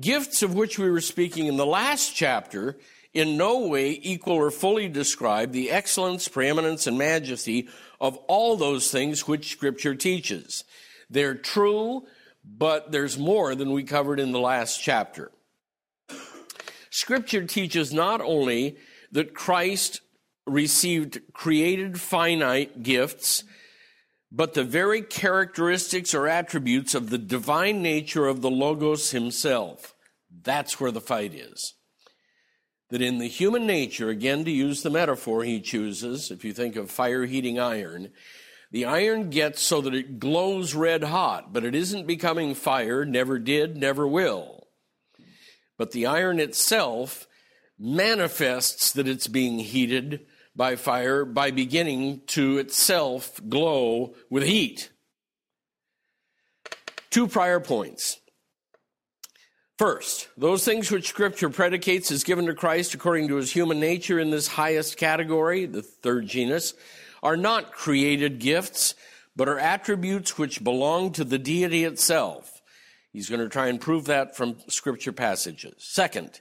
Gifts 0.00 0.42
of 0.42 0.54
which 0.54 0.78
we 0.78 0.90
were 0.90 1.00
speaking 1.00 1.46
in 1.46 1.56
the 1.56 1.66
last 1.66 2.14
chapter 2.14 2.78
in 3.14 3.36
no 3.36 3.66
way 3.66 3.98
equal 4.02 4.34
or 4.34 4.50
fully 4.50 4.88
describe 4.88 5.52
the 5.52 5.70
excellence, 5.70 6.28
preeminence, 6.28 6.86
and 6.86 6.98
majesty 6.98 7.68
of 8.00 8.16
all 8.28 8.56
those 8.56 8.90
things 8.90 9.26
which 9.26 9.50
Scripture 9.50 9.94
teaches. 9.94 10.64
They're 11.10 11.34
true, 11.34 12.06
but 12.44 12.92
there's 12.92 13.18
more 13.18 13.54
than 13.54 13.72
we 13.72 13.82
covered 13.82 14.20
in 14.20 14.32
the 14.32 14.40
last 14.40 14.82
chapter. 14.82 15.32
Scripture 16.90 17.44
teaches 17.44 17.92
not 17.92 18.20
only 18.20 18.76
that 19.12 19.34
Christ 19.34 20.00
received 20.46 21.20
created 21.32 22.00
finite 22.00 22.82
gifts, 22.82 23.44
but 24.30 24.54
the 24.54 24.64
very 24.64 25.02
characteristics 25.02 26.14
or 26.14 26.28
attributes 26.28 26.94
of 26.94 27.10
the 27.10 27.18
divine 27.18 27.82
nature 27.82 28.26
of 28.26 28.42
the 28.42 28.50
Logos 28.50 29.10
himself. 29.10 29.94
That's 30.42 30.78
where 30.78 30.90
the 30.90 31.00
fight 31.00 31.34
is. 31.34 31.74
That 32.90 33.02
in 33.02 33.18
the 33.18 33.28
human 33.28 33.66
nature, 33.66 34.08
again 34.08 34.44
to 34.44 34.50
use 34.50 34.82
the 34.82 34.90
metaphor 34.90 35.44
he 35.44 35.60
chooses, 35.60 36.30
if 36.30 36.44
you 36.44 36.54
think 36.54 36.74
of 36.76 36.90
fire 36.90 37.26
heating 37.26 37.60
iron, 37.60 38.10
the 38.70 38.84
iron 38.84 39.30
gets 39.30 39.62
so 39.62 39.80
that 39.82 39.94
it 39.94 40.18
glows 40.18 40.74
red 40.74 41.04
hot, 41.04 41.52
but 41.52 41.64
it 41.64 41.74
isn't 41.74 42.06
becoming 42.06 42.54
fire, 42.54 43.04
never 43.04 43.38
did, 43.38 43.76
never 43.76 44.06
will. 44.06 44.68
But 45.76 45.92
the 45.92 46.06
iron 46.06 46.40
itself 46.40 47.26
manifests 47.78 48.92
that 48.92 49.08
it's 49.08 49.28
being 49.28 49.58
heated 49.58 50.26
by 50.56 50.74
fire 50.76 51.24
by 51.24 51.50
beginning 51.50 52.22
to 52.26 52.58
itself 52.58 53.40
glow 53.48 54.14
with 54.28 54.42
heat. 54.42 54.90
Two 57.10 57.28
prior 57.28 57.60
points. 57.60 58.20
First, 59.78 60.28
those 60.36 60.64
things 60.64 60.90
which 60.90 61.08
Scripture 61.08 61.50
predicates 61.50 62.10
as 62.10 62.24
given 62.24 62.46
to 62.46 62.54
Christ 62.54 62.94
according 62.94 63.28
to 63.28 63.36
his 63.36 63.52
human 63.52 63.78
nature 63.78 64.18
in 64.18 64.30
this 64.30 64.48
highest 64.48 64.96
category, 64.96 65.66
the 65.66 65.82
third 65.82 66.26
genus, 66.26 66.74
are 67.22 67.36
not 67.36 67.70
created 67.70 68.40
gifts, 68.40 68.96
but 69.36 69.48
are 69.48 69.58
attributes 69.58 70.36
which 70.36 70.64
belong 70.64 71.12
to 71.12 71.22
the 71.22 71.38
deity 71.38 71.84
itself. 71.84 72.60
He's 73.12 73.28
going 73.28 73.40
to 73.40 73.48
try 73.48 73.68
and 73.68 73.80
prove 73.80 74.06
that 74.06 74.36
from 74.36 74.56
scripture 74.66 75.12
passages. 75.12 75.74
Second, 75.78 76.40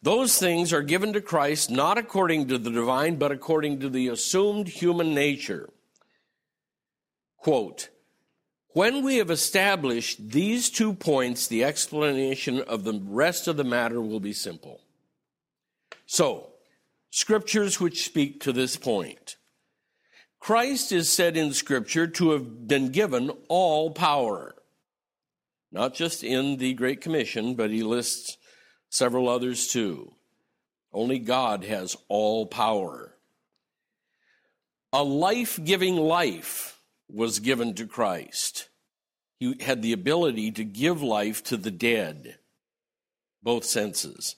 those 0.00 0.38
things 0.38 0.72
are 0.72 0.82
given 0.82 1.12
to 1.14 1.20
Christ 1.20 1.72
not 1.72 1.98
according 1.98 2.46
to 2.46 2.58
the 2.58 2.70
divine, 2.70 3.16
but 3.16 3.32
according 3.32 3.80
to 3.80 3.88
the 3.88 4.06
assumed 4.06 4.68
human 4.68 5.14
nature. 5.14 5.68
Quote, 7.38 7.88
when 8.72 9.02
we 9.02 9.16
have 9.16 9.30
established 9.30 10.30
these 10.30 10.70
two 10.70 10.92
points, 10.92 11.46
the 11.46 11.64
explanation 11.64 12.60
of 12.62 12.84
the 12.84 13.00
rest 13.04 13.48
of 13.48 13.56
the 13.56 13.64
matter 13.64 14.00
will 14.00 14.20
be 14.20 14.32
simple. 14.32 14.80
So, 16.06 16.50
scriptures 17.10 17.80
which 17.80 18.04
speak 18.04 18.40
to 18.42 18.52
this 18.52 18.76
point. 18.76 19.36
Christ 20.40 20.92
is 20.92 21.10
said 21.10 21.36
in 21.36 21.52
Scripture 21.52 22.06
to 22.06 22.30
have 22.30 22.68
been 22.68 22.90
given 22.90 23.30
all 23.48 23.90
power. 23.90 24.54
Not 25.72 25.94
just 25.94 26.22
in 26.22 26.56
the 26.56 26.74
Great 26.74 27.00
Commission, 27.00 27.54
but 27.54 27.70
he 27.70 27.82
lists 27.82 28.38
several 28.88 29.28
others 29.28 29.68
too. 29.68 30.14
Only 30.92 31.18
God 31.18 31.64
has 31.64 31.96
all 32.08 32.46
power. 32.46 33.14
A 34.92 35.02
life 35.02 35.58
giving 35.62 35.96
life 35.96 36.77
was 37.08 37.40
given 37.40 37.74
to 37.74 37.86
Christ. 37.86 38.68
He 39.38 39.56
had 39.60 39.82
the 39.82 39.92
ability 39.92 40.50
to 40.52 40.64
give 40.64 41.02
life 41.02 41.42
to 41.44 41.56
the 41.56 41.70
dead, 41.70 42.38
both 43.42 43.64
senses. 43.64 44.36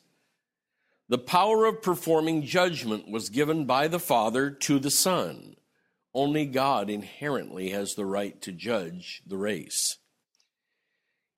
The 1.08 1.18
power 1.18 1.64
of 1.64 1.82
performing 1.82 2.44
judgment 2.44 3.10
was 3.10 3.30
given 3.30 3.64
by 3.64 3.88
the 3.88 3.98
Father 3.98 4.50
to 4.50 4.78
the 4.78 4.90
Son. 4.90 5.56
Only 6.14 6.46
God 6.46 6.90
inherently 6.90 7.70
has 7.70 7.94
the 7.94 8.04
right 8.04 8.40
to 8.42 8.52
judge 8.52 9.22
the 9.26 9.36
race. 9.36 9.98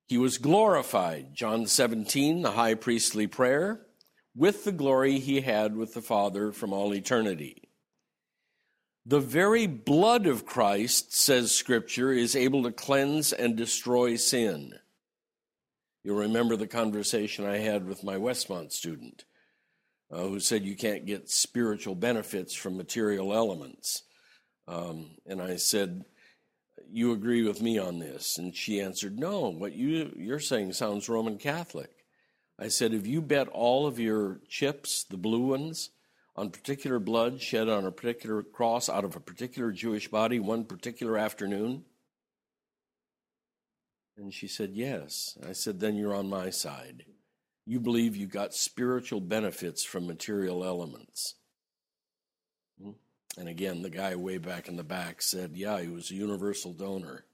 He 0.09 0.19
was 0.19 0.37
glorified, 0.37 1.35
John 1.35 1.67
17, 1.67 2.43
the 2.43 2.51
high 2.51 2.75
priestly 2.75 3.27
prayer, 3.27 3.87
with 4.35 4.65
the 4.65 4.73
glory 4.73 5.19
he 5.19 5.41
had 5.41 5.77
with 5.77 5.95
the 5.95 6.03
Father 6.03 6.53
from 6.53 6.73
all 6.73 6.95
eternity. 6.95 7.71
The 9.05 9.21
very 9.21 9.67
blood 9.67 10.27
of 10.27 10.47
Christ, 10.47 11.13
says 11.17 11.53
Scripture, 11.53 12.13
is 12.13 12.37
able 12.37 12.63
to 12.63 12.71
cleanse 12.71 13.33
and 13.33 13.57
destroy 13.57 14.15
sin. 14.15 14.75
You'll 16.05 16.19
remember 16.19 16.57
the 16.57 16.69
conversation 16.69 17.45
I 17.45 17.59
had 17.59 17.87
with 17.87 18.05
my 18.05 18.17
Westmont 18.17 18.73
student 18.73 19.25
uh, 20.13 20.23
who 20.23 20.39
said 20.39 20.65
you 20.65 20.77
can't 20.77 21.07
get 21.07 21.31
spiritual 21.31 21.95
benefits 21.95 22.55
from 22.55 22.77
material 22.77 23.33
elements. 23.33 24.03
Um, 24.69 25.13
and 25.27 25.41
I 25.41 25.57
said, 25.57 26.05
You 26.91 27.13
agree 27.13 27.43
with 27.43 27.63
me 27.63 27.79
on 27.79 27.99
this? 27.99 28.39
And 28.39 28.55
she 28.55 28.81
answered, 28.81 29.19
No, 29.19 29.49
what 29.49 29.73
you, 29.73 30.13
you're 30.17 30.39
saying 30.39 30.75
sounds 30.75 31.09
Roman 31.09 31.39
Catholic. 31.39 31.91
I 32.59 32.69
said, 32.69 32.95
If 32.95 33.07
you 33.07 33.23
bet 33.23 33.49
all 33.49 33.87
of 33.87 33.99
your 33.99 34.41
chips, 34.49 35.05
the 35.05 35.17
blue 35.17 35.47
ones, 35.49 35.91
on 36.37 36.51
particular 36.51 36.99
blood 36.99 37.41
shed 37.41 37.69
on 37.69 37.85
a 37.85 37.93
particular 37.93 38.43
cross 38.43 38.89
out 38.89 39.05
of 39.05 39.17
a 39.17 39.21
particular 39.21 39.71
Jewish 39.71 40.09
body 40.09 40.39
one 40.41 40.65
particular 40.65 41.19
afternoon? 41.19 41.85
And 44.17 44.33
she 44.33 44.47
said, 44.47 44.71
Yes. 44.75 45.37
I 45.47 45.53
said, 45.53 45.81
Then 45.81 45.97
you're 45.97 46.15
on 46.15 46.29
my 46.29 46.51
side. 46.51 47.05
You 47.65 47.81
believe 47.81 48.17
you 48.17 48.27
got 48.27 48.55
spiritual 48.55 49.21
benefits 49.21 49.85
from 49.85 50.07
material 50.07 50.65
elements. 50.65 51.37
Hmm? 52.83 52.93
And 53.39 53.49
again, 53.49 53.83
the 53.83 53.91
guy 53.91 54.15
way 54.17 54.39
back 54.39 54.69
in 54.69 54.77
the 54.77 54.85
back 54.85 55.23
said, 55.23 55.53
Yeah, 55.57 55.81
he 55.81 55.89
was 55.89 56.11
a 56.11 56.15
universal 56.15 56.73
donor. 56.73 57.25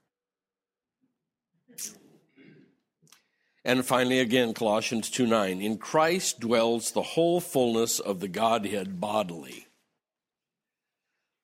And 3.65 3.85
finally, 3.85 4.19
again, 4.19 4.53
Colossians 4.53 5.09
2 5.09 5.27
9. 5.27 5.61
In 5.61 5.77
Christ 5.77 6.39
dwells 6.39 6.91
the 6.91 7.01
whole 7.01 7.41
fullness 7.41 7.99
of 7.99 8.19
the 8.19 8.27
Godhead 8.27 9.01
bodily. 9.01 9.67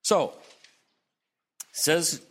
So, 0.01 0.33
says 1.71 2.21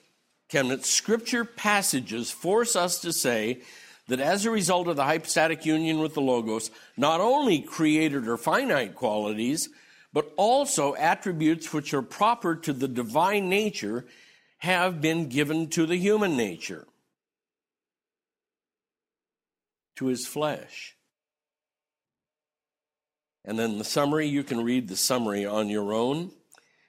Chemnitz, 0.49 0.87
scripture 0.87 1.45
passages 1.45 2.31
force 2.31 2.77
us 2.77 3.01
to 3.01 3.13
say 3.13 3.63
that 4.09 4.21
as 4.21 4.45
a 4.45 4.51
result 4.51 4.89
of 4.89 4.97
the 4.97 5.05
hypostatic 5.05 5.67
union 5.67 5.99
with 5.99 6.15
the 6.15 6.21
Logos, 6.21 6.71
not 6.97 7.21
only 7.21 7.61
created 7.61 8.29
or 8.29 8.37
finite 8.37 8.95
qualities, 8.95 9.69
but 10.13 10.33
also 10.37 10.95
attributes 10.95 11.73
which 11.73 11.93
are 11.93 12.03
proper 12.03 12.55
to 12.55 12.73
the 12.73 12.89
divine 12.89 13.49
nature 13.49 14.07
have 14.59 15.01
been 15.01 15.29
given 15.29 15.69
to 15.69 15.87
the 15.87 15.97
human 15.97 16.37
nature 16.37 16.87
to 19.97 20.07
his 20.07 20.27
flesh. 20.27 20.97
And 23.45 23.59
then 23.59 23.79
the 23.79 23.85
summary, 23.85 24.27
you 24.27 24.43
can 24.43 24.65
read 24.65 24.89
the 24.89 24.97
summary 24.97 25.45
on 25.45 25.69
your 25.69 25.93
own, 25.93 26.31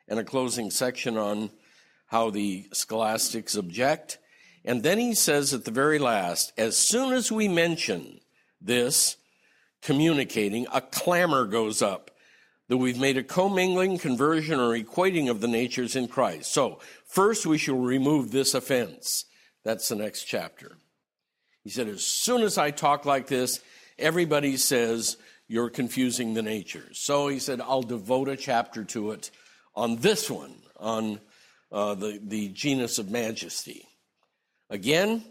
and 0.08 0.20
a 0.20 0.24
closing 0.24 0.72
section 0.72 1.18
on 1.18 1.49
how 2.08 2.30
the 2.30 2.68
scholastics 2.72 3.56
object. 3.56 4.20
And 4.64 4.84
then 4.84 4.97
he 4.99 5.14
says 5.14 5.53
at 5.53 5.66
the 5.66 5.72
very 5.72 5.99
last, 5.99 6.53
as 6.58 6.78
soon 6.78 7.14
as 7.14 7.32
we 7.32 7.47
mention 7.47 8.20
this, 8.62 9.18
communicating, 9.82 10.66
a 10.74 10.82
clamor 10.82 11.45
goes 11.45 11.82
up 11.82 12.12
that 12.68 12.78
we've 12.78 12.99
made 12.99 13.18
a 13.18 13.24
commingling, 13.24 13.97
conversion, 13.97 14.60
or 14.60 14.78
equating 14.78 15.30
of 15.30 15.41
the 15.41 15.47
natures 15.47 15.95
in 15.95 16.08
Christ. 16.08 16.51
So, 16.51 16.80
first 17.06 17.45
we 17.45 17.58
shall 17.58 17.78
remove 17.78 18.32
this 18.32 18.53
offense. 18.56 19.26
That's 19.64 19.89
the 19.89 19.95
next 19.95 20.24
chapter. 20.24 20.78
He 21.66 21.72
said, 21.72 21.89
As 21.89 22.05
soon 22.05 22.43
as 22.43 22.57
I 22.57 22.72
talk 22.72 23.05
like 23.05 23.28
this, 23.28 23.59
everybody 23.99 24.55
says 24.55 25.18
you're 25.47 25.72
confusing 25.72 26.34
the 26.34 26.43
natures. 26.43 26.99
So 26.99 27.28
he 27.28 27.39
said, 27.39 27.59
I'll 27.59 27.82
devote 27.82 28.30
a 28.30 28.38
chapter 28.38 28.84
to 28.86 29.11
it 29.11 29.32
on 29.76 29.97
this 29.97 30.30
one, 30.30 30.55
on 30.78 31.20
uh, 31.72 31.95
the, 31.95 32.22
the 32.24 32.49
genus 32.49 32.99
of 32.99 33.09
majesty. 33.09 33.88
Again, 34.70 35.24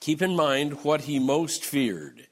keep 0.00 0.20
in 0.20 0.36
mind 0.36 0.84
what 0.84 1.00
he 1.02 1.18
most 1.18 1.64
feared. 1.64 2.26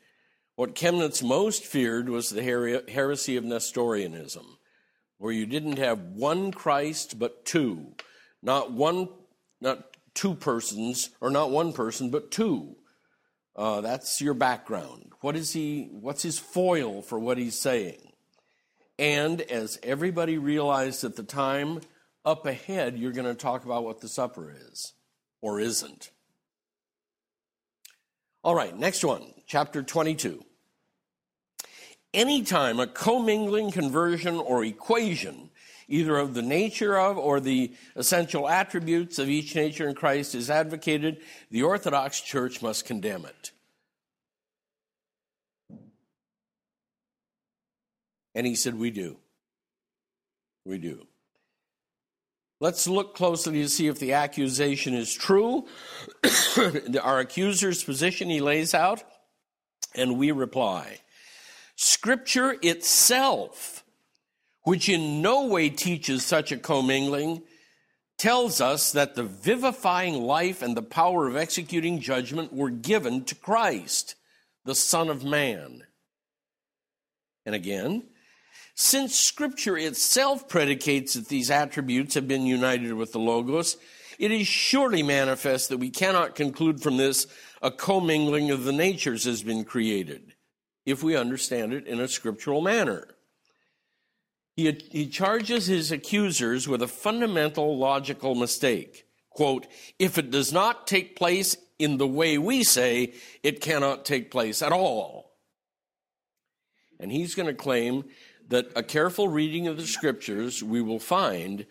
What 0.54 0.74
Chemnitz 0.74 1.22
most 1.22 1.64
feared 1.64 2.11
was 2.11 2.28
the 2.28 2.42
heresy 2.42 3.36
of 3.36 3.44
Nestorianism, 3.44 4.59
where 5.16 5.32
you 5.32 5.46
didn't 5.46 5.78
have 5.78 5.98
one 6.00 6.52
Christ 6.52 7.18
but 7.18 7.46
two, 7.46 7.94
not 8.42 8.70
one, 8.72 9.09
not 9.62 9.96
two 10.14 10.34
persons, 10.34 11.11
or 11.22 11.30
not 11.30 11.50
one 11.50 11.72
person 11.72 12.11
but 12.11 12.30
two. 12.30 12.76
Uh, 13.59 13.80
that's 13.80 14.20
your 14.20 14.34
background. 14.34 15.11
What 15.20 15.34
is 15.34 15.52
he? 15.52 15.88
What's 15.90 16.22
his 16.22 16.38
foil 16.38 17.02
for 17.02 17.18
what 17.18 17.38
he's 17.38 17.59
saying? 17.59 18.12
And 19.00 19.40
as 19.40 19.80
everybody 19.82 20.38
realized 20.38 21.02
at 21.02 21.16
the 21.16 21.24
time, 21.24 21.80
up 22.24 22.46
ahead 22.46 22.96
you're 22.96 23.11
going 23.11 23.26
to 23.26 23.34
talk 23.34 23.64
about 23.64 23.82
what 23.82 24.00
the 24.00 24.06
supper 24.06 24.54
is 24.56 24.92
or 25.40 25.59
isn't. 25.59 26.12
All 28.44 28.54
right, 28.54 28.76
next 28.78 29.04
one, 29.04 29.34
chapter 29.44 29.82
22. 29.82 30.44
Anytime 32.14 32.78
a 32.78 32.86
commingling 32.86 33.72
conversion 33.72 34.36
or 34.36 34.64
equation, 34.64 35.47
either 35.89 36.16
of 36.16 36.34
the 36.34 36.43
nature 36.43 36.99
of 36.99 37.16
or 37.16 37.41
the 37.41 37.72
essential 37.97 38.49
attributes 38.49 39.18
of 39.18 39.28
each 39.28 39.55
nature 39.55 39.89
in 39.89 39.95
Christ, 39.95 40.34
is 40.34 40.51
advocated, 40.51 41.20
the 41.51 41.62
Orthodox 41.62 42.20
Church 42.20 42.62
must 42.62 42.84
condemn 42.84 43.24
it. 43.24 43.53
And 48.34 48.47
he 48.47 48.55
said, 48.55 48.74
We 48.74 48.91
do. 48.91 49.16
We 50.64 50.78
do. 50.78 51.07
Let's 52.61 52.89
look 52.89 53.14
closely 53.14 53.62
to 53.62 53.68
see 53.68 53.86
if 53.86 54.01
the 54.01 54.14
accusation 54.14 54.95
is 54.95 55.14
true. 55.14 55.66
Our 57.03 57.20
accuser's 57.20 57.84
position 57.84 58.28
he 58.28 58.41
lays 58.41 58.74
out, 58.74 59.03
and 59.95 60.18
we 60.18 60.32
reply. 60.32 60.99
Scripture 61.76 62.57
itself, 62.61 63.78
which 64.69 64.87
in 64.87 65.23
no 65.23 65.47
way 65.47 65.71
teaches 65.71 66.23
such 66.23 66.53
a 66.53 66.57
commingling, 66.59 67.43
tells 68.19 68.61
us 68.61 68.93
that 68.93 69.14
the 69.14 69.23
vivifying 69.23 70.21
life 70.21 70.61
and 70.61 70.77
the 70.77 70.83
power 70.83 71.27
of 71.27 71.37
executing 71.37 71.99
judgment 72.01 72.53
were 72.53 72.69
given 72.69 73.25
to 73.25 73.35
Christ, 73.35 74.14
the 74.66 74.75
Son 74.75 75.09
of 75.09 75.25
Man. 75.25 75.85
And 77.47 77.55
again, 77.55 78.09
since 78.75 79.19
Scripture 79.19 79.79
itself 79.79 80.51
predicates 80.51 81.14
that 81.14 81.29
these 81.29 81.51
attributes 81.51 82.14
have 82.14 82.29
been 82.29 82.45
united 82.45 82.93
with 82.93 83.12
the 83.12 83.19
Logos, 83.19 83.79
it 84.19 84.31
is 84.31 84.47
surely 84.47 85.03
manifest 85.03 85.71
that 85.71 85.79
we 85.79 85.89
cannot 85.89 86.35
conclude 86.35 86.83
from 86.83 86.99
this 86.99 87.27
a 87.62 87.71
commingling 87.71 88.51
of 88.51 88.64
the 88.64 88.73
natures 88.73 89.25
has 89.25 89.43
been 89.43 89.64
created, 89.64 90.35
if 90.85 91.03
we 91.03 91.16
understand 91.16 91.73
it 91.73 91.87
in 91.87 92.01
a 92.01 92.07
scriptural 92.07 92.61
manner. 92.61 93.14
He, 94.59 94.76
he 94.90 95.06
charges 95.06 95.66
his 95.66 95.92
accusers 95.92 96.66
with 96.66 96.82
a 96.82 96.88
fundamental 96.88 97.78
logical 97.78 98.34
mistake. 98.34 99.06
Quote, 99.30 99.68
if 100.00 100.18
it 100.18 100.32
does 100.32 100.52
not 100.52 100.88
take 100.88 101.14
place 101.14 101.56
in 101.78 101.96
the 101.96 102.09
way 102.09 102.38
we 102.38 102.64
say, 102.64 103.14
it 103.44 103.61
cannot 103.61 104.04
take 104.04 104.32
place 104.32 104.61
at 104.61 104.72
all. 104.72 105.30
And 106.98 107.12
he's 107.12 107.36
going 107.36 107.46
to 107.46 107.54
claim 107.54 108.06
that 108.48 108.72
a 108.74 108.82
careful 108.82 109.28
reading 109.28 109.68
of 109.68 109.76
the 109.76 109.86
scriptures, 109.86 110.61
we 110.61 110.82
will 110.82 110.98
find 110.98 111.64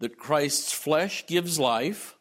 that 0.00 0.18
Christ's 0.18 0.72
flesh 0.72 1.24
gives 1.28 1.60
life, 1.60 2.16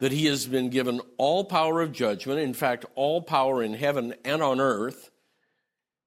that 0.00 0.10
he 0.10 0.26
has 0.26 0.46
been 0.46 0.70
given 0.70 1.00
all 1.18 1.44
power 1.44 1.80
of 1.82 1.92
judgment, 1.92 2.40
in 2.40 2.52
fact, 2.52 2.84
all 2.96 3.22
power 3.22 3.62
in 3.62 3.74
heaven 3.74 4.14
and 4.24 4.42
on 4.42 4.58
earth, 4.58 5.10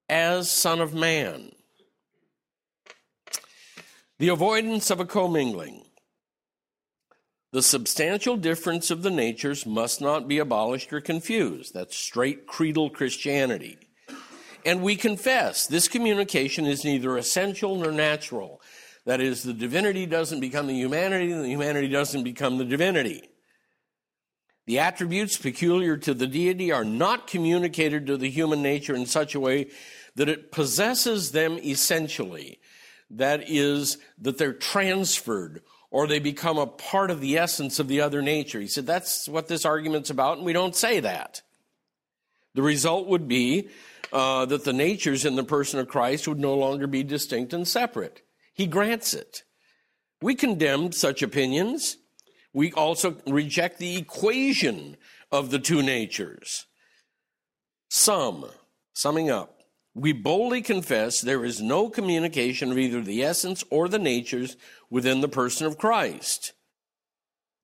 as 0.10 0.52
Son 0.52 0.82
of 0.82 0.94
Man. 0.94 1.54
The 4.20 4.30
avoidance 4.30 4.90
of 4.90 5.00
a 5.00 5.06
commingling. 5.06 5.84
The 7.52 7.62
substantial 7.62 8.36
difference 8.36 8.90
of 8.90 9.04
the 9.04 9.12
natures 9.12 9.66
must 9.66 10.02
not 10.02 10.28
be 10.28 10.40
abolished 10.40 10.92
or 10.92 11.02
confused. 11.02 11.74
That's 11.74 11.96
straight 11.96 12.48
creedal 12.48 12.90
Christianity. 12.90 13.78
And 14.66 14.82
we 14.82 14.96
confess 14.96 15.68
this 15.68 15.88
communication 15.88 16.66
is 16.66 16.84
neither 16.84 17.16
essential 17.16 17.76
nor 17.76 17.92
natural. 17.92 18.60
That 19.06 19.22
is, 19.22 19.44
the 19.44 19.54
divinity 19.54 20.06
doesn't 20.06 20.40
become 20.40 20.68
the 20.68 20.74
humanity, 20.74 21.32
and 21.32 21.44
the 21.44 21.50
humanity 21.50 21.88
doesn't 21.88 22.24
become 22.24 22.58
the 22.58 22.66
divinity. 22.66 23.22
The 24.66 24.80
attributes 24.80 25.38
peculiar 25.38 25.96
to 25.96 26.14
the 26.14 26.28
deity 26.28 26.72
are 26.72 26.84
not 26.84 27.28
communicated 27.28 28.08
to 28.08 28.18
the 28.18 28.30
human 28.30 28.62
nature 28.62 28.96
in 28.96 29.06
such 29.06 29.36
a 29.36 29.40
way 29.40 29.70
that 30.16 30.28
it 30.28 30.52
possesses 30.52 31.32
them 31.32 31.58
essentially. 31.60 32.60
That 33.10 33.50
is, 33.50 33.98
that 34.20 34.38
they're 34.38 34.54
transferred 34.54 35.62
or 35.90 36.08
they 36.08 36.20
become 36.20 36.58
a 36.58 36.68
part 36.68 37.10
of 37.10 37.22
the 37.22 37.38
essence 37.38 37.80
of 37.80 37.88
the 37.88 38.02
other 38.02 38.22
nature. 38.22 38.60
He 38.60 38.68
said 38.68 38.86
that's 38.86 39.28
what 39.28 39.48
this 39.48 39.66
argument's 39.66 40.10
about, 40.10 40.38
and 40.38 40.46
we 40.46 40.54
don't 40.54 40.76
say 40.76 41.00
that. 41.00 41.42
The 42.56 42.62
result 42.62 43.08
would 43.08 43.28
be 43.28 43.70
uh, 44.12 44.46
that 44.46 44.64
the 44.64 44.74
natures 44.74 45.26
in 45.26 45.36
the 45.36 45.44
person 45.44 45.80
of 45.80 45.88
Christ 45.88 46.28
would 46.28 46.40
no 46.40 46.56
longer 46.56 46.88
be 46.88 47.04
distinct 47.04 47.54
and 47.54 47.68
separate. 47.68 48.22
He 48.54 48.68
grants 48.68 49.14
it. 49.14 49.44
We 50.22 50.36
condemn 50.36 50.92
such 50.92 51.22
opinions. 51.22 51.98
We 52.54 52.72
also 52.74 53.18
reject 53.28 53.78
the 53.78 53.98
equation 53.98 54.98
of 55.32 55.52
the 55.52 55.60
two 55.60 55.84
natures. 55.84 56.66
Some, 57.90 58.46
summing 58.94 59.30
up, 59.30 59.57
we 59.98 60.14
boldly 60.14 60.62
confess 60.62 61.22
there 61.22 61.44
is 61.44 61.60
no 61.60 61.90
communication 61.90 62.72
of 62.72 62.78
either 62.78 63.02
the 63.02 63.24
essence 63.24 63.64
or 63.72 63.90
the 63.90 63.98
natures 63.98 64.56
within 64.92 65.22
the 65.22 65.28
person 65.28 65.66
of 65.66 65.80
Christ. 65.80 66.54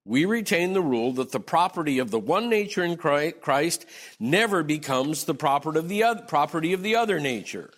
We 0.03 0.25
retain 0.25 0.73
the 0.73 0.81
rule 0.81 1.13
that 1.13 1.31
the 1.31 1.39
property 1.39 1.99
of 1.99 2.09
the 2.09 2.19
one 2.19 2.49
nature 2.49 2.83
in 2.83 2.97
Christ 2.97 3.85
never 4.19 4.63
becomes 4.63 5.25
the 5.25 5.35
property 5.35 6.73
of 6.73 6.83
the 6.83 6.95
other, 6.95 7.19
nature. 7.19 7.69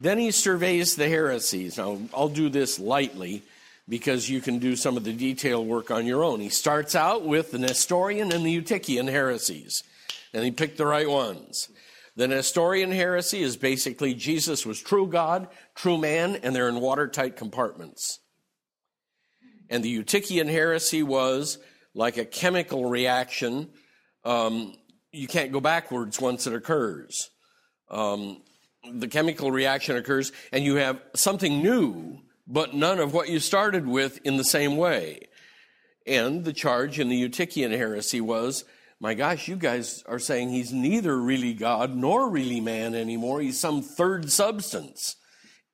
Then 0.00 0.18
he 0.18 0.30
surveys 0.30 0.96
the 0.96 1.08
heresies. 1.08 1.76
Now, 1.76 1.98
I'll 2.14 2.28
do 2.28 2.48
this 2.48 2.78
lightly 2.78 3.42
because 3.86 4.30
you 4.30 4.40
can 4.40 4.58
do 4.58 4.76
some 4.76 4.96
of 4.96 5.04
the 5.04 5.12
detail 5.12 5.62
work 5.62 5.90
on 5.90 6.06
your 6.06 6.24
own. 6.24 6.40
He 6.40 6.48
starts 6.48 6.94
out 6.94 7.22
with 7.22 7.52
the 7.52 7.58
Nestorian 7.58 8.32
and 8.32 8.46
the 8.46 8.60
Eutychian 8.60 9.10
heresies, 9.10 9.84
and 10.34 10.44
he 10.44 10.50
picked 10.50 10.76
the 10.76 10.86
right 10.86 11.08
ones. 11.08 11.68
The 12.16 12.28
Nestorian 12.28 12.90
heresy 12.90 13.42
is 13.42 13.56
basically 13.56 14.14
Jesus 14.14 14.66
was 14.66 14.80
true 14.80 15.06
God, 15.06 15.48
true 15.74 15.98
man, 15.98 16.36
and 16.42 16.54
they're 16.54 16.68
in 16.68 16.80
watertight 16.80 17.36
compartments. 17.36 18.20
And 19.70 19.82
the 19.82 20.02
Eutychian 20.02 20.48
heresy 20.48 21.02
was 21.02 21.58
like 21.94 22.16
a 22.16 22.24
chemical 22.24 22.88
reaction. 22.88 23.70
Um, 24.24 24.74
you 25.12 25.26
can't 25.26 25.52
go 25.52 25.60
backwards 25.60 26.20
once 26.20 26.46
it 26.46 26.54
occurs. 26.54 27.30
Um, 27.90 28.42
the 28.92 29.08
chemical 29.08 29.50
reaction 29.50 29.96
occurs, 29.96 30.32
and 30.52 30.64
you 30.64 30.76
have 30.76 31.00
something 31.14 31.62
new, 31.62 32.18
but 32.46 32.74
none 32.74 32.98
of 32.98 33.14
what 33.14 33.28
you 33.28 33.40
started 33.40 33.86
with 33.86 34.18
in 34.24 34.36
the 34.36 34.44
same 34.44 34.76
way. 34.76 35.20
And 36.06 36.44
the 36.44 36.52
charge 36.52 36.98
in 36.98 37.08
the 37.08 37.28
Eutychian 37.28 37.70
heresy 37.70 38.20
was 38.20 38.64
my 39.04 39.12
gosh, 39.12 39.48
you 39.48 39.56
guys 39.56 40.02
are 40.06 40.18
saying 40.18 40.48
he's 40.48 40.72
neither 40.72 41.14
really 41.14 41.52
God 41.52 41.94
nor 41.94 42.30
really 42.30 42.62
man 42.62 42.94
anymore. 42.94 43.42
He's 43.42 43.60
some 43.60 43.82
third 43.82 44.32
substance. 44.32 45.16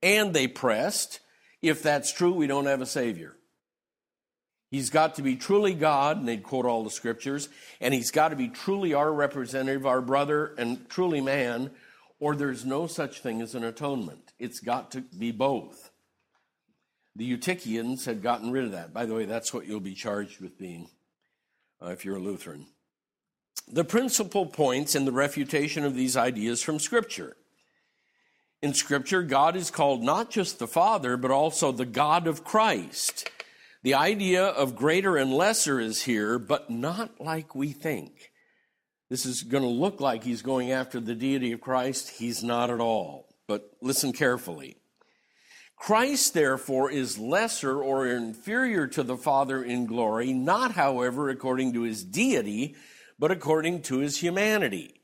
And 0.03 0.35
they 0.35 0.49
pressed, 0.49 1.21
if 1.63 1.81
that's 1.81 2.13
true, 2.13 2.33
we 2.33 2.49
don't 2.49 2.67
have 2.67 2.81
a 2.81 2.87
Savior. 2.87 3.37
He's 4.69 4.91
got 4.91 5.15
to 5.15 5.23
be 5.23 5.37
truly 5.37 5.75
God, 5.75 6.17
and 6.17 6.27
they'd 6.27 6.43
quote 6.43 6.67
all 6.67 6.83
the 6.83 6.91
scriptures, 6.91 7.49
and 7.81 7.95
he's 7.95 8.11
got 8.11 8.31
to 8.31 8.37
be 8.37 8.49
truly 8.49 8.95
our 8.95 9.13
representative, 9.13 9.87
our 9.87 10.01
brother, 10.01 10.53
and 10.59 10.89
truly 10.89 11.21
man, 11.21 11.71
or 12.19 12.35
there's 12.35 12.65
no 12.65 12.89
such 12.89 13.21
thing 13.21 13.41
as 13.43 13.55
an 13.55 13.63
atonement. 13.63 14.33
It's 14.41 14.59
got 14.59 14.91
to 14.91 15.03
be 15.03 15.31
both. 15.31 15.93
The 17.15 17.37
Eutychians 17.37 18.07
had 18.07 18.23
gotten 18.25 18.51
rid 18.51 18.65
of 18.65 18.73
that. 18.73 18.93
By 18.93 19.07
the 19.07 19.15
way, 19.15 19.25
that's 19.25 19.55
what 19.55 19.69
you'll 19.69 19.79
be 19.79 19.95
charged 19.95 20.41
with 20.41 20.59
being 20.59 20.91
uh, 21.81 21.91
if 21.91 22.05
you're 22.05 22.17
a 22.17 22.21
Lutheran. 22.21 22.67
The 23.69 23.85
principal 23.85 24.47
points 24.47 24.95
in 24.95 25.05
the 25.05 25.13
refutation 25.13 25.85
of 25.85 25.95
these 25.95 26.17
ideas 26.17 26.63
from 26.63 26.79
Scripture. 26.79 27.37
In 28.63 28.75
Scripture, 28.75 29.23
God 29.23 29.57
is 29.57 29.71
called 29.71 30.03
not 30.03 30.31
just 30.31 30.59
the 30.59 30.67
Father, 30.67 31.17
but 31.17 31.31
also 31.31 31.73
the 31.73 31.87
God 31.87 32.27
of 32.27 32.45
Christ. 32.45 33.31
The 33.83 33.95
idea 33.95 34.45
of 34.45 34.77
greater 34.77 35.17
and 35.17 35.33
lesser 35.33 35.81
is 35.81 36.03
here, 36.03 36.39
but 36.39 36.69
not 36.69 37.21
like 37.21 37.55
we 37.55 37.73
think. 37.73 38.31
This 39.09 39.25
is 39.25 39.43
going 39.43 39.63
to 39.63 39.69
look 39.69 40.01
like 40.01 40.23
he's 40.23 40.43
going 40.43 40.71
after 40.71 41.01
the 41.01 41.15
deity 41.15 41.53
of 41.53 41.61
Christ. 41.61 42.11
He's 42.11 42.43
not 42.43 42.71
at 42.71 42.81
all. 42.81 43.29
But 43.49 43.71
listen 43.81 44.13
carefully. 44.13 44.77
Christ, 45.77 46.35
therefore, 46.35 46.91
is 46.91 47.19
lesser 47.19 47.83
or 47.83 48.07
inferior 48.07 48.87
to 48.89 49.03
the 49.03 49.17
Father 49.17 49.65
in 49.65 49.87
glory, 49.87 50.35
not, 50.35 50.73
however, 50.73 51.31
according 51.31 51.73
to 51.73 51.83
his 51.83 52.05
deity, 52.05 52.77
but 53.21 53.31
according 53.31 53.83
to 53.83 53.99
his 53.99 54.17
humanity. 54.17 55.03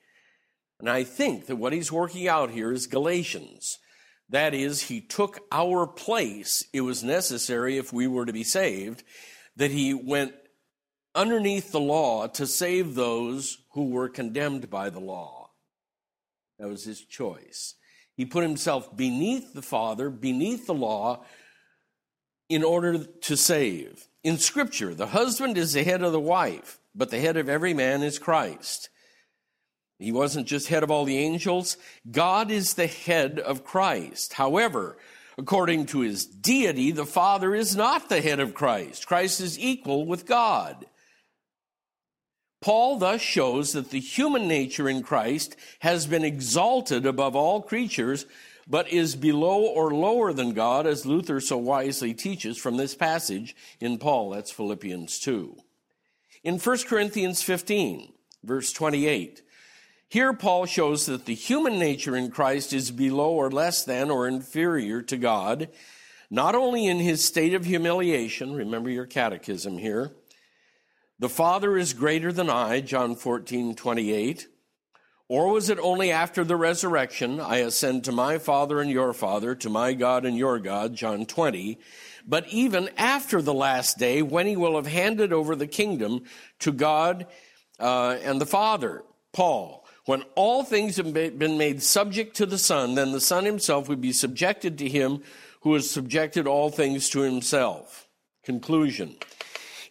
And 0.81 0.89
I 0.89 1.05
think 1.05 1.47
that 1.47 1.57
what 1.57 1.75
he's 1.75 1.93
working 1.93 2.27
out 2.27 2.51
here 2.51 2.73
is 2.73 2.87
Galatians. 2.87 3.79
That 4.31 4.55
is, 4.55 4.83
he 4.83 5.01
took 5.03 5.41
our 5.53 5.87
place. 5.87 6.65
It 6.73 6.81
was 6.81 7.05
necessary 7.05 7.77
if 7.77 7.93
we 7.93 8.07
were 8.07 8.27
to 8.27 8.33
be 8.33 8.43
saved, 8.43 9.05
that 9.57 9.71
he 9.71 9.95
went 9.95 10.33
underneath 11.15 11.71
the 11.71 11.81
law 11.81 12.27
to 12.27 12.47
save 12.47 12.95
those 12.95 13.59
who 13.73 13.91
were 13.91 14.09
condemned 14.09 14.69
by 14.71 14.91
the 14.91 15.01
law. 15.01 15.51
That 16.59 16.69
was 16.69 16.85
his 16.85 17.03
choice. 17.03 17.75
He 18.17 18.25
put 18.25 18.43
himself 18.43 18.97
beneath 18.97 19.53
the 19.53 19.63
Father, 19.63 20.09
beneath 20.09 20.67
the 20.67 20.75
law, 20.75 21.25
in 22.49 22.65
order 22.65 23.05
to 23.05 23.37
save. 23.37 24.09
In 24.25 24.39
Scripture, 24.39 24.95
the 24.95 25.09
husband 25.09 25.59
is 25.59 25.75
the 25.75 25.85
head 25.85 26.03
of 26.03 26.13
the 26.13 26.21
wife, 26.21 26.81
but 26.97 27.11
the 27.11 27.21
head 27.21 27.37
of 27.37 27.49
every 27.49 27.75
man 27.75 28.03
is 28.03 28.19
Christ. 28.19 28.89
He 29.99 30.13
wasn't 30.13 30.47
just 30.47 30.69
head 30.69 30.83
of 30.83 30.91
all 30.91 31.05
the 31.05 31.19
angels. 31.19 31.77
God 32.11 32.51
is 32.51 32.75
the 32.75 32.87
head 32.87 33.39
of 33.39 33.65
Christ. 33.65 34.35
However, 34.35 34.99
according 35.39 35.87
to 35.87 36.01
his 36.01 36.27
deity, 36.27 36.91
the 36.91 37.07
Father 37.07 37.55
is 37.55 37.77
not 37.77 38.09
the 38.09 38.21
head 38.21 38.41
of 38.41 38.55
Christ. 38.55 39.07
Christ 39.07 39.41
is 39.41 39.59
equal 39.59 40.07
with 40.07 40.27
God. 40.27 40.87
Paul 42.61 42.99
thus 42.99 43.21
shows 43.21 43.73
that 43.73 43.91
the 43.91 44.01
human 44.01 44.49
nature 44.49 44.89
in 44.89 45.03
Christ 45.03 45.57
has 45.81 46.07
been 46.07 46.25
exalted 46.25 47.07
above 47.07 47.37
all 47.37 47.63
creatures, 47.63 48.27
but 48.67 48.89
is 48.89 49.15
below 49.15 49.63
or 49.63 49.95
lower 49.95 50.33
than 50.33 50.53
God, 50.53 50.87
as 50.87 51.07
Luther 51.07 51.41
so 51.41 51.59
wisely 51.59 52.13
teaches 52.13 52.59
from 52.59 52.77
this 52.77 52.95
passage 52.95 53.55
in 53.79 53.99
Paul. 53.99 54.31
That's 54.31 54.51
Philippians 54.51 55.19
2. 55.21 55.57
In 56.47 56.61
1 56.61 56.79
Corinthians 56.87 57.43
15, 57.43 58.13
verse 58.45 58.73
28, 58.73 59.43
here 60.07 60.33
Paul 60.33 60.67
shows 60.67 61.07
that 61.07 61.25
the 61.25 61.35
human 61.35 61.77
nature 61.77 62.15
in 62.15 62.31
Christ 62.31 62.73
is 62.73 62.93
below 62.93 63.31
or 63.31 63.51
less 63.51 63.85
than 63.85 64.13
or 64.13 64.29
inferior 64.29 65.03
to 65.03 65.17
God, 65.17 65.71
not 66.31 66.55
only 66.55 66.87
in 66.87 66.99
his 66.99 67.25
state 67.25 67.53
of 67.53 67.65
humiliation, 67.65 68.55
remember 68.55 68.89
your 68.89 69.07
catechism 69.07 69.77
here, 69.77 70.13
the 71.19 71.29
Father 71.29 71.77
is 71.77 71.95
greater 71.95 72.31
than 72.31 72.49
I, 72.49 72.81
John 72.81 73.17
14, 73.17 73.75
28. 73.75 74.47
Or 75.27 75.49
was 75.49 75.69
it 75.69 75.81
only 75.81 76.13
after 76.13 76.45
the 76.45 76.55
resurrection, 76.55 77.41
I 77.41 77.57
ascend 77.57 78.05
to 78.05 78.13
my 78.13 78.39
Father 78.39 78.81
and 78.81 78.89
your 78.89 79.13
Father, 79.13 79.57
to 79.57 79.69
my 79.69 79.95
God 79.95 80.25
and 80.25 80.39
your 80.39 80.61
God, 80.61 80.95
John 80.95 81.27
20, 81.27 81.81
but 82.27 82.47
even 82.49 82.91
after 82.97 83.41
the 83.41 83.55
last 83.55 83.99
day, 83.99 84.21
when 84.23 84.47
he 84.47 84.57
will 84.57 84.77
have 84.77 84.87
handed 84.87 85.33
over 85.33 85.55
the 85.55 85.67
kingdom 85.67 86.25
to 86.61 86.73
God 86.73 87.27
uh, 87.79 88.17
and 88.23 88.41
the 88.41 88.47
Father, 88.47 89.05
Paul, 89.33 89.87
when 90.07 90.23
all 90.35 90.65
things 90.65 90.97
have 90.97 91.13
been 91.13 91.59
made 91.59 91.83
subject 91.83 92.37
to 92.37 92.47
the 92.47 92.59
Son, 92.59 92.95
then 92.95 93.13
the 93.13 93.21
Son 93.21 93.45
himself 93.45 93.89
would 93.89 94.01
be 94.01 94.13
subjected 94.13 94.79
to 94.79 94.89
him 94.89 95.23
who 95.61 95.75
has 95.75 95.91
subjected 95.91 96.47
all 96.47 96.71
things 96.71 97.09
to 97.11 97.21
himself. 97.21 98.09
Conclusion. 98.45 99.17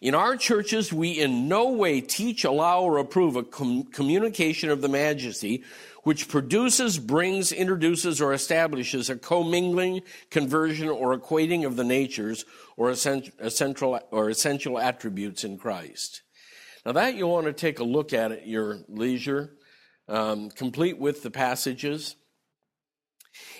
In 0.00 0.14
our 0.14 0.36
churches, 0.36 0.92
we 0.92 1.12
in 1.12 1.48
no 1.48 1.70
way 1.70 2.00
teach, 2.00 2.44
allow, 2.44 2.82
or 2.82 2.98
approve 2.98 3.36
a 3.36 3.42
com- 3.42 3.84
communication 3.84 4.70
of 4.70 4.80
the 4.80 4.88
majesty 4.88 5.64
which 6.06 6.28
produces, 6.28 7.00
brings, 7.00 7.50
introduces, 7.50 8.20
or 8.20 8.32
establishes 8.32 9.10
a 9.10 9.16
commingling, 9.16 10.02
conversion, 10.30 10.88
or 10.88 11.18
equating 11.18 11.66
of 11.66 11.74
the 11.74 11.82
natures 11.82 12.44
or 12.76 12.90
essential, 12.90 13.98
or 14.12 14.30
essential 14.30 14.78
attributes 14.78 15.42
in 15.42 15.58
Christ. 15.58 16.22
Now, 16.84 16.92
that 16.92 17.16
you'll 17.16 17.32
want 17.32 17.46
to 17.46 17.52
take 17.52 17.80
a 17.80 17.84
look 17.84 18.12
at 18.12 18.30
at 18.30 18.46
your 18.46 18.84
leisure, 18.86 19.56
um, 20.06 20.48
complete 20.48 20.96
with 20.96 21.24
the 21.24 21.30
passages. 21.32 22.14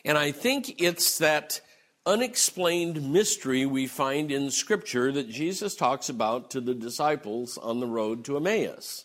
And 0.05 0.17
I 0.17 0.31
think 0.31 0.81
it's 0.81 1.19
that 1.19 1.61
unexplained 2.07 3.13
mystery 3.13 3.67
we 3.67 3.89
find 3.89 4.31
in 4.31 4.53
Scripture 4.53 5.11
that 5.11 5.29
Jesus 5.29 5.75
talks 5.75 6.09
about 6.09 6.53
to 6.53 6.61
the 6.61 6.75
disciples 6.75 7.59
on 7.59 7.81
the 7.81 7.89
road 7.89 8.25
to 8.27 8.37
Emmaus. 8.37 9.05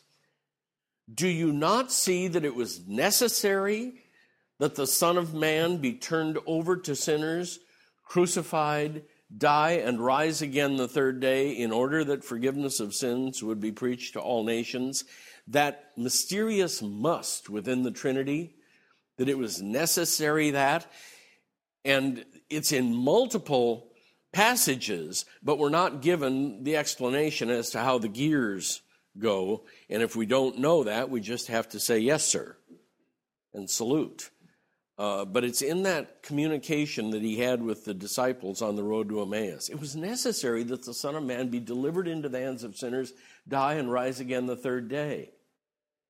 Do 1.13 1.27
you 1.27 1.51
not 1.51 1.91
see 1.91 2.27
that 2.27 2.45
it 2.45 2.55
was 2.55 2.87
necessary 2.87 3.93
that 4.59 4.75
the 4.75 4.87
Son 4.87 5.17
of 5.17 5.33
Man 5.33 5.77
be 5.77 5.93
turned 5.93 6.37
over 6.45 6.77
to 6.77 6.95
sinners, 6.95 7.59
crucified, 8.05 9.03
die 9.35 9.71
and 9.71 10.03
rise 10.03 10.41
again 10.41 10.75
the 10.75 10.87
third 10.87 11.19
day 11.19 11.51
in 11.51 11.71
order 11.71 12.03
that 12.03 12.23
forgiveness 12.23 12.79
of 12.79 12.93
sins 12.93 13.41
would 13.41 13.59
be 13.59 13.71
preached 13.71 14.13
to 14.13 14.19
all 14.19 14.43
nations. 14.43 15.03
That 15.47 15.91
mysterious 15.97 16.81
must 16.81 17.49
within 17.49 17.83
the 17.83 17.91
Trinity, 17.91 18.55
that 19.17 19.29
it 19.29 19.37
was 19.37 19.61
necessary 19.61 20.51
that, 20.51 20.85
and 21.83 22.23
it's 22.49 22.71
in 22.71 22.95
multiple 22.95 23.91
passages, 24.31 25.25
but 25.41 25.57
we're 25.57 25.69
not 25.69 26.01
given 26.01 26.63
the 26.63 26.77
explanation 26.77 27.49
as 27.49 27.71
to 27.71 27.79
how 27.79 27.97
the 27.97 28.07
gears 28.07 28.81
go. 29.17 29.63
And 29.89 30.01
if 30.01 30.15
we 30.15 30.25
don't 30.25 30.59
know 30.59 30.83
that, 30.83 31.09
we 31.09 31.21
just 31.21 31.47
have 31.47 31.69
to 31.69 31.79
say, 31.79 31.99
yes, 31.99 32.25
sir, 32.25 32.55
and 33.53 33.69
salute. 33.69 34.29
Uh, 34.97 35.25
but 35.25 35.43
it's 35.43 35.61
in 35.61 35.83
that 35.83 36.21
communication 36.21 37.09
that 37.09 37.23
he 37.23 37.39
had 37.39 37.63
with 37.63 37.85
the 37.85 37.93
disciples 37.93 38.61
on 38.61 38.75
the 38.75 38.83
road 38.83 39.09
to 39.09 39.21
Emmaus. 39.21 39.67
It 39.69 39.79
was 39.79 39.95
necessary 39.95 40.63
that 40.63 40.85
the 40.85 40.93
Son 40.93 41.15
of 41.15 41.23
Man 41.23 41.47
be 41.47 41.59
delivered 41.59 42.07
into 42.07 42.29
the 42.29 42.39
hands 42.39 42.63
of 42.63 42.77
sinners, 42.77 43.13
die, 43.47 43.75
and 43.75 43.91
rise 43.91 44.19
again 44.19 44.45
the 44.45 44.55
third 44.55 44.89
day. 44.89 45.31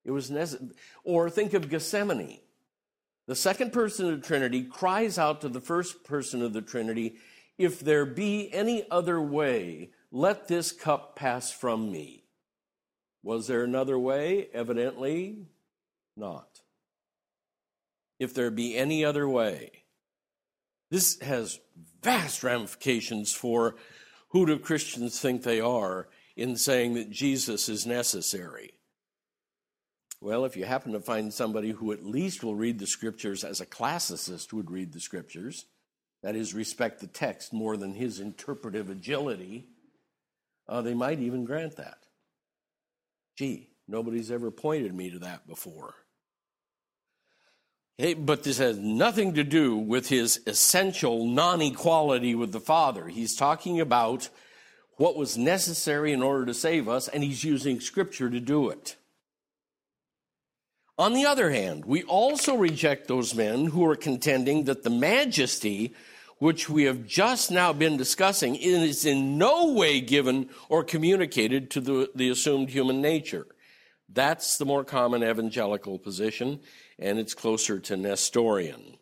It 0.04 0.10
was 0.10 0.30
necessary. 0.30 0.72
Or 1.04 1.30
think 1.30 1.54
of 1.54 1.70
Gethsemane. 1.70 2.40
The 3.26 3.36
second 3.36 3.72
person 3.72 4.10
of 4.10 4.20
the 4.20 4.26
Trinity 4.26 4.62
cries 4.64 5.16
out 5.16 5.40
to 5.40 5.48
the 5.48 5.60
first 5.60 6.04
person 6.04 6.42
of 6.42 6.52
the 6.52 6.60
Trinity, 6.60 7.14
If 7.56 7.80
there 7.80 8.04
be 8.04 8.52
any 8.52 8.84
other 8.90 9.20
way, 9.22 9.90
let 10.10 10.48
this 10.48 10.72
cup 10.72 11.16
pass 11.16 11.50
from 11.50 11.90
me. 11.90 12.21
Was 13.22 13.46
there 13.46 13.64
another 13.64 13.98
way? 13.98 14.48
Evidently 14.52 15.46
not. 16.16 16.60
If 18.18 18.34
there 18.34 18.50
be 18.50 18.76
any 18.76 19.04
other 19.04 19.28
way. 19.28 19.70
This 20.90 21.20
has 21.20 21.58
vast 22.02 22.42
ramifications 22.42 23.32
for 23.32 23.76
who 24.28 24.46
do 24.46 24.58
Christians 24.58 25.20
think 25.20 25.42
they 25.42 25.60
are 25.60 26.08
in 26.36 26.56
saying 26.56 26.94
that 26.94 27.10
Jesus 27.10 27.68
is 27.68 27.86
necessary. 27.86 28.74
Well, 30.20 30.44
if 30.44 30.56
you 30.56 30.64
happen 30.64 30.92
to 30.92 31.00
find 31.00 31.32
somebody 31.32 31.70
who 31.70 31.92
at 31.92 32.04
least 32.04 32.44
will 32.44 32.54
read 32.54 32.78
the 32.78 32.86
scriptures 32.86 33.42
as 33.42 33.60
a 33.60 33.66
classicist 33.66 34.52
would 34.52 34.70
read 34.70 34.92
the 34.92 35.00
scriptures, 35.00 35.66
that 36.22 36.36
is, 36.36 36.54
respect 36.54 37.00
the 37.00 37.08
text 37.08 37.52
more 37.52 37.76
than 37.76 37.94
his 37.94 38.20
interpretive 38.20 38.88
agility, 38.88 39.66
uh, 40.68 40.80
they 40.80 40.94
might 40.94 41.18
even 41.18 41.44
grant 41.44 41.76
that. 41.76 42.01
Gee, 43.38 43.70
nobody's 43.88 44.30
ever 44.30 44.50
pointed 44.50 44.94
me 44.94 45.10
to 45.10 45.18
that 45.20 45.46
before. 45.46 45.94
Hey, 47.98 48.14
but 48.14 48.42
this 48.42 48.58
has 48.58 48.78
nothing 48.78 49.34
to 49.34 49.44
do 49.44 49.76
with 49.76 50.08
his 50.08 50.40
essential 50.46 51.26
non 51.26 51.60
equality 51.60 52.34
with 52.34 52.52
the 52.52 52.60
Father. 52.60 53.08
He's 53.08 53.36
talking 53.36 53.80
about 53.80 54.28
what 54.96 55.16
was 55.16 55.38
necessary 55.38 56.12
in 56.12 56.22
order 56.22 56.46
to 56.46 56.54
save 56.54 56.88
us, 56.88 57.08
and 57.08 57.22
he's 57.22 57.44
using 57.44 57.80
Scripture 57.80 58.30
to 58.30 58.40
do 58.40 58.70
it. 58.70 58.96
On 60.98 61.14
the 61.14 61.26
other 61.26 61.50
hand, 61.50 61.84
we 61.84 62.02
also 62.02 62.54
reject 62.56 63.08
those 63.08 63.34
men 63.34 63.66
who 63.66 63.84
are 63.88 63.96
contending 63.96 64.64
that 64.64 64.82
the 64.82 64.90
majesty 64.90 65.94
which 66.42 66.68
we 66.68 66.82
have 66.82 67.06
just 67.06 67.52
now 67.52 67.72
been 67.72 67.96
discussing 67.96 68.56
is 68.56 69.04
in 69.04 69.38
no 69.38 69.72
way 69.74 70.00
given 70.00 70.48
or 70.68 70.82
communicated 70.82 71.70
to 71.70 71.80
the, 71.80 72.10
the 72.16 72.28
assumed 72.28 72.68
human 72.68 73.00
nature. 73.00 73.46
That's 74.08 74.58
the 74.58 74.64
more 74.64 74.82
common 74.82 75.22
evangelical 75.22 76.00
position, 76.00 76.58
and 76.98 77.20
it's 77.20 77.32
closer 77.32 77.78
to 77.78 77.96
Nestorian. 77.96 78.96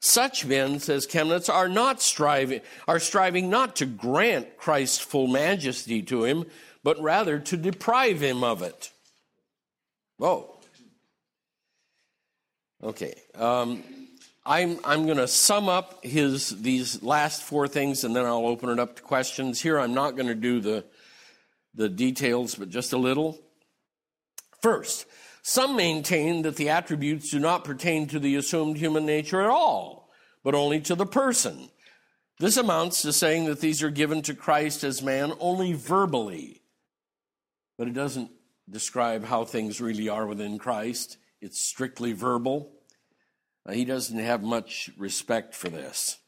Such 0.00 0.46
men, 0.46 0.78
says 0.78 1.06
Chemnitz, 1.06 1.52
are 1.52 1.68
not 1.68 2.00
striving, 2.00 2.62
are 2.88 2.98
striving 2.98 3.50
not 3.50 3.76
to 3.76 3.84
grant 3.84 4.56
Christ's 4.56 4.98
full 4.98 5.26
majesty 5.26 6.00
to 6.04 6.24
him, 6.24 6.46
but 6.82 6.98
rather 7.02 7.38
to 7.38 7.58
deprive 7.58 8.22
him 8.22 8.42
of 8.42 8.62
it. 8.62 8.90
Oh. 10.18 10.56
Okay. 12.82 13.12
Um, 13.34 13.84
I'm, 14.44 14.78
I'm 14.84 15.06
going 15.06 15.18
to 15.18 15.28
sum 15.28 15.68
up 15.68 16.04
his, 16.04 16.50
these 16.62 17.02
last 17.02 17.42
four 17.42 17.68
things 17.68 18.02
and 18.02 18.14
then 18.14 18.26
I'll 18.26 18.46
open 18.46 18.70
it 18.70 18.80
up 18.80 18.96
to 18.96 19.02
questions. 19.02 19.60
Here, 19.60 19.78
I'm 19.78 19.94
not 19.94 20.16
going 20.16 20.28
to 20.28 20.34
do 20.34 20.60
the, 20.60 20.84
the 21.74 21.88
details, 21.88 22.56
but 22.56 22.68
just 22.68 22.92
a 22.92 22.98
little. 22.98 23.40
First, 24.60 25.06
some 25.42 25.76
maintain 25.76 26.42
that 26.42 26.56
the 26.56 26.70
attributes 26.70 27.30
do 27.30 27.38
not 27.38 27.64
pertain 27.64 28.06
to 28.08 28.18
the 28.18 28.36
assumed 28.36 28.76
human 28.78 29.06
nature 29.06 29.42
at 29.42 29.50
all, 29.50 30.10
but 30.42 30.54
only 30.54 30.80
to 30.82 30.94
the 30.94 31.06
person. 31.06 31.68
This 32.38 32.56
amounts 32.56 33.02
to 33.02 33.12
saying 33.12 33.44
that 33.46 33.60
these 33.60 33.82
are 33.82 33.90
given 33.90 34.22
to 34.22 34.34
Christ 34.34 34.82
as 34.82 35.02
man 35.02 35.32
only 35.38 35.72
verbally, 35.72 36.62
but 37.78 37.86
it 37.86 37.94
doesn't 37.94 38.30
describe 38.68 39.24
how 39.24 39.44
things 39.44 39.80
really 39.80 40.08
are 40.08 40.26
within 40.26 40.58
Christ. 40.58 41.18
It's 41.40 41.60
strictly 41.60 42.12
verbal. 42.12 42.72
Uh, 43.66 43.72
he 43.72 43.84
doesn't 43.84 44.18
have 44.18 44.42
much 44.42 44.90
respect 44.96 45.54
for 45.54 45.68
this. 45.68 46.18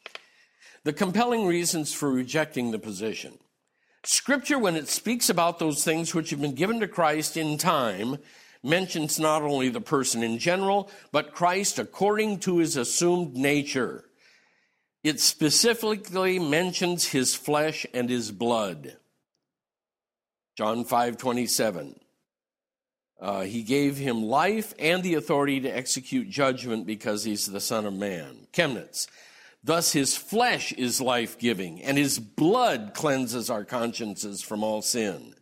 The 0.84 0.92
compelling 0.92 1.46
reasons 1.46 1.92
for 1.92 2.10
rejecting 2.10 2.70
the 2.70 2.78
position. 2.78 3.38
Scripture, 4.04 4.58
when 4.58 4.76
it 4.76 4.88
speaks 4.88 5.30
about 5.30 5.58
those 5.58 5.82
things 5.82 6.14
which 6.14 6.30
have 6.30 6.40
been 6.40 6.54
given 6.54 6.78
to 6.80 6.88
Christ 6.88 7.36
in 7.36 7.56
time, 7.56 8.18
mentions 8.62 9.18
not 9.18 9.42
only 9.42 9.68
the 9.68 9.80
person 9.80 10.22
in 10.22 10.38
general, 10.38 10.90
but 11.10 11.32
Christ 11.32 11.78
according 11.78 12.40
to 12.40 12.58
his 12.58 12.76
assumed 12.76 13.34
nature. 13.34 14.04
It 15.02 15.20
specifically 15.20 16.38
mentions 16.38 17.08
his 17.08 17.34
flesh 17.34 17.86
and 17.92 18.08
his 18.08 18.30
blood. 18.30 18.96
John 20.56 20.84
5 20.84 21.16
27. 21.16 22.00
Uh, 23.20 23.42
he 23.42 23.62
gave 23.62 23.96
him 23.96 24.22
life 24.22 24.74
and 24.78 25.02
the 25.02 25.14
authority 25.14 25.60
to 25.60 25.68
execute 25.68 26.28
judgment 26.28 26.86
because 26.86 27.24
he's 27.24 27.46
the 27.46 27.60
Son 27.60 27.86
of 27.86 27.94
Man. 27.94 28.46
Chemnitz. 28.52 29.06
Thus 29.62 29.92
his 29.92 30.16
flesh 30.16 30.72
is 30.72 31.00
life 31.00 31.38
giving, 31.38 31.80
and 31.82 31.96
his 31.96 32.18
blood 32.18 32.92
cleanses 32.92 33.48
our 33.48 33.64
consciences 33.64 34.42
from 34.42 34.62
all 34.62 34.82
sin. 34.82 35.34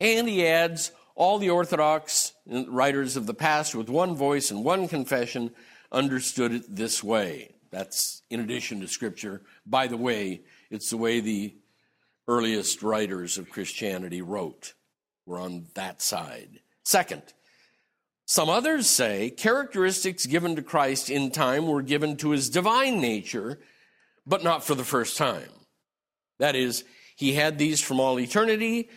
And 0.00 0.28
he 0.28 0.46
adds, 0.46 0.92
all 1.18 1.38
the 1.40 1.50
Orthodox 1.50 2.32
writers 2.46 3.16
of 3.16 3.26
the 3.26 3.34
past, 3.34 3.74
with 3.74 3.88
one 3.88 4.14
voice 4.14 4.52
and 4.52 4.64
one 4.64 4.86
confession, 4.86 5.50
understood 5.90 6.52
it 6.52 6.76
this 6.76 7.02
way. 7.02 7.56
That's 7.72 8.22
in 8.30 8.38
addition 8.38 8.80
to 8.80 8.86
Scripture. 8.86 9.42
By 9.66 9.88
the 9.88 9.96
way, 9.96 10.42
it's 10.70 10.90
the 10.90 10.96
way 10.96 11.18
the 11.18 11.56
earliest 12.28 12.84
writers 12.84 13.36
of 13.36 13.50
Christianity 13.50 14.22
wrote. 14.22 14.74
We're 15.28 15.42
on 15.42 15.66
that 15.74 16.00
side. 16.00 16.60
Second, 16.84 17.22
some 18.24 18.48
others 18.48 18.88
say 18.88 19.28
characteristics 19.28 20.24
given 20.24 20.56
to 20.56 20.62
Christ 20.62 21.10
in 21.10 21.30
time 21.30 21.66
were 21.66 21.82
given 21.82 22.16
to 22.16 22.30
his 22.30 22.48
divine 22.48 22.98
nature, 23.02 23.58
but 24.26 24.42
not 24.42 24.64
for 24.64 24.74
the 24.74 24.84
first 24.84 25.18
time. 25.18 25.50
That 26.38 26.56
is, 26.56 26.82
he 27.14 27.34
had 27.34 27.58
these 27.58 27.82
from 27.82 28.00
all 28.00 28.18
eternity, 28.18 28.88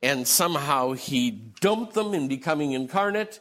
and 0.00 0.28
somehow 0.28 0.92
he 0.92 1.32
dumped 1.32 1.94
them 1.94 2.14
in 2.14 2.28
becoming 2.28 2.70
incarnate, 2.70 3.40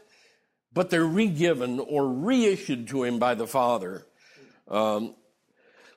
but 0.74 0.90
they're 0.90 1.06
re-given 1.06 1.80
or 1.80 2.12
reissued 2.12 2.88
to 2.88 3.04
him 3.04 3.20
by 3.20 3.36
the 3.36 3.48
Father. 3.48 4.08
Um, 4.68 5.14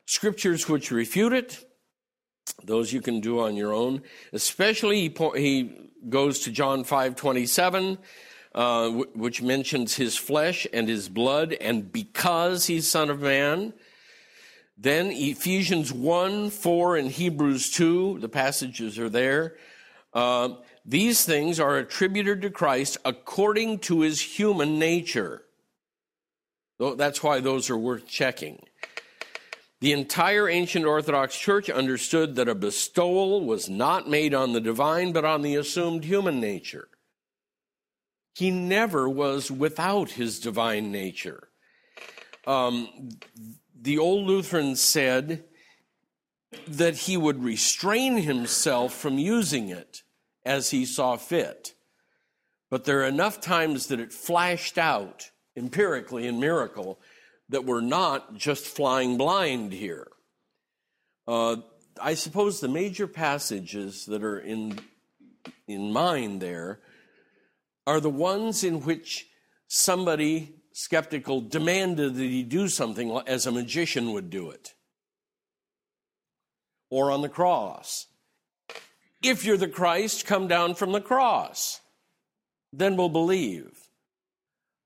scriptures 0.04 0.68
which 0.68 0.90
refute 0.90 1.32
it, 1.32 1.64
those 2.62 2.92
you 2.92 3.00
can 3.00 3.20
do 3.20 3.40
on 3.40 3.56
your 3.56 3.72
own. 3.72 4.02
Especially, 4.34 5.00
he, 5.00 5.14
he 5.36 5.91
goes 6.08 6.40
to 6.40 6.50
John 6.50 6.84
5 6.84 7.16
27, 7.16 7.98
uh, 8.54 8.90
which 8.90 9.42
mentions 9.42 9.94
his 9.94 10.16
flesh 10.16 10.66
and 10.72 10.88
his 10.88 11.08
blood, 11.08 11.52
and 11.60 11.90
because 11.92 12.66
he's 12.66 12.88
Son 12.88 13.10
of 13.10 13.20
Man. 13.20 13.72
Then 14.78 15.10
Ephesians 15.12 15.92
1 15.92 16.50
4 16.50 16.96
and 16.96 17.10
Hebrews 17.10 17.70
2, 17.70 18.18
the 18.20 18.28
passages 18.28 18.98
are 18.98 19.08
there. 19.08 19.56
Uh, 20.12 20.56
these 20.84 21.24
things 21.24 21.60
are 21.60 21.76
attributed 21.78 22.42
to 22.42 22.50
Christ 22.50 22.98
according 23.04 23.78
to 23.80 24.00
his 24.00 24.20
human 24.20 24.78
nature. 24.78 25.44
That's 26.78 27.22
why 27.22 27.40
those 27.40 27.70
are 27.70 27.78
worth 27.78 28.08
checking. 28.08 28.64
The 29.82 29.90
entire 29.90 30.48
ancient 30.48 30.84
Orthodox 30.84 31.36
Church 31.36 31.68
understood 31.68 32.36
that 32.36 32.48
a 32.48 32.54
bestowal 32.54 33.44
was 33.44 33.68
not 33.68 34.08
made 34.08 34.32
on 34.32 34.52
the 34.52 34.60
divine, 34.60 35.10
but 35.10 35.24
on 35.24 35.42
the 35.42 35.56
assumed 35.56 36.04
human 36.04 36.38
nature. 36.38 36.86
He 38.32 38.52
never 38.52 39.08
was 39.08 39.50
without 39.50 40.12
his 40.12 40.38
divine 40.38 40.92
nature. 40.92 41.48
Um, 42.46 43.08
the 43.74 43.98
old 43.98 44.24
Lutherans 44.24 44.80
said 44.80 45.46
that 46.68 46.94
he 46.94 47.16
would 47.16 47.42
restrain 47.42 48.18
himself 48.18 48.94
from 48.94 49.18
using 49.18 49.68
it 49.68 50.04
as 50.46 50.70
he 50.70 50.84
saw 50.84 51.16
fit. 51.16 51.74
But 52.70 52.84
there 52.84 53.00
are 53.00 53.08
enough 53.08 53.40
times 53.40 53.88
that 53.88 53.98
it 53.98 54.12
flashed 54.12 54.78
out 54.78 55.32
empirically 55.56 56.28
in 56.28 56.38
miracle 56.38 57.00
that 57.52 57.64
we're 57.64 57.80
not 57.80 58.34
just 58.34 58.64
flying 58.64 59.16
blind 59.16 59.72
here. 59.72 60.08
Uh, 61.28 61.56
I 62.00 62.14
suppose 62.14 62.60
the 62.60 62.68
major 62.68 63.06
passages 63.06 64.06
that 64.06 64.24
are 64.24 64.38
in 64.38 64.80
in 65.68 65.92
mind 65.92 66.40
there 66.40 66.80
are 67.86 68.00
the 68.00 68.10
ones 68.10 68.64
in 68.64 68.80
which 68.80 69.26
somebody 69.68 70.54
skeptical 70.72 71.40
demanded 71.40 72.14
that 72.14 72.22
he 72.22 72.42
do 72.42 72.68
something 72.68 73.20
as 73.26 73.46
a 73.46 73.52
magician 73.52 74.12
would 74.12 74.30
do 74.30 74.50
it, 74.50 74.74
or 76.90 77.10
on 77.10 77.20
the 77.20 77.28
cross. 77.28 78.06
If 79.22 79.44
you're 79.44 79.58
the 79.58 79.68
Christ, 79.68 80.26
come 80.26 80.48
down 80.48 80.74
from 80.74 80.92
the 80.92 81.00
cross. 81.00 81.80
Then 82.72 82.96
we'll 82.96 83.10
believe. 83.10 83.70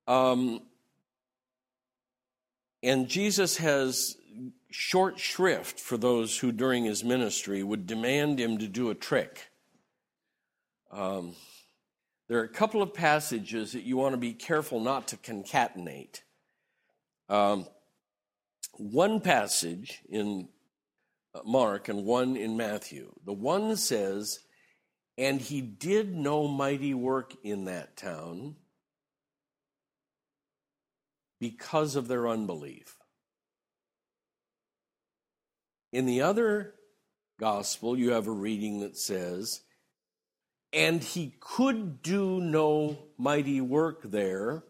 Um, 0.09 0.63
and 2.87 3.09
Jesus 3.09 3.57
has 3.57 4.17
short 4.71 5.19
shrift 5.19 5.81
for 5.81 5.97
those 5.97 6.39
who, 6.39 6.53
during 6.53 6.85
his 6.85 7.03
ministry, 7.03 7.65
would 7.65 7.85
demand 7.85 8.39
him 8.39 8.59
to 8.59 8.69
do 8.69 8.91
a 8.91 8.95
trick. 8.95 9.49
Um, 10.93 11.35
there 12.29 12.39
are 12.39 12.45
a 12.45 12.49
couple 12.49 12.83
of 12.83 12.95
passages 12.95 13.73
that 13.73 13.83
you 13.83 13.97
want 13.97 14.13
to 14.13 14.19
be 14.19 14.35
careful 14.35 14.79
not 14.79 15.09
to 15.09 15.17
concatenate. 15.17 16.21
Um, 17.29 17.67
one 18.75 19.21
passage 19.21 20.03
in 20.09 20.49
uh, 21.35 21.41
Mark 21.45 21.89
and 21.89 22.05
one 22.05 22.37
in 22.37 22.57
Matthew. 22.57 23.13
The 23.25 23.33
one 23.33 23.77
says, 23.77 24.39
And 25.19 25.41
he 25.41 25.61
did 25.61 26.15
no 26.15 26.47
mighty 26.47 26.95
work 26.95 27.35
in 27.43 27.65
that 27.65 27.97
town 27.97 28.55
because 31.41 31.97
of 31.97 32.09
their 32.09 32.29
unbelief. 32.29 32.97
In 35.93 36.07
the 36.07 36.23
other 36.23 36.75
gospel, 37.39 37.99
you 37.99 38.11
have 38.11 38.27
a 38.27 38.33
reading 38.33 38.81
that 38.81 38.97
says, 38.97 39.63
and 40.73 41.03
he 41.03 41.37
could 41.41 42.03
do 42.03 42.41
no 42.41 42.99
mighty 43.19 43.61
work 43.61 44.03
there, 44.03 44.65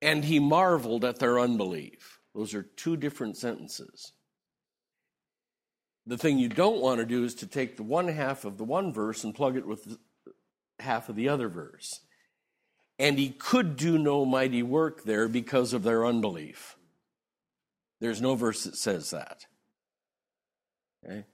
and 0.00 0.24
he 0.24 0.38
marveled 0.38 1.04
at 1.04 1.18
their 1.18 1.38
unbelief. 1.38 2.20
Those 2.34 2.54
are 2.54 2.62
two 2.62 2.96
different 2.96 3.36
sentences. 3.36 4.12
The 6.06 6.18
thing 6.18 6.38
you 6.38 6.48
don't 6.48 6.80
want 6.80 7.00
to 7.00 7.06
do 7.06 7.24
is 7.24 7.34
to 7.36 7.46
take 7.46 7.76
the 7.76 7.82
one 7.82 8.08
half 8.08 8.44
of 8.44 8.58
the 8.58 8.64
one 8.64 8.92
verse 8.92 9.24
and 9.24 9.34
plug 9.34 9.56
it 9.56 9.66
with 9.66 9.98
half 10.78 11.08
of 11.08 11.16
the 11.16 11.28
other 11.28 11.48
verse. 11.48 12.00
And 12.98 13.18
he 13.18 13.30
could 13.30 13.76
do 13.76 13.98
no 13.98 14.24
mighty 14.24 14.62
work 14.62 15.04
there 15.04 15.28
because 15.28 15.72
of 15.72 15.82
their 15.82 16.06
unbelief. 16.06 16.76
There's 18.00 18.22
no 18.22 18.34
verse 18.34 18.64
that 18.64 18.76
says 18.76 19.10
that. 19.10 19.46
Okay? 21.04 21.24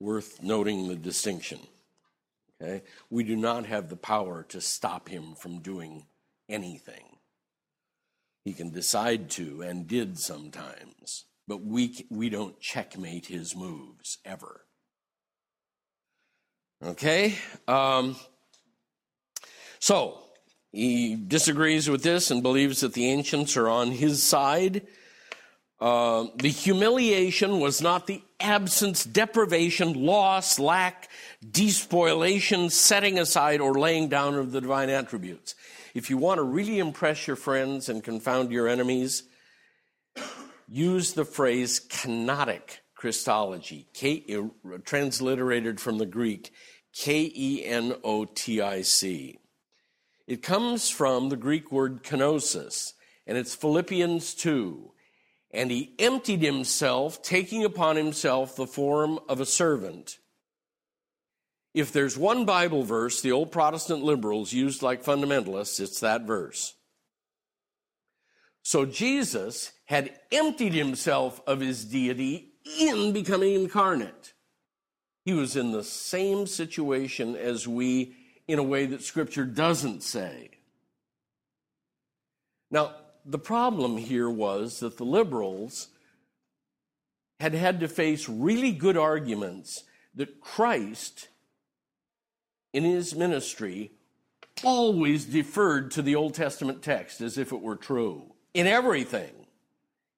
Worth 0.00 0.42
noting 0.42 0.88
the 0.88 0.96
distinction. 0.96 1.60
Okay? 2.60 2.82
We 3.10 3.24
do 3.24 3.36
not 3.36 3.66
have 3.66 3.88
the 3.88 3.96
power 3.96 4.44
to 4.48 4.60
stop 4.60 5.08
him 5.08 5.34
from 5.34 5.60
doing 5.60 6.06
anything. 6.48 7.16
He 8.44 8.52
can 8.52 8.70
decide 8.70 9.30
to 9.30 9.62
and 9.62 9.86
did 9.86 10.18
sometimes, 10.18 11.26
but 11.46 11.62
we, 11.62 12.06
we 12.10 12.28
don't 12.28 12.58
checkmate 12.60 13.26
his 13.26 13.54
moves 13.54 14.18
ever. 14.24 14.61
Okay? 16.82 17.36
Um, 17.68 18.16
so, 19.78 20.18
he 20.72 21.16
disagrees 21.16 21.88
with 21.88 22.02
this 22.02 22.30
and 22.30 22.42
believes 22.42 22.80
that 22.80 22.94
the 22.94 23.10
ancients 23.10 23.56
are 23.56 23.68
on 23.68 23.90
his 23.90 24.22
side. 24.22 24.86
Uh, 25.80 26.26
the 26.36 26.48
humiliation 26.48 27.60
was 27.60 27.82
not 27.82 28.06
the 28.06 28.22
absence, 28.40 29.04
deprivation, 29.04 29.94
loss, 29.94 30.58
lack, 30.58 31.08
despoilation, 31.48 32.70
setting 32.70 33.18
aside, 33.18 33.60
or 33.60 33.74
laying 33.74 34.08
down 34.08 34.34
of 34.34 34.52
the 34.52 34.60
divine 34.60 34.88
attributes. 34.88 35.54
If 35.94 36.08
you 36.08 36.16
want 36.16 36.38
to 36.38 36.42
really 36.42 36.78
impress 36.78 37.26
your 37.26 37.36
friends 37.36 37.88
and 37.88 38.02
confound 38.02 38.50
your 38.50 38.68
enemies, 38.68 39.24
use 40.68 41.12
the 41.12 41.24
phrase 41.24 41.80
kenotic 41.80 42.78
Christology, 42.94 43.88
transliterated 44.84 45.80
from 45.80 45.98
the 45.98 46.06
Greek, 46.06 46.52
K 46.92 47.32
E 47.34 47.64
N 47.64 47.94
O 48.04 48.24
T 48.24 48.60
I 48.60 48.82
C. 48.82 49.38
It 50.26 50.42
comes 50.42 50.88
from 50.88 51.28
the 51.28 51.36
Greek 51.36 51.72
word 51.72 52.02
kenosis, 52.02 52.92
and 53.26 53.36
it's 53.36 53.54
Philippians 53.54 54.34
2. 54.34 54.92
And 55.50 55.70
he 55.70 55.94
emptied 55.98 56.40
himself, 56.40 57.22
taking 57.22 57.64
upon 57.64 57.96
himself 57.96 58.56
the 58.56 58.66
form 58.66 59.18
of 59.28 59.40
a 59.40 59.46
servant. 59.46 60.18
If 61.74 61.92
there's 61.92 62.16
one 62.16 62.44
Bible 62.44 62.84
verse 62.84 63.20
the 63.20 63.32
old 63.32 63.50
Protestant 63.50 64.02
liberals 64.02 64.52
used 64.52 64.82
like 64.82 65.04
fundamentalists, 65.04 65.80
it's 65.80 66.00
that 66.00 66.22
verse. 66.22 66.74
So 68.62 68.86
Jesus 68.86 69.72
had 69.86 70.18
emptied 70.30 70.74
himself 70.74 71.40
of 71.46 71.60
his 71.60 71.84
deity 71.84 72.52
in 72.78 73.12
becoming 73.12 73.54
incarnate. 73.54 74.31
He 75.24 75.32
was 75.32 75.56
in 75.56 75.72
the 75.72 75.84
same 75.84 76.46
situation 76.46 77.36
as 77.36 77.68
we 77.68 78.16
in 78.48 78.58
a 78.58 78.62
way 78.62 78.86
that 78.86 79.02
Scripture 79.02 79.44
doesn't 79.44 80.02
say. 80.02 80.50
Now, 82.70 82.94
the 83.24 83.38
problem 83.38 83.98
here 83.98 84.28
was 84.28 84.80
that 84.80 84.96
the 84.96 85.04
liberals 85.04 85.88
had 87.38 87.54
had 87.54 87.80
to 87.80 87.88
face 87.88 88.28
really 88.28 88.72
good 88.72 88.96
arguments 88.96 89.84
that 90.14 90.40
Christ, 90.40 91.28
in 92.72 92.84
his 92.84 93.14
ministry, 93.14 93.92
always 94.64 95.24
deferred 95.24 95.90
to 95.92 96.02
the 96.02 96.14
Old 96.14 96.34
Testament 96.34 96.82
text 96.82 97.20
as 97.20 97.38
if 97.38 97.52
it 97.52 97.60
were 97.60 97.76
true 97.76 98.32
in 98.54 98.66
everything. 98.66 99.32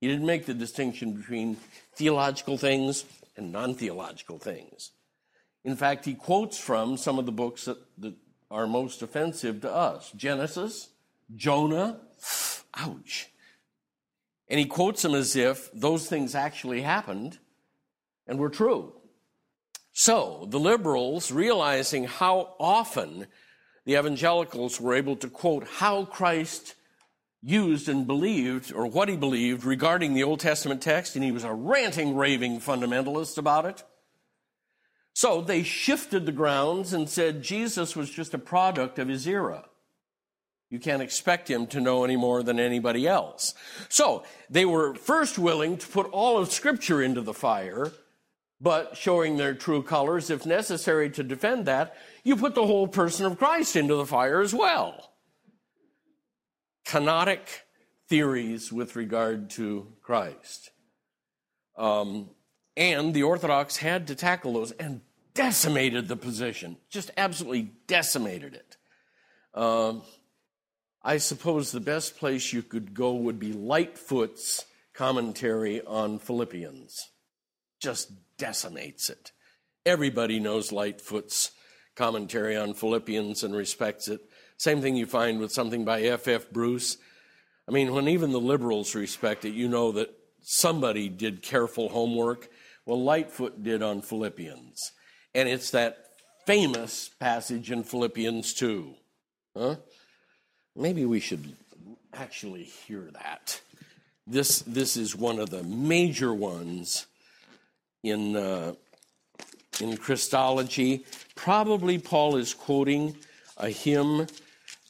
He 0.01 0.09
didn't 0.09 0.26
make 0.26 0.47
the 0.47 0.55
distinction 0.55 1.12
between 1.12 1.56
theological 1.94 2.59
things 2.59 3.05
and 3.36 3.52
non 3.52 3.74
theological 3.74 4.39
things. 4.39 4.90
In 5.65 5.77
fact, 5.77 6.05
he 6.05 6.15
quotes 6.15 6.59
from 6.59 6.97
some 6.97 7.19
of 7.19 7.27
the 7.27 7.32
books 7.32 7.65
that, 7.65 7.78
that 7.99 8.15
are 8.51 8.66
most 8.66 9.03
offensive 9.03 9.62
to 9.62 9.73
us 9.73 10.12
Genesis, 10.12 10.91
Jonah, 11.35 12.01
ouch. 12.74 13.31
And 14.49 14.61
he 14.61 14.66
quotes 14.66 15.03
them 15.03 15.15
as 15.15 15.36
if 15.36 15.70
those 15.73 16.07
things 16.07 16.35
actually 16.35 16.82
happened 16.82 17.39
and 18.27 18.39
were 18.39 18.51
true. 18.51 18.93
So 19.93 20.47
the 20.51 20.61
liberals, 20.61 21.32
realizing 21.32 22.05
how 22.05 22.55
often 22.61 23.27
the 23.85 23.95
evangelicals 23.95 24.81
were 24.81 24.95
able 24.95 25.16
to 25.16 25.28
quote 25.28 25.66
how 25.66 26.05
Christ 26.05 26.74
used 27.43 27.89
and 27.89 28.07
believed, 28.07 28.73
or 28.73 28.86
what 28.86 29.09
he 29.09 29.16
believed 29.16 29.65
regarding 29.65 30.15
the 30.15 30.24
Old 30.24 30.41
Testament 30.41 30.82
text, 30.82 31.15
and 31.15 31.24
he 31.24 31.32
was 31.32 31.45
a 31.45 31.53
ranting, 31.53 32.16
raving 32.16 32.61
fundamentalist 32.61 33.39
about 33.39 33.66
it. 33.66 33.82
So 35.15 35.41
they 35.41 35.62
shifted 35.62 36.27
the 36.27 36.32
grounds 36.32 36.93
and 36.93 37.09
said 37.09 37.43
Jesus 37.43 37.95
was 37.95 38.11
just 38.11 38.35
a 38.35 38.39
product 38.39 38.99
of 38.99 39.09
his 39.09 39.27
era. 39.27 39.65
You 40.70 40.81
can't 40.81 41.03
expect 41.03 41.49
him 41.49 41.69
to 41.69 41.81
know 41.81 42.03
any 42.03 42.16
more 42.16 42.43
than 42.43 42.59
anybody 42.59 43.07
else. 43.07 43.55
So 43.89 44.24
they 44.51 44.65
were 44.65 44.97
first 44.97 45.39
willing 45.39 45.77
to 45.78 45.86
put 45.86 46.11
all 46.11 46.36
of 46.36 46.51
Scripture 46.51 47.01
into 47.01 47.20
the 47.20 47.32
fire, 47.32 47.93
but 48.61 48.97
showing 48.97 49.36
their 49.36 49.55
true 49.55 49.85
colors, 49.85 50.31
if 50.31 50.45
necessary 50.45 51.11
to 51.11 51.23
defend 51.23 51.66
that, 51.66 51.97
you 52.24 52.35
put 52.35 52.57
the 52.57 52.66
whole 52.66 52.89
person 52.89 53.24
of 53.24 53.39
Christ 53.39 53.77
into 53.77 53.95
the 53.95 54.07
fire 54.07 54.41
as 54.41 54.53
well. 54.53 55.12
Kenotic 56.85 57.61
theories 58.09 58.73
with 58.73 58.97
regard 58.97 59.51
to 59.51 59.93
Christ. 60.03 60.70
Um, 61.77 62.31
and 62.76 63.14
the 63.14 63.22
Orthodox 63.22 63.76
had 63.76 64.06
to 64.09 64.14
tackle 64.14 64.55
those 64.55 64.72
and 64.72 65.01
decimated 65.34 66.09
the 66.09 66.16
position, 66.16 66.76
just 66.90 67.10
absolutely 67.16 67.72
decimated 67.86 68.55
it. 68.55 68.76
Um, 69.59 70.02
I 71.02 71.18
suppose 71.18 71.70
the 71.70 71.80
best 71.80 72.16
place 72.16 72.52
you 72.52 72.62
could 72.62 72.94
go 72.94 73.14
would 73.14 73.38
be 73.38 73.52
Lightfoot's 73.52 74.64
commentary 74.94 75.84
on 75.84 76.18
Philippians. 76.18 77.10
Just 77.80 78.10
decimates 78.38 79.10
it. 79.10 79.32
Everybody 79.84 80.40
knows 80.40 80.72
Lightfoot's 80.72 81.51
commentary 81.94 82.56
on 82.56 82.74
Philippians 82.74 83.42
and 83.44 83.55
respects 83.55 84.09
it. 84.09 84.20
Same 84.56 84.80
thing 84.80 84.96
you 84.96 85.06
find 85.06 85.40
with 85.40 85.52
something 85.52 85.84
by 85.84 86.02
F. 86.02 86.26
F. 86.26 86.51
Bruce. 86.51 86.96
I 87.68 87.72
mean, 87.72 87.92
when 87.92 88.09
even 88.09 88.32
the 88.32 88.40
liberals 88.40 88.94
respect 88.94 89.44
it, 89.44 89.55
you 89.55 89.68
know 89.68 89.92
that 89.92 90.14
somebody 90.40 91.09
did 91.09 91.42
careful 91.42 91.88
homework. 91.88 92.48
Well, 92.86 93.02
Lightfoot 93.02 93.62
did 93.62 93.82
on 93.82 94.02
Philippians. 94.02 94.93
And 95.35 95.48
it's 95.48 95.70
that 95.70 96.06
famous 96.47 97.09
passage 97.09 97.70
in 97.70 97.82
Philippians 97.82 98.52
2. 98.55 98.94
Huh? 99.56 99.77
Maybe 100.77 101.05
we 101.05 101.20
should 101.20 101.56
actually 102.12 102.65
hear 102.65 103.11
that. 103.12 103.61
this, 104.27 104.61
this 104.61 104.97
is 104.97 105.15
one 105.15 105.39
of 105.39 105.51
the 105.51 105.62
major 105.62 106.32
ones 106.32 107.06
in, 108.02 108.36
uh, 108.36 108.74
in 109.81 109.97
Christology. 109.97 111.05
Probably 111.35 111.98
Paul 111.98 112.36
is 112.36 112.55
quoting 112.55 113.16
a 113.56 113.69
hymn 113.69 114.27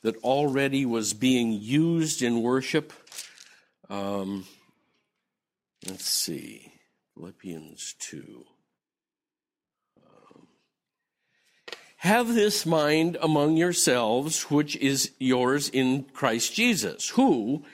that 0.03 0.17
already 0.19 0.85
was 0.85 1.15
being 1.15 1.53
used 1.53 2.23
in 2.23 2.43
worship. 2.43 2.93
Um, 3.89 4.45
let's 5.87 6.07
see, 6.07 6.73
Philippians 7.15 7.95
2. 8.01 8.45
Um, 10.05 10.49
Have 11.99 12.35
this 12.35 12.67
mind 12.67 13.17
among 13.23 13.57
yourselves, 13.57 14.51
which 14.51 14.77
is 14.77 15.13
yours 15.19 15.69
in 15.69 16.05
Christ 16.13 16.55
Jesus, 16.55 17.11
who, 17.11 17.65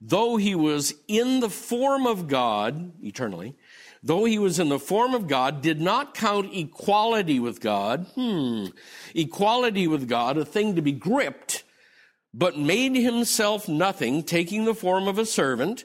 though 0.00 0.36
he 0.36 0.54
was 0.54 0.94
in 1.06 1.40
the 1.40 1.50
form 1.50 2.06
of 2.06 2.26
God, 2.26 2.92
eternally, 3.02 3.54
though 4.02 4.24
he 4.24 4.38
was 4.38 4.58
in 4.58 4.68
the 4.68 4.80
form 4.80 5.14
of 5.14 5.28
God, 5.28 5.62
did 5.62 5.80
not 5.80 6.14
count 6.14 6.50
equality 6.52 7.38
with 7.38 7.60
God, 7.60 8.06
hmm, 8.14 8.66
equality 9.14 9.86
with 9.86 10.08
God 10.08 10.36
a 10.36 10.44
thing 10.44 10.74
to 10.74 10.82
be 10.82 10.92
gripped, 10.92 11.62
but 12.34 12.58
made 12.58 12.96
himself 12.96 13.68
nothing, 13.68 14.24
taking 14.24 14.64
the 14.64 14.74
form 14.74 15.06
of 15.06 15.18
a 15.18 15.26
servant, 15.26 15.84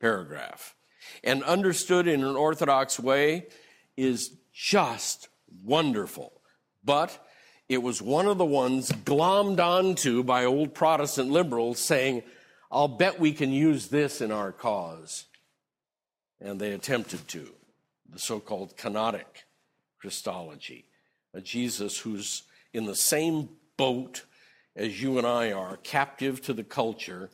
paragraph. 0.00 0.74
And 1.24 1.42
understood 1.44 2.06
in 2.06 2.22
an 2.22 2.36
orthodox 2.36 2.98
way 2.98 3.46
is 3.96 4.32
just 4.52 5.28
wonderful. 5.64 6.32
But 6.84 7.24
it 7.68 7.82
was 7.82 8.00
one 8.00 8.26
of 8.26 8.38
the 8.38 8.44
ones 8.44 8.90
glommed 8.90 9.60
onto 9.60 10.22
by 10.22 10.44
old 10.44 10.74
Protestant 10.74 11.30
liberals 11.30 11.78
saying, 11.78 12.22
I'll 12.70 12.88
bet 12.88 13.20
we 13.20 13.32
can 13.32 13.50
use 13.50 13.88
this 13.88 14.20
in 14.20 14.30
our 14.30 14.52
cause. 14.52 15.26
And 16.40 16.60
they 16.60 16.72
attempted 16.72 17.26
to, 17.28 17.52
the 18.10 18.18
so 18.18 18.40
called 18.40 18.76
kenotic 18.76 19.44
Christology, 19.98 20.86
a 21.34 21.40
Jesus 21.40 21.98
who's 21.98 22.44
in 22.72 22.86
the 22.86 22.94
same 22.94 23.48
boat 23.76 24.24
as 24.76 25.02
you 25.02 25.18
and 25.18 25.26
I 25.26 25.52
are, 25.52 25.76
captive 25.78 26.40
to 26.42 26.52
the 26.52 26.64
culture 26.64 27.30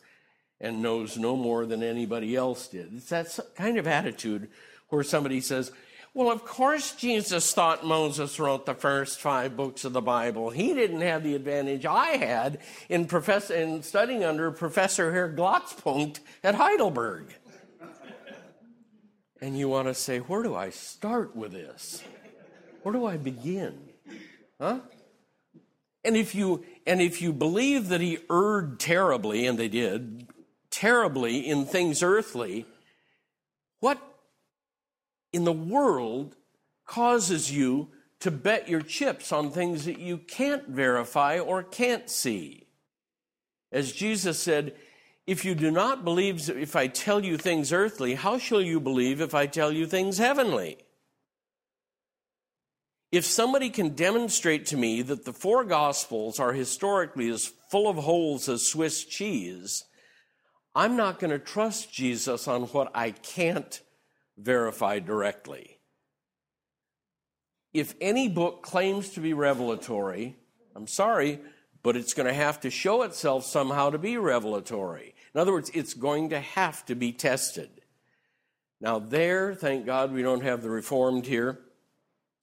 and 0.59 0.81
knows 0.81 1.17
no 1.17 1.35
more 1.35 1.65
than 1.65 1.83
anybody 1.83 2.35
else 2.35 2.67
did. 2.67 2.93
It's 2.93 3.09
that 3.09 3.37
kind 3.55 3.77
of 3.77 3.87
attitude 3.87 4.49
where 4.89 5.03
somebody 5.03 5.41
says, 5.41 5.71
well, 6.13 6.31
of 6.31 6.45
course, 6.45 6.95
Jesus 6.95 7.53
thought 7.53 7.85
Moses 7.85 8.39
wrote 8.39 8.65
the 8.65 8.73
first 8.73 9.19
five 9.19 9.57
books 9.57 9.83
of 9.83 9.91
the 9.91 10.01
Bible. 10.01 10.49
He 10.49 10.73
didn't 10.73 11.01
have 11.01 11.23
the 11.23 11.35
advantage 11.35 11.85
I 11.85 12.11
had 12.15 12.59
in, 12.87 13.05
profess- 13.05 13.49
in 13.49 13.83
studying 13.83 14.23
under 14.23 14.49
Professor 14.51 15.11
Herr 15.11 15.29
Glotzpunkt 15.29 16.21
at 16.41 16.55
Heidelberg. 16.55 17.35
and 19.41 19.59
you 19.59 19.67
want 19.67 19.89
to 19.89 19.93
say, 19.93 20.19
where 20.19 20.41
do 20.41 20.55
I 20.55 20.69
start 20.69 21.35
with 21.35 21.51
this? 21.51 22.01
Where 22.83 22.93
do 22.93 23.05
I 23.05 23.17
begin? 23.17 23.77
Huh? 24.57 24.79
And 26.05 26.15
if 26.15 26.33
you 26.33 26.63
and 26.85 27.01
if 27.01 27.21
you 27.21 27.33
believe 27.33 27.89
that 27.89 27.99
he 27.99 28.19
erred 28.31 28.79
terribly, 28.79 29.47
and 29.47 29.57
they 29.57 29.67
did, 29.67 30.27
terribly 30.75 31.47
in 31.47 31.65
things 31.65 32.03
earthly, 32.03 32.65
what 33.79 33.97
in 35.31 35.45
the 35.45 35.53
world 35.53 36.35
causes 36.85 37.49
you 37.49 37.87
to 38.19 38.29
bet 38.29 38.67
your 38.67 38.81
chips 38.81 39.31
on 39.31 39.51
things 39.51 39.85
that 39.85 39.99
you 39.99 40.17
can't 40.17 40.67
verify 40.67 41.39
or 41.39 41.63
can't 41.63 42.09
see? 42.09 42.67
As 43.71 43.93
Jesus 43.93 44.37
said, 44.37 44.75
if 45.25 45.45
you 45.45 45.55
do 45.55 45.71
not 45.71 46.03
believe 46.03 46.49
if 46.49 46.75
I 46.75 46.87
tell 46.87 47.23
you 47.23 47.37
things 47.37 47.71
earthly, 47.71 48.15
how 48.15 48.37
shall 48.37 48.61
you 48.61 48.79
believe 48.81 49.21
if 49.21 49.33
I 49.33 49.47
tell 49.47 49.71
you 49.71 49.87
things 49.87 50.17
heavenly? 50.17 50.77
If 53.13 53.23
somebody 53.23 53.69
can 53.69 53.95
demonstrate 53.95 54.65
to 54.67 54.77
me 54.77 55.01
that 55.03 55.23
the 55.23 55.31
four 55.31 55.63
gospels 55.63 56.37
are 56.37 56.51
historically 56.51 57.29
as 57.29 57.51
full 57.71 57.87
of 57.87 57.95
holes 57.95 58.49
as 58.49 58.67
Swiss 58.67 59.05
cheese, 59.05 59.85
I'm 60.75 60.97
not 60.97 61.19
going 61.19 61.31
to 61.31 61.39
trust 61.39 61.93
Jesus 61.93 62.47
on 62.47 62.63
what 62.63 62.91
I 62.93 63.11
can't 63.11 63.81
verify 64.37 64.99
directly. 64.99 65.79
If 67.73 67.95
any 68.01 68.27
book 68.27 68.61
claims 68.61 69.09
to 69.11 69.21
be 69.21 69.33
revelatory, 69.33 70.35
I'm 70.75 70.87
sorry, 70.87 71.39
but 71.81 71.95
it's 71.95 72.13
going 72.13 72.27
to 72.27 72.33
have 72.33 72.59
to 72.61 72.69
show 72.69 73.03
itself 73.03 73.45
somehow 73.45 73.89
to 73.91 73.97
be 73.97 74.17
revelatory. 74.17 75.15
In 75.33 75.39
other 75.39 75.51
words, 75.51 75.71
it's 75.73 75.93
going 75.93 76.29
to 76.29 76.39
have 76.39 76.85
to 76.87 76.95
be 76.95 77.11
tested. 77.11 77.69
Now, 78.81 78.99
there, 78.99 79.53
thank 79.55 79.85
God 79.85 80.11
we 80.11 80.21
don't 80.21 80.43
have 80.43 80.61
the 80.61 80.69
Reformed 80.69 81.25
here 81.25 81.59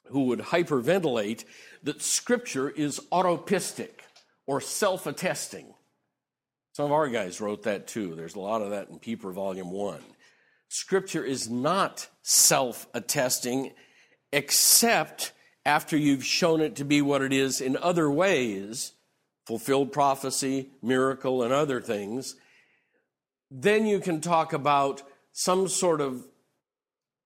who 0.06 0.24
would 0.24 0.40
hyperventilate 0.40 1.44
that 1.82 2.02
Scripture 2.02 2.70
is 2.70 3.00
autopistic 3.10 4.04
or 4.46 4.60
self 4.60 5.06
attesting. 5.06 5.74
Some 6.73 6.86
of 6.86 6.93
our 6.93 7.09
guys 7.09 7.40
wrote 7.40 7.65
that 7.65 7.86
too. 7.86 8.15
There's 8.15 8.35
a 8.35 8.40
lot 8.40 8.62
of 8.62 8.70
that 8.70 8.89
in 8.89 8.99
Pieper, 8.99 9.31
Volume 9.32 9.70
1. 9.70 9.99
Scripture 10.69 11.24
is 11.24 11.51
not 11.51 12.09
self 12.23 12.86
attesting 12.94 13.73
except 14.32 15.32
after 15.65 15.97
you've 15.97 16.24
shown 16.24 16.61
it 16.61 16.77
to 16.77 16.85
be 16.85 17.03
what 17.03 17.23
it 17.23 17.32
is 17.32 17.61
in 17.61 17.77
other 17.77 18.11
ways 18.11 18.93
fulfilled 19.47 19.93
prophecy, 19.93 20.70
miracle, 20.82 21.43
and 21.43 21.53
other 21.53 21.81
things. 21.81 22.36
Then 23.51 23.86
you 23.86 24.01
can 24.01 24.20
talk 24.20 24.53
about 24.53 25.03
some 25.32 25.69
sort 25.69 26.01
of 26.01 26.27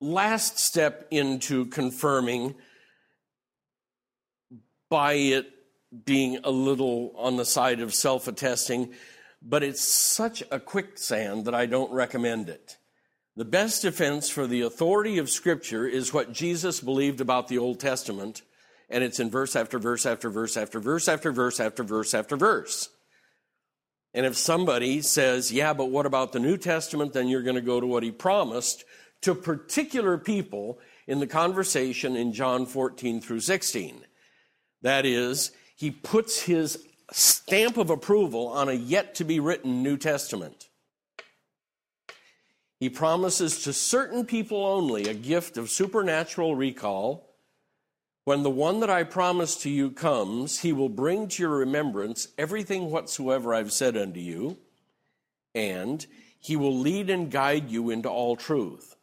last 0.01 0.59
step 0.59 1.07
into 1.11 1.67
confirming 1.67 2.55
by 4.89 5.13
it 5.15 5.53
being 6.05 6.39
a 6.43 6.51
little 6.51 7.13
on 7.17 7.37
the 7.37 7.45
side 7.45 7.81
of 7.81 7.95
self 7.95 8.29
attesting, 8.29 8.93
but 9.49 9.63
it's 9.63 9.81
such 9.81 10.43
a 10.51 10.59
quicksand 10.59 11.45
that 11.45 11.55
I 11.55 11.67
don't 11.67 11.93
recommend 11.93 12.49
it. 12.49 12.77
The 13.37 13.45
best 13.45 13.83
defense 13.83 14.29
for 14.29 14.47
the 14.47 14.63
authority 14.63 15.19
of 15.19 15.31
Scripture 15.31 15.87
is 15.87 16.13
what 16.13 16.33
Jesus 16.33 16.81
believed 16.81 17.21
about 17.21 17.47
the 17.47 17.59
Old 17.59 17.79
Testament, 17.79 18.43
and 18.91 19.05
it's 19.05 19.21
in 19.21 19.31
verse 19.31 19.55
after 19.55 19.79
verse 19.79 20.05
after 20.05 20.31
verse 20.31 20.57
after 20.57 20.81
verse 20.81 21.07
after 21.07 21.31
verse 21.31 21.61
after 21.61 21.85
verse 21.85 22.13
after 22.13 22.37
verse. 22.37 22.89
And 24.15 24.27
if 24.27 24.37
somebody 24.37 25.01
says, 25.03 25.53
yeah, 25.53 25.75
but 25.75 25.91
what 25.91 26.07
about 26.07 26.33
the 26.33 26.41
New 26.41 26.57
Testament? 26.57 27.13
Then 27.13 27.29
you're 27.29 27.43
going 27.43 27.57
to 27.57 27.61
go 27.61 27.81
to 27.81 27.87
what 27.87 28.03
he 28.03 28.11
promised 28.11 28.85
to 29.21 29.35
particular 29.35 30.19
people 30.19 30.79
in 31.07 31.21
the 31.21 31.27
conversation 31.27 32.17
in 32.17 32.33
John 32.33 32.67
14 32.67 33.21
through 33.21 33.41
16. 33.41 34.01
That 34.83 35.05
is, 35.05 35.53
he 35.77 35.91
puts 35.91 36.41
his 36.41 36.83
stamp 37.13 37.77
of 37.77 37.91
approval 37.91 38.49
on 38.49 38.69
a 38.69 38.73
yet 38.73 39.15
to 39.17 39.25
be 39.25 39.41
written 39.41 39.83
New 39.83 39.97
Testament. 39.97 40.69
He 42.79 42.91
promises 42.91 43.63
to 43.63 43.73
certain 43.73 44.27
people 44.27 44.65
only 44.65 45.09
a 45.09 45.15
gift 45.15 45.57
of 45.57 45.71
supernatural 45.71 46.55
recall. 46.55 47.35
When 48.25 48.43
the 48.43 48.51
one 48.51 48.81
that 48.81 48.91
I 48.91 49.05
promise 49.05 49.57
to 49.59 49.71
you 49.71 49.91
comes, 49.91 50.61
he 50.61 50.73
will 50.73 50.89
bring 50.89 51.29
to 51.29 51.43
your 51.43 51.57
remembrance 51.57 52.29
everything 52.37 52.91
whatsoever 52.91 53.55
I've 53.55 53.73
said 53.73 53.97
unto 53.97 54.21
you, 54.21 54.59
and 55.55 56.05
he 56.39 56.57
will 56.57 56.77
lead 56.77 57.09
and 57.09 57.31
guide 57.31 57.71
you 57.71 57.91
into 57.91 58.11
all 58.11 58.37
truth. 58.37 58.97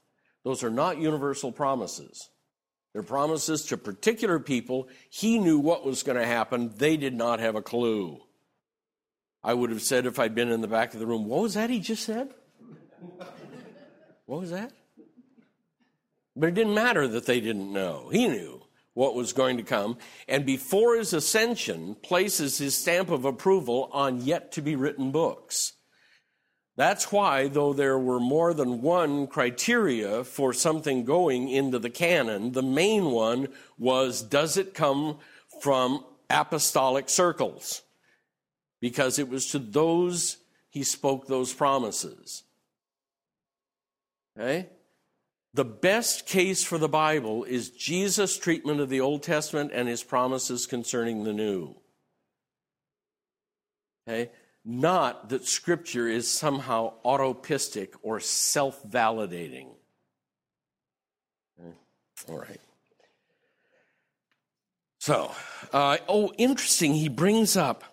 Those 0.43 0.63
are 0.63 0.69
not 0.69 0.97
universal 0.97 1.51
promises. 1.51 2.30
They're 2.94 3.03
promises 3.03 3.65
to 3.65 3.78
particular 3.78 4.40
people. 4.40 4.88
He 5.10 5.40
knew 5.40 5.57
what 5.57 5.86
was 5.86 6.03
going 6.03 6.18
to 6.18 6.26
happen. 6.26 6.72
They 6.78 6.95
did 6.95 7.15
not 7.15 7.40
have 7.40 7.56
a 7.56 7.61
clue. 7.61 8.22
I 9.44 9.53
would 9.53 9.72
have 9.72 9.82
said 9.82 10.06
if 10.06 10.20
I'd 10.20 10.36
been 10.36 10.52
in 10.52 10.61
the 10.61 10.68
back 10.68 10.94
of 10.94 10.99
the 10.99 11.07
room, 11.07 11.26
what 11.26 11.41
was 11.41 11.56
that 11.56 11.70
he 11.70 11.80
just 11.80 12.06
said? 12.06 12.34
what 14.26 14.40
was 14.40 14.52
that? 14.52 14.72
But 16.36 16.49
it 16.49 16.56
didn't 16.56 16.76
matter 16.76 17.07
that 17.07 17.26
they 17.26 17.41
didn't 17.41 17.74
know. 17.74 18.10
He 18.11 18.28
knew 18.28 18.61
what 18.94 19.15
was 19.15 19.34
going 19.34 19.57
to 19.57 19.64
come. 19.64 19.98
And 20.28 20.45
before 20.45 20.95
his 20.95 21.14
ascension, 21.14 21.95
places 21.95 22.60
his 22.60 22.76
stamp 22.76 23.10
of 23.10 23.26
approval 23.26 23.90
on 23.91 24.22
yet 24.22 24.52
to 24.53 24.61
be 24.61 24.76
written 24.76 25.11
books. 25.11 25.74
That's 26.76 27.12
why, 27.12 27.48
though 27.48 27.74
there 27.74 28.00
were 28.00 28.20
more 28.20 28.54
than 28.54 28.82
one 28.82 29.28
criteria 29.28 30.24
for 30.24 30.54
something 30.54 31.06
going 31.06 31.50
into 31.50 31.78
the 31.78 31.90
canon, 31.90 32.54
the 32.54 32.64
main 32.64 33.12
one 33.12 33.50
was 33.78 34.24
does 34.24 34.58
it 34.58 34.74
come 34.74 35.18
from 35.62 36.04
apostolic 36.30 37.10
circles? 37.10 37.84
Because 38.82 39.20
it 39.20 39.30
was 39.30 39.48
to 39.52 39.60
those 39.60 40.38
he 40.74 40.84
spoke 40.84 41.28
those 41.28 41.54
promises. 41.54 42.44
Okay? 44.36 44.70
The 45.54 45.66
best 45.66 46.26
case 46.26 46.64
for 46.64 46.80
the 46.80 46.90
Bible 46.90 47.44
is 47.44 47.70
Jesus' 47.70 48.40
treatment 48.40 48.80
of 48.80 48.90
the 48.90 49.00
Old 49.00 49.22
Testament 49.22 49.70
and 49.72 49.88
his 49.88 50.02
promises 50.02 50.66
concerning 50.66 51.24
the 51.24 51.34
New. 51.34 51.76
Okay? 54.08 54.32
Not 54.65 55.30
that 55.30 55.45
Scripture 55.45 56.07
is 56.07 56.30
somehow 56.30 56.94
autopistic 57.03 57.94
or 58.02 58.19
self 58.19 58.81
validating. 58.90 59.68
All 62.30 62.40
right. 62.40 62.61
So, 64.99 65.31
uh, 65.73 65.98
oh, 66.07 66.31
interesting, 66.38 66.94
he 66.94 67.10
brings 67.10 67.57
up 67.57 67.84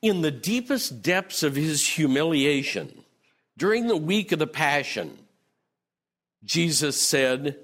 in 0.00 0.22
the 0.22 0.30
deepest 0.30 1.02
depths 1.02 1.42
of 1.42 1.56
his 1.56 1.86
humiliation, 1.86 3.04
during 3.56 3.88
the 3.88 3.96
week 3.96 4.30
of 4.32 4.38
the 4.38 4.46
Passion, 4.46 5.18
Jesus 6.44 7.00
said, 7.00 7.56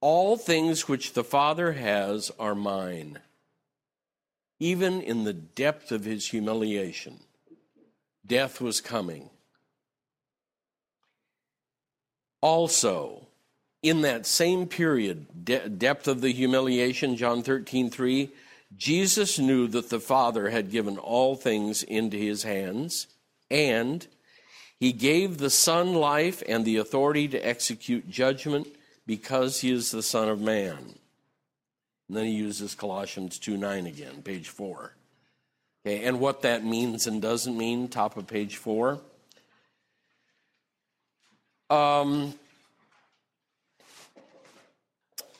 All 0.00 0.36
things 0.36 0.86
which 0.86 1.14
the 1.14 1.24
Father 1.24 1.72
has 1.72 2.30
are 2.38 2.54
mine. 2.54 3.18
Even 4.60 5.00
in 5.00 5.24
the 5.24 5.32
depth 5.32 5.90
of 5.90 6.04
his 6.04 6.28
humiliation, 6.28 7.20
death 8.26 8.60
was 8.60 8.80
coming. 8.80 9.30
Also, 12.40 13.26
in 13.82 14.02
that 14.02 14.26
same 14.26 14.66
period, 14.66 15.44
de- 15.44 15.68
depth 15.68 16.08
of 16.08 16.20
the 16.20 16.32
humiliation, 16.32 17.16
John 17.16 17.42
13, 17.42 17.90
3, 17.90 18.30
Jesus 18.76 19.38
knew 19.38 19.68
that 19.68 19.90
the 19.90 20.00
Father 20.00 20.50
had 20.50 20.70
given 20.70 20.98
all 20.98 21.36
things 21.36 21.82
into 21.82 22.16
his 22.16 22.42
hands, 22.42 23.06
and 23.50 24.06
he 24.78 24.92
gave 24.92 25.38
the 25.38 25.50
Son 25.50 25.94
life 25.94 26.42
and 26.48 26.64
the 26.64 26.76
authority 26.76 27.28
to 27.28 27.38
execute 27.38 28.10
judgment 28.10 28.66
because 29.06 29.60
he 29.60 29.70
is 29.70 29.90
the 29.90 30.02
Son 30.02 30.28
of 30.28 30.40
Man. 30.40 30.96
And 32.08 32.16
then 32.16 32.26
he 32.26 32.32
uses 32.32 32.74
Colossians 32.74 33.38
2 33.38 33.56
9 33.56 33.86
again, 33.86 34.22
page 34.22 34.48
4. 34.48 34.95
Okay, 35.86 36.02
and 36.02 36.18
what 36.18 36.42
that 36.42 36.64
means 36.64 37.06
and 37.06 37.22
doesn't 37.22 37.56
mean, 37.56 37.86
top 37.86 38.16
of 38.16 38.26
page 38.26 38.56
4. 38.56 38.98
Um, 41.70 42.34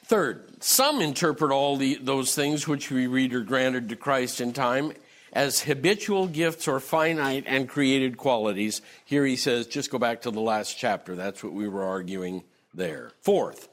third, 0.05 0.63
some 0.63 1.01
interpret 1.01 1.51
all 1.51 1.77
the, 1.77 1.97
those 1.97 2.33
things 2.33 2.69
which 2.69 2.93
we 2.93 3.09
read 3.09 3.35
are 3.35 3.41
granted 3.41 3.89
to 3.89 3.97
Christ 3.97 4.41
in 4.41 4.53
time 4.53 4.93
as 5.33 5.63
habitual 5.63 6.29
gifts 6.29 6.69
or 6.69 6.79
finite 6.79 7.43
and 7.49 7.69
created 7.69 8.17
qualities. 8.17 8.83
Here 9.05 9.27
he 9.27 9.35
says, 9.35 9.67
just 9.67 9.91
go 9.91 9.99
back 9.99 10.23
to 10.23 10.31
the 10.31 10.41
last 10.41 10.79
chapter. 10.79 11.17
That's 11.17 11.43
what 11.43 11.55
we 11.55 11.67
were 11.67 11.83
arguing 11.83 12.45
there. 12.73 13.11
Fourth, 13.21 13.69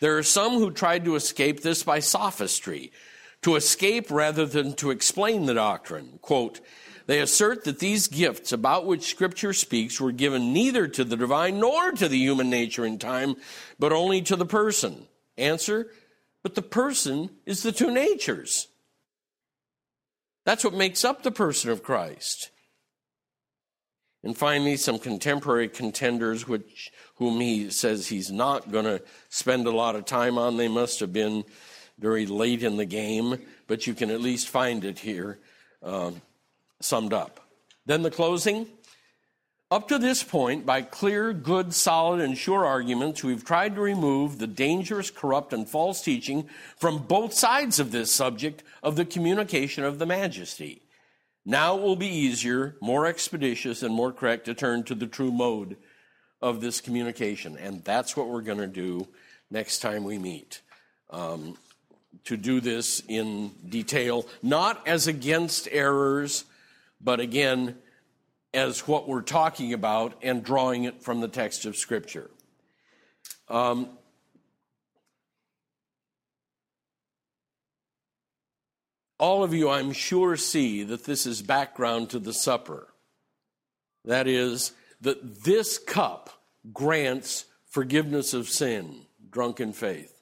there 0.00 0.16
are 0.16 0.22
some 0.22 0.54
who 0.54 0.70
tried 0.70 1.04
to 1.04 1.16
escape 1.16 1.60
this 1.60 1.82
by 1.82 1.98
sophistry, 1.98 2.92
to 3.44 3.56
escape 3.56 4.10
rather 4.10 4.46
than 4.46 4.72
to 4.72 4.90
explain 4.90 5.44
the 5.44 5.52
doctrine. 5.52 6.18
Quote, 6.22 6.60
they 7.06 7.20
assert 7.20 7.64
that 7.64 7.78
these 7.78 8.08
gifts 8.08 8.52
about 8.52 8.86
which 8.86 9.10
Scripture 9.10 9.52
speaks 9.52 10.00
were 10.00 10.12
given 10.12 10.54
neither 10.54 10.88
to 10.88 11.04
the 11.04 11.14
divine 11.14 11.60
nor 11.60 11.92
to 11.92 12.08
the 12.08 12.16
human 12.16 12.48
nature 12.48 12.86
in 12.86 12.98
time, 12.98 13.36
but 13.78 13.92
only 13.92 14.22
to 14.22 14.34
the 14.34 14.46
person. 14.46 15.08
Answer, 15.36 15.90
but 16.42 16.54
the 16.54 16.62
person 16.62 17.28
is 17.44 17.62
the 17.62 17.70
two 17.70 17.90
natures. 17.90 18.68
That's 20.46 20.64
what 20.64 20.72
makes 20.72 21.04
up 21.04 21.22
the 21.22 21.30
person 21.30 21.70
of 21.70 21.82
Christ. 21.82 22.50
And 24.22 24.34
finally, 24.34 24.78
some 24.78 24.98
contemporary 24.98 25.68
contenders, 25.68 26.48
which 26.48 26.90
whom 27.16 27.40
he 27.40 27.68
says 27.68 28.06
he's 28.06 28.32
not 28.32 28.72
going 28.72 28.86
to 28.86 29.02
spend 29.28 29.66
a 29.66 29.70
lot 29.70 29.96
of 29.96 30.06
time 30.06 30.38
on. 30.38 30.56
They 30.56 30.68
must 30.68 31.00
have 31.00 31.12
been 31.12 31.44
very 31.98 32.26
late 32.26 32.62
in 32.62 32.76
the 32.76 32.84
game, 32.84 33.38
but 33.66 33.86
you 33.86 33.94
can 33.94 34.10
at 34.10 34.20
least 34.20 34.48
find 34.48 34.84
it 34.84 34.98
here 34.98 35.38
uh, 35.82 36.10
summed 36.80 37.12
up. 37.12 37.40
Then 37.86 38.02
the 38.02 38.10
closing. 38.10 38.66
Up 39.70 39.88
to 39.88 39.98
this 39.98 40.22
point, 40.22 40.64
by 40.64 40.82
clear, 40.82 41.32
good, 41.32 41.74
solid, 41.74 42.20
and 42.20 42.38
sure 42.38 42.64
arguments, 42.64 43.24
we've 43.24 43.44
tried 43.44 43.74
to 43.74 43.80
remove 43.80 44.38
the 44.38 44.46
dangerous, 44.46 45.10
corrupt, 45.10 45.52
and 45.52 45.68
false 45.68 46.00
teaching 46.00 46.48
from 46.76 46.98
both 46.98 47.32
sides 47.32 47.80
of 47.80 47.90
this 47.90 48.12
subject 48.12 48.62
of 48.82 48.94
the 48.94 49.04
communication 49.04 49.82
of 49.82 49.98
the 49.98 50.06
majesty. 50.06 50.82
Now 51.44 51.76
it 51.76 51.82
will 51.82 51.96
be 51.96 52.06
easier, 52.06 52.76
more 52.80 53.06
expeditious, 53.06 53.82
and 53.82 53.92
more 53.92 54.12
correct 54.12 54.44
to 54.44 54.54
turn 54.54 54.84
to 54.84 54.94
the 54.94 55.06
true 55.06 55.32
mode 55.32 55.76
of 56.40 56.60
this 56.60 56.80
communication. 56.80 57.56
And 57.56 57.82
that's 57.82 58.16
what 58.16 58.28
we're 58.28 58.42
going 58.42 58.58
to 58.58 58.66
do 58.66 59.08
next 59.50 59.80
time 59.80 60.04
we 60.04 60.18
meet. 60.18 60.60
Um, 61.10 61.56
to 62.24 62.36
do 62.36 62.60
this 62.60 63.00
in 63.08 63.50
detail, 63.68 64.26
not 64.42 64.86
as 64.86 65.06
against 65.06 65.68
errors, 65.70 66.44
but 67.00 67.20
again, 67.20 67.76
as 68.54 68.86
what 68.86 69.08
we're 69.08 69.20
talking 69.22 69.72
about 69.72 70.14
and 70.22 70.44
drawing 70.44 70.84
it 70.84 71.02
from 71.02 71.20
the 71.20 71.28
text 71.28 71.66
of 71.66 71.76
Scripture. 71.76 72.30
Um, 73.48 73.90
all 79.18 79.42
of 79.42 79.52
you, 79.52 79.68
I'm 79.68 79.92
sure, 79.92 80.36
see 80.36 80.84
that 80.84 81.04
this 81.04 81.26
is 81.26 81.42
background 81.42 82.10
to 82.10 82.18
the 82.18 82.32
supper. 82.32 82.88
That 84.04 84.26
is, 84.26 84.72
that 85.00 85.44
this 85.44 85.78
cup 85.78 86.30
grants 86.72 87.46
forgiveness 87.68 88.34
of 88.34 88.48
sin, 88.48 89.06
drunken 89.30 89.72
faith. 89.72 90.13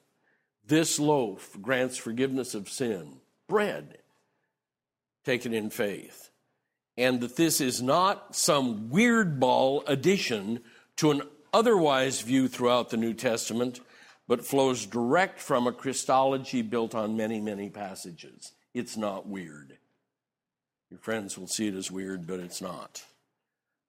This 0.65 0.99
loaf 0.99 1.57
grants 1.61 1.97
forgiveness 1.97 2.55
of 2.55 2.69
sin, 2.69 3.19
bread 3.47 3.97
taken 5.25 5.53
in 5.53 5.69
faith 5.69 6.29
and 6.97 7.21
that 7.21 7.35
this 7.35 7.59
is 7.59 7.81
not 7.81 8.35
some 8.35 8.89
weird 8.89 9.39
ball 9.39 9.83
addition 9.87 10.59
to 10.97 11.11
an 11.11 11.21
otherwise 11.53 12.21
view 12.21 12.47
throughout 12.47 12.89
the 12.89 12.97
New 12.97 13.13
Testament, 13.13 13.79
but 14.27 14.45
flows 14.45 14.85
direct 14.85 15.39
from 15.39 15.67
a 15.67 15.71
Christology 15.71 16.61
built 16.61 16.93
on 16.95 17.17
many, 17.17 17.39
many 17.41 17.69
passages. 17.69 18.53
It's 18.73 18.95
not 18.95 19.27
weird. 19.27 19.77
Your 20.89 20.99
friends 20.99 21.37
will 21.37 21.47
see 21.47 21.67
it 21.67 21.75
as 21.75 21.89
weird, 21.89 22.27
but 22.27 22.39
it's 22.39 22.61
not. 22.61 23.03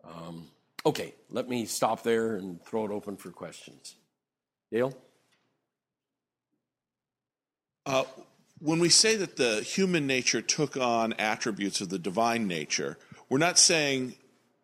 Um, 0.03 0.49
okay, 0.85 1.15
let 1.31 1.49
me 1.49 1.67
stop 1.67 2.03
there 2.03 2.37
and 2.37 2.63
throw 2.65 2.87
it 2.87 2.91
open 2.91 3.17
for 3.17 3.31
questions. 3.31 3.97
Dale? 4.73 4.95
Uh, 7.87 8.05
when 8.61 8.79
we 8.79 8.89
say 8.89 9.17
that 9.17 9.37
the 9.37 9.61
human 9.61 10.07
nature 10.07 10.41
took 10.41 10.77
on 10.77 11.13
attributes 11.15 11.81
of 11.81 11.91
the 11.91 11.99
divine 11.99 12.47
nature, 12.47 12.97
we're 13.29 13.39
not 13.39 13.59
saying, 13.59 14.15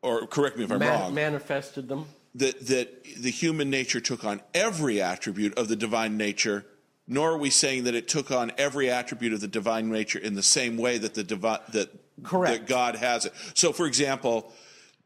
or 0.03 0.27
correct 0.27 0.57
me 0.57 0.65
if 0.65 0.73
I'm 0.73 0.79
Man- 0.79 1.01
wrong, 1.01 1.15
manifested 1.15 1.89
them. 1.89 2.07
That 2.37 2.67
that 2.69 3.05
the 3.19 3.31
human 3.31 3.71
nature 3.71 4.01
took 4.01 4.25
on 4.25 4.41
every 4.55 5.03
attribute 5.03 5.59
of 5.59 5.67
the 5.67 5.75
divine 5.75 6.17
nature, 6.17 6.65
nor 7.09 7.33
are 7.33 7.37
we 7.39 7.51
saying 7.51 7.85
that 7.85 7.97
it 7.97 8.07
took 8.07 8.31
on 8.31 8.53
every 8.57 8.89
attribute 8.89 9.33
of 9.33 9.41
the 9.41 9.49
divine 9.49 9.91
nature 9.91 10.21
in 10.21 10.35
the 10.35 10.43
same 10.43 10.77
way 10.77 10.97
that 10.99 11.15
the 11.15 11.25
divine 11.25 11.59
that, 11.73 11.91
Correct. 12.23 12.53
that 12.53 12.67
God 12.69 12.95
has 12.95 13.27
it. 13.27 13.33
So, 13.55 13.73
for 13.73 13.85
example, 13.87 14.53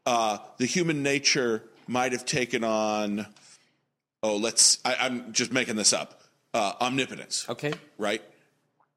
uh, 0.05 0.37
the 0.59 0.67
human 0.67 1.01
nature 1.01 1.63
might 1.87 2.11
have 2.11 2.25
taken 2.25 2.63
on. 2.63 3.25
Oh, 4.21 4.37
let's. 4.37 4.77
I, 4.85 4.95
I'm 4.99 5.33
just 5.33 5.51
making 5.51 5.77
this 5.77 5.93
up. 5.93 6.21
Uh, 6.55 6.73
omnipotence. 6.79 7.45
Okay. 7.49 7.73
Right 7.97 8.21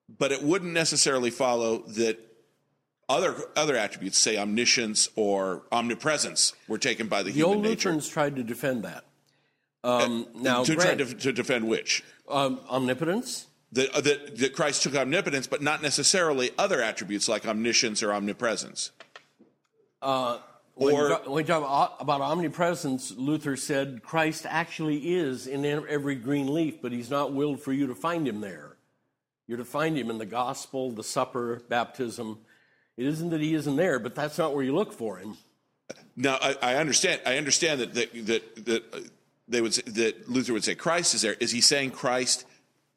but 0.09 0.33
it 0.33 0.43
wouldn't 0.43 0.73
necessarily 0.73 1.31
follow 1.31 1.79
that 1.89 2.19
other 3.09 3.35
other 3.57 3.77
attributes, 3.77 4.19
say 4.19 4.39
omniscience 4.39 5.09
or 5.17 5.63
omnipresence, 5.73 6.55
were 6.67 6.79
taken 6.79 7.09
by 7.09 7.23
the, 7.23 7.31
the 7.31 7.39
human 7.39 7.57
old 7.57 7.65
nature. 7.65 7.91
Lutherans 7.91 8.09
tried 8.09 8.37
to 8.37 8.43
defend 8.43 8.85
that. 8.85 9.05
Um, 9.85 10.27
uh, 10.35 10.41
now, 10.41 10.65
to 10.65 10.75
try 10.75 10.95
to, 10.95 11.05
to, 11.05 11.33
defend 11.33 11.69
which 11.69 12.03
um, 12.29 12.61
omnipotence. 12.69 13.47
That, 13.73 13.95
uh, 13.95 14.01
that, 14.01 14.37
that 14.39 14.53
Christ 14.55 14.83
took 14.83 14.97
omnipotence, 14.97 15.47
but 15.47 15.63
not 15.63 15.83
necessarily 15.83 16.51
other 16.59 16.83
attributes 16.83 17.29
like 17.29 17.47
omniscience 17.47 18.03
or 18.03 18.13
omnipresence. 18.13 18.91
Uh, 20.03 20.39
when, 20.79 20.95
or, 20.95 21.09
when 21.25 21.33
we 21.33 21.45
talk 21.45 22.01
about 22.01 22.21
omnipresence, 22.21 23.13
Luther 23.17 23.57
said 23.57 24.03
Christ 24.03 24.47
actually 24.49 25.15
is 25.15 25.47
in 25.47 25.65
every 25.65 26.15
green 26.15 26.53
leaf, 26.53 26.81
but 26.81 26.93
he's 26.93 27.11
not 27.11 27.33
willed 27.33 27.61
for 27.61 27.73
you 27.73 27.87
to 27.89 27.95
find 27.95 28.27
him 28.27 28.41
there. 28.41 28.77
You're 29.47 29.59
to 29.59 29.65
find 29.65 29.97
him 29.97 30.11
in 30.11 30.19
the 30.19 30.27
gospel, 30.27 30.91
the 30.91 31.03
supper, 31.03 31.63
baptism. 31.69 32.39
It 32.97 33.07
isn't 33.07 33.31
that 33.31 33.41
he 33.41 33.55
isn't 33.55 33.77
there, 33.77 33.99
but 33.99 34.15
that's 34.15 34.39
not 34.39 34.55
where 34.55 34.63
you 34.63 34.75
look 34.75 34.93
for 34.93 35.19
him. 35.19 35.37
Now 36.17 36.39
I, 36.41 36.57
I 36.63 36.75
understand. 36.77 37.23
I 37.25 37.39
understand 37.39 37.81
that 37.81 37.95
that 37.95 38.27
that, 38.27 38.67
that 38.67 38.95
uh, 38.95 39.01
they 39.49 39.61
would 39.61 39.75
say, 39.75 39.83
that 39.83 40.29
Luther 40.29 40.53
would 40.53 40.65
say 40.65 40.75
Christ 40.75 41.15
is 41.15 41.23
there. 41.23 41.35
Is 41.41 41.51
he 41.51 41.61
saying 41.61 41.93
Christ 41.93 42.45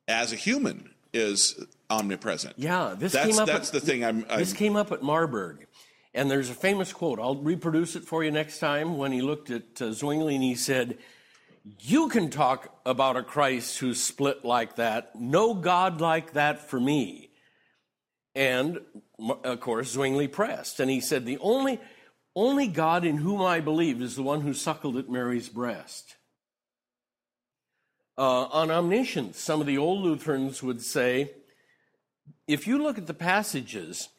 as 0.08 0.34
a 0.34 0.36
human 0.36 0.90
is 1.14 1.64
omnipresent? 1.90 2.56
Yeah, 2.58 2.96
this 2.98 3.14
that's 3.14 3.28
came 3.28 3.40
up. 3.40 3.48
that's 3.48 3.70
at, 3.70 3.74
the 3.74 3.80
thing. 3.80 4.04
I'm, 4.04 4.26
I'm 4.30 4.40
this 4.40 4.54
came 4.54 4.76
up 4.76 4.92
at 4.92 5.02
Marburg, 5.02 5.68
and 6.14 6.30
there's 6.30 6.50
a 6.50 6.56
famous 6.56 6.92
quote. 6.94 7.20
I'll 7.20 7.36
reproduce 7.36 7.96
it 7.96 8.04
for 8.04 8.24
you 8.24 8.32
next 8.32 8.60
time. 8.60 8.98
When 8.98 9.12
he 9.12 9.22
looked 9.22 9.50
at 9.50 9.82
uh, 9.82 9.94
Zwingli 9.94 10.36
and 10.36 10.44
he 10.44 10.56
said, 10.56 10.98
"You 11.80 12.10
can 12.10 12.30
talk 12.30 12.76
about 12.86 13.18
a 13.18 13.24
Christ 13.24 13.80
who's 13.80 14.02
split 14.02 14.44
like 14.44 14.76
that. 14.76 15.16
No 15.16 15.54
God 15.54 16.02
like 16.02 16.34
that 16.34 16.70
for 16.70 16.80
me." 16.80 17.32
And 18.36 18.80
of 19.44 19.60
course, 19.60 19.92
Zwingli 19.92 20.28
pressed, 20.28 20.80
and 20.80 20.90
he 20.90 21.00
said, 21.00 21.26
"The 21.26 21.38
only." 21.40 21.80
Only 22.34 22.68
God 22.68 23.04
in 23.04 23.18
whom 23.18 23.42
I 23.42 23.60
believe 23.60 24.02
is 24.02 24.16
the 24.16 24.24
one 24.24 24.40
who 24.40 24.54
suckled 24.54 24.96
at 24.96 25.10
Mary's 25.10 25.50
breast. 25.50 26.16
Uh, 28.18 28.44
on 28.46 28.72
omniscience, 28.72 29.38
some 29.38 29.60
of 29.60 29.68
the 29.68 29.78
old 29.78 30.02
Lutherans 30.02 30.64
would 30.64 30.82
say 30.82 31.32
if 32.48 32.68
you 32.68 32.82
look 32.82 32.98
at 32.98 33.08
the 33.08 33.14
passages, 33.14 34.10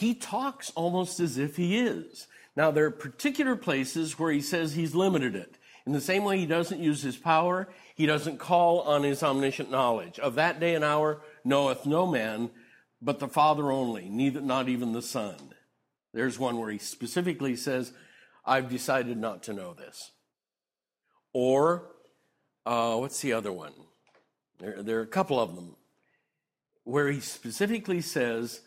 he 0.00 0.14
talks 0.14 0.70
almost 0.74 1.20
as 1.20 1.38
if 1.38 1.56
he 1.56 1.78
is. 1.78 2.26
Now, 2.56 2.70
there 2.70 2.86
are 2.86 2.90
particular 2.90 3.54
places 3.54 4.18
where 4.18 4.32
he 4.32 4.40
says 4.40 4.72
he's 4.72 4.94
limited 4.94 5.34
it. 5.36 5.56
In 5.86 5.92
the 5.92 6.00
same 6.00 6.24
way, 6.24 6.38
he 6.38 6.46
doesn't 6.46 6.80
use 6.80 7.02
his 7.02 7.16
power, 7.16 7.68
he 7.94 8.06
doesn't 8.06 8.38
call 8.38 8.80
on 8.80 9.02
his 9.02 9.22
omniscient 9.22 9.70
knowledge. 9.70 10.18
Of 10.18 10.34
that 10.34 10.58
day 10.58 10.74
and 10.74 10.84
hour 10.84 11.22
knoweth 11.44 11.86
no 11.86 12.06
man 12.06 12.50
but 13.02 13.18
the 13.18 13.28
Father 13.28 13.70
only, 13.70 14.08
neither, 14.08 14.40
not 14.40 14.68
even 14.68 14.92
the 14.92 15.02
Son. 15.02 15.36
There's 16.12 16.38
one 16.38 16.58
where 16.58 16.70
he 16.70 16.78
specifically 16.78 17.56
says, 17.56 17.92
I've 18.44 18.68
decided 18.68 19.16
not 19.16 19.44
to 19.44 19.52
know 19.52 19.74
this. 19.74 20.10
Or, 21.32 21.90
uh, 22.66 22.96
what's 22.96 23.20
the 23.20 23.32
other 23.32 23.52
one? 23.52 23.72
There, 24.58 24.82
there 24.82 24.98
are 24.98 25.02
a 25.02 25.06
couple 25.06 25.38
of 25.40 25.54
them 25.54 25.76
where 26.84 27.10
he 27.10 27.20
specifically 27.20 28.00
says, 28.00 28.60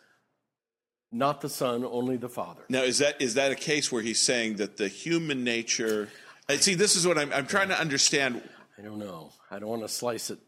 not 1.14 1.42
the 1.42 1.50
Son, 1.50 1.86
only 1.86 2.18
the 2.18 2.30
Father. 2.30 2.64
Now, 2.70 2.82
is 2.82 2.98
that 2.98 3.22
is 3.22 3.36
that 3.36 3.52
a 3.52 3.56
case 3.56 3.92
where 3.92 4.02
he's 4.02 4.22
saying 4.22 4.56
that 4.58 4.78
the 4.78 4.88
human 4.88 5.44
nature? 5.44 6.10
And 6.50 6.60
see, 6.60 6.74
this 6.76 6.96
is 6.96 7.08
what 7.08 7.18
I'm, 7.18 7.32
I'm 7.32 7.48
trying 7.48 7.70
to 7.70 7.80
understand. 7.80 8.42
I 8.78 8.82
don't 8.82 9.00
know. 9.00 9.32
I 9.50 9.60
don't 9.60 9.70
want 9.70 9.84
to 9.84 9.88
slice 9.88 10.30
it 10.30 10.40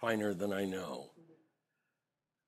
finer 0.00 0.32
than 0.32 0.52
I 0.52 0.64
know. 0.64 1.10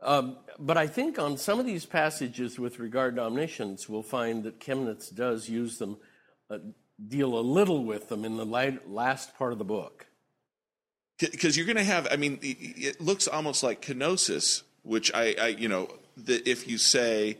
Um, 0.01 0.37
but 0.59 0.77
I 0.77 0.87
think 0.87 1.19
on 1.19 1.37
some 1.37 1.59
of 1.59 1.67
these 1.67 1.85
passages 1.85 2.59
with 2.59 2.79
regard 2.79 3.17
to 3.17 3.23
omniscience, 3.23 3.89
we'll 3.89 4.03
find 4.03 4.45
that 4.45 4.61
Chemnitz 4.61 5.13
does 5.13 5.49
use 5.49 5.79
them, 5.79 5.99
uh, 6.51 6.59
deal 7.05 7.37
a 7.37 7.41
little 7.41 7.85
with 7.85 8.09
them 8.09 8.25
in 8.25 8.37
the 8.37 8.79
last 8.87 9.37
part 9.37 9.53
of 9.53 9.59
the 9.59 9.65
book. 9.65 10.07
Because 11.19 11.57
you're 11.57 11.67
going 11.67 11.77
to 11.77 11.85
have, 11.85 12.07
I 12.13 12.17
mean, 12.17 12.39
it 12.43 13.01
looks 13.01 13.27
almost 13.27 13.65
like 13.65 13.83
kenosis, 13.83 14.63
which 14.83 15.13
I, 15.13 15.35
I 15.41 15.47
you 15.49 15.69
know, 15.69 15.89
that 16.17 16.49
if 16.49 16.69
you 16.69 16.79
say 16.79 17.39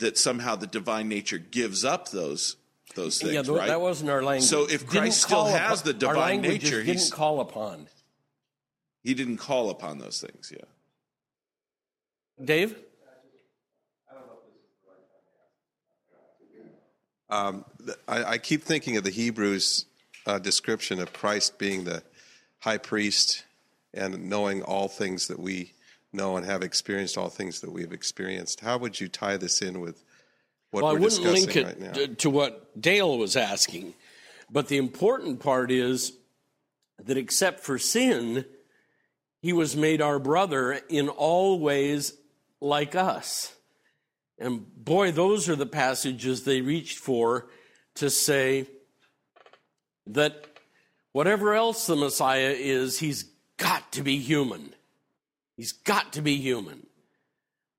that 0.00 0.18
somehow 0.18 0.56
the 0.56 0.66
divine 0.66 1.08
nature 1.08 1.38
gives 1.38 1.84
up 1.84 2.10
those 2.10 2.56
those 2.96 3.20
things, 3.20 3.48
yeah, 3.48 3.54
right? 3.54 3.68
that 3.68 3.80
wasn't 3.80 4.10
our 4.10 4.22
language. 4.22 4.48
So 4.48 4.68
if 4.68 4.86
Christ 4.86 5.22
still 5.22 5.46
has 5.46 5.82
upon, 5.82 5.92
the 5.92 5.98
divine 5.98 6.40
nature, 6.40 6.82
he 6.82 6.92
didn't 6.92 7.12
call 7.12 7.40
upon. 7.40 7.86
He 9.04 9.14
didn't 9.14 9.36
call 9.36 9.70
upon 9.70 9.98
those 9.98 10.20
things, 10.20 10.52
yeah. 10.54 10.64
Dave? 12.44 12.74
Um, 17.28 17.64
I, 18.08 18.24
I, 18.24 18.38
keep 18.38 18.64
thinking 18.64 18.96
of 18.96 19.04
the 19.04 19.10
Hebrews 19.10 19.86
uh, 20.26 20.40
description 20.40 21.00
of 21.00 21.12
Christ 21.12 21.58
being 21.58 21.84
the 21.84 22.02
high 22.58 22.78
priest 22.78 23.44
and 23.94 24.28
knowing 24.28 24.62
all 24.62 24.88
things 24.88 25.28
that 25.28 25.38
we 25.38 25.74
know 26.12 26.36
and 26.36 26.46
have 26.46 26.62
experienced 26.62 27.16
all 27.16 27.28
things 27.28 27.60
that 27.60 27.72
we've 27.72 27.92
experienced. 27.92 28.60
How 28.60 28.78
would 28.78 29.00
you 29.00 29.08
tie 29.08 29.36
this 29.36 29.62
in 29.62 29.80
with 29.80 30.02
what 30.70 30.84
well, 30.84 30.94
we're 30.94 31.00
discussing 31.00 31.32
right 31.32 31.46
now? 31.46 31.52
I 31.52 31.64
wouldn't 31.64 31.80
link 31.80 31.92
it 31.92 31.98
right 31.98 32.18
to 32.18 32.30
what 32.30 32.80
Dale 32.80 33.18
was 33.18 33.36
asking, 33.36 33.94
but 34.50 34.68
the 34.68 34.76
important 34.76 35.40
part 35.40 35.70
is 35.70 36.12
that 37.04 37.16
except 37.16 37.60
for 37.60 37.78
sin, 37.78 38.44
he 39.40 39.52
was 39.52 39.76
made 39.76 40.02
our 40.02 40.18
brother 40.18 40.80
in 40.88 41.08
all 41.08 41.58
ways 41.58 42.14
like 42.60 42.94
us. 42.94 43.54
And 44.38 44.64
boy, 44.84 45.12
those 45.12 45.48
are 45.48 45.56
the 45.56 45.66
passages 45.66 46.44
they 46.44 46.60
reached 46.60 46.98
for 46.98 47.48
to 47.96 48.10
say 48.10 48.66
that 50.06 50.46
whatever 51.12 51.54
else 51.54 51.86
the 51.86 51.96
Messiah 51.96 52.54
is, 52.56 52.98
he's 52.98 53.24
got 53.56 53.92
to 53.92 54.02
be 54.02 54.18
human. 54.18 54.74
He's 55.60 55.72
got 55.72 56.14
to 56.14 56.22
be 56.22 56.36
human. 56.36 56.86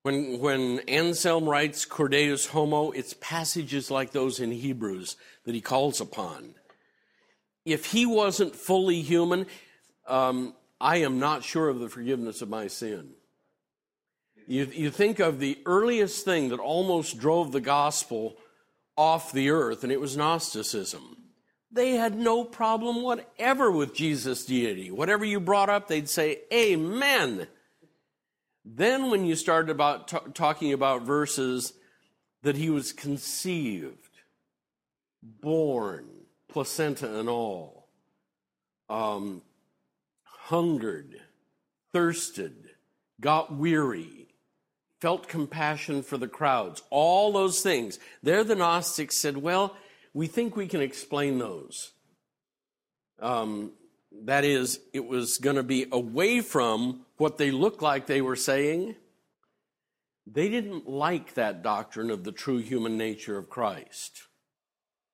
When, 0.03 0.37
when 0.37 0.81
Anselm 0.81 1.49
writes 1.49 1.83
Cur 1.83 2.09
Deus 2.09 2.45
Homo, 2.45 2.91
it's 2.91 3.15
passages 3.15 3.89
like 3.89 4.11
those 4.11 4.39
in 4.39 4.51
Hebrews 4.51 5.15
that 5.45 5.55
he 5.55 5.61
calls 5.61 5.99
upon. 5.99 6.53
If 7.65 7.87
he 7.87 8.05
wasn't 8.05 8.55
fully 8.55 9.01
human, 9.01 9.47
um, 10.07 10.53
I 10.79 10.97
am 10.97 11.17
not 11.17 11.43
sure 11.43 11.69
of 11.69 11.79
the 11.79 11.89
forgiveness 11.89 12.43
of 12.43 12.49
my 12.49 12.67
sin. 12.67 13.13
You, 14.45 14.69
you 14.71 14.91
think 14.91 15.17
of 15.17 15.39
the 15.39 15.57
earliest 15.65 16.23
thing 16.23 16.49
that 16.49 16.59
almost 16.59 17.17
drove 17.17 17.51
the 17.51 17.61
gospel 17.61 18.37
off 18.95 19.31
the 19.31 19.49
earth, 19.49 19.81
and 19.81 19.91
it 19.91 19.99
was 19.99 20.15
Gnosticism. 20.15 21.17
They 21.71 21.93
had 21.93 22.15
no 22.15 22.43
problem 22.43 23.01
whatever 23.01 23.71
with 23.71 23.95
Jesus' 23.95 24.45
deity. 24.45 24.91
Whatever 24.91 25.25
you 25.25 25.39
brought 25.39 25.71
up, 25.71 25.87
they'd 25.87 26.09
say, 26.09 26.41
Amen. 26.53 27.47
Then, 28.63 29.09
when 29.09 29.25
you 29.25 29.35
started 29.35 29.71
about 29.71 30.07
t- 30.07 30.17
talking 30.33 30.73
about 30.73 31.01
verses 31.01 31.73
that 32.43 32.55
he 32.55 32.69
was 32.69 32.93
conceived, 32.93 34.19
born, 35.23 36.07
placenta 36.47 37.19
and 37.19 37.27
all, 37.27 37.87
um, 38.89 39.41
hungered, 40.23 41.19
thirsted, 41.93 42.69
got 43.19 43.53
weary, 43.53 44.27
felt 44.99 45.27
compassion 45.27 46.03
for 46.03 46.17
the 46.17 46.27
crowds, 46.27 46.83
all 46.89 47.31
those 47.31 47.61
things. 47.61 47.99
There, 48.21 48.43
the 48.43 48.55
Gnostics 48.55 49.17
said, 49.17 49.37
well, 49.37 49.75
we 50.13 50.27
think 50.27 50.55
we 50.55 50.67
can 50.67 50.81
explain 50.81 51.39
those. 51.39 51.91
Um, 53.19 53.71
that 54.23 54.43
is, 54.43 54.79
it 54.93 55.05
was 55.05 55.37
going 55.37 55.55
to 55.55 55.63
be 55.63 55.87
away 55.91 56.41
from 56.41 57.05
what 57.17 57.37
they 57.37 57.51
looked 57.51 57.81
like 57.81 58.05
they 58.05 58.21
were 58.21 58.35
saying. 58.35 58.95
They 60.27 60.49
didn't 60.49 60.87
like 60.87 61.33
that 61.33 61.63
doctrine 61.63 62.11
of 62.11 62.23
the 62.23 62.31
true 62.31 62.59
human 62.59 62.97
nature 62.97 63.37
of 63.37 63.49
Christ 63.49 64.23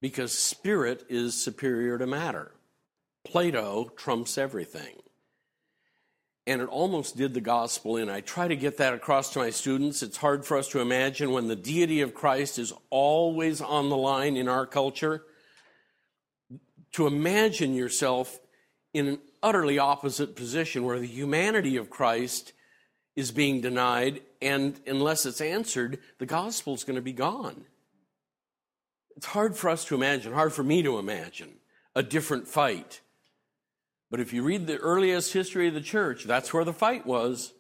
because 0.02 0.32
spirit 0.32 1.06
is 1.10 1.42
superior 1.42 1.98
to 1.98 2.08
matter. 2.08 2.52
Plato 3.24 3.92
trumps 3.96 4.38
everything 4.38 4.96
and 6.48 6.62
it 6.62 6.70
almost 6.70 7.18
did 7.18 7.34
the 7.34 7.42
gospel 7.42 7.98
in. 7.98 8.10
I 8.10 8.22
try 8.22 8.48
to 8.48 8.56
get 8.56 8.78
that 8.78 8.94
across 8.94 9.34
to 9.34 9.40
my 9.40 9.50
students. 9.50 10.02
It's 10.02 10.16
hard 10.16 10.46
for 10.46 10.58
us 10.58 10.70
to 10.70 10.80
imagine 10.80 11.32
when 11.32 11.50
the 11.50 11.58
deity 11.58 12.00
of 12.00 12.14
Christ 12.14 12.58
is 12.58 12.72
always 12.90 13.60
on 13.60 13.90
the 13.90 13.98
line 13.98 14.38
in 14.38 14.48
our 14.48 14.66
culture. 14.66 15.24
To 16.94 17.06
imagine 17.06 17.76
yourself 17.76 18.40
in 18.98 19.08
an 19.08 19.20
utterly 19.42 19.80
opposite 19.80 20.36
position 20.36 20.84
where 20.84 21.00
the 21.00 21.08
humanity 21.08 21.78
of 21.78 21.90
Christ 21.90 22.54
is 23.16 23.32
being 23.32 23.62
denied, 23.62 24.22
and 24.42 24.80
unless 24.86 25.26
it's 25.26 25.42
answered, 25.42 26.00
the 26.20 26.26
gospel 26.26 26.74
is 26.74 26.84
going 26.84 26.96
to 26.96 27.02
be 27.02 27.14
gone. 27.14 27.66
It's 29.16 29.26
hard 29.26 29.56
for 29.56 29.70
us 29.70 29.86
to 29.86 29.96
imagine, 29.96 30.34
hard 30.34 30.54
for 30.54 30.64
me 30.64 30.84
to 30.84 31.00
imagine 31.00 31.56
a 31.96 32.04
different 32.04 32.48
fight 32.48 33.02
but 34.10 34.20
if 34.20 34.34
you 34.34 34.44
read 34.44 34.68
the 34.68 34.78
earliest 34.78 35.34
history 35.34 35.68
of 35.68 35.74
the 35.74 35.82
church, 35.82 36.24
that's 36.24 36.54
where 36.54 36.64
the 36.64 36.74
fight 36.74 37.06
was. 37.06 37.54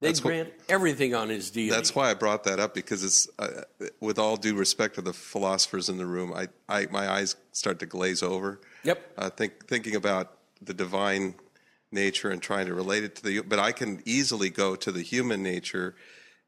They 0.00 0.12
grant 0.12 0.48
what, 0.48 0.70
everything 0.70 1.14
on 1.14 1.30
his 1.30 1.50
deity. 1.50 1.70
That's 1.70 1.94
why 1.94 2.10
I 2.10 2.14
brought 2.14 2.44
that 2.44 2.60
up 2.60 2.74
because 2.74 3.02
it's, 3.02 3.26
uh, 3.38 3.62
with 4.00 4.18
all 4.18 4.36
due 4.36 4.54
respect 4.54 4.96
to 4.96 5.02
the 5.02 5.14
philosophers 5.14 5.88
in 5.88 5.96
the 5.96 6.04
room, 6.04 6.34
I, 6.34 6.48
I 6.68 6.86
my 6.90 7.08
eyes 7.08 7.36
start 7.52 7.78
to 7.78 7.86
glaze 7.86 8.22
over. 8.22 8.60
Yep. 8.82 9.12
Uh, 9.16 9.30
think, 9.30 9.66
thinking 9.66 9.96
about 9.96 10.36
the 10.60 10.74
divine 10.74 11.34
nature 11.90 12.30
and 12.30 12.42
trying 12.42 12.66
to 12.66 12.74
relate 12.74 13.04
it 13.04 13.16
to 13.16 13.22
the, 13.22 13.40
but 13.40 13.58
I 13.58 13.72
can 13.72 14.02
easily 14.04 14.50
go 14.50 14.76
to 14.76 14.90
the 14.90 15.02
human 15.02 15.42
nature 15.42 15.94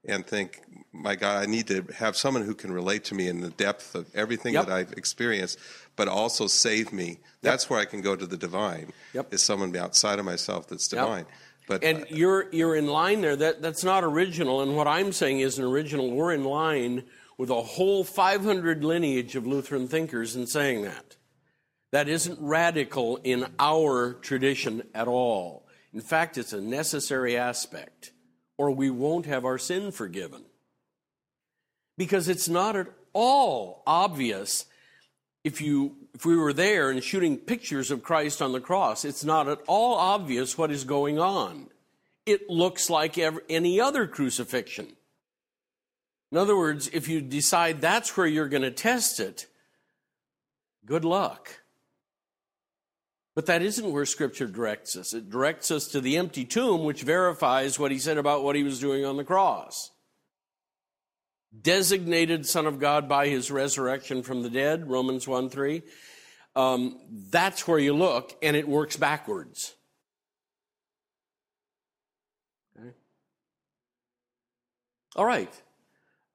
and 0.09 0.27
think, 0.27 0.61
my 0.93 1.17
God, 1.17 1.43
I 1.43 1.47
need 1.47 1.67
to 1.69 1.85
have 1.97 2.17
someone 2.17 2.45
who 2.45 2.55
can 2.55 2.73
relate 2.73 3.05
to 3.05 3.15
me 3.15 3.29
in 3.29 3.41
the 3.41 3.51
depth 3.51 3.95
of 3.95 4.07
everything 4.15 4.55
yep. 4.55 4.67
that 4.67 4.73
I've 4.73 4.93
experienced, 4.93 5.59
but 5.97 6.09
also 6.09 6.47
save 6.47 6.93
me. 6.93 7.07
Yep. 7.07 7.19
That's 7.43 7.71
where 7.71 7.81
I 7.81 7.85
can 7.85 8.03
go 8.03 8.15
to 8.15 8.27
the 8.27 8.37
divine. 8.37 8.93
Yep. 9.15 9.35
Is 9.35 9.43
someone 9.43 9.75
outside 9.77 10.19
of 10.19 10.25
myself 10.25 10.69
that's 10.69 10.89
divine. 10.89 11.27
But 11.67 11.83
and 11.83 12.07
you're 12.11 12.49
you're 12.53 12.77
in 12.77 12.87
line 12.87 13.21
there. 13.21 13.35
That 13.35 13.61
that's 13.61 13.83
not 13.83 14.05
original. 14.05 14.63
And 14.63 14.77
what 14.77 14.87
I'm 14.87 15.11
saying 15.13 15.41
is 15.41 15.59
an 15.59 15.65
original. 15.65 16.13
We're 16.13 16.33
in 16.33 16.45
line 16.45 17.03
with 17.39 17.51
a 17.51 17.61
whole 17.61 18.05
500 18.05 18.85
lineage 18.85 19.35
of 19.35 19.47
Lutheran 19.47 19.89
thinkers 19.89 20.37
in 20.37 20.47
saying 20.47 20.83
that. 20.83 21.16
That 21.97 22.11
isn't 22.11 22.39
radical 22.43 23.21
in 23.25 23.47
our 23.59 24.13
tradition 24.13 24.83
at 24.95 25.09
all. 25.09 25.67
In 25.95 26.03
fact, 26.03 26.37
it's 26.37 26.53
a 26.53 26.61
necessary 26.61 27.39
aspect, 27.39 28.13
or 28.59 28.71
we 28.71 28.91
won't 28.91 29.25
have 29.25 29.47
our 29.47 29.57
sin 29.57 29.93
forgiven. 29.93 30.45
Because 31.97 32.29
it's 32.29 32.51
not 32.51 32.77
at 32.77 32.89
all 33.15 33.83
obvious 33.87 34.67
if 35.43 35.63
you 35.63 35.97
if 36.13 36.27
we 36.27 36.37
were 36.37 36.53
there 36.53 36.91
and 36.91 37.03
shooting 37.03 37.39
pictures 37.39 37.91
of 37.91 38.03
Christ 38.03 38.43
on 38.43 38.53
the 38.53 38.61
cross, 38.61 39.07
it's 39.07 39.25
not 39.25 39.49
at 39.49 39.61
all 39.67 39.95
obvious 39.95 40.59
what 40.59 40.71
is 40.71 40.85
going 40.85 41.19
on. 41.19 41.69
It 42.27 42.51
looks 42.51 42.91
like 42.91 43.17
every, 43.17 43.41
any 43.49 43.81
other 43.81 44.07
crucifixion. 44.07 44.89
In 46.31 46.37
other 46.37 46.59
words, 46.59 46.91
if 46.93 47.09
you 47.09 47.23
decide 47.23 47.81
that's 47.81 48.19
where 48.19 48.27
you're 48.27 48.51
going 48.51 48.65
to 48.65 48.71
test 48.71 49.19
it, 49.19 49.47
good 50.85 51.07
luck. 51.07 51.63
But 53.37 53.47
that 53.47 53.61
isn't 53.61 53.93
where 53.93 54.07
Scripture 54.07 54.47
directs 54.47 54.97
us. 54.97 55.13
It 55.13 55.29
directs 55.29 55.71
us 55.71 55.89
to 55.89 56.01
the 56.01 56.17
empty 56.17 56.47
tomb, 56.47 56.85
which 56.85 57.03
verifies 57.03 57.79
what 57.79 57.91
he 57.91 57.99
said 57.99 58.17
about 58.17 58.43
what 58.43 58.57
he 58.57 58.63
was 58.63 58.81
doing 58.81 59.05
on 59.05 59.19
the 59.19 59.25
cross. 59.25 59.91
Designated 61.63 62.47
Son 62.47 62.67
of 62.67 62.81
God 62.81 63.11
by 63.11 63.29
his 63.29 63.51
resurrection 63.51 64.23
from 64.23 64.43
the 64.43 64.49
dead, 64.49 64.89
Romans 64.89 65.29
1 65.29 65.51
3. 65.51 65.83
Um, 66.57 66.99
that's 67.31 67.69
where 67.69 67.79
you 67.79 67.95
look, 67.95 68.35
and 68.43 68.57
it 68.57 68.67
works 68.67 68.97
backwards. 68.97 69.75
Okay. 72.79 72.95
All 75.15 75.27
right. 75.27 75.53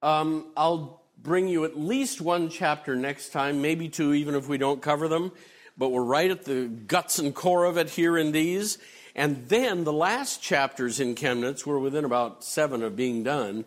Um, 0.04 0.52
I'll 0.56 1.04
bring 1.18 1.48
you 1.48 1.66
at 1.66 1.80
least 1.80 2.22
one 2.22 2.50
chapter 2.50 2.96
next 2.96 3.30
time, 3.30 3.60
maybe 3.60 3.90
two, 3.90 4.14
even 4.14 4.36
if 4.36 4.48
we 4.48 4.60
don't 4.60 4.84
cover 4.84 5.08
them. 5.08 5.32
But 5.78 5.90
we're 5.90 6.04
right 6.04 6.32
at 6.32 6.46
the 6.46 6.68
guts 6.68 7.20
and 7.20 7.34
core 7.34 7.66
of 7.66 7.78
it 7.78 7.90
here 7.90 8.18
in 8.18 8.32
these. 8.32 8.78
And 9.16 9.48
then 9.50 9.84
the 9.84 9.94
last 9.94 10.42
chapters 10.42 11.00
in 11.00 11.16
Chemnitz, 11.16 11.66
we're 11.66 11.80
within 11.80 12.06
about 12.06 12.44
seven 12.44 12.84
of 12.84 12.96
being 12.96 13.24
done. 13.24 13.66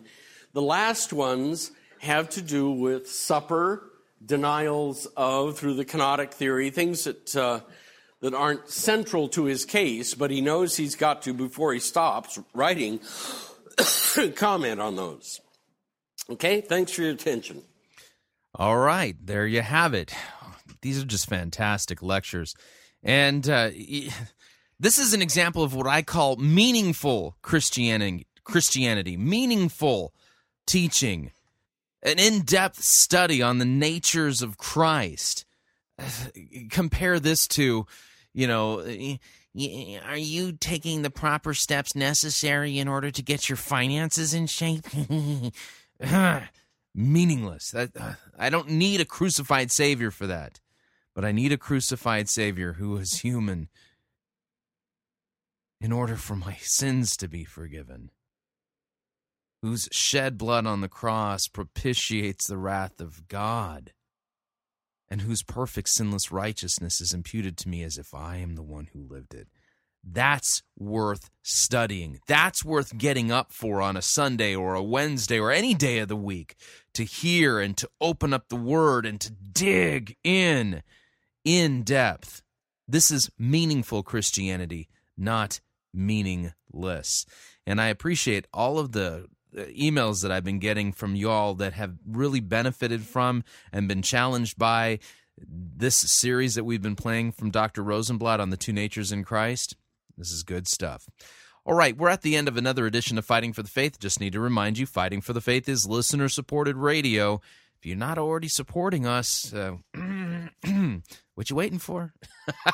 The 0.53 0.61
last 0.61 1.13
ones 1.13 1.71
have 1.99 2.29
to 2.31 2.41
do 2.41 2.71
with 2.71 3.09
supper, 3.09 3.91
denials 4.25 5.05
of 5.17 5.57
through 5.57 5.75
the 5.75 5.85
kenotic 5.85 6.31
theory, 6.31 6.69
things 6.69 7.03
that 7.03 7.35
uh, 7.35 7.59
that 8.21 8.33
aren't 8.33 8.69
central 8.69 9.27
to 9.29 9.43
his 9.43 9.65
case, 9.65 10.15
but 10.15 10.31
he 10.31 10.41
knows 10.41 10.77
he's 10.77 10.95
got 10.95 11.21
to 11.23 11.33
before 11.33 11.73
he 11.73 11.79
stops 11.79 12.39
writing 12.53 12.99
comment 14.35 14.81
on 14.81 14.95
those. 14.95 15.41
Okay, 16.29 16.61
thanks 16.61 16.91
for 16.93 17.03
your 17.03 17.11
attention. 17.11 17.61
All 18.55 18.77
right, 18.77 19.15
there 19.23 19.45
you 19.45 19.61
have 19.61 19.93
it. 19.93 20.13
These 20.81 21.01
are 21.01 21.05
just 21.05 21.27
fantastic 21.27 22.01
lectures. 22.01 22.55
And 23.03 23.47
uh, 23.49 23.69
this 24.79 24.97
is 24.97 25.13
an 25.13 25.21
example 25.21 25.63
of 25.63 25.73
what 25.73 25.87
I 25.87 26.01
call 26.01 26.35
meaningful 26.37 27.37
Christianity, 27.41 28.27
Christianity, 28.43 29.17
meaningful 29.17 30.13
teaching, 30.65 31.31
an 32.03 32.19
in-depth 32.19 32.81
study 32.81 33.41
on 33.41 33.57
the 33.57 33.65
natures 33.65 34.41
of 34.41 34.57
Christ. 34.57 35.45
Compare 36.69 37.19
this 37.19 37.47
to, 37.49 37.85
you 38.33 38.47
know, 38.47 38.79
are 40.05 40.17
you 40.17 40.51
taking 40.51 41.01
the 41.01 41.09
proper 41.09 41.53
steps 41.53 41.95
necessary 41.95 42.77
in 42.77 42.87
order 42.87 43.09
to 43.09 43.21
get 43.21 43.47
your 43.47 43.55
finances 43.55 44.33
in 44.33 44.47
shape? 44.47 44.85
meaningless. 46.95 47.73
I 48.37 48.49
don't 48.49 48.69
need 48.71 49.01
a 49.01 49.05
crucified 49.05 49.71
savior 49.71 50.11
for 50.11 50.27
that. 50.27 50.59
But 51.15 51.23
I 51.23 51.31
need 51.31 51.53
a 51.53 51.57
crucified 51.57 52.27
savior 52.27 52.73
who 52.73 52.97
is 52.97 53.19
human 53.19 53.69
in 55.79 55.91
order 55.91 56.17
for 56.17 56.35
my 56.35 56.55
sins 56.61 57.15
to 57.17 57.27
be 57.27 57.45
forgiven. 57.45 58.11
Whose 59.61 59.87
shed 59.91 60.37
blood 60.37 60.67
on 60.67 60.81
the 60.81 60.89
cross 60.89 61.47
propitiates 61.47 62.45
the 62.45 62.57
wrath 62.57 62.99
of 62.99 63.27
God, 63.27 63.93
and 65.09 65.21
whose 65.21 65.41
perfect 65.41 65.89
sinless 65.89 66.31
righteousness 66.31 67.01
is 67.01 67.13
imputed 67.13 67.57
to 67.57 67.69
me 67.69 67.81
as 67.81 67.97
if 67.97 68.13
I 68.13 68.37
am 68.37 68.55
the 68.55 68.63
one 68.63 68.89
who 68.93 69.07
lived 69.07 69.33
it. 69.33 69.47
That's 70.03 70.61
worth 70.77 71.31
studying. 71.41 72.19
That's 72.27 72.63
worth 72.63 72.95
getting 72.95 73.31
up 73.31 73.51
for 73.51 73.81
on 73.81 73.97
a 73.97 74.03
Sunday 74.03 74.55
or 74.55 74.75
a 74.75 74.83
Wednesday 74.83 75.39
or 75.39 75.51
any 75.51 75.73
day 75.73 75.97
of 75.97 76.09
the 76.09 76.15
week 76.15 76.55
to 76.93 77.03
hear 77.03 77.59
and 77.59 77.75
to 77.77 77.89
open 77.99 78.31
up 78.31 78.49
the 78.49 78.55
Word 78.55 79.07
and 79.07 79.19
to 79.21 79.31
dig 79.31 80.15
in 80.23 80.83
in 81.45 81.83
depth. 81.83 82.41
This 82.87 83.09
is 83.11 83.31
meaningful 83.39 84.03
Christianity, 84.03 84.89
not 85.17 85.61
meaningless. 85.93 87.25
And 87.65 87.79
I 87.79 87.87
appreciate 87.87 88.47
all 88.53 88.77
of 88.77 88.91
the 88.91 89.27
uh, 89.57 89.61
emails 89.65 90.21
that 90.21 90.31
I've 90.31 90.43
been 90.43 90.59
getting 90.59 90.91
from 90.91 91.15
y'all 91.15 91.53
that 91.55 91.73
have 91.73 91.93
really 92.05 92.41
benefited 92.41 93.03
from 93.03 93.43
and 93.71 93.87
been 93.87 94.01
challenged 94.01 94.57
by 94.57 94.99
this 95.37 95.97
series 95.99 96.55
that 96.55 96.63
we've 96.63 96.81
been 96.81 96.95
playing 96.95 97.31
from 97.31 97.51
Dr. 97.51 97.83
Rosenbladt 97.83 98.39
on 98.39 98.49
the 98.49 98.57
two 98.57 98.73
natures 98.73 99.11
in 99.11 99.23
Christ. 99.23 99.75
This 100.17 100.31
is 100.31 100.43
good 100.43 100.67
stuff. 100.67 101.07
All 101.65 101.73
right, 101.73 101.97
we're 101.97 102.09
at 102.09 102.21
the 102.21 102.35
end 102.35 102.47
of 102.47 102.57
another 102.57 102.85
edition 102.85 103.17
of 103.17 103.25
Fighting 103.25 103.51
for 103.51 103.63
the 103.63 103.69
Faith. 103.69 103.99
Just 103.99 104.19
need 104.19 104.33
to 104.33 104.39
remind 104.39 104.77
you 104.77 104.85
Fighting 104.85 105.21
for 105.21 105.33
the 105.33 105.41
Faith 105.41 105.67
is 105.67 105.87
listener 105.87 106.29
supported 106.29 106.77
radio. 106.77 107.41
You're 107.85 107.97
not 107.97 108.17
already 108.17 108.47
supporting 108.47 109.05
us, 109.05 109.53
uh, 109.53 109.77
what 111.35 111.49
you 111.49 111.55
waiting 111.55 111.79
for? 111.79 112.13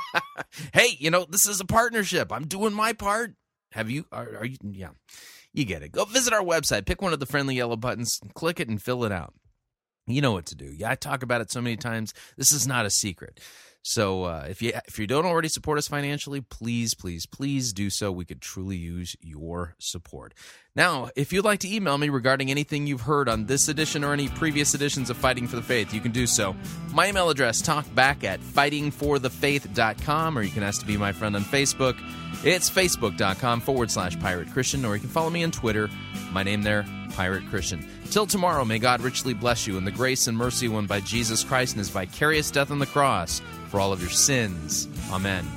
hey, 0.73 0.95
you 0.99 1.11
know, 1.11 1.25
this 1.29 1.45
is 1.45 1.59
a 1.59 1.65
partnership. 1.65 2.31
I'm 2.31 2.47
doing 2.47 2.73
my 2.73 2.93
part. 2.93 3.33
Have 3.73 3.89
you 3.89 4.05
are, 4.11 4.38
are 4.38 4.45
you 4.45 4.57
yeah. 4.63 4.89
You 5.53 5.65
get 5.65 5.83
it. 5.83 5.91
Go 5.91 6.05
visit 6.05 6.33
our 6.33 6.43
website, 6.43 6.85
pick 6.85 7.01
one 7.01 7.11
of 7.13 7.19
the 7.19 7.25
friendly 7.25 7.55
yellow 7.55 7.75
buttons, 7.75 8.19
click 8.35 8.59
it 8.59 8.69
and 8.69 8.81
fill 8.81 9.03
it 9.03 9.11
out. 9.11 9.33
You 10.07 10.21
know 10.21 10.31
what 10.31 10.45
to 10.47 10.55
do. 10.55 10.73
Yeah, 10.75 10.91
I 10.91 10.95
talk 10.95 11.23
about 11.23 11.41
it 11.41 11.51
so 11.51 11.61
many 11.61 11.77
times. 11.77 12.13
This 12.38 12.51
is 12.51 12.65
not 12.65 12.85
a 12.85 12.89
secret. 12.89 13.39
So 13.83 14.25
uh, 14.25 14.45
if 14.47 14.61
you 14.61 14.73
if 14.87 14.99
you 14.99 15.07
don't 15.07 15.25
already 15.25 15.47
support 15.47 15.79
us 15.79 15.87
financially, 15.87 16.41
please, 16.41 16.93
please, 16.93 17.25
please 17.25 17.73
do 17.73 17.89
so. 17.89 18.11
We 18.11 18.25
could 18.25 18.41
truly 18.41 18.77
use 18.77 19.15
your 19.21 19.75
support. 19.79 20.33
Now, 20.75 21.09
if 21.15 21.33
you'd 21.33 21.43
like 21.43 21.59
to 21.61 21.73
email 21.73 21.97
me 21.97 22.09
regarding 22.09 22.51
anything 22.51 22.87
you've 22.87 23.01
heard 23.01 23.27
on 23.27 23.47
this 23.47 23.67
edition 23.67 24.03
or 24.03 24.13
any 24.13 24.29
previous 24.29 24.73
editions 24.73 25.09
of 25.09 25.17
Fighting 25.17 25.47
for 25.47 25.57
the 25.57 25.61
Faith, 25.61 25.93
you 25.93 25.99
can 25.99 26.11
do 26.11 26.27
so. 26.27 26.55
My 26.93 27.09
email 27.09 27.29
address, 27.29 27.61
talkback 27.61 28.23
at 28.23 28.39
fightingforthefaith.com, 28.39 30.37
or 30.37 30.41
you 30.43 30.51
can 30.51 30.63
ask 30.63 30.79
to 30.79 30.87
be 30.87 30.95
my 30.95 31.11
friend 31.11 31.35
on 31.35 31.43
Facebook. 31.43 31.97
It's 32.45 32.69
facebook.com 32.69 33.61
forward 33.61 33.91
slash 33.91 34.17
pirate 34.19 34.49
Christian, 34.51 34.85
or 34.85 34.95
you 34.95 35.01
can 35.01 35.09
follow 35.09 35.29
me 35.29 35.43
on 35.43 35.51
Twitter. 35.51 35.89
My 36.31 36.43
name 36.43 36.61
there, 36.61 36.85
Pirate 37.11 37.45
Christian. 37.49 37.85
Till 38.09 38.25
tomorrow, 38.25 38.63
may 38.63 38.79
God 38.79 39.01
richly 39.01 39.33
bless 39.33 39.67
you 39.67 39.77
in 39.77 39.83
the 39.83 39.91
grace 39.91 40.27
and 40.27 40.37
mercy 40.37 40.69
won 40.69 40.85
by 40.85 41.01
Jesus 41.01 41.43
Christ 41.43 41.73
and 41.73 41.79
his 41.79 41.89
vicarious 41.89 42.49
death 42.49 42.71
on 42.71 42.79
the 42.79 42.85
cross 42.85 43.41
for 43.72 43.80
all 43.80 43.93
of 43.93 44.02
your 44.02 44.10
sins. 44.10 44.89
Amen. 45.11 45.48